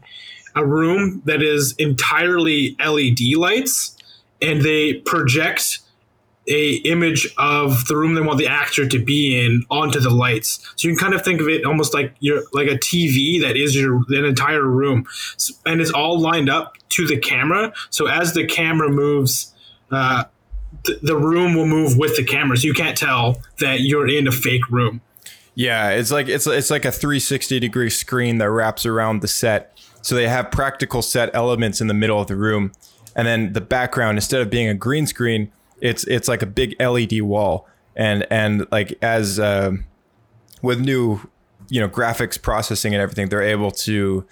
a 0.58 0.66
room 0.66 1.22
that 1.26 1.42
is 1.42 1.76
entirely 1.78 2.76
LED 2.84 3.38
lights, 3.38 3.96
and 4.42 4.64
they 4.64 4.96
project 4.96 5.80
a 6.50 6.76
image 6.86 7.28
of 7.38 7.88
the 7.88 7.98
room 7.98 8.16
they 8.16 8.22
want 8.22 8.40
the 8.40 8.48
actor 8.48 8.88
to 8.88 9.00
be 9.00 9.46
in 9.46 9.64
onto 9.70 10.00
the 10.00 10.10
lights. 10.10 10.60
So 10.78 10.88
you 10.88 10.96
can 10.96 11.04
kind 11.04 11.14
of 11.14 11.24
think 11.24 11.42
of 11.42 11.50
it 11.50 11.66
almost 11.66 11.94
like 11.94 12.16
you're 12.20 12.42
like 12.54 12.68
a 12.68 12.78
TV 12.78 13.42
that 13.42 13.58
is 13.58 13.76
your 13.76 14.04
an 14.10 14.26
entire 14.26 14.66
room, 14.66 15.06
and 15.66 15.82
it's 15.82 15.92
all 15.92 16.20
lined 16.20 16.50
up 16.50 16.76
to 16.90 17.06
the 17.06 17.18
camera. 17.18 17.74
So 17.90 18.08
as 18.08 18.34
the 18.34 18.46
camera 18.46 18.90
moves. 18.90 19.54
Uh, 19.90 20.26
th- 20.86 21.00
the 21.02 21.16
room 21.16 21.56
will 21.56 21.66
move 21.66 21.98
with 21.98 22.16
the 22.16 22.24
cameras. 22.24 22.64
you 22.64 22.74
can't 22.74 22.98
tell 22.98 23.42
that 23.60 23.82
you're 23.82 24.08
in 24.08 24.28
a 24.28 24.32
fake 24.32 24.70
room. 24.70 25.02
Yeah, 25.56 25.90
it's 25.90 26.12
like 26.12 26.28
it's 26.28 26.46
it's 26.46 26.70
like 26.70 26.86
a 26.86 26.92
360 26.92 27.60
degree 27.60 27.90
screen 27.90 28.38
that 28.38 28.50
wraps 28.52 28.86
around 28.86 29.22
the 29.22 29.28
set. 29.28 29.76
So 30.04 30.14
they 30.16 30.28
have 30.28 30.52
practical 30.52 31.02
set 31.02 31.32
elements 31.34 31.82
in 31.82 31.88
the 31.88 31.96
middle 31.96 32.22
of 32.22 32.28
the 32.28 32.36
room, 32.36 32.72
and 33.16 33.28
then 33.28 33.54
the 33.54 33.62
background 33.62 34.18
instead 34.18 34.42
of 34.42 34.52
being 34.52 34.68
a 34.68 34.76
green 34.76 35.08
screen, 35.08 35.52
it's 35.82 36.04
it's 36.06 36.28
like 36.28 36.44
a 36.44 36.46
big 36.46 36.76
LED 36.80 37.22
wall. 37.22 37.68
And 37.96 38.28
and 38.30 38.68
like 38.72 39.00
as 39.02 39.40
um 39.40 39.86
with 40.62 40.80
new 40.80 41.22
you 41.70 41.82
know 41.82 41.90
graphics 41.90 42.40
processing 42.40 42.94
and 42.94 43.02
everything, 43.02 43.30
they're 43.30 43.42
able 43.42 43.72
to 43.72 44.26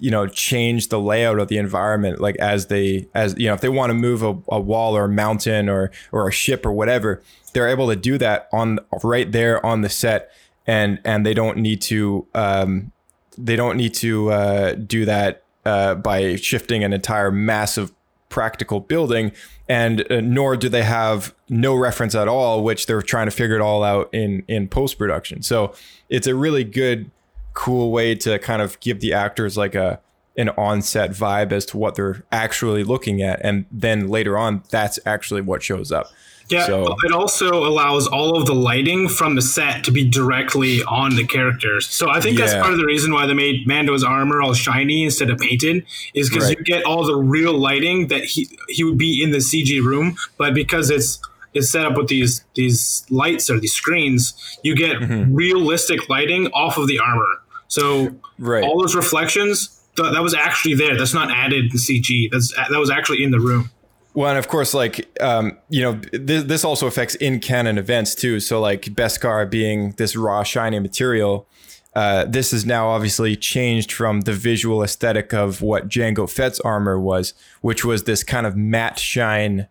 you 0.00 0.10
know 0.10 0.26
change 0.26 0.88
the 0.88 0.98
layout 0.98 1.38
of 1.38 1.48
the 1.48 1.58
environment 1.58 2.20
like 2.20 2.36
as 2.36 2.66
they 2.66 3.06
as 3.14 3.34
you 3.38 3.46
know 3.46 3.54
if 3.54 3.60
they 3.60 3.68
want 3.68 3.90
to 3.90 3.94
move 3.94 4.22
a, 4.22 4.36
a 4.48 4.58
wall 4.58 4.96
or 4.96 5.04
a 5.04 5.08
mountain 5.08 5.68
or 5.68 5.90
or 6.10 6.26
a 6.26 6.32
ship 6.32 6.66
or 6.66 6.72
whatever 6.72 7.22
they're 7.52 7.68
able 7.68 7.88
to 7.88 7.96
do 7.96 8.18
that 8.18 8.48
on 8.52 8.78
right 9.02 9.30
there 9.32 9.64
on 9.64 9.82
the 9.82 9.88
set 9.88 10.30
and 10.66 11.00
and 11.04 11.24
they 11.24 11.34
don't 11.34 11.58
need 11.58 11.80
to 11.80 12.26
um 12.34 12.90
they 13.36 13.56
don't 13.56 13.76
need 13.76 13.94
to 13.94 14.30
uh 14.30 14.72
do 14.74 15.04
that 15.04 15.44
uh 15.66 15.94
by 15.94 16.34
shifting 16.36 16.82
an 16.82 16.92
entire 16.92 17.30
massive 17.30 17.92
practical 18.30 18.80
building 18.80 19.32
and 19.68 20.10
uh, 20.10 20.20
nor 20.20 20.56
do 20.56 20.68
they 20.68 20.84
have 20.84 21.34
no 21.48 21.74
reference 21.74 22.14
at 22.14 22.28
all 22.28 22.62
which 22.62 22.86
they're 22.86 23.02
trying 23.02 23.26
to 23.26 23.32
figure 23.32 23.56
it 23.56 23.60
all 23.60 23.82
out 23.82 24.08
in 24.12 24.42
in 24.48 24.66
post 24.66 24.96
production 24.96 25.42
so 25.42 25.74
it's 26.08 26.26
a 26.26 26.34
really 26.34 26.64
good 26.64 27.10
cool 27.54 27.90
way 27.92 28.14
to 28.14 28.38
kind 28.38 28.62
of 28.62 28.78
give 28.80 29.00
the 29.00 29.12
actors 29.12 29.56
like 29.56 29.74
a 29.74 30.00
an 30.36 30.48
on-set 30.50 31.10
vibe 31.10 31.52
as 31.52 31.66
to 31.66 31.76
what 31.76 31.96
they're 31.96 32.22
actually 32.32 32.84
looking 32.84 33.20
at 33.20 33.40
and 33.44 33.66
then 33.70 34.08
later 34.08 34.38
on 34.38 34.62
that's 34.70 34.98
actually 35.04 35.40
what 35.40 35.62
shows 35.62 35.90
up 35.90 36.06
Yeah, 36.48 36.66
so 36.66 36.94
it 37.04 37.12
also 37.12 37.64
allows 37.66 38.06
all 38.06 38.36
of 38.36 38.46
the 38.46 38.54
lighting 38.54 39.08
from 39.08 39.34
the 39.34 39.42
set 39.42 39.84
to 39.84 39.90
be 39.92 40.08
directly 40.08 40.82
on 40.84 41.14
the 41.16 41.24
characters. 41.26 41.88
So 41.88 42.08
I 42.10 42.20
think 42.20 42.38
that's 42.38 42.54
part 42.54 42.72
of 42.72 42.78
the 42.78 42.86
reason 42.86 43.12
why 43.12 43.26
they 43.26 43.34
made 43.34 43.66
Mando's 43.66 44.02
armor 44.04 44.40
all 44.42 44.54
shiny 44.54 45.04
instead 45.04 45.30
of 45.30 45.38
painted, 45.38 45.84
is 46.14 46.28
because 46.28 46.46
Right. 46.48 46.58
you 46.58 46.64
get 46.64 46.84
all 46.84 47.04
the 47.04 47.14
real 47.16 47.56
lighting 47.58 48.08
that 48.08 48.24
he 48.24 48.48
he 48.68 48.82
would 48.84 48.98
be 48.98 49.22
in 49.22 49.30
the 49.30 49.38
CG 49.40 49.80
room, 49.80 50.16
but 50.38 50.54
because 50.54 50.90
it's 50.90 51.20
it's 51.54 51.68
set 51.70 51.84
up 51.84 51.96
with 51.96 52.08
these 52.08 52.44
these 52.54 53.04
lights 53.10 53.50
or 53.50 53.58
these 53.60 53.74
screens, 53.74 54.34
you 54.62 54.74
get 54.74 54.96
Mm-hmm. 54.96 55.34
realistic 55.34 56.08
lighting 56.08 56.46
off 56.48 56.78
of 56.78 56.86
the 56.88 56.98
armor. 56.98 57.39
So 57.70 58.10
Right. 58.38 58.62
all 58.62 58.78
those 58.80 58.94
reflections. 58.94 59.80
th- 59.96 60.12
That 60.12 60.22
was 60.22 60.34
actually 60.34 60.74
there. 60.74 60.96
That's 60.98 61.14
not 61.14 61.30
added 61.30 61.64
in 61.72 61.78
CG. 61.78 62.28
That's 62.30 62.52
that 62.54 62.78
was 62.78 62.90
actually 62.90 63.22
in 63.24 63.30
the 63.30 63.40
room. 63.40 63.70
Well, 64.12 64.28
and 64.30 64.38
of 64.38 64.48
course, 64.48 64.74
like 64.74 65.08
um, 65.20 65.56
you 65.68 65.82
know, 65.82 66.00
this, 66.12 66.42
this 66.44 66.64
also 66.64 66.86
affects 66.86 67.14
in 67.16 67.38
canon 67.40 67.78
events 67.78 68.14
too. 68.14 68.40
So, 68.40 68.60
like 68.60 68.82
Beskar 68.82 69.48
being 69.50 69.92
this 69.98 70.16
raw, 70.16 70.42
shiny 70.42 70.78
material, 70.80 71.46
uh, 71.94 72.24
this 72.24 72.52
is 72.52 72.66
now 72.66 72.88
obviously 72.88 73.36
changed 73.36 73.92
from 73.92 74.22
the 74.22 74.32
visual 74.32 74.82
aesthetic 74.82 75.32
of 75.32 75.62
what 75.62 75.88
Jango 75.88 76.28
Fett's 76.28 76.58
armor 76.60 76.98
was, 77.00 77.34
which 77.60 77.84
was 77.84 78.02
this 78.04 78.24
kind 78.24 78.46
of 78.46 78.56
matte 78.56 78.98
shine 78.98 79.68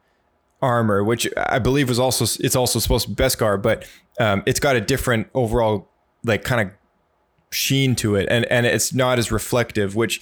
armor, 0.62 1.04
which 1.04 1.28
I 1.38 1.60
believe 1.60 1.90
was 1.90 2.00
also 2.00 2.24
it's 2.44 2.56
also 2.56 2.80
supposed 2.80 3.08
to 3.08 3.14
be 3.14 3.22
Beskar, 3.24 3.62
but 3.62 3.86
um, 4.22 4.44
it's 4.46 4.60
got 4.60 4.76
a 4.78 4.82
different 4.82 5.28
overall 5.34 5.90
like 6.24 6.44
kind 6.44 6.62
of 6.62 6.74
sheen 7.52 7.96
to 7.96 8.16
it, 8.16 8.28
and 8.30 8.46
and 8.46 8.66
it's 8.66 8.94
not 8.94 9.20
as 9.20 9.32
reflective, 9.32 9.96
which 9.96 10.22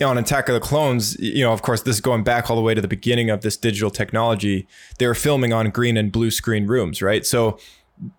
on 0.00 0.18
Attack 0.18 0.48
of 0.48 0.54
the 0.54 0.60
Clones, 0.60 1.18
you 1.20 1.44
know, 1.44 1.52
of 1.52 1.62
course, 1.62 1.82
this 1.82 1.96
is 1.96 2.00
going 2.00 2.24
back 2.24 2.50
all 2.50 2.56
the 2.56 2.62
way 2.62 2.74
to 2.74 2.80
the 2.80 2.88
beginning 2.88 3.30
of 3.30 3.42
this 3.42 3.56
digital 3.56 3.90
technology. 3.90 4.66
They 4.98 5.06
were 5.06 5.14
filming 5.14 5.52
on 5.52 5.70
green 5.70 5.96
and 5.96 6.10
blue 6.10 6.30
screen 6.30 6.66
rooms, 6.66 7.02
right? 7.02 7.24
So 7.24 7.58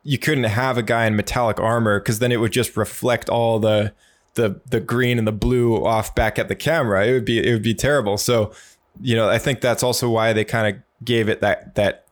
you 0.03 0.17
couldn't 0.17 0.45
have 0.45 0.77
a 0.77 0.83
guy 0.83 1.07
in 1.07 1.15
metallic 1.15 1.59
armor 1.59 1.99
because 1.99 2.19
then 2.19 2.31
it 2.31 2.37
would 2.37 2.51
just 2.51 2.77
reflect 2.77 3.29
all 3.29 3.59
the 3.59 3.93
the 4.35 4.61
the 4.69 4.79
green 4.79 5.17
and 5.17 5.27
the 5.27 5.33
blue 5.33 5.83
off 5.83 6.15
back 6.15 6.39
at 6.39 6.47
the 6.47 6.55
camera. 6.55 7.05
It 7.05 7.13
would 7.13 7.25
be 7.25 7.45
it 7.45 7.51
would 7.51 7.63
be 7.63 7.73
terrible. 7.73 8.17
So 8.17 8.53
you 9.01 9.15
know, 9.15 9.29
I 9.29 9.37
think 9.37 9.61
that's 9.61 9.83
also 9.83 10.09
why 10.09 10.33
they 10.33 10.45
kind 10.45 10.75
of 10.75 10.81
gave 11.03 11.29
it 11.29 11.41
that 11.41 11.75
that 11.75 12.05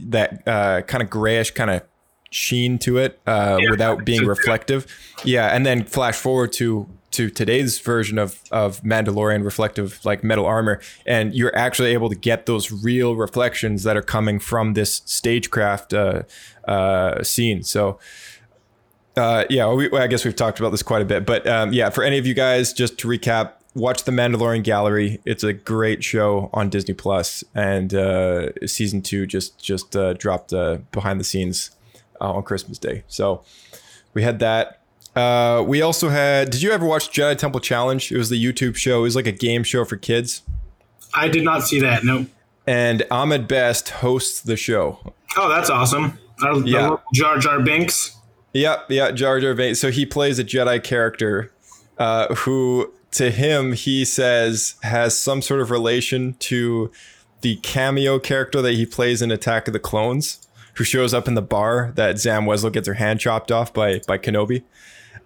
that 0.00 0.46
uh, 0.46 0.82
kind 0.82 1.02
of 1.02 1.10
grayish 1.10 1.50
kind 1.50 1.70
of 1.70 1.82
sheen 2.30 2.78
to 2.78 2.98
it 2.98 3.20
uh, 3.26 3.58
without 3.70 4.04
being 4.04 4.26
reflective. 4.26 4.86
Yeah, 5.24 5.54
and 5.54 5.64
then 5.64 5.84
flash 5.84 6.16
forward 6.16 6.52
to 6.54 6.88
to 7.10 7.30
today's 7.30 7.78
version 7.78 8.18
of 8.18 8.42
of 8.50 8.82
Mandalorian 8.82 9.44
reflective 9.44 10.04
like 10.04 10.22
metal 10.22 10.46
armor, 10.46 10.80
and 11.06 11.34
you're 11.34 11.54
actually 11.56 11.92
able 11.92 12.08
to 12.08 12.14
get 12.14 12.46
those 12.46 12.70
real 12.70 13.16
reflections 13.16 13.82
that 13.84 13.96
are 13.96 14.02
coming 14.02 14.38
from 14.38 14.74
this 14.74 15.02
stagecraft 15.04 15.94
uh, 15.94 16.22
uh, 16.66 17.22
scene. 17.22 17.62
So. 17.62 17.98
Uh, 19.16 19.44
yeah, 19.50 19.72
we, 19.72 19.90
I 19.90 20.06
guess 20.06 20.24
we've 20.24 20.36
talked 20.36 20.60
about 20.60 20.70
this 20.70 20.84
quite 20.84 21.02
a 21.02 21.04
bit, 21.04 21.26
but 21.26 21.44
um, 21.44 21.72
yeah, 21.72 21.90
for 21.90 22.04
any 22.04 22.18
of 22.18 22.26
you 22.26 22.34
guys, 22.34 22.72
just 22.72 22.98
to 22.98 23.08
recap, 23.08 23.54
watch 23.74 24.04
the 24.04 24.12
Mandalorian 24.12 24.62
Gallery. 24.62 25.20
It's 25.24 25.42
a 25.42 25.52
great 25.52 26.04
show 26.04 26.50
on 26.52 26.68
Disney 26.68 26.94
Plus, 26.94 27.42
and 27.52 27.92
uh, 27.92 28.50
season 28.64 29.02
two 29.02 29.26
just 29.26 29.58
just 29.60 29.96
uh, 29.96 30.12
dropped 30.12 30.52
uh, 30.52 30.78
behind 30.92 31.18
the 31.18 31.24
scenes 31.24 31.72
uh, 32.20 32.32
on 32.32 32.42
Christmas 32.42 32.78
Day. 32.78 33.04
So 33.08 33.42
we 34.14 34.22
had 34.22 34.38
that. 34.40 34.80
Uh, 35.16 35.62
we 35.66 35.82
also 35.82 36.08
had. 36.10 36.50
Did 36.50 36.62
you 36.62 36.70
ever 36.70 36.86
watch 36.86 37.10
Jedi 37.10 37.36
Temple 37.36 37.60
Challenge? 37.60 38.12
It 38.12 38.16
was 38.18 38.28
the 38.30 38.42
YouTube 38.42 38.76
show. 38.76 39.00
It 39.00 39.02
was 39.02 39.16
like 39.16 39.26
a 39.26 39.32
game 39.32 39.64
show 39.64 39.84
for 39.84 39.96
kids, 39.96 40.42
I 41.14 41.28
did 41.28 41.42
not 41.42 41.62
see 41.62 41.80
that. 41.80 42.04
No. 42.04 42.26
and 42.66 43.02
Ahmed 43.10 43.48
Best 43.48 43.88
hosts 43.88 44.40
the 44.42 44.56
show. 44.56 45.14
Oh, 45.36 45.48
that's 45.48 45.70
awesome. 45.70 46.18
Our, 46.44 46.58
Yeah. 46.60 46.96
Jar 47.14 47.38
Jar 47.38 47.60
Binks. 47.60 48.16
Yep, 48.52 48.86
yeah, 48.90 49.10
Jar 49.10 49.40
Jar 49.40 49.54
Binks. 49.54 49.80
So 49.80 49.90
he 49.90 50.04
plays 50.06 50.38
a 50.38 50.44
Jedi 50.44 50.82
character 50.84 51.50
uh, 51.98 52.32
who, 52.34 52.92
to 53.12 53.30
him, 53.30 53.72
he 53.72 54.04
says 54.04 54.74
has 54.82 55.16
some 55.16 55.42
sort 55.42 55.60
of 55.60 55.70
relation 55.70 56.34
to 56.40 56.90
the 57.40 57.56
cameo 57.56 58.18
character 58.18 58.60
that 58.62 58.72
he 58.74 58.84
plays 58.86 59.22
in 59.22 59.30
Attack 59.30 59.66
of 59.68 59.72
the 59.72 59.78
Clones, 59.80 60.46
who 60.78 60.84
shows 60.84 61.12
up 61.12 61.26
in 61.26 61.34
the 61.34 61.42
bar 61.42 61.92
that 61.96 62.18
Zam 62.18 62.44
Wesell 62.44 62.72
gets 62.72 62.86
her 62.86 62.94
hand 62.94 63.18
chopped 63.18 63.50
off 63.50 63.74
by 63.74 64.00
by 64.06 64.16
Kenobi. 64.16 64.62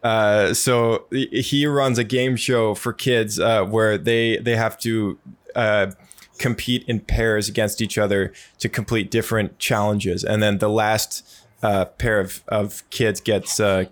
Uh, 0.03 0.53
so 0.55 1.05
he 1.11 1.66
runs 1.66 1.99
a 1.99 2.05
game 2.05 2.37
show 2.37 2.74
for 2.74 2.93
kids 2.93 3.39
uh, 3.39 3.65
where 3.65 3.99
they 3.99 4.39
they 4.39 4.57
have 4.57 4.79
to 4.79 5.19
uh, 5.55 5.93
compete 6.39 6.85
in 6.89 7.01
pairs 7.01 7.49
against 7.49 7.83
each 7.83 7.99
other 7.99 8.33
to 8.59 8.69
complete 8.69 9.11
different 9.11 9.59
challenges, 9.59 10.24
and 10.24 10.43
then 10.43 10.59
the 10.59 10.70
last 10.70 11.23
uh, 11.62 11.85
pair 11.85 12.19
of, 12.19 12.43
of 12.49 12.83
kids 12.89 13.20
gets 13.20 13.61
uh, 13.61 13.85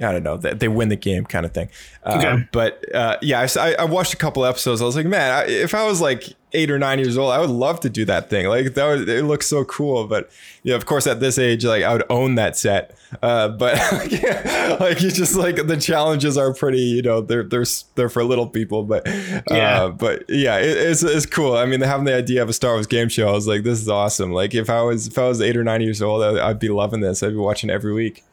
I 0.00 0.12
don't 0.12 0.22
know 0.22 0.36
they, 0.36 0.54
they 0.54 0.68
win 0.68 0.88
the 0.88 0.96
game 0.96 1.24
kind 1.24 1.44
of 1.46 1.52
thing. 1.52 1.68
Uh, 2.04 2.14
Okay. 2.18 2.48
But 2.52 2.94
uh, 2.94 3.16
yeah, 3.22 3.46
I, 3.58 3.74
I 3.78 3.84
watched 3.84 4.14
a 4.14 4.16
couple 4.16 4.44
episodes. 4.44 4.80
I 4.80 4.84
was 4.84 4.96
like, 4.96 5.06
man, 5.06 5.30
I, 5.32 5.44
if 5.50 5.74
I 5.74 5.84
was 5.86 6.00
like 6.00 6.24
eight 6.52 6.70
or 6.70 6.78
nine 6.78 6.98
years 6.98 7.16
old, 7.16 7.32
I 7.32 7.38
would 7.38 7.50
love 7.50 7.78
to 7.80 7.90
do 7.90 8.04
that 8.06 8.28
thing. 8.30 8.46
Like 8.48 8.74
that 8.74 8.86
would 8.86 9.08
it 9.08 9.24
looks 9.24 9.46
so 9.46 9.64
cool. 9.64 10.06
But 10.06 10.30
yeah, 10.62 10.74
of 10.76 10.86
course, 10.86 11.06
at 11.06 11.20
this 11.20 11.38
age, 11.38 11.64
like 11.64 11.82
I 11.84 11.92
would 11.92 12.04
own 12.10 12.34
that 12.36 12.56
set. 12.56 12.96
Uh, 13.22 13.48
but 13.48 13.74
like 14.80 15.00
you 15.02 15.10
just 15.10 15.36
like 15.36 15.66
the 15.66 15.76
challenges 15.76 16.36
are 16.38 16.52
pretty. 16.54 16.78
You 16.80 17.02
know, 17.02 17.20
they're 17.20 17.42
they're 17.44 17.66
they're 17.94 18.08
for 18.08 18.24
little 18.24 18.46
people. 18.48 18.82
But 18.84 19.06
uh, 19.06 19.40
Yeah. 19.50 19.88
but 19.88 20.24
yeah, 20.28 20.58
it, 20.58 20.76
it's 20.76 21.02
it's 21.02 21.26
cool. 21.26 21.56
I 21.56 21.66
mean, 21.66 21.80
having 21.82 22.04
the 22.06 22.14
idea 22.16 22.42
of 22.42 22.48
a 22.48 22.52
Star 22.52 22.72
Wars 22.72 22.86
game 22.86 23.08
show, 23.08 23.28
I 23.28 23.32
was 23.32 23.46
like, 23.46 23.62
this 23.62 23.80
is 23.80 23.88
awesome. 23.88 24.32
Like 24.32 24.54
if 24.54 24.70
I 24.70 24.82
was 24.82 25.06
if 25.08 25.18
I 25.18 25.28
was 25.28 25.40
eight 25.40 25.56
or 25.56 25.64
nine 25.64 25.82
years 25.82 26.00
old, 26.02 26.22
I, 26.22 26.48
I'd 26.48 26.58
be 26.58 26.68
loving 26.70 27.00
this. 27.00 27.22
I'd 27.22 27.30
be 27.30 27.36
watching 27.36 27.70
every 27.70 27.92
week. 27.92 28.24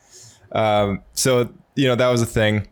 Um, 0.52 1.02
so 1.14 1.50
you 1.76 1.88
know 1.88 1.96
that 1.96 2.10
was 2.10 2.22
a 2.22 2.26
thing. 2.26 2.68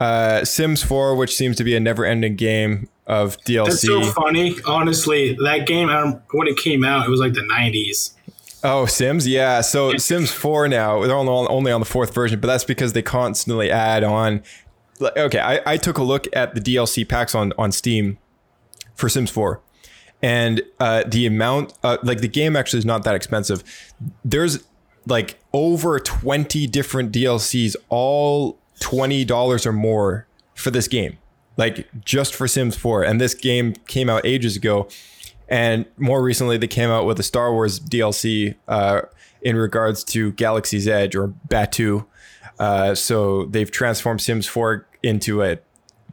Uh, 0.00 0.44
Sims 0.44 0.82
4, 0.82 1.16
which 1.16 1.34
seems 1.34 1.56
to 1.56 1.64
be 1.64 1.74
a 1.74 1.80
never-ending 1.80 2.36
game 2.36 2.88
of 3.08 3.36
DLC. 3.38 3.64
That's 3.66 3.82
so 3.82 4.04
funny. 4.04 4.54
Honestly, 4.64 5.36
that 5.42 5.66
game, 5.66 5.88
when 6.30 6.46
it 6.46 6.56
came 6.56 6.84
out, 6.84 7.06
it 7.06 7.10
was 7.10 7.18
like 7.18 7.32
the 7.32 7.40
90s. 7.40 8.14
Oh, 8.62 8.86
Sims, 8.86 9.26
yeah. 9.26 9.60
So 9.60 9.96
Sims 9.96 10.30
4 10.30 10.68
now, 10.68 11.00
they're 11.04 11.16
only 11.16 11.32
on, 11.32 11.46
only 11.50 11.72
on 11.72 11.80
the 11.80 11.86
fourth 11.86 12.14
version, 12.14 12.40
but 12.40 12.46
that's 12.48 12.64
because 12.64 12.92
they 12.92 13.02
constantly 13.02 13.70
add 13.70 14.04
on. 14.04 14.42
Okay, 15.00 15.38
I, 15.38 15.60
I 15.64 15.76
took 15.76 15.98
a 15.98 16.02
look 16.02 16.26
at 16.34 16.54
the 16.54 16.60
DLC 16.60 17.08
packs 17.08 17.34
on 17.34 17.52
on 17.56 17.70
Steam 17.70 18.18
for 18.96 19.08
Sims 19.08 19.30
4, 19.30 19.60
and 20.22 20.60
uh, 20.80 21.04
the 21.06 21.24
amount, 21.24 21.74
uh, 21.84 21.98
like 22.02 22.20
the 22.20 22.26
game 22.28 22.56
actually 22.56 22.80
is 22.80 22.84
not 22.84 23.04
that 23.04 23.14
expensive. 23.14 23.62
There's 24.24 24.64
like 25.08 25.38
over 25.52 25.98
20 25.98 26.66
different 26.66 27.12
DLCs, 27.12 27.76
all 27.88 28.58
$20 28.80 29.66
or 29.66 29.72
more 29.72 30.26
for 30.54 30.70
this 30.70 30.88
game, 30.88 31.18
like 31.56 31.88
just 32.04 32.34
for 32.34 32.46
Sims 32.46 32.76
4. 32.76 33.02
And 33.02 33.20
this 33.20 33.34
game 33.34 33.74
came 33.86 34.08
out 34.08 34.24
ages 34.24 34.56
ago. 34.56 34.88
And 35.48 35.86
more 35.96 36.22
recently, 36.22 36.58
they 36.58 36.66
came 36.66 36.90
out 36.90 37.06
with 37.06 37.18
a 37.18 37.22
Star 37.22 37.52
Wars 37.52 37.80
DLC 37.80 38.54
uh, 38.68 39.02
in 39.40 39.56
regards 39.56 40.04
to 40.04 40.32
Galaxy's 40.32 40.86
Edge 40.86 41.16
or 41.16 41.28
Batuu. 41.48 42.04
Uh, 42.58 42.94
so 42.94 43.46
they've 43.46 43.70
transformed 43.70 44.20
Sims 44.20 44.46
4 44.46 44.86
into 45.02 45.42
a 45.42 45.58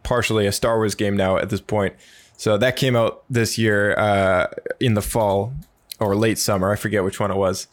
partially 0.03 0.45
a 0.45 0.51
Star 0.51 0.77
Wars 0.77 0.95
game 0.95 1.17
now 1.17 1.38
at 1.38 1.49
this 1.49 1.59
point. 1.59 1.95
So 2.38 2.57
that 2.57 2.76
came 2.76 2.95
out 2.95 3.23
this 3.30 3.57
year 3.57 3.97
uh, 3.97 4.47
in 4.80 4.93
the 4.93 5.01
fall 5.01 5.53
or 5.99 6.15
late 6.15 6.38
summer. 6.38 6.72
I 6.72 6.76
forget 6.76 7.03
which 7.03 7.19
one 7.19 7.31
it 7.31 7.38
was. 7.38 7.67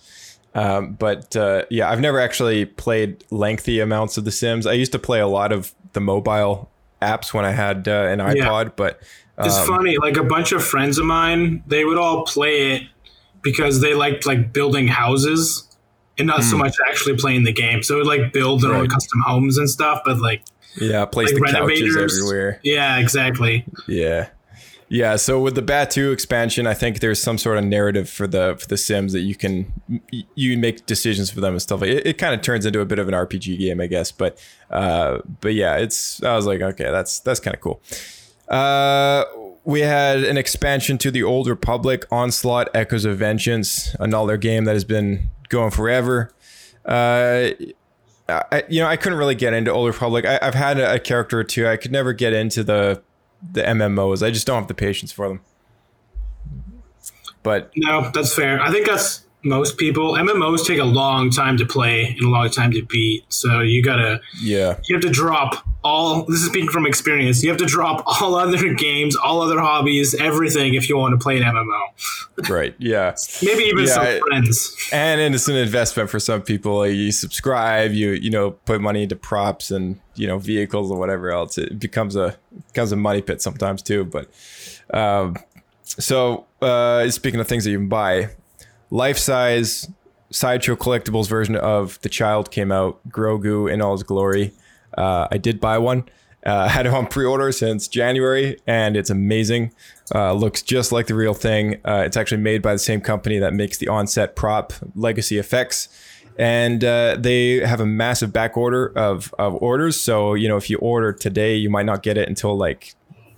Um, 0.54 0.92
but 0.94 1.34
uh, 1.34 1.64
yeah, 1.70 1.90
I've 1.90 2.00
never 2.00 2.20
actually 2.20 2.66
played 2.66 3.24
lengthy 3.30 3.80
amounts 3.80 4.16
of 4.18 4.24
The 4.24 4.32
Sims. 4.32 4.66
I 4.66 4.72
used 4.74 4.92
to 4.92 4.98
play 4.98 5.20
a 5.20 5.26
lot 5.26 5.52
of 5.52 5.74
the 5.92 6.00
mobile 6.00 6.70
apps 7.00 7.32
when 7.32 7.44
I 7.44 7.52
had 7.52 7.88
uh, 7.88 8.06
an 8.08 8.18
iPod, 8.18 8.76
but 8.76 9.00
It's 9.38 9.56
um, 9.56 9.66
funny. 9.66 9.96
Like 9.98 10.16
a 10.16 10.22
bunch 10.24 10.52
of 10.52 10.62
friends 10.64 10.98
of 10.98 11.06
mine, 11.06 11.62
they 11.66 11.84
would 11.84 11.98
all 11.98 12.24
play 12.24 12.72
it 12.72 12.82
because 13.42 13.80
they 13.80 13.94
liked 13.94 14.26
like 14.26 14.52
building 14.52 14.88
houses 14.88 15.68
and 16.18 16.26
not 16.26 16.44
so 16.44 16.56
much 16.58 16.76
actually 16.88 17.16
playing 17.16 17.44
the 17.44 17.52
game. 17.52 17.82
So 17.82 17.94
it 17.94 17.98
would 17.98 18.06
like 18.06 18.32
build 18.32 18.60
their 18.60 18.74
own 18.74 18.84
Hmm. 18.84 18.92
Custom 18.92 19.20
homes 19.26 19.58
and 19.58 19.68
stuff, 19.68 20.02
but 20.04 20.20
like, 20.20 20.42
yeah, 20.80 21.04
place 21.06 21.32
like 21.32 21.42
the 21.42 21.58
couches 21.58 21.96
everywhere. 21.96 22.60
Yeah, 22.62 22.98
exactly. 22.98 23.64
Yeah. 23.88 24.28
Yeah, 24.92 25.16
so 25.16 25.40
with 25.40 25.54
the 25.54 25.62
Batuu 25.62 26.12
expansion, 26.12 26.66
I 26.66 26.74
think 26.74 27.00
there's 27.00 27.18
some 27.18 27.38
sort 27.38 27.56
of 27.56 27.64
narrative 27.64 28.10
for 28.10 28.26
the 28.26 28.58
for 28.60 28.66
the 28.66 28.76
Sims 28.76 29.14
that 29.14 29.20
you 29.20 29.34
can 29.34 29.72
you 30.34 30.58
make 30.58 30.84
decisions 30.84 31.30
for 31.30 31.40
them 31.40 31.54
and 31.54 31.62
stuff 31.62 31.80
like 31.80 31.88
it. 31.88 32.06
It 32.06 32.18
kind 32.18 32.34
of 32.34 32.42
turns 32.42 32.66
into 32.66 32.80
a 32.80 32.84
bit 32.84 32.98
of 32.98 33.08
an 33.08 33.14
RPG 33.14 33.58
game, 33.58 33.80
I 33.80 33.86
guess. 33.86 34.12
But 34.12 34.38
uh, 34.70 35.20
but 35.40 35.54
yeah, 35.54 35.78
it's 35.78 36.22
I 36.22 36.36
was 36.36 36.44
like, 36.44 36.60
okay, 36.60 36.90
that's 36.90 37.20
that's 37.20 37.40
kind 37.40 37.54
of 37.54 37.62
cool. 37.62 37.80
Uh, 38.48 39.24
we 39.64 39.80
had 39.80 40.24
an 40.24 40.36
expansion 40.36 40.98
to 40.98 41.10
the 41.10 41.22
Old 41.22 41.48
Republic, 41.48 42.04
Onslaught: 42.10 42.68
Echoes 42.74 43.06
of 43.06 43.16
Vengeance, 43.16 43.96
another 43.98 44.36
game 44.36 44.66
that 44.66 44.74
has 44.74 44.84
been 44.84 45.30
going 45.48 45.70
forever. 45.70 46.34
Uh, 46.84 47.48
I, 48.28 48.64
you 48.68 48.80
know, 48.80 48.88
I 48.88 48.98
couldn't 48.98 49.18
really 49.18 49.36
get 49.36 49.54
into 49.54 49.72
Old 49.72 49.86
Republic. 49.86 50.26
I, 50.26 50.38
I've 50.42 50.54
had 50.54 50.78
a, 50.78 50.96
a 50.96 50.98
character 50.98 51.38
or 51.38 51.44
two. 51.44 51.66
I 51.66 51.78
could 51.78 51.92
never 51.92 52.12
get 52.12 52.34
into 52.34 52.62
the 52.62 53.02
the 53.50 53.62
MMOs. 53.62 54.24
I 54.24 54.30
just 54.30 54.46
don't 54.46 54.56
have 54.58 54.68
the 54.68 54.74
patience 54.74 55.12
for 55.12 55.28
them. 55.28 55.40
But 57.42 57.72
No, 57.76 58.10
that's 58.14 58.34
fair. 58.34 58.60
I 58.60 58.70
think 58.70 58.86
that's 58.86 59.24
most 59.44 59.76
people. 59.76 60.12
MMOs 60.12 60.66
take 60.66 60.78
a 60.78 60.84
long 60.84 61.30
time 61.30 61.56
to 61.58 61.66
play 61.66 62.14
and 62.18 62.26
a 62.26 62.28
long 62.28 62.48
time 62.50 62.70
to 62.72 62.82
beat. 62.84 63.24
So 63.32 63.60
you 63.60 63.82
gotta 63.82 64.20
yeah, 64.40 64.78
you 64.88 64.94
have 64.96 65.02
to 65.02 65.10
drop 65.10 65.66
all 65.84 66.22
this 66.26 66.38
is 66.40 66.46
speaking 66.46 66.68
from 66.70 66.86
experience 66.86 67.42
you 67.42 67.48
have 67.48 67.58
to 67.58 67.66
drop 67.66 68.04
all 68.22 68.36
other 68.36 68.72
games 68.72 69.16
all 69.16 69.40
other 69.40 69.58
hobbies 69.58 70.14
everything 70.14 70.74
if 70.74 70.88
you 70.88 70.96
want 70.96 71.12
to 71.12 71.18
play 71.18 71.36
an 71.38 71.42
mmo 71.42 72.48
right, 72.48 72.76
yeah, 72.78 73.16
maybe 73.42 73.64
even 73.64 73.84
Yeah, 73.86 73.90
some 73.94 74.06
I- 74.06 74.20
friends 74.20 74.88
and 74.92 75.34
it's 75.34 75.48
an 75.48 75.56
investment 75.56 76.08
for 76.08 76.20
some 76.20 76.40
people. 76.42 76.78
Like 76.78 76.92
you 76.94 77.10
subscribe, 77.10 77.90
you 77.90 78.10
you 78.12 78.30
know, 78.30 78.52
put 78.52 78.80
money 78.80 79.02
into 79.02 79.16
props 79.16 79.72
and 79.72 79.98
you 80.14 80.28
know 80.28 80.38
vehicles 80.38 80.88
or 80.90 80.98
whatever 80.98 81.32
else. 81.32 81.58
It 81.58 81.80
becomes 81.80 82.14
a 82.14 82.36
becomes 82.68 82.92
a 82.92 82.96
money 82.96 83.20
pit 83.20 83.42
sometimes 83.42 83.82
too. 83.82 84.04
But 84.04 84.30
um, 84.94 85.36
so 85.84 86.46
uh, 86.60 87.10
speaking 87.10 87.40
of 87.40 87.48
things 87.48 87.64
that 87.64 87.70
you 87.70 87.78
can 87.78 87.88
buy, 87.88 88.30
life 88.92 89.16
size 89.16 89.88
sideshow 90.30 90.76
collectibles 90.76 91.26
version 91.26 91.56
of 91.56 91.98
the 92.02 92.08
child 92.08 92.50
came 92.50 92.70
out 92.70 93.00
grogu 93.08 93.70
in 93.70 93.80
all 93.80 93.92
his 93.92 94.02
glory. 94.02 94.52
Uh, 94.96 95.26
i 95.30 95.38
did 95.38 95.58
buy 95.58 95.78
one 95.78 96.04
uh, 96.44 96.68
had 96.76 96.84
it 96.86 96.92
on 96.92 97.06
pre-order 97.06 97.50
since 97.50 97.88
january 97.88 98.58
and 98.66 98.96
it's 98.96 99.10
amazing. 99.10 99.72
Uh, 100.14 100.32
looks 100.34 100.60
just 100.60 100.92
like 100.92 101.06
the 101.06 101.14
real 101.14 101.32
thing. 101.32 101.80
Uh, 101.86 102.02
it's 102.04 102.18
actually 102.18 102.42
made 102.42 102.60
by 102.60 102.74
the 102.74 102.78
same 102.78 103.00
company 103.00 103.38
that 103.38 103.54
makes 103.54 103.78
the 103.78 103.88
onset 103.88 104.36
prop 104.36 104.74
legacy 104.94 105.38
effects. 105.38 105.88
And 106.38 106.84
uh, 106.84 107.16
they 107.18 107.60
have 107.60 107.80
a 107.80 107.86
massive 107.86 108.30
back 108.30 108.58
order 108.58 108.92
of, 108.94 109.34
of 109.38 109.54
orders. 109.62 109.98
So 109.98 110.34
you 110.34 110.48
know 110.48 110.58
if 110.58 110.68
you 110.68 110.76
order 110.78 111.14
today 111.14 111.56
you 111.56 111.70
might 111.70 111.86
not 111.86 112.02
get 112.02 112.18
it 112.18 112.28
until 112.28 112.54
like 112.58 112.94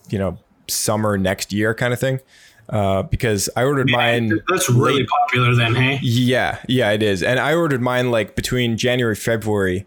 you 0.08 0.18
know 0.18 0.36
summer 0.66 1.16
next 1.16 1.52
year 1.52 1.74
kind 1.74 1.92
of 1.92 2.00
thing 2.00 2.18
uh, 2.68 3.02
because 3.02 3.48
i 3.56 3.62
ordered 3.62 3.90
mine 3.90 4.40
that's 4.48 4.68
really 4.70 5.00
late- 5.00 5.08
popular 5.08 5.54
then 5.54 5.74
hey 5.74 5.98
yeah, 6.02 6.58
yeah, 6.68 6.90
it 6.90 7.02
is. 7.02 7.22
And 7.22 7.38
I 7.38 7.54
ordered 7.54 7.80
mine 7.80 8.10
like 8.10 8.34
between 8.34 8.76
January, 8.76 9.14
February, 9.14 9.86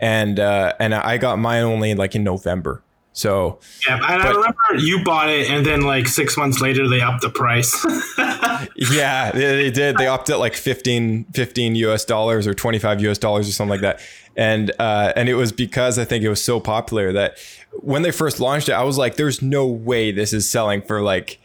and 0.00 0.38
uh, 0.38 0.74
and 0.78 0.94
I 0.94 1.18
got 1.18 1.38
mine 1.38 1.62
only 1.62 1.94
like 1.94 2.14
in 2.14 2.24
November. 2.24 2.82
So 3.12 3.58
yeah 3.88 3.96
and 3.96 4.22
i 4.22 4.30
remember 4.30 4.56
you 4.76 5.02
bought 5.02 5.28
it 5.28 5.50
and 5.50 5.66
then 5.66 5.80
like 5.80 6.06
six 6.06 6.36
months 6.36 6.60
later 6.60 6.88
they 6.88 7.00
upped 7.00 7.22
the 7.22 7.30
price 7.30 7.74
yeah, 8.76 9.32
they, 9.32 9.56
they 9.56 9.70
did. 9.70 9.96
They 9.96 10.06
upped 10.06 10.30
it 10.30 10.36
like 10.38 10.54
15, 10.54 11.24
15 11.34 11.74
US 11.76 12.04
dollars 12.04 12.46
or 12.46 12.54
25 12.54 13.00
US 13.02 13.18
dollars 13.18 13.48
or 13.48 13.52
something 13.52 13.70
like 13.70 13.80
that. 13.80 14.00
And 14.36 14.70
uh, 14.78 15.12
and 15.16 15.28
it 15.28 15.34
was 15.34 15.52
because 15.52 15.98
I 15.98 16.04
think 16.04 16.22
it 16.24 16.28
was 16.28 16.42
so 16.42 16.60
popular 16.60 17.12
that 17.12 17.38
when 17.72 18.02
they 18.02 18.12
first 18.12 18.38
launched 18.40 18.68
it, 18.68 18.72
I 18.72 18.84
was 18.84 18.96
like, 18.98 19.16
there's 19.16 19.42
no 19.42 19.66
way 19.66 20.12
this 20.12 20.32
is 20.32 20.48
selling 20.48 20.82
for 20.82 21.02
like 21.02 21.40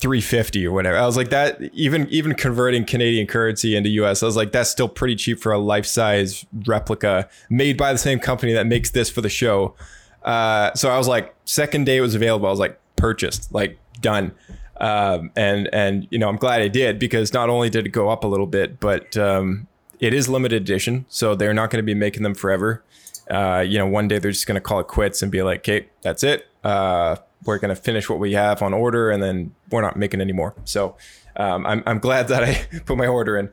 350 0.00 0.66
or 0.66 0.72
whatever. 0.72 0.96
I 0.96 1.06
was 1.06 1.16
like 1.16 1.30
that 1.30 1.60
even 1.72 2.08
even 2.08 2.34
converting 2.34 2.84
Canadian 2.84 3.26
currency 3.26 3.76
into 3.76 3.88
US, 3.90 4.22
I 4.22 4.26
was 4.26 4.36
like 4.36 4.52
that's 4.52 4.70
still 4.70 4.88
pretty 4.88 5.16
cheap 5.16 5.40
for 5.40 5.52
a 5.52 5.58
life-size 5.58 6.46
replica 6.66 7.28
made 7.50 7.76
by 7.76 7.92
the 7.92 7.98
same 7.98 8.18
company 8.18 8.52
that 8.52 8.66
makes 8.66 8.90
this 8.90 9.10
for 9.10 9.20
the 9.20 9.28
show. 9.28 9.74
Uh, 10.22 10.72
so 10.74 10.90
I 10.90 10.98
was 10.98 11.08
like 11.08 11.34
second 11.44 11.84
day 11.84 11.98
it 11.98 12.00
was 12.00 12.14
available, 12.14 12.46
I 12.46 12.50
was 12.50 12.58
like 12.58 12.78
purchased, 12.96 13.52
like 13.52 13.78
done. 14.00 14.32
Um, 14.80 15.30
and 15.36 15.68
and 15.72 16.06
you 16.10 16.18
know, 16.18 16.28
I'm 16.28 16.36
glad 16.36 16.60
I 16.60 16.68
did 16.68 16.98
because 16.98 17.32
not 17.32 17.48
only 17.48 17.70
did 17.70 17.86
it 17.86 17.90
go 17.90 18.08
up 18.08 18.24
a 18.24 18.26
little 18.26 18.46
bit, 18.46 18.80
but 18.80 19.16
um, 19.16 19.66
it 20.00 20.14
is 20.14 20.28
limited 20.28 20.62
edition, 20.62 21.06
so 21.08 21.34
they're 21.34 21.54
not 21.54 21.70
going 21.70 21.82
to 21.82 21.86
be 21.86 21.94
making 21.94 22.22
them 22.22 22.34
forever. 22.34 22.84
Uh, 23.30 23.64
you 23.66 23.78
know, 23.78 23.86
one 23.86 24.08
day 24.08 24.18
they're 24.18 24.30
just 24.30 24.46
going 24.46 24.54
to 24.54 24.60
call 24.60 24.80
it 24.80 24.86
quits 24.86 25.20
and 25.22 25.32
be 25.32 25.42
like, 25.42 25.60
"Okay, 25.60 25.88
that's 26.02 26.22
it. 26.22 26.46
Uh, 26.64 27.16
we're 27.44 27.58
going 27.58 27.74
to 27.74 27.80
finish 27.80 28.08
what 28.10 28.18
we 28.18 28.32
have 28.32 28.62
on 28.62 28.74
order, 28.74 29.10
and 29.10 29.22
then 29.22 29.54
we're 29.70 29.82
not 29.82 29.96
making 29.96 30.20
any 30.20 30.32
more." 30.32 30.54
So 30.64 30.96
um, 31.36 31.64
I'm 31.66 31.82
I'm 31.86 31.98
glad 31.98 32.28
that 32.28 32.42
I 32.44 32.54
put 32.86 32.96
my 32.96 33.06
order 33.06 33.36
in. 33.36 33.50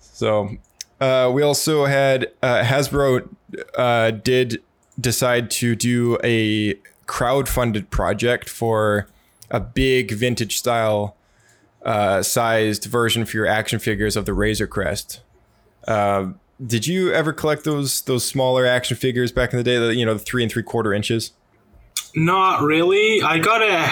So 0.00 0.56
Uh, 1.00 1.28
we 1.34 1.42
also 1.42 1.86
had 1.86 2.30
uh, 2.44 2.62
Hasbro 2.62 3.28
uh, 3.76 4.12
did 4.12 4.62
decide 5.00 5.50
to 5.50 5.74
do 5.74 6.16
a 6.22 6.74
crowd-funded 7.06 7.90
project 7.90 8.48
for 8.48 9.08
a 9.50 9.58
big 9.58 10.12
vintage 10.12 10.56
style 10.58 11.16
uh, 11.84 12.22
sized 12.22 12.84
version 12.84 13.24
for 13.24 13.36
your 13.36 13.46
action 13.48 13.80
figures 13.80 14.16
of 14.16 14.26
the 14.26 14.32
Razor 14.32 14.68
Crest. 14.68 15.22
Uh, 15.88 16.28
did 16.64 16.86
you 16.86 17.12
ever 17.12 17.32
collect 17.32 17.64
those 17.64 18.02
those 18.02 18.24
smaller 18.24 18.64
action 18.64 18.96
figures 18.96 19.32
back 19.32 19.52
in 19.52 19.56
the 19.56 19.64
day? 19.64 19.78
The 19.78 19.96
you 19.96 20.06
know 20.06 20.14
the 20.14 20.20
three 20.20 20.44
and 20.44 20.52
three 20.52 20.62
quarter 20.62 20.92
inches. 20.94 21.32
Not 22.14 22.62
really. 22.62 23.22
I 23.22 23.38
got 23.38 23.62
a. 23.62 23.90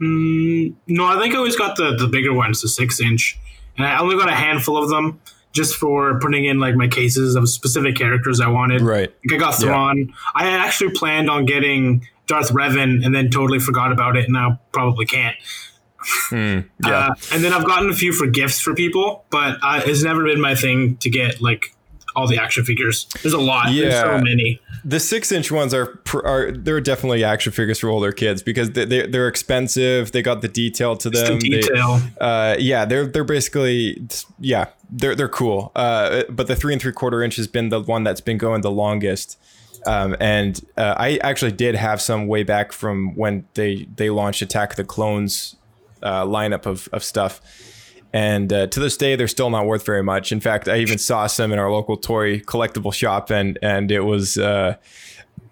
Mm, 0.00 0.74
no, 0.88 1.04
I 1.06 1.20
think 1.20 1.34
I 1.34 1.38
always 1.38 1.56
got 1.56 1.76
the 1.76 1.94
the 1.96 2.08
bigger 2.08 2.32
ones, 2.32 2.60
the 2.62 2.68
six 2.68 3.00
inch, 3.00 3.38
and 3.76 3.86
I 3.86 3.98
only 4.00 4.16
got 4.16 4.28
a 4.28 4.34
handful 4.34 4.82
of 4.82 4.88
them 4.88 5.20
just 5.52 5.76
for 5.76 6.18
putting 6.18 6.46
in 6.46 6.58
like 6.58 6.74
my 6.74 6.88
cases 6.88 7.36
of 7.36 7.48
specific 7.48 7.94
characters 7.94 8.40
I 8.40 8.48
wanted. 8.48 8.80
Right. 8.80 9.12
Like 9.30 9.34
I 9.34 9.44
got 9.44 9.54
Thrawn. 9.56 10.12
I 10.34 10.44
had 10.44 10.60
actually 10.60 10.92
planned 10.92 11.28
on 11.28 11.44
getting 11.44 12.06
Darth 12.26 12.50
Revan, 12.52 13.04
and 13.04 13.14
then 13.14 13.30
totally 13.30 13.58
forgot 13.58 13.92
about 13.92 14.16
it, 14.16 14.24
and 14.24 14.32
now 14.32 14.60
probably 14.72 15.06
can't. 15.06 15.36
Yeah. 16.32 16.62
Uh, 16.82 17.14
and 17.32 17.44
then 17.44 17.52
I've 17.52 17.64
gotten 17.64 17.88
a 17.88 17.94
few 17.94 18.12
for 18.12 18.26
gifts 18.26 18.58
for 18.60 18.74
people, 18.74 19.24
but 19.30 19.58
uh, 19.62 19.82
it's 19.84 20.02
never 20.02 20.24
been 20.24 20.40
my 20.40 20.56
thing 20.56 20.96
to 20.96 21.08
get 21.10 21.40
like 21.40 21.76
all 22.16 22.26
the 22.26 22.38
action 22.38 22.64
figures. 22.64 23.06
There's 23.22 23.34
a 23.34 23.38
lot. 23.40 23.66
There's 23.66 23.92
Yeah. 23.94 24.02
so 24.02 24.18
many. 24.18 24.60
The 24.84 24.98
six 25.00 25.30
inch 25.32 25.50
ones 25.52 25.72
are 25.72 26.00
are 26.24 26.50
they're 26.52 26.80
definitely 26.80 27.22
action 27.24 27.52
figures 27.52 27.78
for 27.78 27.88
older 27.88 28.12
kids 28.12 28.42
because 28.42 28.72
they, 28.72 28.84
they 28.84 29.06
they're 29.06 29.28
expensive. 29.28 30.12
They 30.12 30.22
got 30.22 30.40
the 30.42 30.48
detail 30.48 30.96
to 30.96 31.10
The 31.10 31.18
them. 31.22 31.40
They- 31.40 31.48
detail. 31.60 32.00
uh, 32.20 32.56
yeah, 32.58 32.84
they're 32.84 33.06
they're 33.06 33.24
basically 33.24 34.02
yeah 34.40 34.66
they're 34.90 35.14
they're 35.14 35.28
cool. 35.28 35.72
Uh, 35.76 36.24
but 36.30 36.46
the 36.48 36.56
three 36.56 36.72
and 36.72 36.82
three 36.82 36.92
quarter 36.92 37.22
inch 37.22 37.36
has 37.36 37.46
been 37.46 37.68
the 37.68 37.80
one 37.80 38.04
that's 38.04 38.20
been 38.20 38.38
going 38.38 38.62
the 38.62 38.70
longest. 38.70 39.38
Um, 39.84 40.14
and 40.20 40.60
uh, 40.76 40.94
I 40.96 41.16
actually 41.22 41.52
did 41.52 41.74
have 41.74 42.00
some 42.00 42.28
way 42.28 42.42
back 42.44 42.72
from 42.72 43.16
when 43.16 43.46
they 43.54 43.88
they 43.96 44.10
launched 44.10 44.40
Attack 44.42 44.70
of 44.70 44.76
the 44.76 44.84
Clones 44.84 45.56
uh, 46.02 46.24
lineup 46.24 46.66
of 46.66 46.88
of 46.92 47.02
stuff. 47.02 47.40
And 48.12 48.52
uh, 48.52 48.66
to 48.66 48.80
this 48.80 48.96
day, 48.96 49.16
they're 49.16 49.28
still 49.28 49.50
not 49.50 49.66
worth 49.66 49.86
very 49.86 50.02
much. 50.02 50.32
In 50.32 50.40
fact, 50.40 50.68
I 50.68 50.78
even 50.78 50.98
saw 50.98 51.26
some 51.26 51.52
in 51.52 51.58
our 51.58 51.70
local 51.70 51.96
toy 51.96 52.40
collectible 52.40 52.92
shop, 52.92 53.30
and 53.30 53.58
and 53.62 53.90
it 53.90 54.00
was 54.00 54.36
uh, 54.36 54.76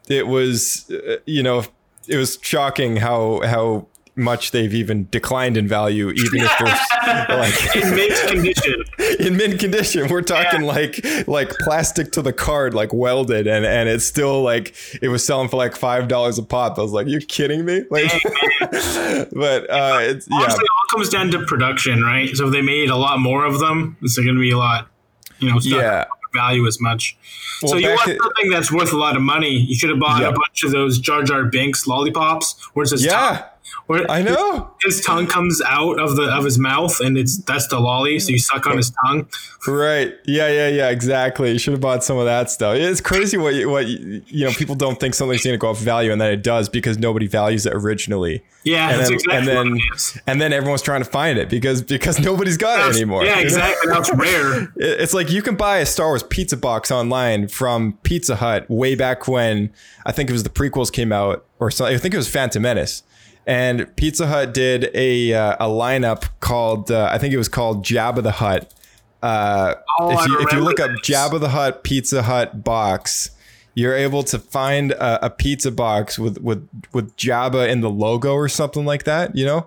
it 0.08 0.26
was 0.26 0.90
uh, 0.90 1.16
you 1.24 1.42
know 1.42 1.64
it 2.06 2.16
was 2.16 2.38
shocking 2.42 2.96
how 2.96 3.40
how 3.46 3.86
much 4.20 4.52
they've 4.52 4.72
even 4.74 5.08
declined 5.10 5.56
in 5.56 5.66
value, 5.66 6.10
even 6.10 6.40
if 6.42 6.52
they're 6.58 7.26
like 7.38 7.76
In 7.76 7.94
mint 7.94 8.14
condition. 8.28 8.84
in 9.26 9.36
mint 9.36 9.58
condition. 9.58 10.08
We're 10.08 10.22
talking 10.22 10.62
like 10.62 11.04
like 11.26 11.50
plastic 11.60 12.12
to 12.12 12.22
the 12.22 12.32
card, 12.32 12.74
like 12.74 12.92
welded, 12.92 13.46
and 13.46 13.64
and 13.66 13.88
it's 13.88 14.04
still 14.04 14.42
like 14.42 14.74
it 15.02 15.08
was 15.08 15.24
selling 15.26 15.48
for 15.48 15.56
like 15.56 15.74
five 15.74 16.06
dollars 16.08 16.38
a 16.38 16.42
pop. 16.42 16.78
I 16.78 16.82
was 16.82 16.92
like, 16.92 17.06
you 17.08 17.18
kidding 17.20 17.64
me? 17.64 17.82
Like, 17.90 18.10
but 18.60 19.68
uh, 19.70 19.98
it's 20.02 20.28
yeah, 20.30 20.36
Honestly, 20.36 20.64
it 20.64 20.68
all 20.70 20.98
comes 20.98 21.08
down 21.08 21.30
to 21.32 21.44
production, 21.46 22.02
right? 22.02 22.34
So 22.36 22.46
if 22.46 22.52
they 22.52 22.62
made 22.62 22.90
a 22.90 22.96
lot 22.96 23.18
more 23.20 23.44
of 23.44 23.58
them, 23.58 23.96
it's 24.02 24.16
going 24.16 24.34
to 24.34 24.40
be 24.40 24.50
a 24.52 24.58
lot, 24.58 24.88
you 25.38 25.50
know, 25.50 25.58
Yeah. 25.62 26.04
value 26.34 26.66
as 26.66 26.80
much. 26.80 27.16
so 27.66 27.76
you 27.76 27.88
want 27.88 28.00
something 28.22 28.50
that's 28.50 28.70
worth 28.72 28.92
a 28.92 28.96
lot 28.96 29.16
of 29.16 29.22
money. 29.22 29.50
You 29.50 29.74
should 29.74 29.90
have 29.90 29.98
bought 29.98 30.20
Yeah. 30.22 30.28
a 30.28 30.32
bunch 30.32 30.62
of 30.64 30.70
those 30.70 30.98
Jar 30.98 31.22
Jar 31.22 31.44
Binks 31.44 31.86
lollipops, 31.86 32.54
where 32.74 32.82
it's 32.84 32.92
his 32.92 33.04
yeah. 33.04 33.44
Where 33.86 34.08
I 34.10 34.22
know. 34.22 34.70
his 34.82 35.00
tongue 35.04 35.26
comes 35.26 35.60
out 35.66 35.98
of 35.98 36.16
the 36.16 36.24
of 36.24 36.44
his 36.44 36.58
mouth, 36.58 37.00
and 37.00 37.16
it's 37.18 37.38
that's 37.38 37.66
the 37.68 37.78
lolly. 37.80 38.18
So 38.20 38.30
you 38.30 38.38
suck 38.38 38.66
on 38.66 38.76
his 38.76 38.92
tongue. 39.04 39.28
Right. 39.66 40.14
Yeah, 40.26 40.48
yeah, 40.48 40.68
yeah, 40.68 40.88
exactly. 40.90 41.52
You 41.52 41.58
should 41.58 41.72
have 41.72 41.80
bought 41.80 42.02
some 42.02 42.16
of 42.16 42.24
that 42.24 42.50
stuff. 42.50 42.76
It's 42.76 43.00
crazy 43.00 43.36
what 43.36 43.54
you, 43.54 43.68
what 43.68 43.86
you, 43.86 44.22
you 44.26 44.46
know, 44.46 44.52
people 44.52 44.74
don't 44.74 44.98
think 44.98 45.14
something's 45.14 45.42
going 45.44 45.52
to 45.54 45.58
go 45.58 45.70
up 45.70 45.76
value 45.76 46.12
and 46.12 46.20
then 46.20 46.32
it 46.32 46.42
does 46.42 46.68
because 46.70 46.96
nobody 46.98 47.26
values 47.26 47.66
it 47.66 47.74
originally. 47.74 48.42
Yeah, 48.64 48.90
And 48.90 49.00
that's 49.00 49.08
then, 49.10 49.14
exactly 49.16 49.36
and 49.38 49.48
then, 49.48 49.56
what 49.72 49.76
it 49.78 49.94
is. 49.94 50.18
and 50.26 50.40
then 50.40 50.52
everyone's 50.54 50.80
trying 50.82 51.02
to 51.02 51.10
find 51.10 51.38
it 51.38 51.50
because 51.50 51.82
because 51.82 52.18
nobody's 52.24 52.56
got 52.56 52.88
it 52.90 52.96
anymore. 52.96 53.24
Yeah, 53.24 53.38
exactly. 53.40 53.92
That's 53.92 54.14
rare. 54.14 54.62
It- 54.76 55.00
It's 55.00 55.12
like 55.14 55.30
you 55.30 55.42
can 55.42 55.56
buy 55.56 55.78
a 55.78 55.86
Star 55.86 56.06
Wars 56.08 56.22
pizza 56.22 56.56
box 56.56 56.90
online 56.90 57.48
from 57.48 57.98
Pizza 58.02 58.36
Hut 58.36 58.64
way 58.70 58.94
back 58.94 59.28
when 59.28 59.70
I 60.06 60.12
think 60.12 60.30
it 60.30 60.32
was 60.32 60.42
the 60.42 60.48
prequels 60.50 60.90
came 60.90 61.12
out, 61.12 61.44
or 61.58 61.70
something. 61.70 61.94
I 61.94 61.98
think 61.98 62.14
it 62.14 62.16
was 62.16 62.28
Phantom 62.30 62.62
Menace. 62.62 63.02
And 63.50 63.96
Pizza 63.96 64.28
Hut 64.28 64.54
did 64.54 64.90
a 64.94 65.34
uh, 65.34 65.56
a 65.58 65.68
lineup 65.68 66.28
called 66.38 66.92
uh, 66.92 67.08
I 67.10 67.18
think 67.18 67.34
it 67.34 67.36
was 67.36 67.48
called 67.48 67.84
Jabba 67.84 68.22
the 68.22 68.30
Hutt. 68.30 68.72
Uh, 69.22 69.74
Oh, 69.98 70.12
if 70.12 70.28
you 70.28 70.40
if 70.40 70.52
you 70.52 70.60
look 70.60 70.78
up. 70.78 70.90
Jabba 71.02 71.40
the 71.40 71.48
Hutt 71.48 71.82
Pizza 71.82 72.22
Hut 72.22 72.62
box, 72.62 73.30
you're 73.74 73.96
able 73.96 74.22
to 74.22 74.38
find 74.38 74.92
a, 74.92 75.26
a 75.26 75.30
pizza 75.30 75.72
box 75.72 76.16
with 76.16 76.38
with 76.38 76.66
with 76.92 77.16
Jabba 77.16 77.68
in 77.68 77.80
the 77.80 77.90
logo 77.90 78.34
or 78.34 78.48
something 78.48 78.84
like 78.86 79.02
that. 79.04 79.34
You 79.34 79.46
know, 79.46 79.66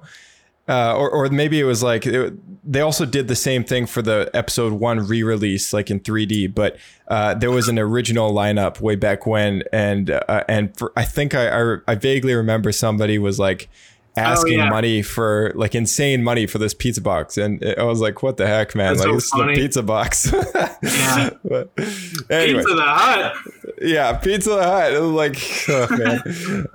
uh, 0.68 0.96
or 0.96 1.10
or 1.10 1.30
maybe 1.30 1.60
it 1.60 1.66
was 1.66 1.84
like 1.84 2.06
it, 2.06 2.34
they 2.64 2.80
also 2.80 3.06
did 3.06 3.28
the 3.28 3.36
same 3.36 3.64
thing 3.64 3.86
for 3.86 4.02
the 4.02 4.30
episode 4.34 4.74
one 4.74 5.06
re-release, 5.06 5.74
like 5.74 5.92
in 5.92 6.00
3D. 6.00 6.56
But 6.56 6.78
uh, 7.10 7.34
there 7.34 7.52
was 7.52 7.68
an 7.68 7.78
original 7.78 8.32
lineup 8.32 8.80
way 8.80 8.96
back 8.96 9.26
when, 9.26 9.64
and 9.74 10.10
uh, 10.10 10.44
and 10.48 10.76
for, 10.78 10.94
I 10.96 11.04
think 11.04 11.36
I, 11.36 11.50
I 11.50 11.78
I 11.88 11.96
vaguely 11.96 12.34
remember 12.34 12.72
somebody 12.72 13.20
was 13.20 13.40
like 13.40 13.70
asking 14.16 14.60
yeah. 14.60 14.70
money 14.70 15.02
for 15.02 15.52
like 15.56 15.74
insane 15.74 16.24
money 16.24 16.46
for 16.46 16.58
this 16.58 16.74
pizza 16.74 17.02
box, 17.02 17.38
and 17.38 17.64
I 17.78 17.84
was 17.84 18.00
like, 18.00 18.22
what 18.22 18.38
the 18.38 18.48
heck, 18.48 18.76
man? 18.76 18.96
That's 18.96 19.06
like 19.06 19.10
so 19.10 19.16
this 19.16 19.30
funny. 19.30 19.54
is 19.54 19.58
a 19.58 19.62
pizza 19.62 19.84
box. 19.84 20.34
Yeah. 20.84 21.30
but 21.44 21.70
anyway, 22.30 22.60
Pizza 22.60 22.76
the 22.76 22.84
Hut. 22.84 23.36
yeah, 23.82 24.14
Pizza 24.18 24.64
Hut. 24.64 24.94
It 24.94 25.00
was 25.00 25.12
like, 25.12 25.38
oh, 25.70 25.88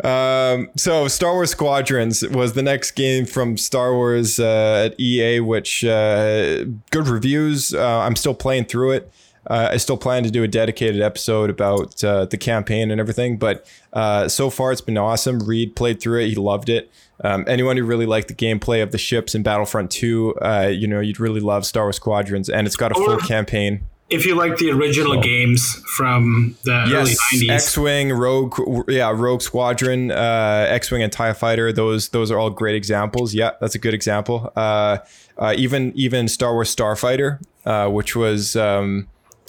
man. 0.02 0.58
um, 0.64 0.70
so 0.76 1.08
Star 1.08 1.34
Wars 1.34 1.50
Squadrons 1.50 2.26
was 2.28 2.54
the 2.54 2.62
next 2.62 2.92
game 2.92 3.26
from 3.26 3.56
Star 3.56 3.92
Wars 3.92 4.40
uh, 4.40 4.86
at 4.86 4.98
EA, 4.98 5.40
which 5.40 5.84
uh, 5.84 6.64
good 6.90 7.06
reviews. 7.06 7.74
Uh, 7.74 7.98
I'm 7.98 8.16
still 8.16 8.34
playing 8.34 8.64
through 8.64 8.92
it. 8.92 9.12
Uh, 9.48 9.70
I 9.72 9.76
still 9.78 9.96
plan 9.96 10.22
to 10.24 10.30
do 10.30 10.42
a 10.42 10.48
dedicated 10.48 11.00
episode 11.00 11.48
about 11.50 12.04
uh, 12.04 12.26
the 12.26 12.36
campaign 12.36 12.90
and 12.90 13.00
everything, 13.00 13.38
but 13.38 13.66
uh, 13.92 14.28
so 14.28 14.50
far 14.50 14.72
it's 14.72 14.80
been 14.82 14.98
awesome. 14.98 15.40
Reed 15.40 15.74
played 15.74 16.00
through 16.00 16.20
it; 16.20 16.28
he 16.28 16.34
loved 16.34 16.68
it. 16.68 16.90
Um, 17.24 17.44
anyone 17.48 17.76
who 17.76 17.84
really 17.84 18.06
liked 18.06 18.28
the 18.28 18.34
gameplay 18.34 18.82
of 18.82 18.92
the 18.92 18.98
ships 18.98 19.34
in 19.34 19.42
Battlefront 19.42 19.90
2, 19.90 20.34
uh, 20.36 20.70
you 20.72 20.86
know, 20.86 21.00
you'd 21.00 21.18
really 21.18 21.40
love 21.40 21.66
Star 21.66 21.84
Wars 21.84 21.96
Squadrons, 21.96 22.48
and 22.48 22.66
it's 22.66 22.76
got 22.76 22.92
a 22.92 22.94
full 22.94 23.10
Or- 23.14 23.18
campaign. 23.18 23.80
If 24.10 24.24
you 24.24 24.36
like 24.36 24.56
the 24.56 24.70
original 24.70 25.20
games 25.20 25.82
from 25.96 26.56
the 26.64 26.72
early 26.72 27.10
Yes, 27.10 27.18
'90s, 27.34 27.50
X-wing, 27.50 28.10
Rogue, 28.10 28.54
yeah, 28.88 29.12
Rogue 29.14 29.42
Squadron, 29.42 30.10
uh, 30.10 30.64
X-wing, 30.70 31.02
and 31.02 31.12
Tie 31.12 31.34
Fighter. 31.34 31.74
Those 31.74 32.08
those 32.08 32.30
are 32.30 32.38
all 32.38 32.48
great 32.48 32.74
examples. 32.74 33.34
Yeah, 33.34 33.50
that's 33.60 33.74
a 33.74 33.78
good 33.78 33.92
example. 33.92 34.50
Uh, 34.56 34.98
uh, 35.36 35.52
even 35.58 35.92
even 35.94 36.26
Star 36.26 36.54
Wars 36.54 36.74
Starfighter, 36.74 37.38
uh, 37.66 37.90
which 37.90 38.16
was 38.16 38.56
um, 38.56 39.08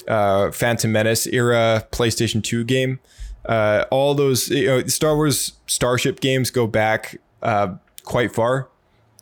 uh, 0.10 0.52
Phantom 0.52 0.91
Menace 0.91 1.27
era 1.27 1.88
PlayStation 1.91 2.44
Two 2.44 2.64
game. 2.64 2.99
Uh, 3.45 3.86
all 3.90 4.14
those 4.15 4.49
you 4.49 4.68
know, 4.68 4.86
Star 4.88 5.15
Wars 5.15 5.53
Starship 5.68 6.19
games 6.19 6.52
go 6.52 6.68
back 6.68 7.19
uh, 7.41 7.76
quite 8.03 8.34
far, 8.34 8.68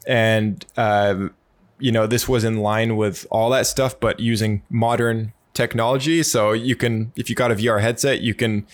and 0.08 0.66
uh, 0.76 1.28
you 1.80 1.92
know 1.92 2.08
this 2.08 2.28
was 2.28 2.44
in 2.44 2.58
line 2.58 2.98
with 2.98 3.28
all 3.30 3.50
that 3.52 3.68
stuff, 3.68 4.00
but 4.00 4.20
using 4.20 4.64
modern 4.70 5.34
technology. 5.54 6.24
So 6.24 6.54
you 6.54 6.76
can, 6.76 7.12
if 7.16 7.30
you 7.30 7.36
got 7.36 7.52
a 7.52 7.56
VR 7.56 7.82
headset, 7.82 8.22
you 8.22 8.34
can 8.34 8.66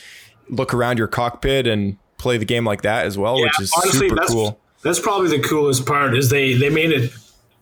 look 0.50 0.74
around 0.74 0.98
your 0.98 1.08
cockpit 1.08 1.66
and 1.66 1.98
play 2.18 2.38
the 2.38 2.46
game 2.46 2.66
like 2.66 2.84
that 2.84 3.06
as 3.06 3.18
well, 3.18 3.42
which 3.42 3.60
is 3.60 3.72
super 3.92 4.16
that's, 4.16 4.32
cool. 4.32 4.60
That's 4.84 5.00
probably 5.00 5.36
the 5.36 5.44
coolest 5.44 5.86
part 5.86 6.16
is 6.16 6.30
they 6.30 6.54
they 6.54 6.70
made 6.70 6.92
it 6.92 7.12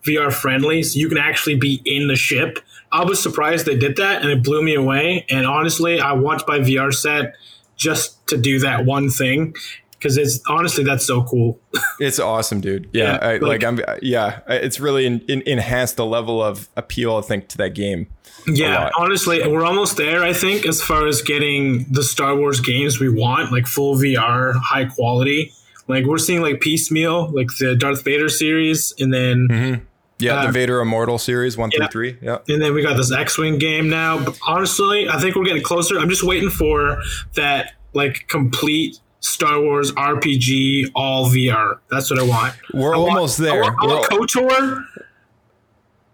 VR 0.04 0.32
friendly, 0.32 0.82
so 0.82 0.98
you 0.98 1.08
can 1.08 1.18
actually 1.18 1.56
be 1.56 1.80
in 1.84 2.08
the 2.08 2.16
ship. 2.16 2.58
I 2.90 3.04
was 3.04 3.22
surprised 3.22 3.66
they 3.66 3.76
did 3.76 3.96
that, 3.96 4.22
and 4.22 4.30
it 4.30 4.42
blew 4.42 4.62
me 4.62 4.74
away. 4.74 5.26
And 5.30 5.46
honestly, 5.46 6.00
I 6.00 6.12
want 6.12 6.46
my 6.46 6.58
VR 6.58 6.92
set 6.92 7.34
just 7.76 8.26
to 8.28 8.36
do 8.36 8.58
that 8.60 8.84
one 8.84 9.10
thing 9.10 9.54
because 10.02 10.16
it's 10.16 10.40
honestly 10.48 10.82
that's 10.82 11.06
so 11.06 11.22
cool. 11.22 11.60
It's 12.00 12.18
awesome, 12.18 12.60
dude. 12.60 12.90
Yeah, 12.92 13.04
Yeah, 13.04 13.16
I, 13.16 13.32
like, 13.34 13.62
like- 13.62 13.64
I'm. 13.64 13.98
Yeah, 14.02 14.40
it's 14.48 14.80
really 14.80 15.06
in, 15.06 15.20
in, 15.28 15.42
enhanced 15.42 15.96
the 15.96 16.06
level 16.06 16.42
of 16.42 16.68
appeal 16.76 17.16
I 17.16 17.20
think 17.20 17.48
to 17.48 17.58
that 17.58 17.74
game. 17.74 18.08
Yeah, 18.46 18.90
honestly, 18.98 19.46
we're 19.46 19.64
almost 19.64 19.96
there. 19.96 20.24
I 20.24 20.32
think 20.32 20.66
as 20.66 20.82
far 20.82 21.06
as 21.06 21.22
getting 21.22 21.84
the 21.92 22.02
Star 22.02 22.34
Wars 22.34 22.60
games 22.60 22.98
we 22.98 23.08
want, 23.08 23.52
like 23.52 23.68
full 23.68 23.94
VR, 23.94 24.54
high 24.56 24.86
quality. 24.86 25.52
Like 25.86 26.06
we're 26.06 26.18
seeing 26.18 26.42
like 26.42 26.60
piecemeal, 26.60 27.30
like 27.30 27.48
the 27.60 27.76
Darth 27.76 28.02
Vader 28.02 28.28
series, 28.28 28.92
and 28.98 29.12
then 29.14 29.48
mm-hmm. 29.48 29.84
Yeah, 30.22 30.36
Uh, 30.40 30.46
the 30.46 30.52
Vader 30.52 30.80
Immortal 30.80 31.18
series 31.18 31.56
one 31.58 31.70
yeah. 31.72 31.78
through 31.80 31.88
three. 31.88 32.16
Yeah. 32.22 32.38
And 32.48 32.62
then 32.62 32.72
we 32.74 32.82
got 32.82 32.96
this 32.96 33.12
X-wing 33.12 33.58
game 33.58 33.88
now. 33.90 34.22
But 34.24 34.38
honestly, 34.46 35.08
I 35.08 35.18
think 35.20 35.34
we're 35.36 35.44
getting 35.44 35.62
closer. 35.62 35.98
I'm 35.98 36.08
just 36.08 36.22
waiting 36.24 36.50
for 36.50 36.98
that 37.34 37.72
like 37.94 38.26
complete 38.28 38.98
Star 39.20 39.60
Wars 39.60 39.92
RPG 39.92 40.90
all 40.94 41.26
VR. 41.30 41.78
That's 41.90 42.10
what 42.10 42.18
I 42.18 42.22
want. 42.24 42.54
We're 42.72 42.94
I 42.94 42.98
want- 42.98 43.10
almost 43.12 43.40
I 43.40 43.44
there. 43.44 43.60
want, 43.62 43.76
I 43.80 43.86
want 43.86 44.08
KOTOR, 44.10 44.84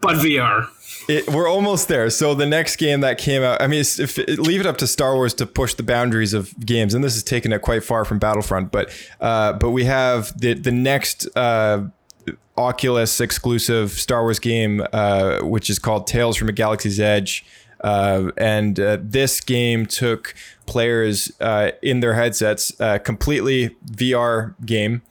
but 0.01 0.17
VR. 0.17 0.67
it, 1.09 1.29
we're 1.31 1.49
almost 1.49 1.89
there. 1.89 2.11
So 2.11 2.35
the 2.35 2.47
next 2.47 2.77
game 2.77 3.01
that 3.01 3.19
came 3.19 3.43
out, 3.43 3.61
I 3.63 3.67
mean, 3.67 3.81
it's- 3.81 3.99
if 3.99 4.17
leave 4.39 4.61
it 4.61 4.67
up 4.67 4.77
to 4.79 4.87
Star 4.87 5.15
Wars 5.15 5.35
to 5.35 5.47
push 5.47 5.75
the 5.75 5.83
boundaries 5.83 6.35
of 6.35 6.53
games, 6.65 6.95
and 6.95 7.03
this 7.03 7.17
is 7.17 7.23
taking 7.23 7.51
it 7.53 7.63
quite 7.63 7.83
far 7.85 8.05
from 8.05 8.19
Battlefront. 8.19 8.71
But 8.73 8.91
uh, 9.21 9.55
but 9.55 9.71
we 9.71 9.85
have 9.85 10.39
the 10.39 10.55
the 10.55 10.73
next 10.73 11.27
uh, 11.37 11.85
Oculus 12.59 13.21
exclusive 13.21 13.93
Star 13.93 14.23
Wars 14.23 14.41
game, 14.41 14.85
uh, 14.93 15.41
which 15.41 15.71
is 15.71 15.79
called 15.79 16.07
Tales 16.07 16.37
from 16.37 16.49
a 16.49 16.53
Galaxy's 16.53 16.99
Edge. 16.99 17.45
Uh, 17.81 18.33
and 18.37 18.81
uh, 18.81 18.99
this 19.01 19.41
game 19.41 19.87
took 19.87 20.35
players 20.67 21.31
uh, 21.41 21.71
in 21.81 22.01
their 22.01 22.15
headsets, 22.15 22.79
uh, 22.81 22.99
completely 22.99 23.77
VR 23.87 24.55
game, 24.67 25.03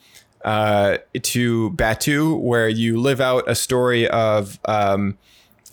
uh, 0.43 0.97
to 1.21 1.71
Batuu, 1.71 2.39
where 2.39 2.67
you 2.67 2.99
live 2.99 3.21
out 3.21 3.49
a 3.49 3.55
story 3.55 4.07
of 4.09 4.59
um, 4.65 5.17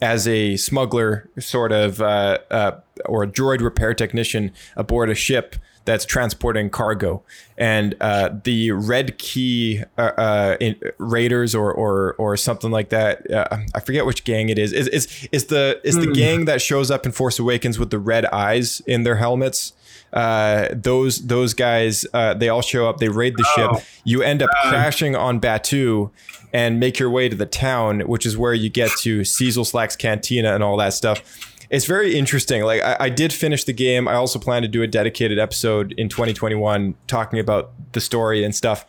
as 0.01 0.29
a 0.29 0.57
smuggler, 0.57 1.29
sort 1.41 1.73
of, 1.73 2.01
or 2.01 3.25
a 3.25 3.27
droid 3.27 3.61
repair 3.61 3.93
technician 3.93 4.53
aboard 4.77 5.11
a 5.11 5.15
ship 5.15 5.57
that's 5.85 6.05
transporting 6.05 6.71
cargo, 6.71 7.23
and 7.59 7.95
uh, 8.01 8.31
the 8.45 8.71
Red 8.73 9.19
Key 9.19 9.83
uh, 9.99 10.01
uh, 10.17 10.57
in, 10.61 10.77
Raiders 10.99 11.55
or 11.55 11.73
or 11.73 12.15
or 12.15 12.37
something 12.37 12.71
like 12.71 12.89
that. 12.91 13.31
Uh, 13.31 13.59
I 13.75 13.81
forget 13.81 14.07
which 14.07 14.25
gang 14.25 14.49
it 14.49 14.59
is. 14.59 14.73
Is 14.73 14.89
is, 14.89 15.29
is 15.33 15.47
the 15.47 15.81
is 15.85 15.97
the 15.97 16.13
gang 16.13 16.47
that 16.47 16.63
shows 16.63 16.91
up 16.91 17.07
in 17.07 17.13
Force 17.13 17.39
Awakens 17.39 17.79
with 17.79 17.91
the 17.91 17.99
red 17.99 18.27
eyes 18.27 18.81
in 18.87 19.03
their 19.03 19.17
helmets? 19.17 19.73
Uh, 20.13 20.69
those 20.73 21.27
those 21.27 21.55
guys, 21.55 22.07
uh, 22.15 22.35
they 22.35 22.49
all 22.49 22.63
show 22.63 22.89
up. 22.89 22.99
They 22.99 23.09
raid 23.09 23.37
the 23.37 23.45
ship. 23.55 23.85
You 24.05 24.23
end 24.23 24.43
up 24.43 24.51
crashing 24.63 25.17
on 25.17 25.41
Batuu 25.41 26.11
and 26.53 26.79
make 26.79 27.01
your 27.01 27.11
way 27.11 27.29
to 27.29 27.35
the 27.35 27.47
town, 27.47 28.01
which 28.03 28.25
is 28.25 28.39
where 28.39 28.55
you 28.55 28.71
get 28.71 28.93
to 28.99 29.23
Seezelslak's 29.23 29.97
Cantina 29.97 30.55
and 30.55 30.63
all 30.63 30.77
that 30.77 30.95
stuff. 30.95 31.53
It's 31.75 31.87
very 31.87 32.17
interesting. 32.17 32.63
Like 32.63 32.83
I, 32.83 32.97
I 33.01 33.09
did 33.09 33.33
finish 33.33 33.65
the 33.65 33.73
game. 33.73 34.07
I 34.07 34.15
also 34.15 34.39
plan 34.39 34.63
to 34.63 34.69
do 34.69 34.83
a 34.83 34.87
dedicated 34.87 35.41
episode 35.41 35.93
in 35.99 36.09
2021 36.09 36.95
talking 37.09 37.41
about 37.41 37.73
the 37.95 38.01
story 38.01 38.45
and 38.45 38.55
stuff. 38.55 38.87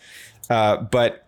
Uh, 0.52 0.78
but 0.78 1.28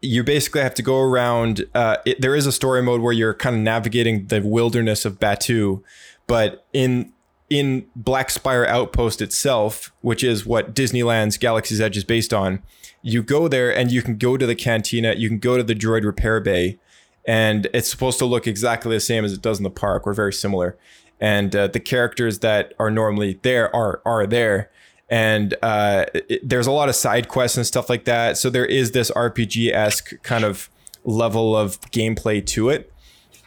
you 0.00 0.24
basically 0.24 0.62
have 0.62 0.72
to 0.74 0.82
go 0.82 1.00
around. 1.00 1.66
Uh, 1.74 1.98
it, 2.06 2.22
there 2.22 2.34
is 2.34 2.46
a 2.46 2.52
story 2.52 2.82
mode 2.82 3.02
where 3.02 3.12
you're 3.12 3.34
kind 3.34 3.54
of 3.54 3.60
navigating 3.60 4.28
the 4.28 4.40
wilderness 4.40 5.04
of 5.04 5.20
Batuu, 5.20 5.82
but 6.26 6.64
in 6.72 7.12
in 7.50 7.86
Black 7.94 8.30
Spire 8.30 8.64
Outpost 8.64 9.20
itself, 9.20 9.92
which 10.00 10.24
is 10.24 10.46
what 10.46 10.74
Disneyland's 10.74 11.36
Galaxy's 11.36 11.78
Edge 11.78 11.98
is 11.98 12.04
based 12.04 12.32
on, 12.32 12.62
you 13.02 13.22
go 13.22 13.48
there 13.48 13.76
and 13.76 13.92
you 13.92 14.00
can 14.00 14.16
go 14.16 14.38
to 14.38 14.46
the 14.46 14.54
cantina, 14.54 15.14
you 15.14 15.28
can 15.28 15.38
go 15.38 15.58
to 15.58 15.62
the 15.62 15.74
droid 15.74 16.04
repair 16.04 16.40
bay, 16.40 16.78
and 17.26 17.68
it's 17.72 17.88
supposed 17.88 18.18
to 18.18 18.26
look 18.26 18.46
exactly 18.46 18.94
the 18.94 19.00
same 19.00 19.24
as 19.24 19.32
it 19.32 19.42
does 19.42 19.58
in 19.58 19.64
the 19.64 19.70
park. 19.70 20.06
We're 20.06 20.14
very 20.14 20.32
similar, 20.32 20.76
and 21.20 21.54
uh, 21.54 21.66
the 21.68 21.80
characters 21.80 22.40
that 22.40 22.74
are 22.78 22.90
normally 22.90 23.38
there 23.42 23.74
are 23.74 24.00
are 24.04 24.26
there. 24.26 24.70
And 25.10 25.54
uh, 25.62 26.06
it, 26.14 26.48
there's 26.48 26.66
a 26.66 26.72
lot 26.72 26.88
of 26.88 26.94
side 26.94 27.28
quests 27.28 27.58
and 27.58 27.66
stuff 27.66 27.90
like 27.90 28.04
that. 28.06 28.38
So 28.38 28.48
there 28.48 28.64
is 28.64 28.92
this 28.92 29.10
RPG 29.10 29.72
esque 29.72 30.20
kind 30.22 30.44
of 30.44 30.70
level 31.04 31.54
of 31.54 31.78
gameplay 31.90 32.44
to 32.46 32.70
it 32.70 32.90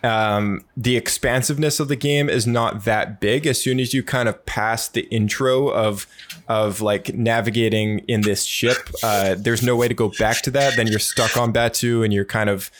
um, 0.03 0.63
the 0.75 0.95
expansiveness 0.95 1.79
of 1.79 1.87
the 1.87 1.95
game 1.95 2.29
is 2.29 2.45
not 2.45 2.85
that 2.85 3.19
big. 3.19 3.47
As 3.47 3.61
soon 3.61 3.79
as 3.79 3.93
you 3.93 4.03
kind 4.03 4.29
of 4.29 4.45
pass 4.45 4.87
the 4.87 5.01
intro 5.09 5.67
of 5.67 6.07
of 6.47 6.81
like 6.81 7.13
navigating 7.13 7.99
in 7.99 8.21
this 8.21 8.43
ship, 8.43 8.77
uh, 9.03 9.35
there's 9.37 9.63
no 9.63 9.75
way 9.75 9.87
to 9.87 9.93
go 9.93 10.11
back 10.19 10.41
to 10.43 10.51
that. 10.51 10.75
Then 10.75 10.87
you're 10.87 10.99
stuck 10.99 11.35
on 11.35 11.51
Batuu, 11.51 12.03
and 12.03 12.13
you're 12.13 12.25
kind 12.25 12.49
of 12.49 12.71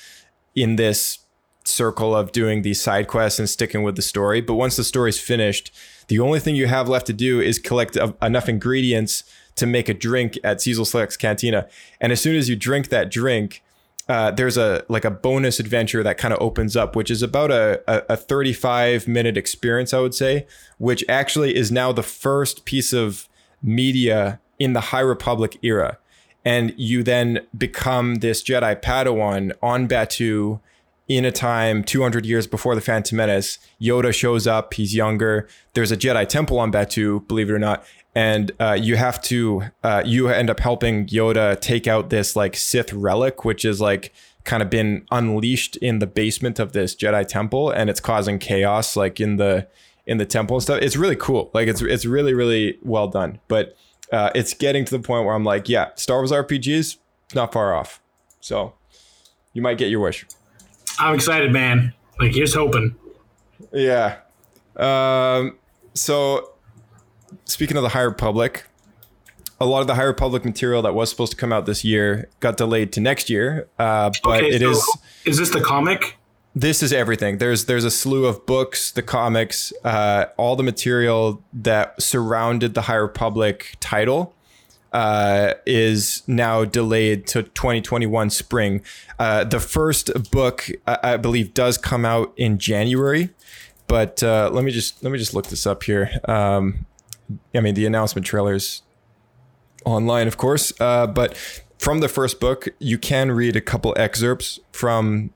in 0.57 0.75
this 0.75 1.19
circle 1.63 2.15
of 2.15 2.31
doing 2.31 2.63
these 2.63 2.81
side 2.81 3.07
quests 3.07 3.39
and 3.39 3.47
sticking 3.49 3.83
with 3.83 3.95
the 3.95 4.01
story. 4.01 4.41
But 4.41 4.55
once 4.55 4.75
the 4.75 4.83
story's 4.83 5.19
finished, 5.19 5.71
the 6.07 6.19
only 6.19 6.39
thing 6.39 6.55
you 6.55 6.65
have 6.65 6.89
left 6.89 7.05
to 7.07 7.13
do 7.13 7.39
is 7.39 7.59
collect 7.59 7.95
a- 7.95 8.15
enough 8.21 8.49
ingredients 8.49 9.23
to 9.55 9.67
make 9.67 9.87
a 9.87 9.93
drink 9.93 10.37
at 10.43 10.57
Seezelslak's 10.57 11.15
Cantina. 11.15 11.67
And 12.01 12.11
as 12.11 12.21
soon 12.21 12.35
as 12.35 12.49
you 12.49 12.55
drink 12.55 12.89
that 12.89 13.11
drink, 13.11 13.63
uh, 14.09 14.31
there's 14.31 14.57
a 14.57 14.83
like 14.87 15.05
a 15.05 15.11
bonus 15.11 15.59
adventure 15.59 16.01
that 16.01 16.17
kind 16.17 16.33
of 16.33 16.41
opens 16.41 16.75
up, 16.75 16.95
which 16.95 17.11
is 17.11 17.21
about 17.21 17.51
a, 17.51 17.83
a, 17.87 18.13
a 18.13 18.17
35 18.17 19.07
minute 19.07 19.37
experience, 19.37 19.93
I 19.93 19.99
would 19.99 20.15
say, 20.15 20.47
which 20.79 21.03
actually 21.07 21.55
is 21.55 21.71
now 21.71 21.91
the 21.91 22.03
first 22.03 22.65
piece 22.65 22.93
of 22.93 23.27
media 23.61 24.39
in 24.57 24.73
the 24.73 24.79
High 24.79 25.01
Republic 25.01 25.57
era. 25.61 25.97
And 26.47 26.73
you 26.77 27.03
then 27.03 27.41
become 27.57 28.15
this 28.15 28.41
Jedi 28.41 28.81
Padawan 28.81 29.51
on 29.61 29.85
Batuu 29.85 30.61
in 31.09 31.25
a 31.25 31.31
time 31.31 31.83
200 31.83 32.25
years 32.25 32.47
before 32.47 32.73
the 32.73 32.79
Phantom 32.79 33.17
Menace. 33.17 33.59
Yoda 33.81 34.13
shows 34.13 34.47
up, 34.47 34.73
he's 34.73 34.95
younger. 34.95 35.45
There's 35.73 35.91
a 35.91 35.97
Jedi 35.97 36.25
temple 36.25 36.57
on 36.57 36.71
Batuu, 36.71 37.27
believe 37.27 37.49
it 37.49 37.53
or 37.53 37.59
not. 37.59 37.85
And 38.15 38.53
uh, 38.61 38.77
you 38.79 38.95
have 38.95 39.21
to, 39.23 39.63
uh, 39.83 40.03
you 40.05 40.29
end 40.29 40.49
up 40.49 40.61
helping 40.61 41.07
Yoda 41.07 41.59
take 41.59 41.85
out 41.85 42.11
this 42.11 42.37
like 42.37 42.55
Sith 42.55 42.93
relic, 42.93 43.43
which 43.43 43.65
is 43.65 43.81
like 43.81 44.13
kind 44.45 44.63
of 44.63 44.69
been 44.69 45.05
unleashed 45.11 45.75
in 45.75 45.99
the 45.99 46.07
basement 46.07 46.59
of 46.59 46.71
this 46.71 46.95
Jedi 46.95 47.27
temple, 47.27 47.71
and 47.71 47.89
it's 47.89 47.99
causing 47.99 48.39
chaos 48.39 48.95
like 48.95 49.19
in 49.19 49.35
the 49.35 49.67
in 50.05 50.17
the 50.17 50.25
temple 50.25 50.55
and 50.55 50.63
stuff. 50.63 50.81
It's 50.81 50.95
really 50.95 51.17
cool. 51.17 51.51
Like 51.53 51.67
it's 51.67 51.81
it's 51.81 52.05
really 52.05 52.33
really 52.33 52.79
well 52.81 53.09
done. 53.09 53.39
But 53.49 53.75
uh, 54.11 54.29
it's 54.35 54.53
getting 54.53 54.85
to 54.85 54.97
the 54.97 55.03
point 55.03 55.25
where 55.25 55.35
I'm 55.35 55.43
like, 55.43 55.69
yeah, 55.69 55.89
Star 55.95 56.17
Wars 56.17 56.31
RPGs 56.31 56.97
not 57.35 57.51
far 57.53 57.75
off. 57.75 58.01
So 58.39 58.73
you 59.53 59.61
might 59.61 59.77
get 59.77 59.89
your 59.89 59.99
wish. 59.99 60.25
I'm 60.99 61.15
excited, 61.15 61.51
man. 61.51 61.93
Like 62.19 62.33
here's 62.33 62.53
hoping. 62.53 62.95
Yeah. 63.71 64.17
Um, 64.75 65.57
so, 65.93 66.53
speaking 67.45 67.77
of 67.77 67.83
the 67.83 67.89
High 67.89 68.01
Republic, 68.01 68.65
a 69.59 69.65
lot 69.65 69.81
of 69.81 69.87
the 69.87 69.95
High 69.95 70.03
Republic 70.03 70.45
material 70.45 70.81
that 70.83 70.93
was 70.93 71.09
supposed 71.09 71.31
to 71.31 71.37
come 71.37 71.51
out 71.51 71.65
this 71.65 71.83
year 71.83 72.29
got 72.39 72.57
delayed 72.57 72.93
to 72.93 73.01
next 73.01 73.29
year. 73.29 73.67
Uh, 73.79 74.11
but 74.23 74.43
Okay, 74.43 74.55
it 74.55 74.61
so 74.61 74.71
is. 74.71 74.97
Is 75.25 75.37
this 75.37 75.49
the 75.49 75.61
comic? 75.61 76.17
This 76.59 76.81
is 76.81 76.91
everything. 76.91 77.37
There's 77.37 77.65
there's 77.65 77.83
a 77.83 77.91
slew 77.91 78.25
of 78.25 78.47
books, 78.47 78.89
the 78.89 79.03
comics, 79.03 79.71
uh, 79.83 80.25
all 80.37 80.55
the 80.55 80.63
material 80.63 81.43
that 81.53 82.01
surrounded 82.01 82.73
the 82.73 82.81
High 82.81 82.95
Republic 82.95 83.75
title 83.79 84.33
uh, 84.91 85.53
is 85.67 86.23
now 86.25 86.65
delayed 86.65 87.27
to 87.27 87.43
2021 87.43 88.31
spring. 88.31 88.81
Uh, 89.19 89.43
the 89.43 89.59
first 89.59 90.31
book, 90.31 90.67
I, 90.87 90.97
I 91.03 91.17
believe, 91.17 91.53
does 91.53 91.77
come 91.77 92.05
out 92.05 92.33
in 92.37 92.57
January, 92.57 93.29
but 93.85 94.23
uh, 94.23 94.49
let 94.51 94.63
me 94.63 94.71
just 94.71 95.03
let 95.03 95.11
me 95.11 95.19
just 95.19 95.35
look 95.35 95.49
this 95.49 95.67
up 95.67 95.83
here. 95.83 96.09
Um, 96.27 96.87
I 97.53 97.59
mean, 97.59 97.75
the 97.75 97.85
announcement 97.85 98.25
trailers 98.25 98.81
online, 99.85 100.27
of 100.27 100.37
course, 100.37 100.73
uh, 100.81 101.05
but 101.05 101.37
from 101.77 101.99
the 101.99 102.09
first 102.09 102.39
book, 102.39 102.67
you 102.79 102.97
can 102.97 103.31
read 103.31 103.55
a 103.55 103.61
couple 103.61 103.93
excerpts 103.95 104.59
from 104.71 105.29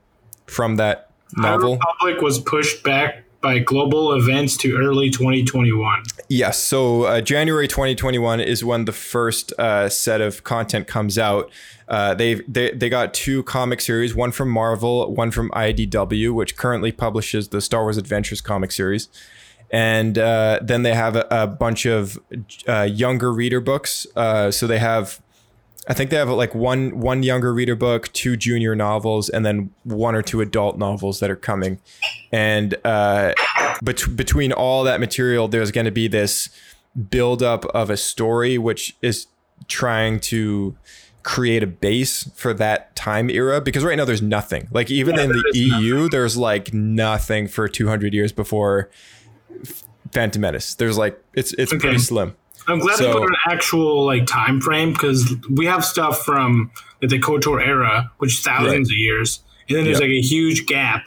from 0.48 0.74
that 0.78 1.11
novel. 1.36 1.78
High 1.80 1.92
Republic 2.06 2.22
was 2.22 2.38
pushed 2.38 2.82
back 2.82 3.24
by 3.42 3.58
global 3.58 4.12
events 4.14 4.56
to 4.58 4.76
early 4.76 5.10
2021. 5.10 6.02
Yes. 6.28 6.58
So 6.58 7.02
uh, 7.02 7.20
January 7.20 7.68
2021 7.68 8.40
is 8.40 8.64
when 8.64 8.86
the 8.86 8.92
first 8.92 9.52
uh, 9.58 9.88
set 9.88 10.20
of 10.20 10.44
content 10.44 10.86
comes 10.86 11.18
out. 11.18 11.50
Uh, 11.88 12.14
they 12.14 12.34
they 12.48 12.70
they 12.70 12.88
got 12.88 13.12
two 13.12 13.42
comic 13.42 13.80
series, 13.80 14.14
one 14.14 14.32
from 14.32 14.48
Marvel, 14.48 15.12
one 15.14 15.30
from 15.30 15.50
IDW, 15.50 16.32
which 16.32 16.56
currently 16.56 16.90
publishes 16.90 17.48
the 17.48 17.60
Star 17.60 17.82
Wars 17.82 17.98
Adventures 17.98 18.40
comic 18.40 18.72
series, 18.72 19.08
and 19.70 20.16
uh, 20.16 20.60
then 20.62 20.84
they 20.84 20.94
have 20.94 21.16
a, 21.16 21.26
a 21.30 21.46
bunch 21.46 21.84
of 21.84 22.18
uh, 22.66 22.82
younger 22.82 23.30
reader 23.32 23.60
books. 23.60 24.06
Uh, 24.16 24.50
so 24.50 24.66
they 24.66 24.78
have. 24.78 25.20
I 25.88 25.94
think 25.94 26.10
they 26.10 26.16
have 26.16 26.28
like 26.30 26.54
one 26.54 27.00
one 27.00 27.22
younger 27.24 27.52
reader 27.52 27.74
book, 27.74 28.12
two 28.12 28.36
junior 28.36 28.74
novels, 28.76 29.28
and 29.28 29.44
then 29.44 29.70
one 29.82 30.14
or 30.14 30.22
two 30.22 30.40
adult 30.40 30.78
novels 30.78 31.18
that 31.20 31.28
are 31.30 31.36
coming. 31.36 31.80
And 32.30 32.76
uh, 32.84 33.32
bet- 33.82 34.14
between 34.16 34.52
all 34.52 34.84
that 34.84 35.00
material, 35.00 35.48
there's 35.48 35.72
going 35.72 35.86
to 35.86 35.90
be 35.90 36.06
this 36.08 36.50
buildup 37.10 37.64
of 37.66 37.90
a 37.90 37.96
story, 37.96 38.58
which 38.58 38.96
is 39.02 39.26
trying 39.66 40.20
to 40.20 40.76
create 41.24 41.62
a 41.62 41.66
base 41.66 42.30
for 42.34 42.52
that 42.54 42.94
time 42.94 43.28
era. 43.30 43.60
Because 43.60 43.82
right 43.84 43.96
now 43.96 44.04
there's 44.04 44.22
nothing. 44.22 44.68
Like 44.70 44.88
even 44.90 45.18
in 45.18 45.30
the 45.30 45.50
EU, 45.54 46.08
there's 46.08 46.36
like 46.36 46.72
nothing 46.72 47.48
for 47.48 47.66
200 47.68 48.14
years 48.14 48.30
before 48.32 48.88
Phantom 50.12 50.42
Menace. 50.42 50.74
There's 50.74 50.98
like 50.98 51.20
it's 51.34 51.52
it's 51.54 51.72
Okay. 51.72 51.80
pretty 51.80 51.98
slim. 51.98 52.36
I'm 52.68 52.78
glad 52.78 52.98
they 52.98 53.10
put 53.12 53.22
an 53.28 53.36
actual 53.48 54.04
like 54.04 54.26
time 54.26 54.60
frame 54.60 54.92
because 54.92 55.34
we 55.50 55.66
have 55.66 55.84
stuff 55.84 56.24
from 56.24 56.70
like, 57.00 57.10
the 57.10 57.18
KOTOR 57.18 57.64
era, 57.66 58.10
which 58.18 58.34
is 58.34 58.40
thousands 58.40 58.90
of 58.90 58.96
years, 58.96 59.40
and 59.68 59.76
then 59.78 59.84
there's 59.84 60.00
Yep. 60.00 60.08
like 60.08 60.10
a 60.10 60.20
huge 60.20 60.66
gap. 60.66 61.06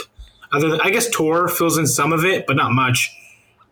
Other 0.52 0.70
than, 0.70 0.82
I 0.82 0.90
guess 0.90 1.10
Tor 1.10 1.48
fills 1.48 1.78
in 1.78 1.88
some 1.88 2.14
of 2.14 2.24
it, 2.26 2.46
but 2.48 2.56
not 2.56 2.72
much. 2.72 3.10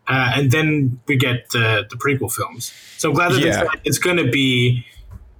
Uh, 0.08 0.32
and 0.36 0.52
then 0.52 1.00
we 1.08 1.16
get 1.16 1.50
the 1.52 1.86
the 1.90 1.96
prequel 1.96 2.32
films. 2.32 2.74
So 2.98 3.10
I'm 3.10 3.16
glad 3.16 3.32
that 3.34 3.42
Yeah. 3.42 3.62
it's, 3.64 3.82
it's 3.86 3.98
going 3.98 4.18
to 4.18 4.30
be 4.30 4.86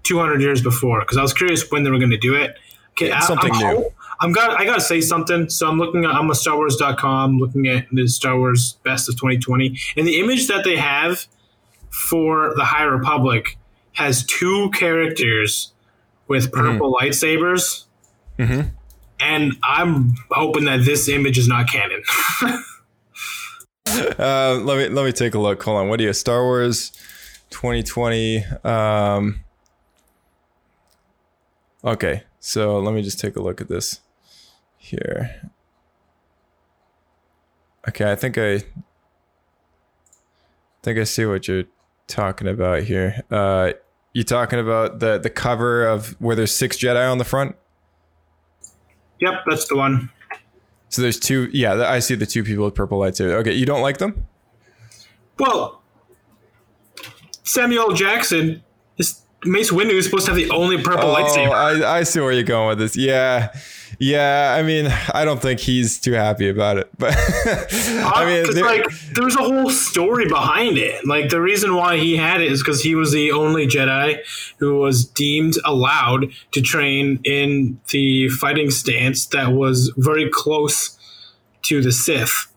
200 0.04 0.42
years 0.42 0.62
before 0.62 1.00
because 1.02 1.18
I 1.18 1.22
was 1.22 1.34
curious 1.34 1.70
when 1.72 1.84
they 1.84 1.90
were 1.92 2.00
going 2.00 2.12
to 2.12 2.18
do 2.18 2.34
it. 2.36 2.56
Okay, 2.92 3.12
I, 3.12 3.20
something 3.22 3.52
I'm, 3.54 3.60
new. 3.76 3.92
I'm 4.22 4.32
got 4.32 4.60
I 4.60 4.66
gotta 4.66 4.80
say 4.82 5.02
something. 5.02 5.50
So 5.50 5.68
I'm 5.68 5.80
looking 5.80 6.06
at 6.06 6.12
I'm 6.12 6.30
a 6.30 6.36
Star 6.36 6.56
Wars.com 6.56 7.40
looking 7.40 7.68
at 7.68 7.88
the 7.92 8.08
Star 8.08 8.38
Wars 8.38 8.78
Best 8.84 9.10
of 9.10 9.16
2020, 9.16 9.78
and 9.98 10.08
the 10.08 10.20
image 10.20 10.48
that 10.48 10.64
they 10.64 10.76
have 10.78 11.26
for 11.94 12.54
the 12.56 12.66
High 12.66 12.84
Republic 12.84 13.58
has 13.94 14.26
two 14.26 14.72
characters 14.72 15.72
with 16.28 16.52
purple 16.52 16.92
lightsabers, 17.00 17.86
and 19.20 19.54
I'm 19.64 20.16
hoping 20.32 20.66
that 20.66 20.84
this 20.86 21.08
image 21.08 21.38
is 21.38 21.48
not 21.48 21.70
canon. 21.70 22.02
Uh, 24.18 24.60
let 24.64 24.78
me 24.78 24.88
let 24.90 25.06
me 25.06 25.12
take 25.12 25.36
a 25.36 25.40
look. 25.40 25.62
Hold 25.62 25.78
on. 25.78 25.88
What 25.90 25.98
do 25.98 26.06
you 26.06 26.14
Star 26.14 26.42
Wars 26.44 26.92
2020? 27.52 28.44
Um, 28.64 29.44
okay, 31.84 32.24
so 32.40 32.80
let 32.80 32.96
me 32.96 33.04
just 33.04 33.20
take 33.20 33.36
a 33.36 33.42
look 33.42 33.62
at 33.62 33.68
this 33.68 34.00
here. 34.78 35.52
Okay, 37.88 38.12
I 38.12 38.16
think 38.16 38.38
I 38.38 38.64
think 40.82 40.98
I 40.98 41.04
see 41.04 41.26
what 41.26 41.48
you're 41.48 41.66
talking 42.08 42.48
about 42.48 42.84
here. 42.84 43.24
Uh, 43.32 43.74
you 44.14 44.24
talking 44.24 44.60
about 44.60 45.00
the 45.00 45.18
the 45.18 45.30
cover 45.30 45.86
of 45.86 46.20
where 46.22 46.36
there's 46.36 46.56
six 46.56 46.78
Jedi 46.78 47.10
on 47.12 47.18
the 47.18 47.26
front? 47.26 47.56
yep, 49.20 49.34
that's 49.48 49.68
the 49.68 49.76
one. 49.78 50.10
So 50.90 51.02
there's 51.02 51.20
two. 51.20 51.50
Yeah, 51.54 51.84
I 51.90 52.00
see 52.00 52.16
the 52.16 52.26
two 52.26 52.44
people 52.44 52.66
with 52.66 52.76
purple 52.76 53.00
lightsabers. 53.00 53.32
Okay, 53.42 53.54
you 53.54 53.66
don't 53.66 53.82
like 53.82 53.98
them? 53.98 54.28
Well, 55.40 55.82
Samuel 57.44 57.94
Jackson 57.94 58.64
is 58.98 59.22
Mace 59.44 59.72
Windu 59.72 59.94
is 59.94 60.06
supposed 60.06 60.26
to 60.26 60.32
have 60.32 60.38
the 60.38 60.50
only 60.52 60.82
purple 60.82 61.10
Oh, 61.10 61.16
lightsaber. 61.16 61.52
I, 61.52 62.00
I 62.00 62.04
see 62.04 62.20
where 62.20 62.32
you're 62.32 62.44
going 62.44 62.70
with 62.70 62.80
this. 62.80 62.96
Yeah. 62.96 63.52
Yeah, 64.00 64.56
I 64.58 64.64
mean, 64.64 64.88
I 65.14 65.24
don't 65.26 65.42
think 65.42 65.60
he's 65.60 66.00
too 66.00 66.14
happy 66.14 66.50
about 66.50 66.78
it, 66.78 66.90
but 66.98 67.14
I 67.18 68.26
mean, 68.26 68.54
there- 68.54 68.64
like 68.66 68.86
there 69.14 69.24
was 69.24 69.36
a 69.36 69.44
whole 69.44 69.70
story 69.70 70.28
behind 70.28 70.78
it. 70.78 71.06
Like 71.06 71.30
the 71.30 71.40
reason 71.42 71.76
why 71.76 71.98
he 71.98 72.18
had 72.18 72.42
it 72.42 72.52
is 72.52 72.62
because 72.62 72.82
he 72.82 72.96
was 72.96 73.12
the 73.12 73.32
only 73.32 73.68
Jedi 73.68 74.20
who 74.58 74.78
was 74.78 75.06
deemed 75.06 75.54
allowed 75.66 76.32
to 76.52 76.62
train 76.62 77.20
in 77.24 77.80
the 77.92 78.30
fighting 78.30 78.72
stance 78.72 79.26
that 79.28 79.54
was 79.54 79.94
very 79.98 80.30
close 80.30 80.98
to 81.64 81.82
the 81.82 81.92
Sith. 81.92 82.48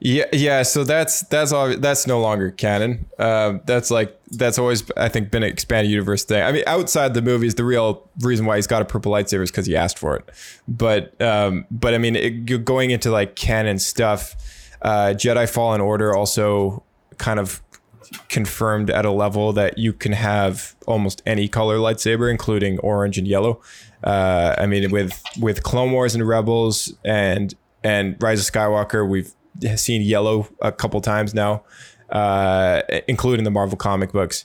yeah, 0.00 0.24
yeah. 0.32 0.62
So 0.62 0.84
that's 0.84 1.20
that's 1.22 1.52
all. 1.52 1.76
That's 1.76 2.06
no 2.06 2.20
longer 2.20 2.50
canon. 2.50 3.06
Um, 3.18 3.60
that's 3.66 3.90
like 3.90 4.15
that's 4.32 4.58
always 4.58 4.88
I 4.96 5.08
think 5.08 5.30
been 5.30 5.42
an 5.42 5.50
expanded 5.50 5.90
universe 5.90 6.24
thing. 6.24 6.42
I 6.42 6.52
mean, 6.52 6.64
outside 6.66 7.14
the 7.14 7.22
movies, 7.22 7.54
the 7.54 7.64
real 7.64 8.08
reason 8.20 8.46
why 8.46 8.56
he's 8.56 8.66
got 8.66 8.82
a 8.82 8.84
purple 8.84 9.12
lightsaber 9.12 9.42
is 9.42 9.50
because 9.50 9.66
he 9.66 9.76
asked 9.76 9.98
for 9.98 10.16
it. 10.16 10.28
But 10.66 11.20
um, 11.22 11.66
but 11.70 11.94
I 11.94 11.98
mean, 11.98 12.16
it, 12.16 12.64
going 12.64 12.90
into 12.90 13.10
like 13.10 13.36
canon 13.36 13.78
stuff. 13.78 14.36
Uh, 14.82 15.14
Jedi 15.16 15.48
Fallen 15.48 15.80
Order 15.80 16.14
also 16.14 16.84
kind 17.18 17.40
of 17.40 17.62
confirmed 18.28 18.90
at 18.90 19.04
a 19.04 19.10
level 19.10 19.52
that 19.52 19.78
you 19.78 19.92
can 19.92 20.12
have 20.12 20.76
almost 20.86 21.22
any 21.26 21.48
color 21.48 21.78
lightsaber, 21.78 22.30
including 22.30 22.78
orange 22.80 23.18
and 23.18 23.26
yellow. 23.26 23.60
Uh, 24.04 24.54
I 24.58 24.66
mean, 24.66 24.90
with 24.90 25.22
with 25.40 25.62
Clone 25.62 25.92
Wars 25.92 26.14
and 26.14 26.26
Rebels 26.26 26.94
and 27.04 27.54
and 27.82 28.16
Rise 28.20 28.46
of 28.46 28.52
Skywalker, 28.52 29.08
we've 29.08 29.32
seen 29.76 30.02
yellow 30.02 30.48
a 30.60 30.72
couple 30.72 31.00
times 31.00 31.34
now, 31.34 31.64
uh, 32.10 32.82
including 33.08 33.44
the 33.44 33.50
Marvel 33.50 33.76
comic 33.76 34.12
books. 34.12 34.44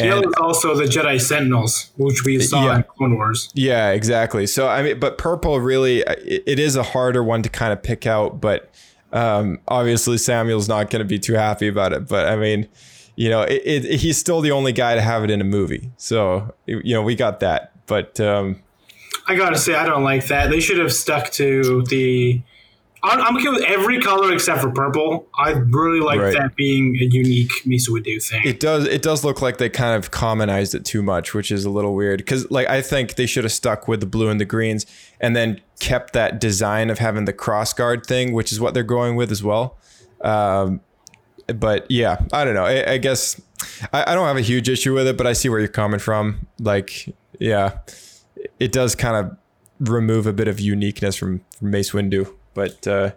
And- 0.00 0.34
also 0.36 0.74
the 0.74 0.84
Jedi 0.84 1.20
Sentinels, 1.20 1.90
which 1.96 2.24
we 2.24 2.40
saw 2.40 2.64
Yeah. 2.66 2.76
in 2.76 2.82
Clone 2.84 3.14
Wars. 3.16 3.50
Yeah, 3.54 3.90
exactly. 3.90 4.46
So 4.46 4.66
I 4.68 4.82
mean, 4.82 4.98
but 4.98 5.16
purple 5.18 5.60
really, 5.60 6.00
it, 6.00 6.42
it 6.46 6.58
is 6.58 6.74
a 6.76 6.82
harder 6.82 7.22
one 7.22 7.42
to 7.42 7.48
kind 7.48 7.72
of 7.72 7.82
pick 7.82 8.06
out. 8.06 8.40
But 8.40 8.68
um, 9.12 9.60
obviously, 9.68 10.18
Samuel's 10.18 10.68
not 10.68 10.90
going 10.90 11.00
to 11.00 11.04
be 11.08 11.18
too 11.20 11.34
happy 11.34 11.68
about 11.68 11.92
it. 11.92 12.08
But 12.08 12.26
I 12.26 12.36
mean, 12.36 12.66
you 13.14 13.28
know, 13.28 13.42
it, 13.42 13.62
it, 13.64 14.00
he's 14.00 14.18
still 14.18 14.40
the 14.40 14.50
only 14.50 14.72
guy 14.72 14.94
to 14.96 15.02
have 15.02 15.22
it 15.22 15.30
in 15.30 15.40
a 15.40 15.44
movie. 15.44 15.90
So 15.98 16.52
you 16.66 16.94
know, 16.94 17.02
we 17.02 17.14
got 17.14 17.38
that. 17.40 17.72
But 17.86 18.18
um, 18.18 18.60
I 19.28 19.36
gotta 19.36 19.58
say, 19.58 19.74
I 19.74 19.84
don't 19.86 20.02
like 20.02 20.26
that. 20.28 20.50
They 20.50 20.60
should 20.60 20.78
have 20.78 20.92
stuck 20.92 21.30
to 21.32 21.82
the. 21.88 22.40
I'm, 23.04 23.20
I'm 23.20 23.36
okay 23.36 23.48
with 23.48 23.62
every 23.64 24.00
color 24.00 24.32
except 24.32 24.60
for 24.60 24.70
purple. 24.70 25.26
I 25.36 25.50
really 25.50 26.00
like 26.00 26.20
Right. 26.20 26.34
that 26.34 26.54
being 26.54 26.96
a 27.00 27.04
unique 27.04 27.50
Mace 27.66 27.88
Windu 27.90 28.22
thing. 28.22 28.42
it 28.44 28.60
does 28.60 28.86
it 28.86 29.02
does 29.02 29.24
look 29.24 29.42
like 29.42 29.58
they 29.58 29.68
kind 29.68 29.96
of 29.96 30.10
commonized 30.10 30.74
it 30.74 30.84
too 30.84 31.02
much, 31.02 31.34
which 31.34 31.50
is 31.50 31.64
a 31.64 31.70
little 31.70 31.94
weird. 31.94 32.18
Because 32.18 32.48
like 32.50 32.68
I 32.68 32.80
think 32.80 33.16
they 33.16 33.26
should 33.26 33.44
have 33.44 33.52
stuck 33.52 33.88
with 33.88 34.00
the 34.00 34.06
blue 34.06 34.28
and 34.28 34.40
the 34.40 34.44
greens, 34.44 34.86
and 35.20 35.34
then 35.34 35.60
kept 35.80 36.12
that 36.12 36.40
design 36.40 36.90
of 36.90 36.98
having 37.00 37.24
the 37.24 37.32
cross 37.32 37.72
guard 37.72 38.06
thing, 38.06 38.32
which 38.32 38.52
is 38.52 38.60
what 38.60 38.72
they're 38.74 38.82
going 38.84 39.16
with 39.16 39.32
as 39.32 39.42
well. 39.42 39.76
Um, 40.20 40.80
but 41.48 41.90
yeah, 41.90 42.18
I 42.32 42.44
don't 42.44 42.54
know. 42.54 42.64
I, 42.66 42.92
I 42.92 42.98
guess 42.98 43.40
I, 43.92 44.12
I 44.12 44.14
don't 44.14 44.26
have 44.28 44.36
a 44.36 44.40
huge 44.42 44.68
issue 44.68 44.94
with 44.94 45.08
it, 45.08 45.16
but 45.16 45.26
I 45.26 45.32
see 45.32 45.48
where 45.48 45.58
you're 45.58 45.66
coming 45.68 45.98
from. 45.98 46.46
Like, 46.60 47.12
yeah, 47.40 47.78
it 48.60 48.70
does 48.70 48.94
kind 48.94 49.16
of 49.16 49.36
remove 49.80 50.28
a 50.28 50.32
bit 50.32 50.46
of 50.46 50.60
uniqueness 50.60 51.16
from, 51.16 51.40
from 51.58 51.72
Mace 51.72 51.90
Windu. 51.90 52.32
But 52.54 52.86
uh, 52.86 53.12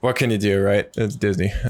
what 0.00 0.16
can 0.16 0.30
you 0.30 0.38
do, 0.38 0.60
right? 0.62 0.88
It's 0.96 1.16
Disney. 1.16 1.52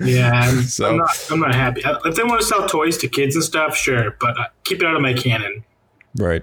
Yeah, 0.00 0.32
I'm, 0.32 0.62
So- 0.62 0.88
I'm 0.88 0.96
not. 0.96 1.26
I'm 1.30 1.38
not 1.40 1.54
happy. 1.54 1.84
Uh, 1.84 1.98
If 2.06 2.16
they 2.16 2.24
want 2.24 2.40
to 2.40 2.46
sell 2.46 2.66
toys 2.66 2.96
to 2.98 3.08
kids 3.08 3.36
and 3.36 3.44
stuff, 3.44 3.76
sure, 3.76 4.16
but 4.20 4.36
uh, 4.40 4.44
keep 4.64 4.80
it 4.82 4.86
out 4.86 4.96
of 4.96 5.02
my 5.02 5.12
canon. 5.12 5.62
Right. 6.16 6.42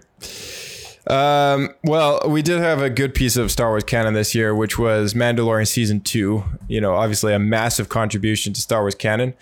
Um, 1.07 1.69
well, 1.83 2.21
we 2.27 2.41
did 2.41 2.59
have 2.59 2.81
a 2.81 2.89
good 2.89 3.13
piece 3.15 3.35
of 3.35 3.51
Star 3.51 3.69
Wars 3.69 3.83
canon 3.83 4.13
this 4.13 4.35
year, 4.35 4.53
which 4.53 4.77
was 4.77 5.13
Mandalorian 5.13 5.67
season 5.67 6.01
two. 6.01 6.43
You 6.67 6.79
know, 6.79 6.95
obviously 6.95 7.33
a 7.33 7.39
massive 7.39 7.89
contribution 7.89 8.53
to 8.53 8.61
Star 8.61 8.81
Wars 8.81 8.95
canon, 8.95 9.33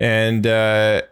and 0.00 0.46
uh, 0.46 1.02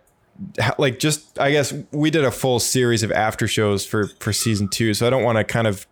like 0.79 0.99
just 0.99 1.39
I 1.39 1.51
guess 1.51 1.75
we 1.91 2.11
did 2.11 2.25
a 2.25 2.31
full 2.31 2.61
series 2.61 3.03
of 3.03 3.11
after 3.13 3.49
shows 3.49 3.85
for 3.85 4.07
for 4.21 4.33
season 4.33 4.69
two, 4.69 4.95
so 4.95 5.07
I 5.07 5.11
don't 5.11 5.25
want 5.25 5.39
to 5.39 5.45
kind 5.45 5.67
of 5.67 5.87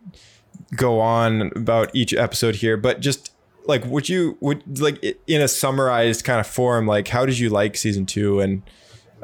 go 0.76 1.00
on 1.00 1.52
about 1.56 1.90
each 1.94 2.14
episode 2.14 2.56
here, 2.56 2.76
but 2.76 3.00
just 3.00 3.32
like 3.66 3.84
would 3.86 4.08
you 4.08 4.36
would 4.40 4.80
like 4.80 5.02
in 5.26 5.40
a 5.40 5.48
summarized 5.48 6.24
kind 6.24 6.40
of 6.40 6.46
form, 6.46 6.86
like 6.86 7.08
how 7.08 7.24
did 7.26 7.38
you 7.38 7.50
like 7.50 7.76
season 7.76 8.06
two 8.06 8.40
and 8.40 8.62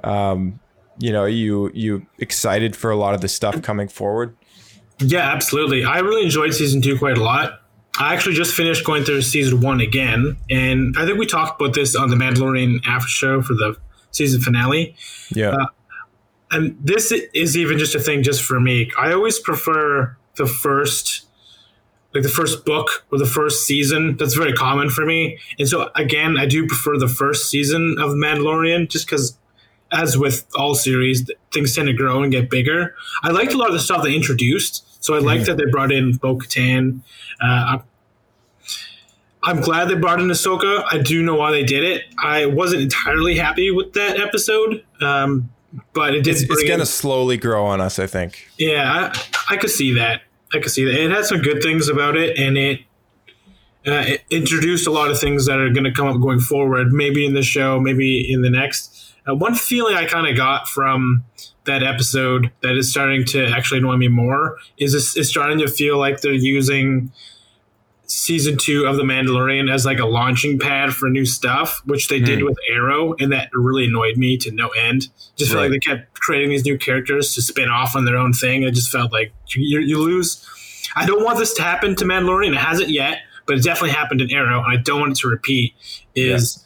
um, 0.05 0.61
you 0.99 1.12
know, 1.12 1.25
you 1.25 1.71
you 1.75 2.07
excited 2.19 2.77
for 2.77 2.91
a 2.91 2.97
lot 2.97 3.15
of 3.15 3.21
the 3.21 3.29
stuff 3.29 3.61
coming 3.62 3.89
forward? 3.89 4.37
Yeah, 4.99 5.33
absolutely. 5.33 5.85
I 5.85 5.99
really 6.01 6.23
enjoyed 6.23 6.55
season 6.55 6.83
two 6.83 6.99
quite 6.99 7.17
a 7.17 7.23
lot. 7.23 7.62
I 7.99 8.15
actually 8.15 8.35
just 8.35 8.55
finished 8.55 8.85
going 8.85 9.05
through 9.05 9.23
season 9.23 9.61
one 9.61 9.81
again, 9.81 10.37
and 10.49 10.95
I 10.99 11.07
think 11.07 11.19
we 11.19 11.27
talked 11.27 11.61
about 11.61 11.75
this 11.75 11.97
on 11.97 12.11
the 12.11 12.17
Mandalorian 12.17 12.87
after 12.87 13.09
show 13.09 13.43
for 13.43 13.55
the 13.55 13.77
season 14.11 14.41
finale. 14.41 14.95
Yeah. 15.31 15.57
and 16.51 16.77
this 16.81 17.12
is 17.12 17.57
even 17.57 17.79
just 17.79 17.95
a 17.95 18.01
thing 18.01 18.23
just 18.23 18.43
for 18.43 18.61
me. 18.61 18.91
I 18.99 19.12
always 19.12 19.39
prefer 19.39 20.17
the 20.37 20.47
first, 20.47 21.27
like 22.15 22.23
the 22.23 22.28
first 22.28 22.65
book 22.65 23.07
or 23.11 23.19
the 23.19 23.27
first 23.27 23.66
season. 23.66 24.16
That's 24.16 24.35
very 24.35 24.53
common 24.53 24.91
for 24.91 25.05
me. 25.07 25.39
And 25.59 25.69
so 25.69 25.91
again, 25.95 26.37
I 26.37 26.47
do 26.47 26.66
prefer 26.66 26.99
the 26.99 27.09
first 27.09 27.51
season 27.51 27.97
of 27.99 28.11
Mandalorian, 28.12 28.89
just 28.89 29.07
because, 29.07 29.37
as 29.93 30.19
with 30.19 30.47
all 30.55 30.74
series, 30.74 31.31
things 31.53 31.74
tend 31.74 31.89
to 31.89 31.93
grow 31.93 32.23
and 32.23 32.32
get 32.32 32.51
bigger. 32.51 32.95
I 33.23 33.31
liked 33.31 33.53
a 33.53 33.57
lot 33.57 33.69
of 33.69 33.74
the 33.74 33.81
stuff 33.81 34.03
they 34.03 34.15
introduced. 34.15 34.87
So 35.03 35.15
I 35.15 35.19
like 35.19 35.45
that 35.45 35.57
they 35.57 35.65
brought 35.65 35.93
in 35.93 36.16
Bo 36.16 36.37
Katan. 36.37 37.01
Uh, 37.41 37.78
I'm 39.43 39.61
glad 39.62 39.89
they 39.89 39.95
brought 39.95 40.20
in 40.20 40.28
Ahsoka. 40.28 40.85
I 40.91 40.99
do 40.99 41.23
know 41.23 41.35
why 41.35 41.51
they 41.51 41.65
did 41.65 41.82
it. 41.82 42.05
I 42.23 42.47
wasn't 42.47 42.82
entirely 42.82 43.37
happy 43.37 43.70
with 43.70 43.95
that 43.95 44.20
episode, 44.20 44.85
um, 45.01 45.51
but 45.95 46.15
it 46.15 46.24
did. 46.24 46.32
it's 46.32 46.43
it's 46.43 46.65
going 46.65 46.81
to 46.81 46.87
slowly 46.87 47.39
grow 47.39 47.65
on 47.65 47.81
us, 47.81 47.99
I 47.99 48.07
think. 48.07 48.49
yeah, 48.59 49.12
I, 49.15 49.55
I 49.55 49.57
could 49.57 49.70
see 49.70 49.95
that. 49.95 50.23
I 50.52 50.59
can 50.59 50.68
see 50.68 50.85
that. 50.85 50.94
It 50.94 51.10
had 51.10 51.24
some 51.24 51.40
good 51.40 51.62
things 51.62 51.89
about 51.89 52.16
it, 52.16 52.39
and 52.39 52.59
it, 52.59 52.81
uh, 53.86 54.05
it 54.06 54.24
introduced 54.31 54.86
a 54.86 54.90
lot 54.90 55.10
of 55.10 55.18
things 55.18 55.47
that 55.47 55.59
are 55.59 55.70
going 55.70 55.85
to 55.85 55.93
come 55.93 56.09
up 56.09 56.20
going 56.20 56.40
forward. 56.40 56.93
Maybe 56.93 57.24
in 57.24 57.35
the 57.35 57.43
show, 57.43 57.81
maybe 57.81 58.31
in 58.32 58.43
the 58.43 58.51
next. 58.51 59.14
Uh, 59.28 59.35
one 59.35 59.55
feeling 59.55 59.97
I 59.97 60.06
kind 60.06 60.27
of 60.27 60.36
got 60.36 60.68
from 60.68 61.24
that 61.64 61.82
episode 61.82 62.51
that 62.62 62.77
is 62.77 62.90
starting 62.90 63.24
to 63.27 63.47
actually 63.47 63.78
annoy 63.78 63.97
me 63.97 64.09
more 64.09 64.56
is 64.78 64.94
it's 64.94 65.28
starting 65.28 65.59
to 65.59 65.68
feel 65.68 65.98
like 65.98 66.20
they're 66.20 66.32
using 66.32 67.12
season 68.11 68.59
two 68.59 68.87
of 68.87 68.97
the 68.97 69.05
Mandalorian 69.05 69.73
as 69.73 69.87
like 69.87 70.01
a 70.01 70.05
launching 70.05 70.59
pad 70.59 70.93
for 70.93 71.09
new 71.09 71.24
stuff, 71.24 71.81
which 71.85 72.09
they 72.09 72.19
did 72.19 72.43
with 72.43 72.59
Arrow, 72.69 73.15
and 73.20 73.31
that 73.32 73.51
really 73.53 73.85
annoyed 73.85 74.16
me 74.16 74.37
to 74.39 74.51
no 74.51 74.69
end. 74.70 75.09
Just 75.37 75.53
felt 75.53 75.62
like 75.62 75.70
they 75.70 75.78
kept 75.78 76.19
creating 76.19 76.51
these 76.51 76.65
new 76.65 76.77
characters 76.77 77.35
to 77.35 77.43
spin 77.43 77.69
off 77.69 77.95
on 77.95 78.05
their 78.05 78.16
own 78.16 78.32
thing. 78.32 78.65
I 78.65 78.70
just 78.70 78.91
felt 78.91 79.12
like 79.12 79.32
you, 79.55 79.78
you 79.78 79.99
lose. 79.99 80.45
I 80.97 81.07
don't 81.07 81.24
want 81.24 81.39
this 81.39 81.55
to 81.55 81.62
happen 81.62 81.95
to 81.97 82.05
Mandalorian. 82.05 82.53
It 82.53 82.59
hasn't 82.59 82.91
yet, 82.91 83.19
but 83.47 83.57
it 83.57 83.62
definitely 83.62 83.91
happened 83.91 84.20
in 84.20 84.31
Arrow, 84.32 84.62
and 84.62 84.77
I 84.77 84.82
don't 84.82 85.01
want 85.01 85.12
it 85.12 85.19
to 85.19 85.28
repeat. 85.28 85.74
Is 86.16 86.65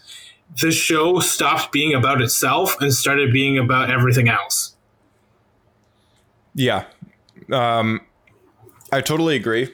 the 0.62 0.72
show 0.72 1.20
stopped 1.20 1.72
being 1.72 1.92
about 1.94 2.22
itself 2.22 2.80
and 2.80 2.92
started 2.92 3.32
being 3.32 3.58
about 3.58 3.90
everything 3.90 4.28
else? 4.28 4.76
Yeah. 6.54 6.84
Um, 7.52 8.00
I 8.90 9.02
totally 9.02 9.36
agree. 9.36 9.68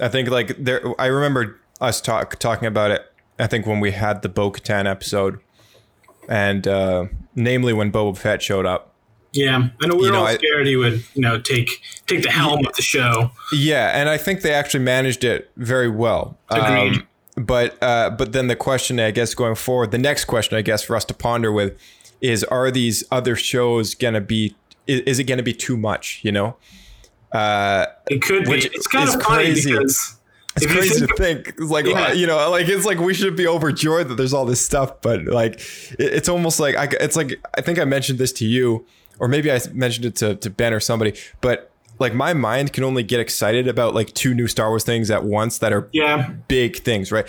I 0.00 0.08
think 0.08 0.28
like 0.30 0.56
there. 0.58 0.82
I 1.00 1.06
remember 1.06 1.60
us 1.80 2.00
talk 2.00 2.38
talking 2.38 2.66
about 2.66 2.90
it. 2.90 3.02
I 3.38 3.46
think 3.46 3.66
when 3.66 3.80
we 3.80 3.90
had 3.92 4.22
the 4.22 4.28
Bo 4.28 4.50
Katan 4.50 4.86
episode, 4.86 5.40
and 6.28 6.66
uh, 6.66 7.06
namely 7.34 7.72
when 7.72 7.90
Boba 7.92 8.16
Fett 8.16 8.42
showed 8.42 8.66
up. 8.66 8.90
Yeah, 9.32 9.68
I 9.82 9.86
know 9.88 9.96
we 9.96 10.02
You 10.02 10.06
were 10.10 10.12
know, 10.12 10.20
all 10.20 10.26
I- 10.28 10.36
scared 10.36 10.66
he 10.68 10.76
would, 10.76 11.04
you 11.14 11.20
know, 11.22 11.40
take 11.40 11.80
take 12.06 12.22
the 12.22 12.30
helm 12.30 12.64
of 12.64 12.72
the 12.76 12.82
show. 12.82 13.32
Yeah, 13.52 13.90
and 13.98 14.08
I 14.08 14.16
think 14.16 14.42
they 14.42 14.54
actually 14.54 14.84
managed 14.84 15.24
it 15.24 15.50
very 15.56 15.88
well. 15.90 16.38
Agreed. 16.50 16.98
Um, 16.98 17.08
but 17.44 17.76
uh, 17.82 18.10
but 18.10 18.32
then 18.32 18.46
the 18.46 18.54
question, 18.54 19.00
I 19.00 19.10
guess, 19.10 19.34
going 19.34 19.56
forward, 19.56 19.90
the 19.90 19.98
next 19.98 20.26
question, 20.26 20.56
I 20.56 20.62
guess, 20.62 20.84
for 20.84 20.94
us 20.94 21.04
to 21.06 21.14
ponder 21.14 21.50
with 21.50 21.76
is: 22.20 22.44
Are 22.44 22.70
these 22.70 23.02
other 23.10 23.34
shows 23.34 23.96
gonna 23.96 24.20
be? 24.20 24.54
Is, 24.86 25.00
is 25.00 25.18
it 25.18 25.24
gonna 25.24 25.42
be 25.42 25.52
too 25.52 25.76
much? 25.76 26.20
You 26.22 26.30
know, 26.30 26.56
uh, 27.34 27.86
It 28.08 28.22
could 28.22 28.44
be. 28.44 28.52
It's 28.54 28.86
kind 28.86 29.08
of 29.08 29.20
funny 29.22 29.44
crazy. 29.44 29.70
because 29.72 30.16
it's 30.56 30.66
crazy 30.66 31.00
think- 31.00 31.10
to 31.10 31.22
think. 31.22 31.48
It's 31.48 31.70
like 31.70 31.86
Yeah. 31.86 32.12
you 32.12 32.26
know, 32.26 32.48
like 32.50 32.68
it's 32.68 32.86
like 32.86 32.98
we 32.98 33.12
should 33.14 33.36
be 33.36 33.46
overjoyed 33.46 34.08
that 34.08 34.14
there's 34.14 34.32
all 34.32 34.46
this 34.46 34.64
stuff, 34.64 35.02
but 35.02 35.24
like 35.24 35.60
it's 35.98 36.28
almost 36.28 36.60
like 36.60 36.76
I, 36.76 36.88
it's 37.00 37.16
like 37.16 37.40
I 37.56 37.60
think 37.60 37.78
I 37.78 37.84
mentioned 37.84 38.18
this 38.18 38.32
to 38.34 38.44
you, 38.46 38.86
or 39.18 39.28
maybe 39.28 39.50
I 39.50 39.60
mentioned 39.72 40.06
it 40.06 40.16
to 40.16 40.36
to 40.36 40.50
Ben 40.50 40.72
or 40.72 40.80
somebody, 40.80 41.14
but. 41.40 41.70
Like 42.00 42.12
my 42.12 42.34
mind 42.34 42.72
can 42.72 42.82
only 42.82 43.04
get 43.04 43.20
excited 43.20 43.68
about 43.68 43.94
like 43.94 44.12
two 44.14 44.34
new 44.34 44.48
Star 44.48 44.68
Wars 44.70 44.82
things 44.82 45.12
at 45.12 45.22
once 45.22 45.58
that 45.58 45.72
are 45.72 45.88
Yeah. 45.92 46.28
big 46.48 46.78
things, 46.82 47.12
right? 47.12 47.24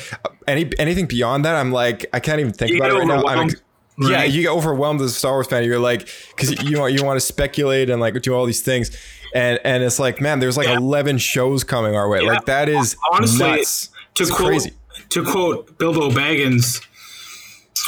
Any 0.47 0.71
anything 0.79 1.05
beyond 1.05 1.45
that, 1.45 1.53
I'm 1.55 1.71
like 1.71 2.07
I 2.13 2.19
can't 2.19 2.39
even 2.39 2.51
think 2.51 2.71
You 2.71 2.77
about 2.77 2.89
it 2.89 2.95
right 2.95 3.07
now. 3.07 3.23
I'm 3.27 3.39
ex- 3.49 3.61
Yeah, 3.99 4.23
you 4.23 4.41
get 4.41 4.49
overwhelmed 4.49 5.01
as 5.01 5.11
a 5.11 5.13
Star 5.13 5.33
Wars 5.33 5.45
fan. 5.45 5.63
You're 5.65 5.77
like, 5.77 6.09
because 6.35 6.63
you 6.63 6.79
want 6.79 6.93
you 6.95 7.03
want 7.05 7.17
to 7.19 7.23
speculate 7.23 7.91
and 7.91 8.01
like 8.01 8.19
do 8.23 8.33
all 8.33 8.47
these 8.47 8.61
things, 8.63 8.89
and 9.33 9.59
and 9.63 9.83
it's 9.83 9.99
like, 9.99 10.21
man, 10.21 10.39
there's 10.39 10.57
like 10.57 10.67
Yeah. 10.67 10.77
11 10.77 11.17
shows 11.17 11.63
coming 11.63 11.95
our 11.95 12.07
way. 12.09 12.21
Yeah. 12.21 12.29
Like 12.33 12.45
that 12.45 12.69
is 12.69 12.95
honestly 13.11 13.39
nuts. 13.47 13.89
to 14.15 14.23
it's 14.23 14.31
quote 14.31 14.47
crazy. 14.49 14.71
to 15.09 15.23
quote 15.23 15.77
Bilbo 15.77 16.09
Baggins, 16.11 16.85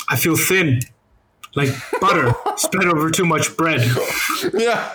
I 0.10 0.16
feel 0.16 0.36
thin, 0.38 0.82
like 1.56 1.70
butter 2.02 2.34
spread 2.58 2.88
over 2.88 3.10
too 3.12 3.26
much 3.26 3.56
bread. 3.58 3.82
Yeah. 4.54 4.92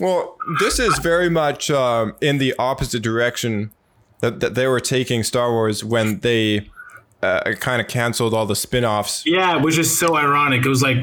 well, 0.00 0.36
this 0.60 0.78
is 0.78 0.98
very 0.98 1.28
much 1.30 1.70
um, 1.70 2.14
in 2.20 2.38
the 2.38 2.54
opposite 2.58 3.02
direction 3.02 3.70
that, 4.20 4.40
that 4.40 4.54
they 4.54 4.66
were 4.66 4.80
taking 4.80 5.22
Star 5.22 5.50
Wars 5.52 5.84
when 5.84 6.20
they 6.20 6.68
uh, 7.22 7.52
kind 7.60 7.80
of 7.80 7.88
canceled 7.88 8.34
all 8.34 8.46
the 8.46 8.56
spin-offs. 8.56 9.24
Yeah, 9.26 9.56
which 9.56 9.78
is 9.78 9.96
so 9.96 10.16
ironic. 10.16 10.64
It 10.64 10.68
was 10.68 10.82
like 10.82 10.98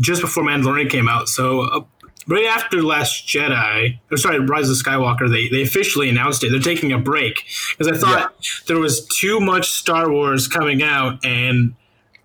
just 0.00 0.20
before 0.22 0.44
Mandalorian 0.44 0.90
came 0.90 1.08
out, 1.08 1.28
so. 1.28 1.86
Right 2.28 2.44
after 2.44 2.82
Last 2.82 3.26
Jedi, 3.26 3.98
or 4.10 4.16
sorry, 4.18 4.38
Rise 4.40 4.68
of 4.68 4.76
Skywalker, 4.76 5.30
they, 5.30 5.48
they 5.48 5.62
officially 5.62 6.08
announced 6.10 6.44
it. 6.44 6.50
They're 6.50 6.60
taking 6.60 6.92
a 6.92 6.98
break 6.98 7.42
because 7.76 7.88
I 7.88 7.96
thought 7.98 8.34
there 8.66 8.78
was 8.78 9.06
too 9.08 9.40
much 9.40 9.70
Star 9.70 10.10
Wars 10.12 10.46
coming 10.46 10.82
out, 10.82 11.24
and 11.24 11.74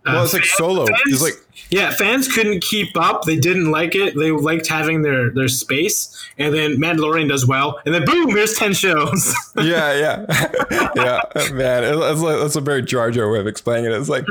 uh, 0.06 0.12
Well, 0.14 0.24
it's 0.26 0.34
like 0.34 0.44
fans- 0.44 0.58
Solo. 0.58 0.86
fans- 0.86 1.00
It's 1.06 1.22
like 1.22 1.34
yeah, 1.70 1.92
fans 1.92 2.28
couldn't 2.32 2.62
keep 2.62 2.96
up. 2.98 3.24
They 3.24 3.38
didn't 3.38 3.72
like 3.72 3.96
it. 3.96 4.16
They 4.16 4.30
liked 4.32 4.68
having 4.68 5.02
their 5.04 5.30
their 5.32 5.48
space, 5.48 6.16
and 6.38 6.54
then 6.54 6.74
Mandalorian 6.76 7.30
does 7.30 7.48
well, 7.48 7.80
and 7.86 7.96
then 7.96 8.04
boom, 8.06 8.30
here's 8.32 8.54
ten 8.56 8.74
shows. 8.74 9.34
yeah, 9.58 9.94
yeah, 9.94 10.90
yeah, 10.96 11.22
man. 11.54 11.84
It, 11.86 11.96
it's 11.96 12.22
like, 12.22 12.38
that's 12.40 12.56
a 12.58 12.62
very 12.62 12.82
Jar 12.84 13.10
Jar 13.10 13.32
way 13.32 13.40
of 13.40 13.48
explaining 13.48 13.86
it. 13.92 13.96
It's 13.96 14.10
like 14.10 14.26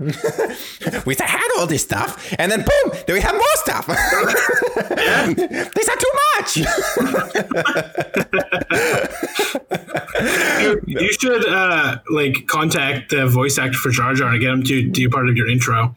we 1.04 1.14
had 1.14 1.48
all 1.58 1.66
this 1.66 1.82
stuff, 1.82 2.32
and 2.38 2.50
then 2.50 2.60
boom, 2.60 2.92
then 3.06 3.14
we 3.14 3.20
have 3.20 3.34
more 3.34 3.42
stuff. 3.56 3.86
this 5.74 5.88
are 5.88 5.96
too 5.96 6.12
much. 6.38 6.56
you, 10.60 10.80
you 11.00 11.12
should 11.12 11.46
uh, 11.46 11.98
like 12.10 12.46
contact 12.46 13.10
the 13.10 13.26
voice 13.26 13.58
actor 13.58 13.76
for 13.76 13.90
Jar 13.90 14.14
Jar 14.14 14.30
and 14.30 14.40
get 14.40 14.50
him 14.50 14.62
to 14.62 14.88
do 14.88 15.10
part 15.10 15.28
of 15.28 15.36
your 15.36 15.50
intro. 15.50 15.94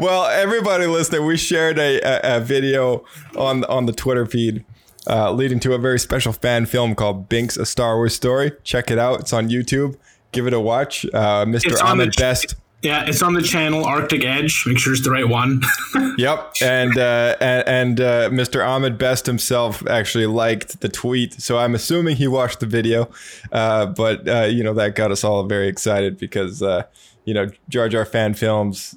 well, 0.00 0.26
everybody 0.26 0.86
listening, 0.86 1.24
we 1.24 1.36
shared 1.36 1.78
a, 1.78 2.00
a, 2.00 2.38
a 2.38 2.40
video 2.40 3.04
on 3.36 3.62
on 3.66 3.86
the 3.86 3.92
Twitter 3.92 4.26
feed. 4.26 4.64
Uh, 5.06 5.30
leading 5.30 5.60
to 5.60 5.74
a 5.74 5.78
very 5.78 5.98
special 6.00 6.32
fan 6.32 6.66
film 6.66 6.96
called 6.96 7.28
Binks: 7.28 7.56
A 7.56 7.66
Star 7.66 7.94
Wars 7.96 8.16
Story. 8.16 8.50
Check 8.64 8.90
it 8.90 8.98
out; 8.98 9.20
it's 9.20 9.32
on 9.32 9.50
YouTube. 9.50 9.96
Give 10.34 10.46
it 10.46 10.52
a 10.52 10.60
watch. 10.60 11.06
Uh, 11.06 11.44
Mr. 11.44 11.66
It's 11.66 11.80
on 11.80 11.98
the 11.98 12.02
Ahmed 12.04 12.12
ch- 12.12 12.18
Best. 12.18 12.54
Yeah, 12.82 13.06
it's 13.06 13.22
on 13.22 13.32
the 13.32 13.40
channel 13.40 13.86
Arctic 13.86 14.24
Edge. 14.26 14.64
Make 14.66 14.78
sure 14.78 14.92
it's 14.92 15.02
the 15.02 15.10
right 15.10 15.28
one. 15.28 15.62
Yep, 16.16 16.54
and 16.62 16.96
uh, 16.96 17.34
and, 17.40 17.66
and 17.66 18.00
uh, 18.00 18.30
Mr. 18.30 18.64
Ahmed 18.64 18.98
Best 18.98 19.26
himself 19.26 19.84
actually 19.88 20.26
liked 20.26 20.80
the 20.80 20.88
tweet, 20.88 21.32
so 21.42 21.58
I'm 21.58 21.74
assuming 21.74 22.14
he 22.16 22.28
watched 22.28 22.60
the 22.60 22.66
video. 22.66 23.10
Uh, 23.50 23.86
but 23.86 24.28
uh, 24.28 24.42
you 24.42 24.62
know 24.62 24.74
that 24.74 24.94
got 24.94 25.10
us 25.10 25.24
all 25.24 25.42
very 25.44 25.66
excited 25.66 26.16
because 26.18 26.62
uh, 26.62 26.84
you 27.24 27.34
know 27.34 27.50
Jar 27.68 27.88
Jar 27.88 28.04
fan 28.04 28.34
films, 28.34 28.94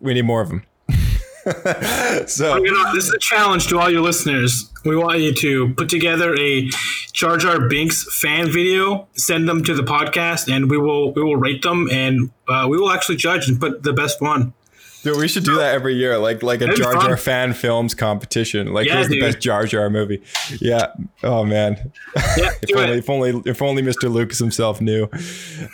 we 0.00 0.14
need 0.14 0.22
more 0.22 0.40
of 0.40 0.48
them. 0.48 0.64
so 2.26 2.60
this 2.92 3.04
is 3.04 3.10
a 3.10 3.18
challenge 3.18 3.68
to 3.68 3.78
all 3.78 3.90
your 3.90 4.02
listeners. 4.02 4.70
We 4.84 4.96
want 4.96 5.20
you 5.20 5.32
to 5.34 5.74
put 5.74 5.88
together 5.88 6.36
a 6.38 6.68
Jar 7.12 7.36
Jar 7.38 7.68
Binks 7.68 8.20
fan 8.20 8.50
video, 8.50 9.08
send 9.14 9.48
them 9.48 9.64
to 9.64 9.74
the 9.74 9.82
podcast, 9.82 10.52
and 10.52 10.70
we 10.70 10.76
will 10.76 11.12
we 11.12 11.22
will 11.22 11.36
rate 11.36 11.62
them, 11.62 11.88
and 11.90 12.30
uh, 12.48 12.66
we 12.68 12.76
will 12.78 12.90
actually 12.90 13.16
judge 13.16 13.48
and 13.48 13.58
put 13.58 13.82
the 13.82 13.92
best 13.92 14.20
one. 14.20 14.52
Dude, 15.02 15.16
we 15.16 15.28
should 15.28 15.44
do 15.44 15.56
that 15.56 15.74
every 15.74 15.94
year, 15.94 16.18
like 16.18 16.42
like 16.42 16.60
a 16.60 16.66
That'd 16.66 16.82
Jar 16.82 16.94
Jar 16.94 17.16
fan 17.16 17.52
films 17.52 17.94
competition. 17.94 18.72
Like 18.72 18.86
Yeah, 18.86 18.94
here's 18.94 19.08
the 19.08 19.20
best 19.20 19.40
Jar 19.40 19.64
Jar 19.64 19.88
movie. 19.88 20.22
Yeah. 20.60 20.92
Oh 21.22 21.44
man. 21.44 21.92
Yeah, 22.36 22.50
If 22.62 22.76
only, 22.76 22.98
if 22.98 23.10
only 23.10 23.42
if 23.44 23.62
only 23.62 23.82
Mr. 23.82 24.12
Lucas 24.12 24.38
himself 24.38 24.80
knew. 24.80 25.08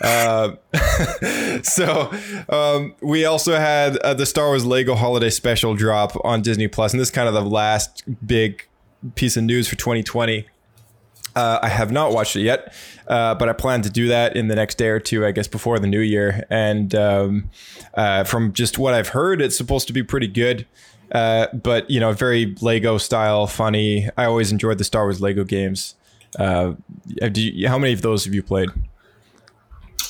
Uh, 0.02 0.56
so 1.62 2.12
um, 2.48 2.94
we 3.00 3.24
also 3.24 3.54
had 3.56 3.96
uh, 3.98 4.14
the 4.14 4.26
Star 4.26 4.48
Wars 4.48 4.66
Lego 4.66 4.94
Holiday 4.94 5.30
Special 5.30 5.74
drop 5.74 6.12
on 6.24 6.42
Disney 6.42 6.68
Plus, 6.68 6.92
and 6.92 7.00
this 7.00 7.08
is 7.08 7.14
kind 7.14 7.28
of 7.28 7.34
the 7.34 7.42
last 7.42 8.02
big 8.26 8.66
piece 9.14 9.36
of 9.36 9.44
news 9.44 9.68
for 9.68 9.76
2020. 9.76 10.46
Uh, 11.36 11.58
I 11.62 11.68
have 11.68 11.90
not 11.90 12.12
watched 12.12 12.36
it 12.36 12.42
yet, 12.42 12.72
uh, 13.08 13.34
but 13.34 13.48
I 13.48 13.52
plan 13.52 13.82
to 13.82 13.90
do 13.90 14.08
that 14.08 14.36
in 14.36 14.48
the 14.48 14.54
next 14.54 14.76
day 14.76 14.88
or 14.88 15.00
two, 15.00 15.26
I 15.26 15.32
guess, 15.32 15.48
before 15.48 15.78
the 15.78 15.86
new 15.86 16.00
year. 16.00 16.46
And 16.48 16.94
um, 16.94 17.50
uh, 17.94 18.24
from 18.24 18.52
just 18.52 18.78
what 18.78 18.94
I've 18.94 19.08
heard, 19.08 19.40
it's 19.40 19.56
supposed 19.56 19.86
to 19.88 19.92
be 19.92 20.02
pretty 20.02 20.28
good. 20.28 20.66
Uh, 21.12 21.48
but 21.52 21.90
you 21.90 22.00
know, 22.00 22.12
very 22.12 22.54
Lego 22.60 22.98
style, 22.98 23.46
funny. 23.46 24.08
I 24.16 24.24
always 24.24 24.52
enjoyed 24.52 24.78
the 24.78 24.84
Star 24.84 25.04
Wars 25.04 25.20
Lego 25.20 25.44
games. 25.44 25.94
Uh, 26.38 26.74
you, 27.06 27.68
how 27.68 27.78
many 27.78 27.92
of 27.92 28.02
those 28.02 28.24
have 28.24 28.34
you 28.34 28.42
played? 28.42 28.70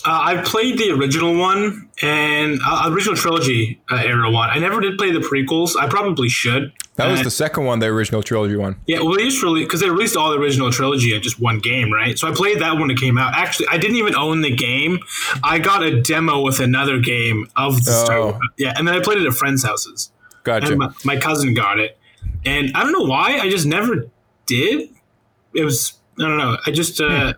Uh, 0.06 0.20
I 0.22 0.36
played 0.42 0.78
the 0.78 0.90
original 0.90 1.36
one 1.36 1.88
and 2.02 2.58
uh, 2.66 2.90
original 2.92 3.16
trilogy 3.16 3.80
uh, 3.90 3.96
era 3.96 4.30
one. 4.30 4.50
I 4.50 4.58
never 4.58 4.80
did 4.80 4.98
play 4.98 5.10
the 5.12 5.20
prequels. 5.20 5.76
I 5.80 5.88
probably 5.88 6.28
should. 6.28 6.72
That 6.96 7.10
was 7.10 7.20
Uh, 7.20 7.24
the 7.24 7.30
second 7.30 7.64
one, 7.64 7.78
the 7.78 7.86
original 7.86 8.22
trilogy 8.22 8.54
one. 8.56 8.76
Yeah, 8.86 9.00
well, 9.00 9.16
they 9.16 9.24
just 9.24 9.42
released 9.42 9.68
because 9.68 9.80
they 9.80 9.88
released 9.90 10.16
all 10.16 10.30
the 10.30 10.38
original 10.38 10.70
trilogy 10.70 11.14
in 11.14 11.22
just 11.22 11.40
one 11.40 11.58
game, 11.58 11.92
right? 11.92 12.18
So 12.18 12.28
I 12.28 12.32
played 12.34 12.60
that 12.60 12.76
when 12.78 12.90
it 12.90 12.98
came 13.00 13.16
out. 13.18 13.34
Actually, 13.34 13.68
I 13.68 13.78
didn't 13.78 13.96
even 13.96 14.14
own 14.14 14.42
the 14.42 14.54
game. 14.54 14.98
I 15.42 15.58
got 15.58 15.82
a 15.82 16.00
demo 16.02 16.42
with 16.42 16.60
another 16.60 16.98
game 17.00 17.48
of 17.56 17.84
the 17.84 17.90
Star 17.90 18.18
Oh. 18.18 18.24
Wars. 18.32 18.40
Yeah, 18.58 18.74
and 18.76 18.86
then 18.86 18.94
I 18.94 19.00
played 19.00 19.18
it 19.18 19.26
at 19.26 19.32
friends' 19.34 19.64
houses. 19.64 20.12
Gotcha. 20.44 20.68
And 20.68 20.78
my, 20.78 20.92
my 21.04 21.16
cousin 21.16 21.54
got 21.54 21.80
it, 21.80 21.98
and 22.44 22.70
I 22.76 22.82
don't 22.82 22.92
know 22.92 23.06
why. 23.08 23.38
I 23.38 23.48
just 23.48 23.66
never 23.66 24.06
did. 24.46 24.90
It 25.54 25.64
was 25.64 25.94
I 26.18 26.22
don't 26.22 26.38
know. 26.38 26.58
I 26.66 26.70
just 26.70 27.00
uh, 27.00 27.32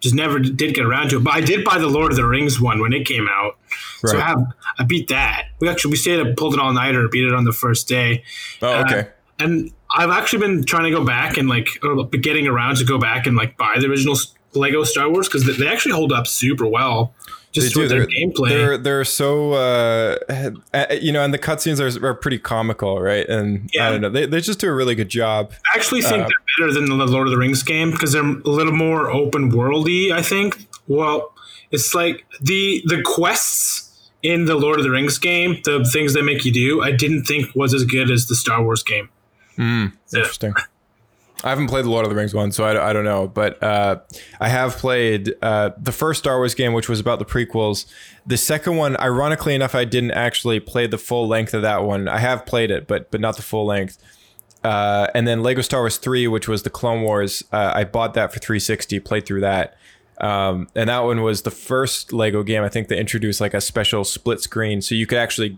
just 0.00 0.14
never 0.14 0.38
did 0.38 0.74
get 0.74 0.84
around 0.84 1.10
to 1.10 1.18
it. 1.18 1.24
But 1.24 1.34
I 1.34 1.40
did 1.40 1.64
buy 1.64 1.78
the 1.78 1.86
Lord 1.86 2.10
of 2.10 2.16
the 2.16 2.26
Rings 2.26 2.60
one 2.60 2.80
when 2.80 2.92
it 2.92 3.06
came 3.06 3.28
out. 3.28 3.58
So 4.04 4.18
I 4.18 4.22
have 4.22 4.42
I 4.78 4.84
beat 4.84 5.08
that. 5.08 5.48
We 5.60 5.68
actually 5.68 5.92
we 5.92 5.96
stayed 5.96 6.20
up, 6.20 6.36
pulled 6.36 6.54
it 6.54 6.60
all 6.60 6.72
nighter, 6.72 7.06
beat 7.08 7.24
it 7.26 7.34
on 7.34 7.44
the 7.44 7.52
first 7.52 7.86
day. 7.86 8.24
oh, 8.62 8.80
okay. 8.80 9.00
Uh, 9.00 9.04
and 9.40 9.72
I've 9.90 10.10
actually 10.10 10.40
been 10.40 10.64
trying 10.64 10.84
to 10.84 10.90
go 10.90 11.04
back 11.04 11.36
and 11.36 11.48
like, 11.48 11.66
or 11.82 12.04
getting 12.08 12.46
around 12.46 12.76
to 12.76 12.84
go 12.84 12.98
back 12.98 13.26
and 13.26 13.36
like 13.36 13.56
buy 13.56 13.76
the 13.78 13.86
original 13.86 14.16
Lego 14.54 14.84
Star 14.84 15.08
Wars 15.08 15.28
because 15.28 15.56
they 15.58 15.66
actually 15.66 15.92
hold 15.92 16.12
up 16.12 16.26
super 16.26 16.66
well. 16.66 17.14
Just 17.52 17.74
They 17.74 17.82
do. 17.82 17.88
their 17.88 17.98
They're, 18.00 18.06
gameplay. 18.06 18.48
they're 18.48 18.78
they're 18.78 19.04
so 19.04 19.52
uh, 19.54 20.18
uh, 20.72 20.86
you 21.00 21.10
know, 21.12 21.22
and 21.24 21.34
the 21.34 21.38
cutscenes 21.38 21.80
are, 21.80 22.06
are 22.06 22.14
pretty 22.14 22.38
comical, 22.38 23.00
right? 23.00 23.28
And 23.28 23.68
Yeah. 23.74 23.88
I 23.88 23.90
don't 23.90 24.00
know, 24.00 24.08
they, 24.10 24.26
they 24.26 24.40
just 24.40 24.60
do 24.60 24.68
a 24.68 24.74
really 24.74 24.94
good 24.94 25.08
job. 25.08 25.52
I 25.72 25.76
actually 25.76 26.02
think 26.02 26.24
uh, 26.24 26.28
they're 26.28 26.68
better 26.68 26.72
than 26.80 26.96
the 26.98 27.06
Lord 27.06 27.26
of 27.26 27.32
the 27.32 27.38
Rings 27.38 27.62
game 27.62 27.90
because 27.90 28.12
they're 28.12 28.22
a 28.24 28.40
little 28.44 28.72
more 28.72 29.10
open 29.10 29.50
worldy. 29.50 30.12
I 30.12 30.22
think. 30.22 30.66
Well, 30.86 31.32
it's 31.72 31.94
like 31.94 32.24
the 32.40 32.82
the 32.86 33.02
quests 33.02 34.10
in 34.22 34.44
the 34.44 34.54
Lord 34.54 34.78
of 34.78 34.84
the 34.84 34.90
Rings 34.90 35.18
game, 35.18 35.60
the 35.64 35.82
things 35.92 36.14
they 36.14 36.22
make 36.22 36.44
you 36.44 36.52
do. 36.52 36.82
I 36.82 36.92
didn't 36.92 37.24
think 37.24 37.54
was 37.56 37.72
as 37.74 37.84
good 37.84 38.10
as 38.10 38.26
the 38.26 38.34
Star 38.36 38.62
Wars 38.62 38.82
game. 38.82 39.08
Yeah. 39.58 39.88
Interesting. 40.14 40.54
I 41.42 41.48
haven't 41.50 41.68
played 41.68 41.84
the 41.86 41.90
Lord 41.90 42.04
of 42.04 42.10
the 42.10 42.16
Rings 42.16 42.34
one, 42.34 42.52
so 42.52 42.64
I, 42.64 42.90
I 42.90 42.92
don't 42.92 43.04
know. 43.04 43.26
But 43.26 43.62
uh, 43.62 44.00
I 44.40 44.48
have 44.48 44.76
played 44.76 45.32
uh, 45.40 45.70
the 45.80 45.92
first 45.92 46.18
Star 46.20 46.36
Wars 46.36 46.54
game, 46.54 46.72
which 46.74 46.88
was 46.88 47.00
about 47.00 47.18
the 47.18 47.24
prequels. 47.24 47.86
The 48.26 48.36
second 48.36 48.76
one, 48.76 48.96
ironically 48.98 49.54
enough, 49.54 49.74
I 49.74 49.84
didn't 49.84 50.10
actually 50.10 50.60
play 50.60 50.86
the 50.86 50.98
full 50.98 51.26
length 51.26 51.54
of 51.54 51.62
that 51.62 51.82
one. 51.84 52.08
I 52.08 52.18
have 52.18 52.44
played 52.44 52.70
it, 52.70 52.86
but 52.86 53.10
but 53.10 53.20
not 53.20 53.36
the 53.36 53.42
full 53.42 53.64
length. 53.66 53.96
uh, 54.62 55.06
and 55.14 55.26
then 55.26 55.42
Lego 55.42 55.62
Star 55.62 55.80
Wars 55.80 55.96
3, 55.96 56.28
which 56.28 56.46
was 56.46 56.62
the 56.64 56.70
Clone 56.70 57.00
Wars. 57.02 57.42
Uh, 57.50 57.72
I 57.74 57.84
bought 57.84 58.12
that 58.14 58.32
for 58.32 58.38
360, 58.40 59.00
played 59.00 59.24
through 59.24 59.40
that. 59.40 59.76
Um, 60.20 60.68
and 60.74 60.90
that 60.90 60.98
one 61.00 61.22
was 61.22 61.42
the 61.42 61.50
first 61.50 62.12
Lego 62.12 62.42
game 62.42 62.62
I 62.62 62.68
think 62.68 62.88
that 62.88 62.98
introduced 62.98 63.40
like 63.40 63.54
a 63.54 63.60
special 63.62 64.04
split 64.04 64.42
screen, 64.42 64.82
so 64.82 64.94
you 64.94 65.06
could 65.06 65.16
actually 65.16 65.56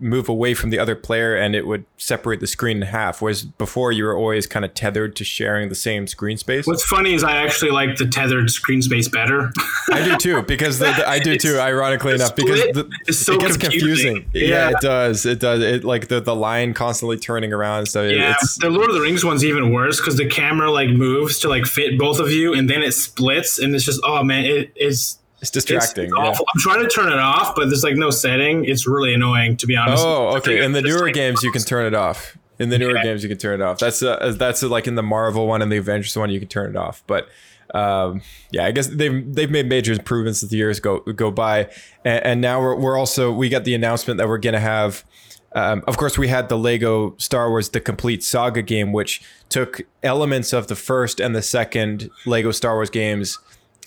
move 0.00 0.28
away 0.28 0.54
from 0.54 0.70
the 0.70 0.78
other 0.78 0.96
player 0.96 1.36
and 1.36 1.54
it 1.54 1.66
would 1.66 1.84
separate 1.98 2.40
the 2.40 2.46
screen 2.46 2.78
in 2.78 2.82
half. 2.82 3.20
Whereas 3.20 3.44
before 3.44 3.92
you 3.92 4.04
were 4.04 4.16
always 4.16 4.46
kind 4.46 4.64
of 4.64 4.74
tethered 4.74 5.14
to 5.16 5.24
sharing 5.24 5.68
the 5.68 5.74
same 5.74 6.06
screen 6.06 6.36
space. 6.36 6.66
What's 6.66 6.84
funny 6.84 7.14
is 7.14 7.22
I 7.22 7.36
actually 7.36 7.70
like 7.70 7.96
the 7.96 8.06
tethered 8.06 8.50
screen 8.50 8.82
space 8.82 9.08
better. 9.08 9.52
I 9.92 10.02
do 10.04 10.16
too, 10.16 10.42
because 10.42 10.78
the, 10.78 10.86
the, 10.86 11.08
I 11.08 11.18
do 11.18 11.36
too. 11.36 11.58
Ironically 11.58 12.14
enough, 12.14 12.34
because 12.34 12.60
the, 12.72 13.12
so 13.12 13.34
it 13.34 13.40
gets 13.40 13.56
confusing. 13.56 14.22
confusing. 14.22 14.30
Yeah. 14.32 14.48
Yeah. 14.48 14.70
it 14.70 14.80
does. 14.80 15.26
It 15.26 15.40
does. 15.40 15.62
It 15.62 15.84
like 15.84 16.08
the 16.08 16.20
the 16.20 16.34
line 16.34 16.74
constantly 16.74 17.18
turning 17.18 17.52
around. 17.52 17.86
So 17.86 18.02
Yeah, 18.02 18.32
it's 18.32 18.58
the 18.58 18.70
Lord 18.70 18.88
of 18.88 18.94
the 18.94 19.00
Rings 19.00 19.24
one's 19.24 19.44
even 19.44 19.72
worse 19.72 20.00
because 20.00 20.16
the 20.16 20.28
camera 20.28 20.70
like 20.70 20.90
moves 20.90 21.38
to 21.40 21.48
like 21.48 21.66
fit 21.66 21.98
both 21.98 22.18
of 22.18 22.30
you, 22.30 22.54
and 22.54 22.68
then 22.68 22.82
it 22.82 22.92
splits, 22.92 23.58
and 23.58 23.74
it's 23.74 23.84
just 23.84 24.00
oh 24.04 24.22
man, 24.22 24.44
it 24.44 24.72
is 24.76 25.19
it's 25.40 25.54
it's 25.56 25.64
distracting. 25.64 26.10
yeah. 26.16 26.28
I'm 26.30 26.60
trying 26.60 26.82
to 26.82 26.88
turn 26.88 27.12
it 27.12 27.18
off, 27.18 27.54
but 27.54 27.66
there's 27.66 27.82
like 27.84 27.96
no 27.96 28.10
setting. 28.10 28.64
It's 28.64 28.86
really 28.86 29.14
annoying 29.14 29.56
to 29.58 29.66
be 29.66 29.76
honest. 29.76 30.04
Oh, 30.04 30.36
okay. 30.36 30.62
In 30.64 30.72
the 30.72 30.82
newer 30.82 31.06
like, 31.06 31.14
games, 31.14 31.42
you 31.42 31.50
can 31.52 31.62
turn 31.62 31.86
it 31.86 31.94
off. 31.94 32.36
In 32.58 32.68
the 32.68 32.78
newer 32.78 32.94
Yeah. 32.96 33.02
games, 33.04 33.22
you 33.22 33.28
can 33.30 33.38
turn 33.38 33.60
it 33.60 33.64
off. 33.64 33.78
That's 33.78 34.02
uh, 34.02 34.34
that's 34.36 34.62
uh, 34.62 34.68
like 34.68 34.86
in 34.86 34.94
the 34.94 35.02
Marvel 35.02 35.46
one 35.46 35.62
and 35.62 35.72
the 35.72 35.78
Avengers 35.78 36.16
one, 36.16 36.30
you 36.30 36.38
can 36.38 36.48
turn 36.48 36.70
it 36.70 36.76
off. 36.76 37.02
But 37.06 37.28
um, 37.74 38.20
yeah, 38.50 38.66
I 38.66 38.70
guess 38.72 38.88
they've 38.88 39.34
they've 39.34 39.50
made 39.50 39.66
major 39.66 39.92
improvements 39.92 40.42
as 40.42 40.50
the 40.50 40.56
years 40.58 40.78
go 40.80 41.00
go 41.00 41.30
by, 41.30 41.70
and, 42.04 42.24
and 42.26 42.40
now 42.40 42.60
we're 42.60 42.74
we're 42.76 42.98
also 42.98 43.32
we 43.32 43.48
got 43.48 43.64
the 43.64 43.74
announcement 43.74 44.18
that 44.18 44.28
we're 44.28 44.38
gonna 44.38 44.60
have. 44.60 45.04
Um, 45.52 45.82
of 45.88 45.96
course, 45.96 46.16
we 46.18 46.28
had 46.28 46.48
the 46.48 46.58
Lego 46.58 47.14
Star 47.16 47.48
Wars: 47.48 47.70
The 47.70 47.80
Complete 47.80 48.22
Saga 48.22 48.60
game, 48.62 48.92
which 48.92 49.22
took 49.48 49.80
elements 50.02 50.52
of 50.52 50.66
the 50.66 50.76
first 50.76 51.18
and 51.18 51.34
the 51.34 51.42
second 51.42 52.10
Lego 52.26 52.50
Star 52.52 52.74
Wars 52.74 52.90
games 52.90 53.38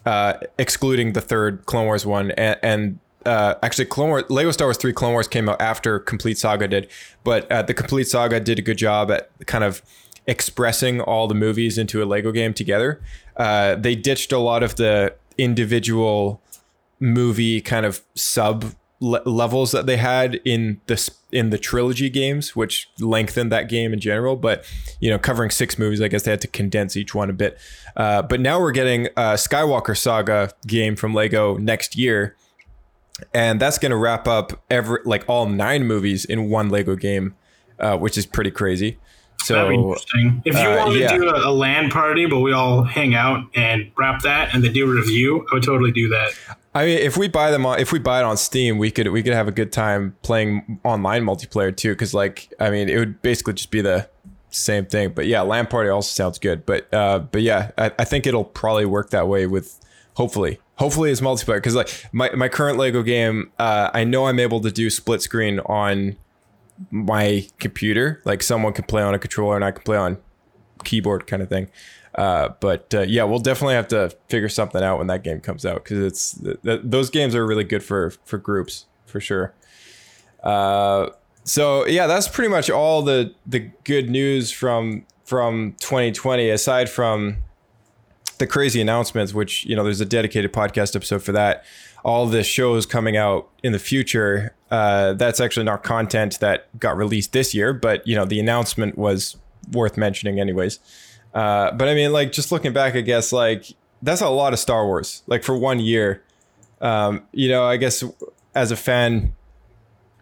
uh, 0.06 0.34
excluding 0.58 1.14
the 1.14 1.22
third 1.22 1.66
Clone 1.66 1.86
Wars 1.86 2.06
one, 2.06 2.32
and, 2.32 2.60
and 2.62 3.00
uh, 3.26 3.56
actually, 3.64 3.86
Clone 3.86 4.10
Wars, 4.10 4.24
Lego 4.30 4.52
Star 4.52 4.68
Wars 4.68 4.78
Three 4.78 4.94
Clone 4.94 5.14
Wars 5.14 5.28
came 5.28 5.48
out 5.48 5.62
after 5.62 6.00
Complete 6.00 6.38
Saga 6.38 6.68
did, 6.68 6.90
but 7.24 7.50
uh, 7.52 7.62
the 7.62 7.74
Complete 7.74 8.08
Saga 8.08 8.40
did 8.40 8.60
a 8.60 8.62
good 8.62 8.78
job 8.78 9.12
at 9.12 9.30
kind 9.46 9.64
of 9.64 9.82
expressing 10.28 11.02
all 11.02 11.28
the 11.28 11.36
movies 11.36 11.78
into 11.78 12.04
a 12.04 12.06
Lego 12.06 12.32
game 12.32 12.54
together. 12.54 13.02
Uh, 13.38 13.76
they 13.76 13.96
ditched 13.96 14.32
a 14.32 14.38
lot 14.38 14.64
of 14.64 14.76
the 14.76 15.14
individual 15.38 16.42
movie 17.00 17.62
kind 17.62 17.86
of 17.86 18.02
sub 18.16 18.74
le- 19.04 19.22
levels 19.26 19.72
that 19.74 19.86
they 19.86 19.98
had 19.98 20.36
in 20.46 20.80
the 20.88 21.12
in 21.32 21.50
the 21.50 21.58
trilogy 21.58 22.10
games, 22.10 22.56
which 22.56 22.90
lengthened 23.00 23.52
that 23.52 23.68
game 23.68 23.92
in 23.92 24.00
general. 24.00 24.36
But 24.36 24.66
you 25.00 25.10
know, 25.10 25.20
covering 25.20 25.50
six 25.50 25.78
movies, 25.78 26.02
I 26.02 26.08
guess 26.08 26.24
they 26.24 26.32
had 26.32 26.42
to 26.42 26.48
condense 26.48 26.96
each 26.96 27.14
one 27.14 27.30
a 27.30 27.34
bit. 27.34 27.60
Uh, 27.96 28.22
but 28.22 28.40
now 28.40 28.60
we're 28.60 28.72
getting 28.72 29.08
a 29.18 29.36
Skywalker 29.36 29.98
Saga 29.98 30.52
game 30.66 30.96
from 30.96 31.14
Lego 31.14 31.58
next 31.58 31.98
year, 31.98 32.36
and 33.34 33.60
that's 33.60 33.78
going 33.78 33.92
to 33.92 33.98
wrap 33.98 34.28
up 34.28 34.64
every 34.70 35.00
like 35.04 35.26
all 35.28 35.48
nine 35.48 35.86
movies 35.86 36.24
in 36.24 36.50
one 36.50 36.70
Lego 36.70 36.96
game, 36.96 37.36
uh, 37.80 37.98
which 37.98 38.18
is 38.18 38.26
pretty 38.26 38.52
crazy. 38.52 38.98
So 39.44 39.70
interesting. 39.70 40.42
If 40.46 40.54
you 40.56 40.62
uh, 40.62 40.78
wanted 40.78 41.00
yeah. 41.02 41.12
to 41.12 41.18
do 41.18 41.28
a, 41.28 41.50
a 41.50 41.52
LAN 41.52 41.90
party, 41.90 42.26
but 42.26 42.40
we 42.40 42.54
all 42.54 42.84
hang 42.84 43.14
out 43.14 43.44
and 43.54 43.92
wrap 43.98 44.22
that, 44.22 44.56
and 44.56 44.64
then 44.64 44.72
do 44.72 44.90
a 44.90 44.96
review, 44.96 45.46
I 45.52 45.56
would 45.56 45.64
totally 45.64 45.92
do 45.92 46.08
that. 46.10 46.58
I 46.76 46.86
mean, 46.86 46.98
if 46.98 47.18
we 47.18 47.28
buy 47.28 47.52
them 47.52 47.66
on, 47.66 47.80
if 47.80 47.92
we 47.92 48.00
buy 48.00 48.20
it 48.20 48.24
on 48.24 48.38
Steam, 48.38 48.78
we 48.78 48.90
could 48.90 49.08
we 49.10 49.22
could 49.22 49.34
have 49.34 49.48
a 49.48 49.52
good 49.52 49.72
time 49.72 50.16
playing 50.24 50.80
online 50.84 51.24
multiplayer 51.24 51.76
too. 51.76 51.92
Because 51.92 52.14
like, 52.14 52.52
I 52.60 52.70
mean, 52.70 52.90
it 52.90 52.98
would 52.98 53.22
basically 53.22 53.54
just 53.54 53.70
be 53.70 53.82
the 53.82 54.10
same 54.50 54.86
thing. 54.86 55.14
But 55.14 55.28
yeah, 55.28 55.42
LAN 55.42 55.68
party 55.68 55.90
also 55.90 56.10
sounds 56.10 56.40
good. 56.40 56.66
But 56.66 56.92
uh, 56.94 57.20
but 57.20 57.42
yeah, 57.42 57.72
I, 57.78 57.92
I 58.00 58.06
think 58.06 58.26
it'll 58.26 58.44
probably 58.44 58.86
work 58.86 59.12
that 59.12 59.28
way 59.28 59.46
with 59.46 59.80
hopefully 60.16 60.60
hopefully 60.76 61.12
it's 61.12 61.22
multiplayer. 61.22 61.58
Because 61.58 61.76
like 61.76 61.90
my 62.12 62.32
my 62.32 62.50
current 62.50 62.78
Lego 62.78 63.04
game, 63.04 63.52
uh, 63.60 63.92
I 63.94 64.04
know 64.04 64.28
I'm 64.28 64.40
able 64.40 64.62
to 64.62 64.72
do 64.72 64.90
split 64.90 65.22
screen 65.22 65.60
on 65.62 66.18
my 66.90 67.48
computer. 67.60 68.22
Like 68.26 68.42
someone 68.42 68.74
can 68.74 68.86
play 68.86 69.04
on 69.04 69.14
a 69.14 69.20
controller 69.20 69.56
and 69.56 69.66
I 69.66 69.72
can 69.72 69.84
play 69.84 69.98
on 69.98 70.18
keyboard 70.84 71.28
kind 71.28 71.42
of 71.42 71.50
thing. 71.50 71.70
Uh, 72.16 72.50
but 72.60 72.94
uh, 72.94 73.02
yeah, 73.02 73.24
we'll 73.24 73.40
definitely 73.40 73.74
have 73.74 73.88
to 73.88 74.16
figure 74.30 74.50
something 74.50 74.84
out 74.84 75.00
when 75.00 75.08
that 75.08 75.24
game 75.24 75.40
comes 75.40 75.66
out 75.66 75.84
because 75.84 76.00
it's 76.00 76.34
th- 76.34 76.62
th- 76.62 76.82
those 76.84 77.10
games 77.10 77.34
are 77.34 77.46
really 77.46 77.64
good 77.64 77.84
for 77.84 78.12
for 78.26 78.38
groups 78.38 78.86
for 79.06 79.20
sure. 79.20 79.54
Uh, 80.44 81.10
so 81.44 81.86
yeah, 81.88 82.08
that's 82.08 82.28
pretty 82.28 82.50
much 82.50 82.70
all 82.70 83.02
the 83.02 83.34
the 83.46 83.72
good 83.84 84.10
news 84.10 84.52
from 84.52 85.06
from 85.26 85.76
2020. 85.80 86.50
Aside 86.50 86.90
from 86.90 87.38
the 88.38 88.48
crazy 88.48 88.82
announcements, 88.82 89.34
which 89.34 89.66
you 89.66 89.76
know, 89.76 89.84
there's 89.84 90.02
a 90.02 90.06
dedicated 90.06 90.54
podcast 90.54 90.96
episode 90.96 91.24
for 91.24 91.32
that. 91.32 91.64
All 92.04 92.26
the 92.28 92.44
shows 92.44 92.86
coming 92.86 93.16
out 93.18 93.50
in 93.64 93.72
the 93.72 93.80
future. 93.80 94.54
Uh, 94.70 95.14
that's 95.14 95.40
actually 95.40 95.64
not 95.64 95.84
content 95.84 96.40
that 96.42 96.68
got 96.80 96.98
released 96.98 97.32
this 97.32 97.56
year, 97.56 97.74
but 97.74 98.06
you 98.08 98.16
know, 98.16 98.26
the 98.26 98.40
announcement 98.40 98.98
was 98.98 99.38
worth 99.72 99.98
mentioning 99.98 100.40
anyways. 100.40 100.80
Uh, 101.34 101.72
but 101.72 101.88
I 101.88 101.96
mean, 101.96 102.12
like 102.14 102.32
just 102.32 102.52
looking 102.52 102.74
back, 102.74 102.96
I 102.96 103.02
guess 103.02 103.32
like 103.32 103.74
that's 104.02 104.22
a 104.22 104.30
lot 104.30 104.54
of 104.54 104.60
Star 104.60 104.86
Wars. 104.86 105.24
Like 105.28 105.44
for 105.44 105.58
one 105.58 105.80
year, 105.80 106.24
um, 106.82 107.24
you 107.32 107.50
know, 107.50 107.64
I 107.64 107.78
guess 107.78 108.04
as 108.54 108.72
a 108.72 108.76
fan, 108.76 109.34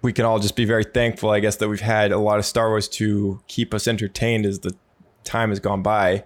we 0.01 0.13
can 0.13 0.25
all 0.25 0.39
just 0.39 0.55
be 0.55 0.65
very 0.65 0.83
thankful, 0.83 1.29
I 1.29 1.39
guess, 1.39 1.57
that 1.57 1.67
we've 1.67 1.81
had 1.81 2.11
a 2.11 2.17
lot 2.17 2.39
of 2.39 2.45
Star 2.45 2.69
Wars 2.69 2.87
to 2.89 3.41
keep 3.47 3.73
us 3.73 3.87
entertained 3.87 4.45
as 4.45 4.59
the 4.59 4.75
time 5.23 5.49
has 5.49 5.59
gone 5.59 5.81
by. 5.81 6.23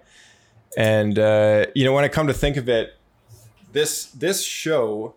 And 0.76 1.18
uh, 1.18 1.66
you 1.74 1.84
know, 1.84 1.92
when 1.92 2.04
I 2.04 2.08
come 2.08 2.26
to 2.26 2.34
think 2.34 2.56
of 2.56 2.68
it, 2.68 2.94
this 3.72 4.06
this 4.06 4.42
show, 4.42 5.14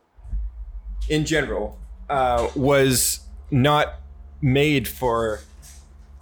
in 1.07 1.25
general, 1.25 1.77
uh, 2.09 2.49
was 2.55 3.21
not 3.51 3.95
made 4.41 4.87
for 4.87 5.41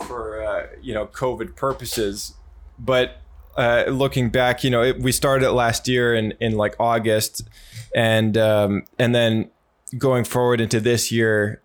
for 0.06 0.44
uh, 0.44 0.68
you 0.82 0.94
know 0.94 1.08
COVID 1.08 1.56
purposes, 1.56 2.34
but 2.80 3.22
uh, 3.58 3.86
looking 3.88 4.30
back, 4.30 4.64
you 4.64 4.70
know, 4.70 4.84
it, 4.84 5.00
we 5.00 5.12
started 5.12 5.52
last 5.52 5.88
year 5.88 6.14
in 6.14 6.34
in 6.40 6.56
like 6.56 6.76
August, 6.80 7.48
and 7.96 8.38
um, 8.38 8.84
and 9.00 9.16
then 9.16 9.50
going 9.98 10.24
forward 10.24 10.62
into 10.62 10.80
this 10.80 11.12
year, 11.12 11.62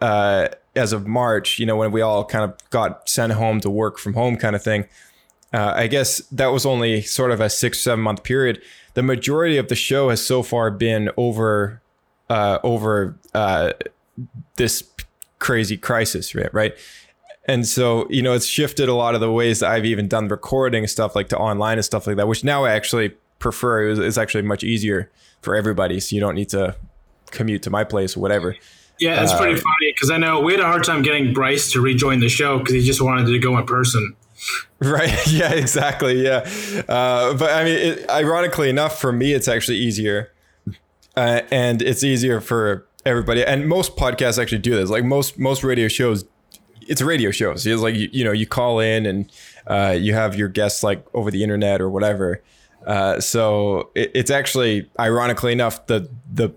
uh, 0.00 0.48
as 0.74 0.92
of 0.92 1.06
March, 1.06 1.58
you 1.58 1.66
know, 1.66 1.76
when 1.76 1.92
we 1.92 2.00
all 2.00 2.24
kind 2.24 2.44
of 2.44 2.58
got 2.70 3.08
sent 3.08 3.32
home 3.32 3.60
to 3.60 3.70
work 3.70 3.98
from 3.98 4.14
home, 4.14 4.36
kind 4.36 4.56
of 4.56 4.62
thing. 4.62 4.86
Uh, 5.52 5.72
I 5.74 5.86
guess 5.86 6.18
that 6.28 6.48
was 6.48 6.66
only 6.66 7.02
sort 7.02 7.30
of 7.30 7.40
a 7.40 7.50
six 7.50 7.80
seven 7.80 8.00
month 8.00 8.22
period. 8.22 8.60
The 8.94 9.02
majority 9.02 9.56
of 9.58 9.68
the 9.68 9.74
show 9.74 10.10
has 10.10 10.24
so 10.24 10.42
far 10.42 10.70
been 10.70 11.10
over 11.16 11.82
uh, 12.30 12.58
over 12.62 13.18
uh, 13.34 13.72
this 14.56 14.82
crazy 15.38 15.76
crisis, 15.76 16.34
right? 16.34 16.52
Right. 16.52 16.74
And 17.48 17.66
so, 17.66 18.06
you 18.10 18.20
know, 18.20 18.34
it's 18.34 18.46
shifted 18.46 18.90
a 18.90 18.94
lot 18.94 19.14
of 19.14 19.22
the 19.22 19.32
ways 19.32 19.60
that 19.60 19.70
I've 19.70 19.86
even 19.86 20.06
done 20.06 20.28
recording 20.28 20.86
stuff 20.86 21.16
like 21.16 21.30
to 21.30 21.38
online 21.38 21.78
and 21.78 21.84
stuff 21.84 22.06
like 22.06 22.16
that, 22.16 22.28
which 22.28 22.44
now 22.44 22.64
I 22.64 22.72
actually 22.72 23.14
prefer. 23.38 23.90
It's 23.90 24.18
actually 24.18 24.42
much 24.42 24.62
easier 24.62 25.10
for 25.40 25.56
everybody. 25.56 25.98
So 25.98 26.14
you 26.14 26.20
don't 26.20 26.34
need 26.34 26.50
to 26.50 26.76
commute 27.30 27.62
to 27.62 27.70
my 27.70 27.84
place 27.84 28.16
or 28.16 28.20
whatever. 28.20 28.54
Yeah, 29.00 29.22
it's 29.22 29.32
pretty 29.32 29.54
funny 29.54 29.92
because 29.94 30.10
I 30.10 30.18
know 30.18 30.40
we 30.40 30.52
had 30.52 30.60
a 30.60 30.66
hard 30.66 30.84
time 30.84 31.02
getting 31.02 31.32
Bryce 31.32 31.72
to 31.72 31.80
rejoin 31.80 32.20
the 32.20 32.28
show 32.28 32.58
because 32.58 32.74
he 32.74 32.84
just 32.84 33.00
wanted 33.00 33.26
to 33.26 33.38
go 33.38 33.56
in 33.56 33.64
person. 33.64 34.14
Right. 34.80 35.14
Yeah, 35.28 35.52
exactly. 35.52 36.22
Yeah. 36.22 36.48
Uh, 36.88 37.34
but 37.34 37.50
I 37.50 37.64
mean, 37.64 37.78
it, 37.78 38.10
ironically 38.10 38.68
enough, 38.68 39.00
for 39.00 39.12
me, 39.12 39.32
it's 39.32 39.48
actually 39.48 39.78
easier. 39.78 40.32
Uh, 41.16 41.42
and 41.50 41.80
it's 41.80 42.04
easier 42.04 42.40
for 42.40 42.86
everybody. 43.04 43.44
And 43.44 43.68
most 43.68 43.96
podcasts 43.96 44.40
actually 44.40 44.58
do 44.58 44.74
this. 44.74 44.90
Like 44.90 45.04
most, 45.04 45.38
most 45.38 45.64
radio 45.64 45.88
shows, 45.88 46.24
it's 46.88 47.00
a 47.00 47.04
radio 47.04 47.30
show. 47.30 47.54
So 47.56 47.70
it's 47.70 47.82
like, 47.82 47.94
you, 47.94 48.08
you 48.12 48.24
know, 48.24 48.32
you 48.32 48.46
call 48.46 48.80
in 48.80 49.06
and 49.06 49.32
uh, 49.66 49.96
you 49.98 50.14
have 50.14 50.34
your 50.34 50.48
guests 50.48 50.82
like 50.82 51.04
over 51.14 51.30
the 51.30 51.42
internet 51.42 51.80
or 51.80 51.88
whatever. 51.90 52.42
Uh, 52.86 53.20
so 53.20 53.90
it, 53.94 54.10
it's 54.14 54.30
actually, 54.30 54.90
ironically 54.98 55.52
enough, 55.52 55.86
the, 55.86 56.08
the, 56.32 56.52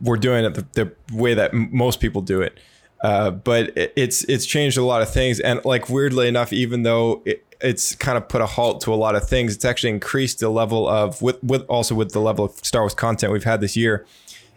we're 0.00 0.16
doing 0.16 0.44
it 0.44 0.54
the, 0.54 0.66
the 0.72 1.16
way 1.16 1.34
that 1.34 1.54
m- 1.54 1.70
most 1.72 2.00
people 2.00 2.20
do 2.20 2.42
it. 2.42 2.58
Uh, 3.02 3.30
but 3.30 3.76
it, 3.76 3.92
it's 3.94 4.24
it's 4.24 4.46
changed 4.46 4.78
a 4.78 4.82
lot 4.82 5.02
of 5.02 5.12
things, 5.12 5.38
and 5.40 5.62
like 5.66 5.90
weirdly 5.90 6.28
enough, 6.28 6.50
even 6.50 6.82
though 6.82 7.22
it, 7.26 7.44
it's 7.60 7.94
kind 7.94 8.16
of 8.16 8.26
put 8.26 8.40
a 8.40 8.46
halt 8.46 8.80
to 8.80 8.92
a 8.92 8.96
lot 8.96 9.14
of 9.14 9.28
things, 9.28 9.54
it's 9.54 9.66
actually 9.66 9.90
increased 9.90 10.40
the 10.40 10.48
level 10.48 10.88
of 10.88 11.20
with 11.20 11.40
with 11.44 11.62
also 11.68 11.94
with 11.94 12.12
the 12.12 12.20
level 12.20 12.46
of 12.46 12.52
Star 12.64 12.82
Wars 12.82 12.94
content 12.94 13.32
we've 13.32 13.44
had 13.44 13.60
this 13.60 13.76
year. 13.76 14.06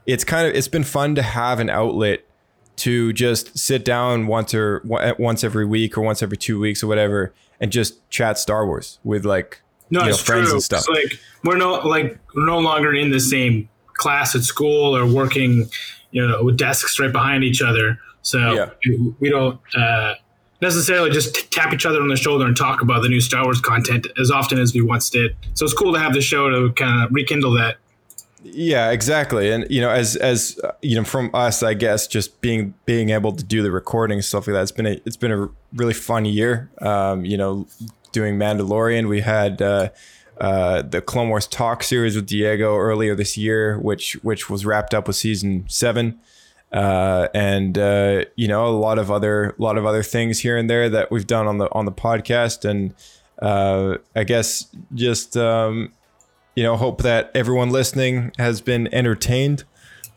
It's 0.06 0.24
kind 0.24 0.48
of 0.48 0.56
it's 0.56 0.70
been 0.70 0.86
fun 0.86 1.16
to 1.16 1.22
have 1.22 1.60
an 1.60 1.70
outlet 1.70 2.24
to 2.80 3.14
just 3.14 3.58
sit 3.58 3.86
down 3.86 4.28
once 4.28 4.54
or 4.54 4.82
once 4.86 5.44
every 5.44 5.66
week 5.66 5.98
or 5.98 6.02
once 6.02 6.22
every 6.24 6.38
two 6.38 6.60
weeks 6.60 6.84
or 6.84 6.88
whatever, 6.88 7.34
and 7.60 7.72
just 7.72 8.08
chat 8.10 8.38
Star 8.38 8.66
Wars 8.66 9.00
with 9.04 9.26
like 9.26 9.62
No, 9.90 10.02
you 10.02 10.10
know, 10.12 10.16
friends 10.18 10.48
true. 10.48 10.54
and 10.56 10.64
stuff. 10.64 10.86
It's 10.88 11.12
like 11.12 11.20
we're 11.44 11.58
no 11.58 11.74
like 11.88 12.18
we're 12.36 12.46
no 12.46 12.60
longer 12.60 12.94
in 12.94 13.12
the 13.12 13.20
same 13.20 13.70
class 13.94 14.36
at 14.36 14.44
school 14.44 14.96
or 14.96 15.06
working, 15.06 15.70
you 16.12 16.26
know, 16.28 16.44
with 16.44 16.58
desks 16.58 17.00
right 17.00 17.12
behind 17.12 17.44
each 17.44 17.62
other. 17.62 18.00
So 18.22 18.40
Yeah. 18.54 18.70
we 19.20 19.30
don't. 19.30 19.60
Uh, 19.76 20.16
necessarily 20.62 21.10
just 21.10 21.34
t- 21.36 21.48
tap 21.52 21.74
each 21.74 21.86
other 21.86 22.02
on 22.02 22.10
the 22.10 22.18
shoulder 22.18 22.46
and 22.46 22.58
talk 22.58 22.82
about 22.82 23.02
the 23.02 23.08
new 23.08 23.22
Star 23.22 23.46
Wars 23.46 23.62
content 23.62 24.06
as 24.20 24.30
often 24.30 24.60
as 24.60 24.74
we 24.74 24.82
once 24.82 25.10
did. 25.10 25.34
So 25.54 25.64
it's 25.64 25.74
cool 25.74 25.94
to 25.94 26.00
have 26.00 26.14
the 26.14 26.20
show 26.20 26.50
to 26.50 26.74
kind 26.74 27.06
of 27.06 27.12
rekindle 27.14 27.52
that. 27.54 27.78
Yeah, 28.42 28.92
exactly. 28.92 29.52
And 29.52 29.68
you 29.70 29.82
know, 29.82 29.90
as 29.90 30.16
as 30.16 30.60
you 30.82 30.96
know, 30.96 31.04
from 31.04 31.30
us, 31.34 31.62
I 31.62 31.74
guess 31.74 32.08
just 32.08 32.40
being 32.40 32.74
being 32.86 33.10
able 33.10 33.34
to 33.34 33.44
do 33.44 33.62
the 33.62 33.72
recording 33.72 34.22
stuff 34.22 34.48
like 34.48 34.54
that, 34.54 34.62
it's 34.62 34.72
been 34.72 34.86
a 34.86 35.02
it's 35.06 35.18
been 35.18 35.32
a 35.32 35.50
really 35.74 35.94
fun 35.94 36.24
year. 36.26 36.70
Um, 36.82 37.26
you 37.26 37.38
know, 37.38 37.68
doing 38.14 38.38
Mandalorian, 38.38 39.10
we 39.10 39.22
had 39.22 39.62
uh, 39.62 39.90
uh, 40.40 40.84
the 40.84 41.02
Clone 41.02 41.28
Wars 41.28 41.48
talk 41.48 41.84
series 41.84 42.16
with 42.16 42.28
Diego 42.28 42.78
earlier 42.78 43.14
this 43.14 43.38
year, 43.38 43.78
which 43.78 44.14
which 44.24 44.50
was 44.50 44.66
wrapped 44.66 44.94
up 44.94 45.08
with 45.08 45.18
season 45.18 45.66
seven. 45.68 46.18
Uh, 46.72 47.28
and 47.34 47.78
uh, 47.78 48.24
you 48.36 48.48
know 48.48 48.68
a 48.68 48.70
lot 48.70 49.00
of 49.00 49.12
other 49.12 49.56
a 49.60 49.62
lot 49.62 49.78
of 49.78 49.86
other 49.86 50.04
things 50.04 50.40
here 50.40 50.56
and 50.56 50.70
there 50.70 50.88
that 50.88 51.12
we've 51.12 51.28
done 51.28 51.46
on 51.48 51.58
the 51.58 51.68
on 51.74 51.84
the 51.86 51.92
podcast, 51.92 52.64
and 52.64 52.94
uh, 53.42 53.98
I 54.16 54.24
guess 54.24 54.68
just 54.94 55.36
um, 55.36 55.92
you 56.56 56.64
know, 56.64 56.76
hope 56.76 57.02
that 57.04 57.32
everyone 57.34 57.70
listening 57.70 58.32
has 58.38 58.62
been 58.62 58.94
entertained 58.94 59.64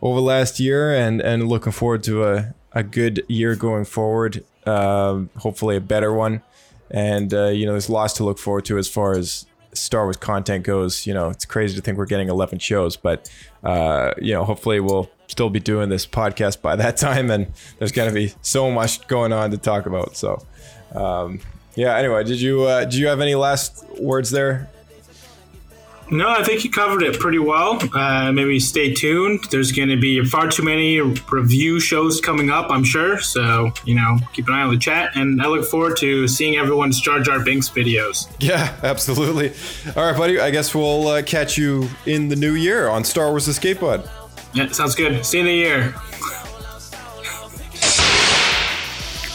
over 0.00 0.16
the 0.16 0.26
last 0.26 0.58
year 0.58 0.92
and, 0.94 1.20
and 1.20 1.48
looking 1.48 1.72
forward 1.72 2.02
to 2.04 2.24
a, 2.24 2.54
a 2.72 2.82
good 2.82 3.24
year 3.28 3.54
going 3.54 3.84
forward. 3.84 4.44
Um, 4.66 5.30
hopefully 5.38 5.76
a 5.76 5.80
better 5.80 6.12
one. 6.12 6.42
And, 6.90 7.32
uh, 7.32 7.48
you 7.48 7.64
know, 7.64 7.72
there's 7.72 7.88
lots 7.88 8.14
to 8.14 8.24
look 8.24 8.38
forward 8.38 8.64
to 8.66 8.78
as 8.78 8.88
far 8.88 9.16
as 9.16 9.46
Star 9.72 10.04
Wars 10.04 10.16
content 10.16 10.64
goes. 10.64 11.06
You 11.06 11.14
know, 11.14 11.30
it's 11.30 11.44
crazy 11.44 11.74
to 11.76 11.80
think 11.82 11.96
we're 11.96 12.06
getting 12.06 12.28
11 12.28 12.58
shows, 12.58 12.96
but, 12.96 13.30
uh, 13.64 14.12
you 14.20 14.34
know, 14.34 14.44
hopefully 14.44 14.80
we'll 14.80 15.10
still 15.28 15.48
be 15.48 15.60
doing 15.60 15.88
this 15.88 16.06
podcast 16.06 16.60
by 16.60 16.76
that 16.76 16.96
time. 16.96 17.30
And 17.30 17.52
there's 17.78 17.92
going 17.92 18.08
to 18.08 18.14
be 18.14 18.34
so 18.42 18.70
much 18.70 19.06
going 19.08 19.32
on 19.32 19.50
to 19.52 19.58
talk 19.58 19.86
about. 19.86 20.16
So, 20.16 20.44
um, 20.94 21.40
yeah, 21.74 21.96
anyway, 21.96 22.24
did 22.24 22.40
you, 22.40 22.64
uh, 22.64 22.84
did 22.84 22.94
you 22.94 23.06
have 23.06 23.20
any 23.20 23.34
last 23.34 23.84
words 23.98 24.30
there, 24.30 24.68
no, 26.10 26.28
I 26.28 26.42
think 26.42 26.64
you 26.64 26.70
covered 26.70 27.02
it 27.02 27.18
pretty 27.18 27.38
well. 27.38 27.78
Uh, 27.94 28.32
maybe 28.32 28.60
stay 28.60 28.92
tuned. 28.92 29.44
There's 29.50 29.72
going 29.72 29.88
to 29.88 29.96
be 29.96 30.24
far 30.24 30.48
too 30.48 30.62
many 30.62 31.00
review 31.00 31.80
shows 31.80 32.20
coming 32.20 32.50
up, 32.50 32.70
I'm 32.70 32.84
sure. 32.84 33.20
So, 33.20 33.72
you 33.84 33.94
know, 33.94 34.18
keep 34.32 34.48
an 34.48 34.54
eye 34.54 34.62
on 34.62 34.72
the 34.72 34.78
chat. 34.78 35.16
And 35.16 35.40
I 35.40 35.46
look 35.46 35.64
forward 35.64 35.96
to 35.98 36.28
seeing 36.28 36.56
everyone's 36.56 37.00
Jar 37.00 37.20
Jar 37.20 37.42
Binks 37.42 37.68
videos. 37.68 38.30
Yeah, 38.40 38.76
absolutely. 38.82 39.52
All 39.96 40.06
right, 40.06 40.16
buddy. 40.16 40.38
I 40.38 40.50
guess 40.50 40.74
we'll 40.74 41.08
uh, 41.08 41.22
catch 41.22 41.56
you 41.56 41.88
in 42.06 42.28
the 42.28 42.36
new 42.36 42.54
year 42.54 42.88
on 42.88 43.04
Star 43.04 43.30
Wars 43.30 43.48
Escape 43.48 43.80
Pod. 43.80 44.08
Yeah, 44.54 44.70
sounds 44.70 44.94
good. 44.94 45.24
See 45.24 45.38
you 45.38 45.44
in 45.44 45.46
the 45.46 45.54
year. 45.54 45.94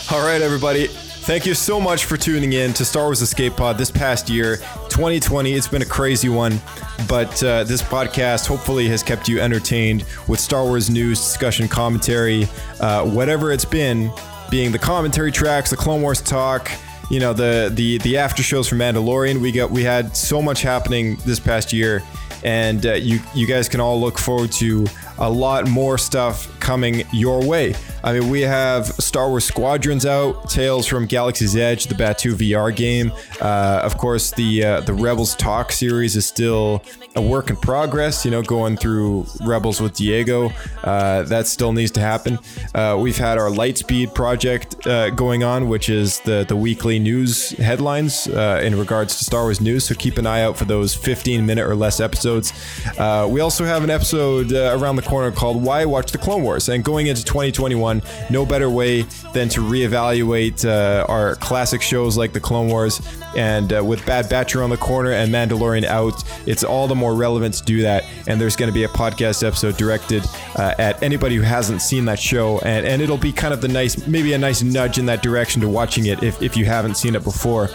All 0.09 0.25
right, 0.25 0.41
everybody. 0.41 0.89
Thank 1.27 1.45
you 1.45 1.55
so 1.55 1.81
much 1.81 2.05
for 2.05 2.15
tuning 2.15 2.53
in 2.53 2.71
to 2.71 2.85
Star 2.85 3.03
Wars 3.03 3.21
Escape 3.21 3.57
Pod 3.57 3.77
this 3.77 3.91
past 3.91 4.29
year, 4.29 4.55
2020. 4.87 5.51
It's 5.51 5.67
been 5.67 5.81
a 5.81 5.85
crazy 5.85 6.29
one, 6.29 6.61
but 7.09 7.43
uh, 7.43 7.65
this 7.65 7.81
podcast 7.81 8.47
hopefully 8.47 8.87
has 8.87 9.03
kept 9.03 9.27
you 9.27 9.41
entertained 9.41 10.05
with 10.29 10.39
Star 10.39 10.63
Wars 10.63 10.89
news, 10.89 11.19
discussion, 11.19 11.67
commentary, 11.67 12.47
uh, 12.79 13.05
whatever 13.05 13.51
it's 13.51 13.65
been, 13.65 14.09
being 14.49 14.71
the 14.71 14.79
commentary 14.79 15.33
tracks, 15.33 15.69
the 15.69 15.75
Clone 15.75 16.01
Wars 16.01 16.21
talk, 16.21 16.71
you 17.09 17.19
know, 17.19 17.33
the 17.33 17.71
the 17.73 17.97
the 17.97 18.15
after 18.15 18.41
shows 18.41 18.69
for 18.69 18.75
Mandalorian. 18.75 19.41
We 19.41 19.51
got 19.51 19.69
we 19.69 19.83
had 19.83 20.15
so 20.15 20.41
much 20.41 20.61
happening 20.61 21.17
this 21.25 21.41
past 21.41 21.73
year, 21.73 22.03
and 22.45 22.85
uh, 22.85 22.93
you 22.93 23.19
you 23.35 23.47
guys 23.47 23.67
can 23.67 23.81
all 23.81 23.99
look 23.99 24.17
forward 24.17 24.53
to 24.53 24.85
a 25.19 25.29
lot 25.29 25.67
more 25.67 25.97
stuff 25.97 26.47
coming 26.59 27.03
your 27.11 27.45
way. 27.45 27.75
I 28.03 28.13
mean, 28.13 28.29
we 28.29 28.41
have 28.41 28.85
Star 28.85 29.29
Wars 29.29 29.43
Squadrons 29.43 30.05
out, 30.05 30.49
Tales 30.49 30.85
from 30.85 31.07
Galaxy's 31.07 31.55
Edge, 31.55 31.87
the 31.87 31.95
Batuu 31.95 32.35
VR 32.35 32.73
game. 32.73 33.11
Uh, 33.41 33.81
of 33.83 33.97
course, 33.97 34.31
the 34.31 34.63
uh, 34.63 34.81
the 34.81 34.93
Rebels 34.93 35.35
Talk 35.35 35.71
series 35.71 36.15
is 36.15 36.25
still 36.25 36.83
a 37.15 37.21
work 37.21 37.49
in 37.49 37.55
progress. 37.55 38.23
You 38.23 38.31
know, 38.31 38.41
going 38.43 38.77
through 38.77 39.25
Rebels 39.41 39.81
with 39.81 39.95
Diego, 39.95 40.51
uh, 40.83 41.23
that 41.23 41.47
still 41.47 41.73
needs 41.73 41.91
to 41.91 41.99
happen. 41.99 42.37
Uh, 42.75 42.97
we've 42.99 43.17
had 43.17 43.37
our 43.37 43.49
Lightspeed 43.49 44.13
project 44.13 44.85
uh, 44.85 45.09
going 45.09 45.43
on, 45.43 45.67
which 45.67 45.89
is 45.89 46.19
the 46.21 46.45
the 46.47 46.55
weekly 46.55 46.99
news 46.99 47.49
headlines 47.51 48.27
uh, 48.27 48.61
in 48.63 48.77
regards 48.77 49.17
to 49.17 49.25
Star 49.25 49.43
Wars 49.43 49.59
news. 49.59 49.85
So 49.85 49.95
keep 49.95 50.17
an 50.17 50.27
eye 50.27 50.43
out 50.43 50.55
for 50.55 50.65
those 50.65 50.93
15 50.93 51.45
minute 51.45 51.65
or 51.65 51.75
less 51.75 51.99
episodes. 51.99 52.53
we 52.97 53.41
also 53.41 53.65
have 53.65 53.83
an 53.83 53.89
episode 53.89 54.51
around 54.51 54.97
the 54.97 55.01
corner 55.07 55.31
called 55.31 55.63
Why 55.63 55.85
Watch 55.85 56.11
the 56.11 56.17
Clone 56.17 56.43
Wars. 56.43 56.67
And 56.67 56.83
going 56.83 57.07
into 57.07 57.23
2021, 57.23 58.01
no 58.29 58.45
better 58.45 58.69
way 58.69 59.03
than 59.33 59.47
to 59.49 59.61
reevaluate 59.61 60.65
uh, 60.65 61.05
our 61.07 61.35
classic 61.35 61.81
shows 61.81 62.17
like 62.17 62.33
the 62.33 62.39
Clone 62.41 62.67
Wars. 62.67 63.01
And 63.35 63.71
uh, 63.71 63.83
with 63.83 64.05
Bad 64.05 64.29
Batch 64.29 64.55
around 64.55 64.71
the 64.71 64.77
corner 64.77 65.11
and 65.11 65.33
Mandalorian 65.33 65.85
out, 65.85 66.23
it's 66.45 66.63
all 66.63 66.87
the 66.87 66.95
more 66.95 67.15
relevant 67.15 67.55
to 67.55 67.63
do 67.63 67.81
that. 67.83 68.03
And 68.27 68.39
there's 68.39 68.57
going 68.57 68.69
to 68.69 68.73
be 68.73 68.83
a 68.83 68.89
podcast 68.89 69.47
episode 69.47 69.77
directed 69.77 70.23
uh, 70.57 70.75
at 70.77 71.01
anybody 71.01 71.35
who 71.35 71.41
hasn't 71.41 71.81
seen 71.81 72.05
that 72.05 72.19
show. 72.19 72.59
And, 72.59 72.85
and 72.85 73.01
it'll 73.01 73.17
be 73.17 73.31
kind 73.31 73.53
of 73.53 73.61
the 73.61 73.69
nice, 73.69 74.05
maybe 74.07 74.33
a 74.33 74.37
nice 74.37 74.61
nudge 74.61 74.97
in 74.97 75.05
that 75.05 75.23
direction 75.23 75.61
to 75.61 75.69
watching 75.69 76.07
it 76.07 76.21
if, 76.21 76.41
if 76.41 76.57
you 76.57 76.65
haven't 76.65 76.95
seen 76.95 77.15
it 77.15 77.23
before. 77.23 77.69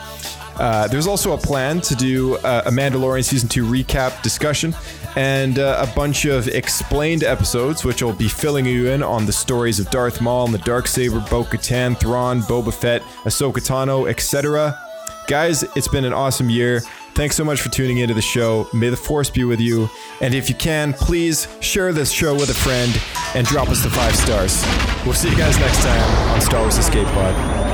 Uh, 0.57 0.87
there's 0.89 1.07
also 1.07 1.33
a 1.33 1.39
plan 1.39 1.81
to 1.81 1.95
do 1.95 2.37
uh, 2.37 2.63
a 2.67 2.71
Mandalorian 2.71 3.25
season 3.25 3.49
two 3.49 3.65
recap 3.65 4.23
discussion 4.23 4.75
and 5.17 5.59
uh, 5.59 5.87
a 5.87 5.95
bunch 5.95 6.25
of 6.25 6.49
explained 6.49 7.25
episodes, 7.25 7.85
which 7.85 8.03
will 8.03 8.13
be 8.13 8.29
filling 8.29 8.67
you 8.67 8.91
in 8.91 9.03
on 9.03 9.27
the 9.27 9.33
stories 9.33 9.79
of 9.79 9.91
Darth 9.91 10.21
Maul 10.21 10.47
and 10.47 10.55
the 10.55 10.59
Dark 10.59 10.87
Saber, 10.87 11.21
Bo 11.31 11.45
Katan, 11.45 11.99
Thrawn, 11.99 12.41
Boba 12.43 12.73
Fett, 12.73 13.03
Ahsoka 13.25 13.55
Tano, 13.55 14.09
etc. 14.09 14.79
Guys, 15.29 15.63
it's 15.77 15.89
been 15.89 16.05
an 16.05 16.13
awesome 16.13 16.51
year. 16.51 16.81
Thanks 17.15 17.37
so 17.37 17.45
much 17.45 17.61
for 17.61 17.69
tuning 17.69 17.99
into 17.99 18.15
the 18.15 18.23
show. 18.23 18.67
May 18.73 18.89
the 18.89 18.97
force 18.97 19.29
be 19.29 19.45
with 19.45 19.61
you. 19.61 19.89
And 20.21 20.35
if 20.35 20.49
you 20.49 20.55
can, 20.55 20.95
please 20.95 21.47
share 21.61 21.93
this 21.93 22.11
show 22.11 22.35
with 22.35 22.49
a 22.49 22.55
friend 22.55 22.99
and 23.35 23.47
drop 23.47 23.69
us 23.69 23.83
the 23.83 23.91
five 23.91 24.17
stars. 24.17 24.65
We'll 25.05 25.15
see 25.15 25.31
you 25.31 25.37
guys 25.37 25.59
next 25.59 25.83
time 25.83 26.31
on 26.31 26.41
Star 26.41 26.63
Wars 26.63 26.79
Escape 26.79 27.07
Pod. 27.09 27.72